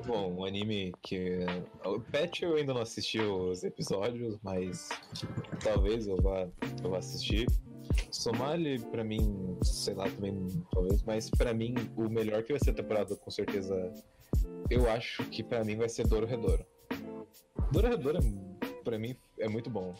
Bom, 0.05 0.35
um 0.39 0.45
anime 0.45 0.93
que. 1.01 1.39
O 1.83 1.99
Pet 1.99 2.43
eu 2.43 2.55
ainda 2.55 2.73
não 2.73 2.81
assisti 2.81 3.19
os 3.19 3.63
episódios, 3.63 4.37
mas 4.43 4.89
talvez 5.63 6.05
eu 6.07 6.17
vá, 6.17 6.47
eu 6.83 6.89
vá 6.91 6.99
assistir. 6.99 7.47
Somali, 8.11 8.79
pra 8.91 9.03
mim, 9.03 9.57
sei 9.63 9.93
lá 9.93 10.09
também, 10.09 10.47
talvez, 10.71 11.01
mas 11.03 11.29
pra 11.29 11.53
mim, 11.53 11.73
o 11.95 12.09
melhor 12.09 12.43
que 12.43 12.51
vai 12.51 12.59
ser 12.59 12.71
a 12.71 12.73
temporada, 12.73 13.15
com 13.15 13.31
certeza, 13.31 13.91
eu 14.69 14.89
acho 14.89 15.23
que 15.29 15.43
pra 15.43 15.63
mim 15.63 15.75
vai 15.75 15.89
ser 15.89 16.07
Doro 16.07 16.25
Redouro. 16.25 16.65
Doro 17.71 17.87
Redouro, 17.87 18.19
pra 18.83 18.97
mim, 18.99 19.15
é 19.39 19.47
muito 19.47 19.69
bom. 19.69 19.95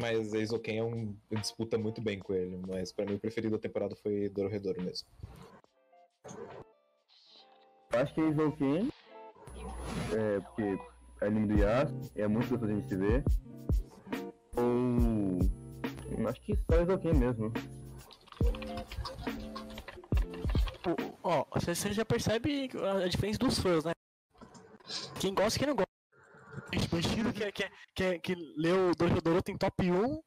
Mas 0.00 0.32
a 0.32 0.38
Isoken 0.38 0.78
é 0.78 0.84
um, 0.84 1.14
disputa 1.30 1.76
muito 1.76 2.00
bem 2.00 2.18
com 2.18 2.32
ele, 2.32 2.58
mas 2.66 2.92
pra 2.92 3.04
mim 3.04 3.14
o 3.14 3.18
preferido 3.18 3.56
da 3.56 3.60
temporada 3.60 3.94
foi 3.96 4.28
Doro 4.28 4.48
Redouro 4.48 4.82
mesmo. 4.82 5.08
Acho 7.90 8.14
que 8.14 8.20
a 8.20 8.28
Isoken, 8.28 8.88
é, 10.14 10.40
porque 10.40 10.78
é 11.20 11.26
anime 11.26 11.46
do 11.48 12.20
é 12.20 12.28
muito 12.28 12.48
gostoso 12.48 12.74
de 12.74 12.88
se 12.88 12.96
ver. 12.96 13.24
Ou 14.56 15.38
Acho 16.28 16.40
que 16.40 16.56
só 16.56 16.80
Exoken 16.80 17.14
mesmo. 17.14 17.52
Ó, 21.22 21.44
você 21.54 21.92
já 21.92 22.04
percebe 22.04 22.70
a 23.02 23.08
diferença 23.08 23.38
dos 23.38 23.58
fãs, 23.58 23.84
né? 23.84 23.92
Quem 25.20 25.34
gosta 25.34 25.56
e 25.56 25.58
quem 25.58 25.68
não 25.68 25.74
gosta. 25.74 25.86
Tipo, 26.80 26.96
o 26.96 27.00
estilo 27.00 27.32
que, 27.32 27.52
que, 27.52 27.70
que, 27.94 28.18
que 28.20 28.34
leu 28.56 28.94
Dororedoro 28.96 29.42
tem 29.42 29.56
top 29.56 29.90
1, 29.90 30.20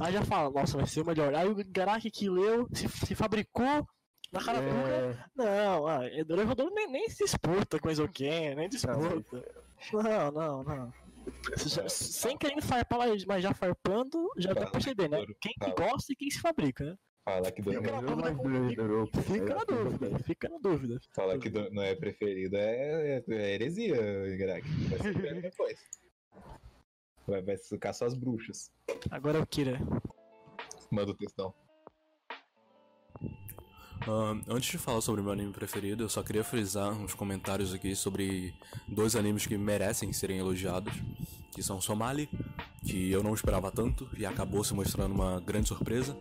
aí 0.00 0.12
já 0.12 0.24
fala, 0.24 0.50
nossa, 0.50 0.76
vai 0.76 0.86
ser 0.86 1.00
o 1.00 1.06
melhor. 1.06 1.34
Aí 1.34 1.48
o 1.48 1.56
Garaki 1.68 2.10
que 2.10 2.28
leu, 2.28 2.66
se, 2.72 2.88
se 2.88 3.14
fabricou 3.14 3.86
na 4.32 4.42
cara 4.42 4.58
é... 4.58 5.24
Não, 5.36 5.86
ah, 5.86 6.00
Dororedoro 6.26 6.74
nem, 6.74 6.90
nem 6.90 7.08
se 7.08 7.24
disputa 7.24 7.78
com 7.78 7.90
Exoken, 7.90 8.54
nem 8.54 8.68
disputa. 8.68 9.44
Não, 9.92 10.32
não, 10.32 10.64
não. 10.64 10.92
Já, 11.56 11.88
sem 11.88 12.36
querer 12.36 12.60
farpar, 12.62 13.08
mas 13.26 13.42
já 13.42 13.54
farpando, 13.54 14.28
já 14.36 14.52
dá 14.52 14.62
pra 14.62 14.70
perceber, 14.70 15.08
né? 15.08 15.24
Quem 15.40 15.52
que 15.52 15.70
gosta 15.72 16.12
e 16.12 16.16
quem 16.16 16.30
se 16.30 16.40
fabrica, 16.40 16.84
né? 16.84 16.96
Falar 17.24 17.52
que 17.52 17.62
fica 17.62 17.80
na 17.92 18.00
dúvida, 18.00 19.22
fica 19.22 19.54
na 19.54 19.64
dúvida, 19.64 20.18
fica 20.24 20.48
na 20.48 20.58
dúvida. 20.58 21.00
Falar 21.12 21.38
que 21.38 21.50
não 21.50 21.82
é 21.82 21.94
preferido 21.94 22.56
é, 22.56 23.22
é 23.28 23.54
heresia, 23.54 23.96
Greg. 24.36 24.68
Vai 24.88 24.98
ser 24.98 25.12
depois. 25.42 25.78
Vai, 27.26 27.42
vai 27.42 27.56
sucar 27.56 27.94
só 27.94 28.06
as 28.06 28.14
bruxas. 28.14 28.72
Agora 29.08 29.38
é 29.38 29.42
o 29.42 29.46
Kira. 29.46 29.78
Manda 30.90 31.12
o 31.12 31.14
textão. 31.14 31.54
Uh, 34.06 34.40
antes 34.48 34.70
de 34.70 34.78
falar 34.78 35.00
sobre 35.00 35.22
meu 35.22 35.30
anime 35.30 35.52
preferido, 35.52 36.02
eu 36.02 36.08
só 36.08 36.22
queria 36.22 36.42
frisar 36.42 36.92
uns 36.92 37.14
comentários 37.14 37.72
aqui 37.72 37.94
sobre 37.94 38.52
dois 38.88 39.14
animes 39.14 39.46
que 39.46 39.56
merecem 39.56 40.12
serem 40.12 40.38
elogiados, 40.38 40.92
que 41.52 41.62
são 41.62 41.80
Somali, 41.80 42.28
que 42.84 43.12
eu 43.12 43.22
não 43.22 43.32
esperava 43.32 43.70
tanto 43.70 44.08
e 44.16 44.26
acabou 44.26 44.64
se 44.64 44.74
mostrando 44.74 45.14
uma 45.14 45.40
grande 45.40 45.68
surpresa. 45.68 46.16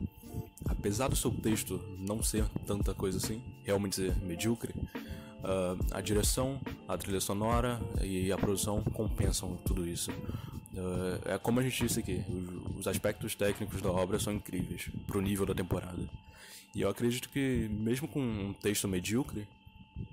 Apesar 0.70 1.08
do 1.08 1.16
seu 1.16 1.32
texto 1.32 1.84
não 1.98 2.22
ser 2.22 2.46
tanta 2.68 2.94
coisa 2.94 3.18
assim, 3.18 3.42
realmente 3.64 3.96
ser 3.96 4.16
medíocre, 4.18 4.74
uh, 4.76 5.78
a 5.92 6.02
direção, 6.02 6.62
a 6.88 6.96
trilha 6.98 7.20
sonora 7.20 7.82
e 8.02 8.32
a 8.32 8.38
produção 8.38 8.84
compensam 8.84 9.58
tudo 9.66 9.88
isso. 9.88 10.12
Uh, 10.12 11.20
é 11.26 11.38
como 11.40 11.60
a 11.60 11.64
gente 11.64 11.84
disse 11.84 12.00
aqui, 12.00 12.24
os 12.78 12.88
aspectos 12.88 13.34
técnicos 13.34 13.82
da 13.82 13.92
obra 13.92 14.20
são 14.20 14.32
incríveis 14.32 14.90
pro 15.08 15.20
nível 15.20 15.46
da 15.48 15.56
temporada. 15.56 16.08
E 16.74 16.82
eu 16.82 16.90
acredito 16.90 17.30
que, 17.30 17.68
mesmo 17.70 18.08
com 18.08 18.22
um 18.22 18.54
texto 18.54 18.88
medíocre, 18.88 19.48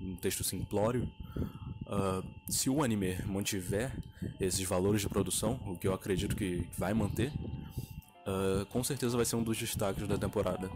um 0.01 0.15
texto 0.15 0.43
simplório, 0.43 1.09
uh, 1.85 2.25
se 2.47 2.69
o 2.69 2.83
anime 2.83 3.17
mantiver 3.25 3.95
esses 4.39 4.61
valores 4.67 5.01
de 5.01 5.09
produção, 5.09 5.59
o 5.65 5.77
que 5.77 5.87
eu 5.87 5.93
acredito 5.93 6.35
que 6.35 6.67
vai 6.77 6.93
manter, 6.93 7.31
uh, 7.31 8.65
com 8.67 8.83
certeza 8.83 9.15
vai 9.15 9.25
ser 9.25 9.37
um 9.37 9.43
dos 9.43 9.57
destaques 9.57 10.07
da 10.07 10.17
temporada. 10.17 10.69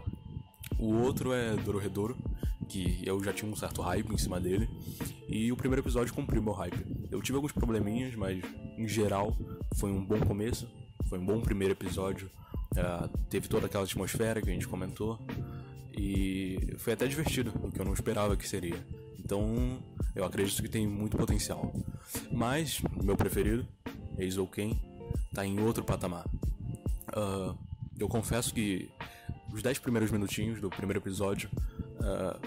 O 0.78 0.94
outro 0.94 1.32
é 1.32 1.54
Dororedoro, 1.56 2.16
que 2.68 3.02
eu 3.04 3.22
já 3.22 3.32
tinha 3.32 3.50
um 3.50 3.54
certo 3.54 3.82
hype 3.82 4.10
em 4.10 4.18
cima 4.18 4.40
dele, 4.40 4.68
e 5.28 5.52
o 5.52 5.56
primeiro 5.56 5.82
episódio 5.82 6.14
cumpriu 6.14 6.42
meu 6.42 6.52
hype. 6.52 6.84
Eu 7.10 7.20
tive 7.20 7.36
alguns 7.36 7.52
probleminhas, 7.52 8.14
mas 8.14 8.42
em 8.76 8.88
geral 8.88 9.36
foi 9.76 9.90
um 9.90 10.04
bom 10.04 10.20
começo, 10.20 10.68
foi 11.08 11.18
um 11.18 11.24
bom 11.24 11.40
primeiro 11.40 11.72
episódio. 11.74 12.30
Uh, 12.72 13.08
teve 13.28 13.48
toda 13.48 13.66
aquela 13.66 13.84
atmosfera 13.84 14.42
que 14.42 14.50
a 14.50 14.52
gente 14.52 14.66
comentou. 14.66 15.20
E 15.96 16.74
foi 16.78 16.92
até 16.92 17.06
divertido, 17.06 17.52
o 17.62 17.70
que 17.70 17.80
eu 17.80 17.84
não 17.84 17.92
esperava 17.92 18.36
que 18.36 18.48
seria. 18.48 18.84
Então, 19.18 19.78
eu 20.14 20.24
acredito 20.24 20.62
que 20.62 20.68
tem 20.68 20.86
muito 20.86 21.16
potencial. 21.16 21.72
Mas, 22.30 22.82
meu 23.02 23.16
preferido, 23.16 23.66
Eizouken, 24.18 24.78
tá 25.32 25.46
em 25.46 25.60
outro 25.60 25.84
patamar. 25.84 26.26
Uh, 27.16 27.56
eu 27.98 28.08
confesso 28.08 28.52
que 28.52 28.90
os 29.52 29.62
10 29.62 29.78
primeiros 29.78 30.10
minutinhos 30.10 30.60
do 30.60 30.68
primeiro 30.68 30.98
episódio 30.98 31.48
ah, 32.00 32.38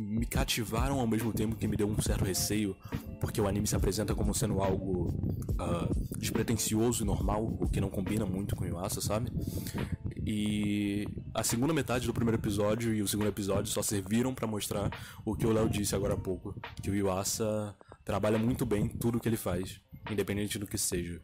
me 0.00 0.24
cativaram 0.24 0.98
ao 0.98 1.06
mesmo 1.06 1.32
tempo 1.32 1.54
que 1.54 1.68
me 1.68 1.76
deu 1.76 1.86
um 1.86 2.00
certo 2.00 2.24
receio, 2.24 2.74
porque 3.20 3.40
o 3.40 3.46
anime 3.46 3.66
se 3.66 3.76
apresenta 3.76 4.14
como 4.14 4.34
sendo 4.34 4.62
algo 4.62 5.12
ah, 5.58 5.88
despretensioso 6.16 7.02
e 7.02 7.06
normal, 7.06 7.44
o 7.60 7.68
que 7.68 7.80
não 7.80 7.90
combina 7.90 8.24
muito 8.24 8.56
com 8.56 8.64
o 8.64 8.66
Yuasa, 8.66 9.00
sabe? 9.00 9.30
E 10.26 11.06
a 11.34 11.42
segunda 11.42 11.74
metade 11.74 12.06
do 12.06 12.14
primeiro 12.14 12.40
episódio 12.40 12.94
e 12.94 13.02
o 13.02 13.08
segundo 13.08 13.28
episódio 13.28 13.70
só 13.70 13.82
serviram 13.82 14.34
pra 14.34 14.46
mostrar 14.46 14.90
o 15.24 15.36
que 15.36 15.46
o 15.46 15.52
Léo 15.52 15.68
disse 15.68 15.94
agora 15.94 16.14
há 16.14 16.16
pouco, 16.16 16.54
que 16.82 16.90
o 16.90 16.94
Yuasa 16.94 17.74
trabalha 18.04 18.38
muito 18.38 18.64
bem 18.64 18.88
tudo 18.88 19.20
que 19.20 19.28
ele 19.28 19.36
faz, 19.36 19.80
independente 20.10 20.58
do 20.58 20.66
que 20.66 20.78
seja. 20.78 21.20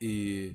E 0.00 0.54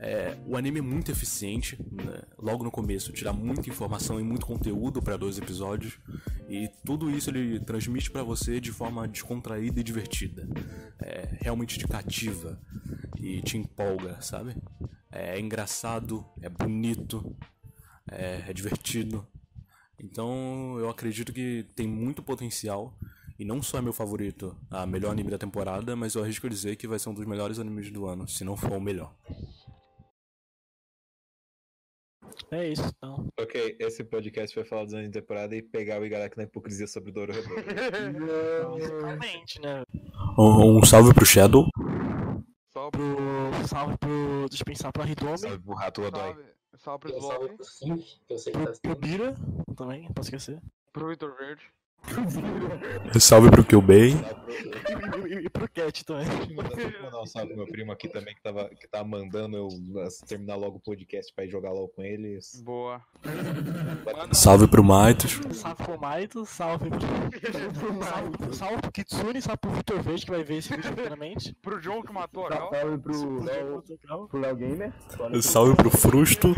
é, 0.00 0.36
o 0.46 0.56
anime 0.56 0.78
é 0.78 0.82
muito 0.82 1.10
eficiente, 1.10 1.76
né? 1.90 2.22
logo 2.38 2.62
no 2.62 2.70
começo, 2.70 3.12
tira 3.12 3.32
muita 3.32 3.68
informação 3.68 4.20
e 4.20 4.22
muito 4.22 4.46
conteúdo 4.46 5.02
para 5.02 5.16
dois 5.16 5.38
episódios, 5.38 5.98
e 6.48 6.70
tudo 6.84 7.10
isso 7.10 7.30
ele 7.30 7.58
transmite 7.60 8.10
para 8.10 8.22
você 8.22 8.60
de 8.60 8.70
forma 8.70 9.08
descontraída 9.08 9.80
e 9.80 9.82
divertida. 9.82 10.48
É, 11.00 11.36
realmente 11.40 11.78
te 11.78 11.86
cativa 11.86 12.60
e 13.18 13.42
te 13.42 13.58
empolga, 13.58 14.20
sabe? 14.20 14.56
É 15.10 15.40
engraçado, 15.40 16.24
é 16.40 16.48
bonito, 16.48 17.36
é, 18.10 18.44
é 18.48 18.52
divertido. 18.52 19.26
Então 19.98 20.76
eu 20.78 20.88
acredito 20.88 21.32
que 21.32 21.66
tem 21.74 21.86
muito 21.86 22.22
potencial. 22.22 22.96
E 23.38 23.44
não 23.44 23.62
só 23.62 23.78
é 23.78 23.80
meu 23.80 23.92
favorito, 23.92 24.56
a 24.68 24.84
melhor 24.84 25.12
anime 25.12 25.30
da 25.30 25.38
temporada, 25.38 25.94
mas 25.94 26.16
eu 26.16 26.24
arrisco 26.24 26.50
dizer 26.50 26.74
que 26.74 26.88
vai 26.88 26.98
ser 26.98 27.08
um 27.08 27.14
dos 27.14 27.24
melhores 27.24 27.60
animes 27.60 27.88
do 27.88 28.04
ano, 28.04 28.26
se 28.26 28.42
não 28.42 28.56
for 28.56 28.72
o 28.72 28.80
melhor. 28.80 29.14
É 32.50 32.68
isso, 32.68 32.82
então. 32.96 33.26
Ok, 33.38 33.76
esse 33.78 34.02
podcast 34.04 34.54
vai 34.56 34.64
falar 34.64 34.84
dos 34.84 34.94
anos 34.94 35.06
de 35.06 35.12
temporada 35.12 35.54
e 35.54 35.62
pegar 35.62 36.00
o 36.00 36.06
Igaraki 36.06 36.36
na 36.36 36.44
hipocrisia 36.44 36.86
sobre 36.86 37.10
o 37.10 37.12
Doro 37.12 37.32
Redondo. 37.32 37.54
Realmente, 39.04 39.60
né? 39.60 39.82
Um, 40.38 40.78
um 40.78 40.84
salve 40.84 41.12
pro 41.14 41.26
Shadow. 41.26 41.66
Só 42.72 42.90
pro. 42.90 43.16
Pro. 43.16 43.68
Salve 43.68 43.96
pro. 43.98 44.46
Deixa 44.48 44.62
eu 44.62 44.66
pensar 44.66 44.92
pro 44.92 45.06
Hitomi. 45.08 45.38
Salve 45.38 45.58
pro 45.58 45.74
Rato 45.74 46.02
Odói. 46.02 46.22
Salve, 46.22 46.42
salve 46.78 47.00
pro 47.00 47.10
Eu 47.12 47.20
salve 47.20 47.48
pro 47.56 47.64
Sim, 47.64 47.96
que 48.26 48.32
eu 48.34 48.38
sei 48.38 48.52
que 48.52 48.58
Pro, 48.58 48.72
tá 48.72 48.78
pro 48.80 48.92
assistindo. 48.92 49.18
Bira 49.18 49.34
também, 49.76 50.02
não 50.04 50.12
posso 50.12 50.28
esquecer. 50.28 50.58
pro 50.92 51.08
Vitor 51.08 51.36
Verde. 51.36 51.62
Salve 53.20 53.50
pro 53.50 53.64
Kyubei. 53.64 54.12
E, 54.48 54.57
e- 55.68 55.80
e 55.80 55.82
pro 55.82 55.84
Cat 55.84 56.04
também. 56.04 56.26
Deixa 56.74 56.96
eu 56.96 57.02
mandar 57.04 57.20
um 57.22 57.26
salve 57.26 57.48
pro 57.48 57.56
meu 57.58 57.66
primo 57.66 57.92
aqui 57.92 58.08
também 58.08 58.34
que 58.34 58.42
tava, 58.42 58.68
que 58.68 58.88
tá 58.88 59.04
mandando 59.04 59.56
eu 59.56 59.66
uh, 59.68 60.26
terminar 60.26 60.56
logo 60.56 60.76
o 60.76 60.80
podcast 60.80 61.32
pra 61.34 61.44
ir 61.44 61.50
jogar 61.50 61.70
LOL 61.72 61.88
com 61.88 62.02
eles. 62.02 62.60
Boa. 62.62 63.02
Salve 64.32 64.66
pro 64.68 64.82
Maitos. 64.84 65.38
Salve 65.52 65.84
pro 65.84 66.00
Maito, 66.00 66.46
salve 66.46 66.90
pro. 66.90 68.04
salve, 68.04 68.54
salve 68.56 68.80
pro 68.82 68.92
Kitsune, 68.92 69.42
salve 69.42 69.58
pro 69.60 69.70
Victor 69.70 70.02
Verde 70.02 70.24
que 70.24 70.30
vai 70.30 70.42
ver 70.44 70.56
esse 70.56 70.74
vídeo 70.74 70.90
futuramente. 70.94 71.54
Pro 71.62 71.80
João 71.80 72.02
que 72.02 72.12
matou 72.12 72.46
a 72.46 72.50
Gal. 72.50 72.70
Salve 72.74 72.98
pro 72.98 73.42
Léo, 73.44 73.82
pro 74.28 74.40
Léo 74.40 74.56
Gamer. 74.56 74.92
Salve 75.42 75.74
pro 75.76 75.90
Frusto. 75.90 76.54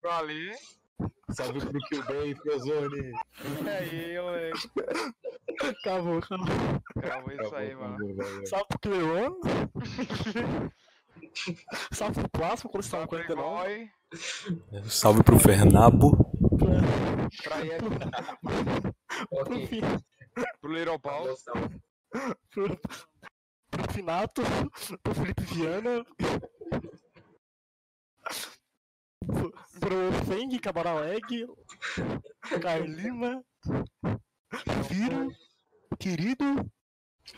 Pro 0.00 0.10
Ali. 0.10 0.50
Salve 1.30 1.60
pro 1.60 1.78
Kyubei, 1.88 2.34
Frozone. 2.34 3.12
É 3.66 3.78
aí, 3.78 4.20
moleque. 4.20 4.70
Acabou, 5.60 6.18
acabou. 6.18 6.46
Calma, 7.02 7.34
isso 7.34 7.54
aí, 7.54 7.74
mano. 7.74 7.96
Salve 8.46 8.66
pro 8.68 8.78
Cleon. 8.80 9.34
salve 11.92 12.14
pro 12.20 12.30
Plasma 12.30 12.70
quando 12.70 12.82
você 12.82 12.90
tava 12.90 13.06
Salve 13.06 13.06
com 13.06 13.16
pro 13.16 13.36
49. 13.36 13.90
Igor. 14.72 14.90
Salve 14.90 15.22
pro 15.22 15.38
Fernabo. 15.38 16.10
Pra 17.44 17.60
Iek. 17.64 17.84
Pro, 19.28 19.40
Ok, 19.42 19.66
fi, 19.66 19.80
Pro 20.60 20.72
Little 20.72 20.98
Paul. 20.98 21.36
pro, 22.50 22.80
pro 23.70 23.92
Finato, 23.92 24.42
pro 25.02 25.14
Felipe 25.14 25.42
Viana. 25.42 26.04
Pro, 29.26 29.52
pro 29.78 30.12
Feng, 30.26 30.58
Cabral 30.60 31.04
Egg, 31.04 31.46
Carlima, 32.62 33.42
Viro, 34.88 35.28
Querido, 35.98 36.70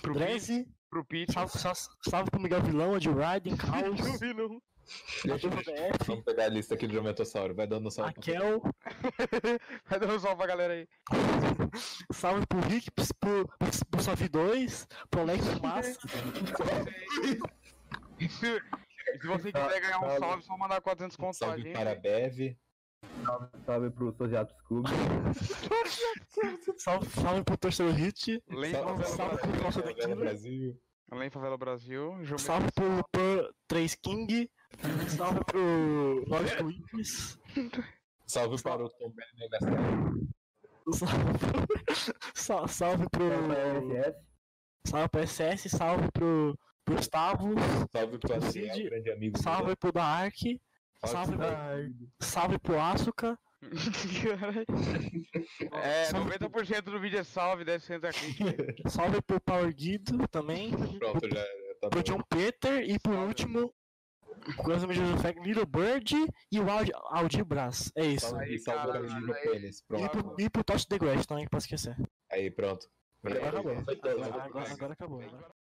Pro 0.01 0.15
Dreze, 0.15 0.69
Pro 0.91 1.05
Pete. 1.05 1.33
salve, 1.33 1.59
salve, 1.59 1.81
salve 2.09 2.31
pro 2.31 2.41
Miguel 2.41 2.63
Vilão, 2.63 2.97
Ed 2.97 3.09
Riding, 3.09 3.57
Caos, 3.59 4.21
Deixa. 5.25 5.49
BF, 5.49 6.07
Vamos 6.07 6.25
pegar 6.25 6.45
a 6.45 6.49
lista 6.49 6.75
aqui 6.75 6.87
do 6.87 6.93
Geometossauro. 6.93 7.55
Vai 7.55 7.67
dando 7.67 7.91
salve. 7.91 8.13
Raquel, 8.17 8.61
Vai 9.89 9.99
dando 10.01 10.15
um 10.15 10.19
salve 10.19 10.37
pra 10.37 10.47
galera 10.47 10.75
aí. 10.75 10.89
salve 12.13 12.47
pro 12.47 12.61
Rick, 12.61 12.91
pro, 12.91 13.05
pro, 13.21 13.49
pro 13.91 14.03
Salve 14.03 14.29
2, 14.29 14.89
pro 15.09 15.21
Alex 15.21 15.61
Massa, 15.61 15.99
E 18.19 18.29
se, 18.29 18.61
se 19.21 19.27
você 19.27 19.53
quiser 19.53 19.81
ganhar 19.81 20.01
um 20.01 20.19
salve, 20.19 20.43
só 20.43 20.57
mandar 20.59 20.81
400 20.81 21.17
contos 21.17 21.39
pra 21.39 21.49
Salve 21.49 21.73
para 21.73 21.93
a 21.93 21.95
Bev. 21.95 22.57
Salve 23.67 23.91
pro 23.91 24.13
Sojatos 24.13 24.57
Clube. 24.63 24.89
salve, 26.79 27.09
salve 27.11 27.45
pro 27.45 27.57
Torcedor 27.57 27.93
Hit, 27.95 28.43
Além 28.51 28.73
Salve, 28.73 29.05
Favela 29.05 29.17
salve 29.17 29.39
pro 29.39 29.73
Favela 29.73 29.95
daqui, 29.95 30.15
Brasil. 30.15 30.81
Além 31.11 31.31
Favela 31.31 31.57
Brasil. 31.59 32.13
Salve 32.39 32.71
pro 32.73 33.05
Pur 33.13 33.55
3 33.69 33.97
King, 33.97 34.49
salve 35.09 35.41
pro 35.45 36.25
Lost 36.27 36.61
Witness, 36.63 37.39
Salve 38.27 38.63
para 38.63 38.85
o 38.85 38.89
Tom 38.89 39.13
salve, 40.93 41.39
sal- 42.35 42.69
salve 42.69 43.07
pro. 43.11 43.25
SS. 43.31 44.17
Salve 44.85 45.09
pro 45.09 45.21
SS, 45.23 45.69
salve 45.69 46.09
pro, 46.13 46.59
pro 46.85 46.95
Gustavo, 46.97 47.55
Salve 47.93 48.19
para 48.19 48.39
o 48.39 48.41
Cid. 48.43 48.73
Ciel, 48.73 48.91
grande 48.91 49.13
amigo. 49.13 49.39
salve 49.41 49.77
pro 49.77 49.93
Dark, 49.93 50.35
salve, 51.07 51.37
Salve 51.37 51.39
pro, 51.39 51.95
salve 52.21 52.59
pro 52.59 52.81
Asuka, 52.81 53.39
É, 55.73 56.05
Salve 56.07 56.31
90% 56.39 56.83
do 56.83 57.01
vídeo 57.01 57.19
é 57.19 57.25
salve, 57.25 57.65
10% 57.65 58.05
é 58.05 58.09
aqui. 58.09 58.89
salve 58.89 59.21
pro 59.23 59.41
Power 59.41 59.75
Guido 59.75 60.27
também, 60.29 60.71
Pronto, 60.99 61.29
já 61.29 61.45
tá 61.81 61.89
pro 61.89 62.01
bom. 62.01 62.03
John 62.03 62.23
Peter 62.29 62.83
e 62.89 62.99
por 62.99 63.15
último, 63.15 63.73
Coisa 64.57 64.87
do 64.87 64.93
Effect, 64.93 65.41
Little 65.43 65.67
Bird 65.67 66.15
e 66.51 66.61
o 66.61 66.69
Audi, 66.69 66.91
Audi 67.11 67.45
Brás. 67.45 67.93
É 67.95 68.07
isso. 68.07 68.31
Salve, 68.31 68.45
Aí, 68.45 68.59
salve 68.59 68.93
cara. 68.93 69.07
E 69.07 70.09
pro, 70.09 70.37
e 70.39 70.51
pro 70.51 70.65
Tosh 70.65 70.85
The 70.87 70.99
Grass 70.99 71.27
também, 71.27 71.45
que 71.45 71.51
posso 71.51 71.67
esquecer. 71.67 71.97
Aí, 72.31 72.51
pronto. 72.51 72.89
Agora 73.25 73.49
acabou. 73.51 73.73
Agora, 73.73 74.73
agora 74.73 74.93
acabou. 74.95 75.21
Agora. 75.23 75.49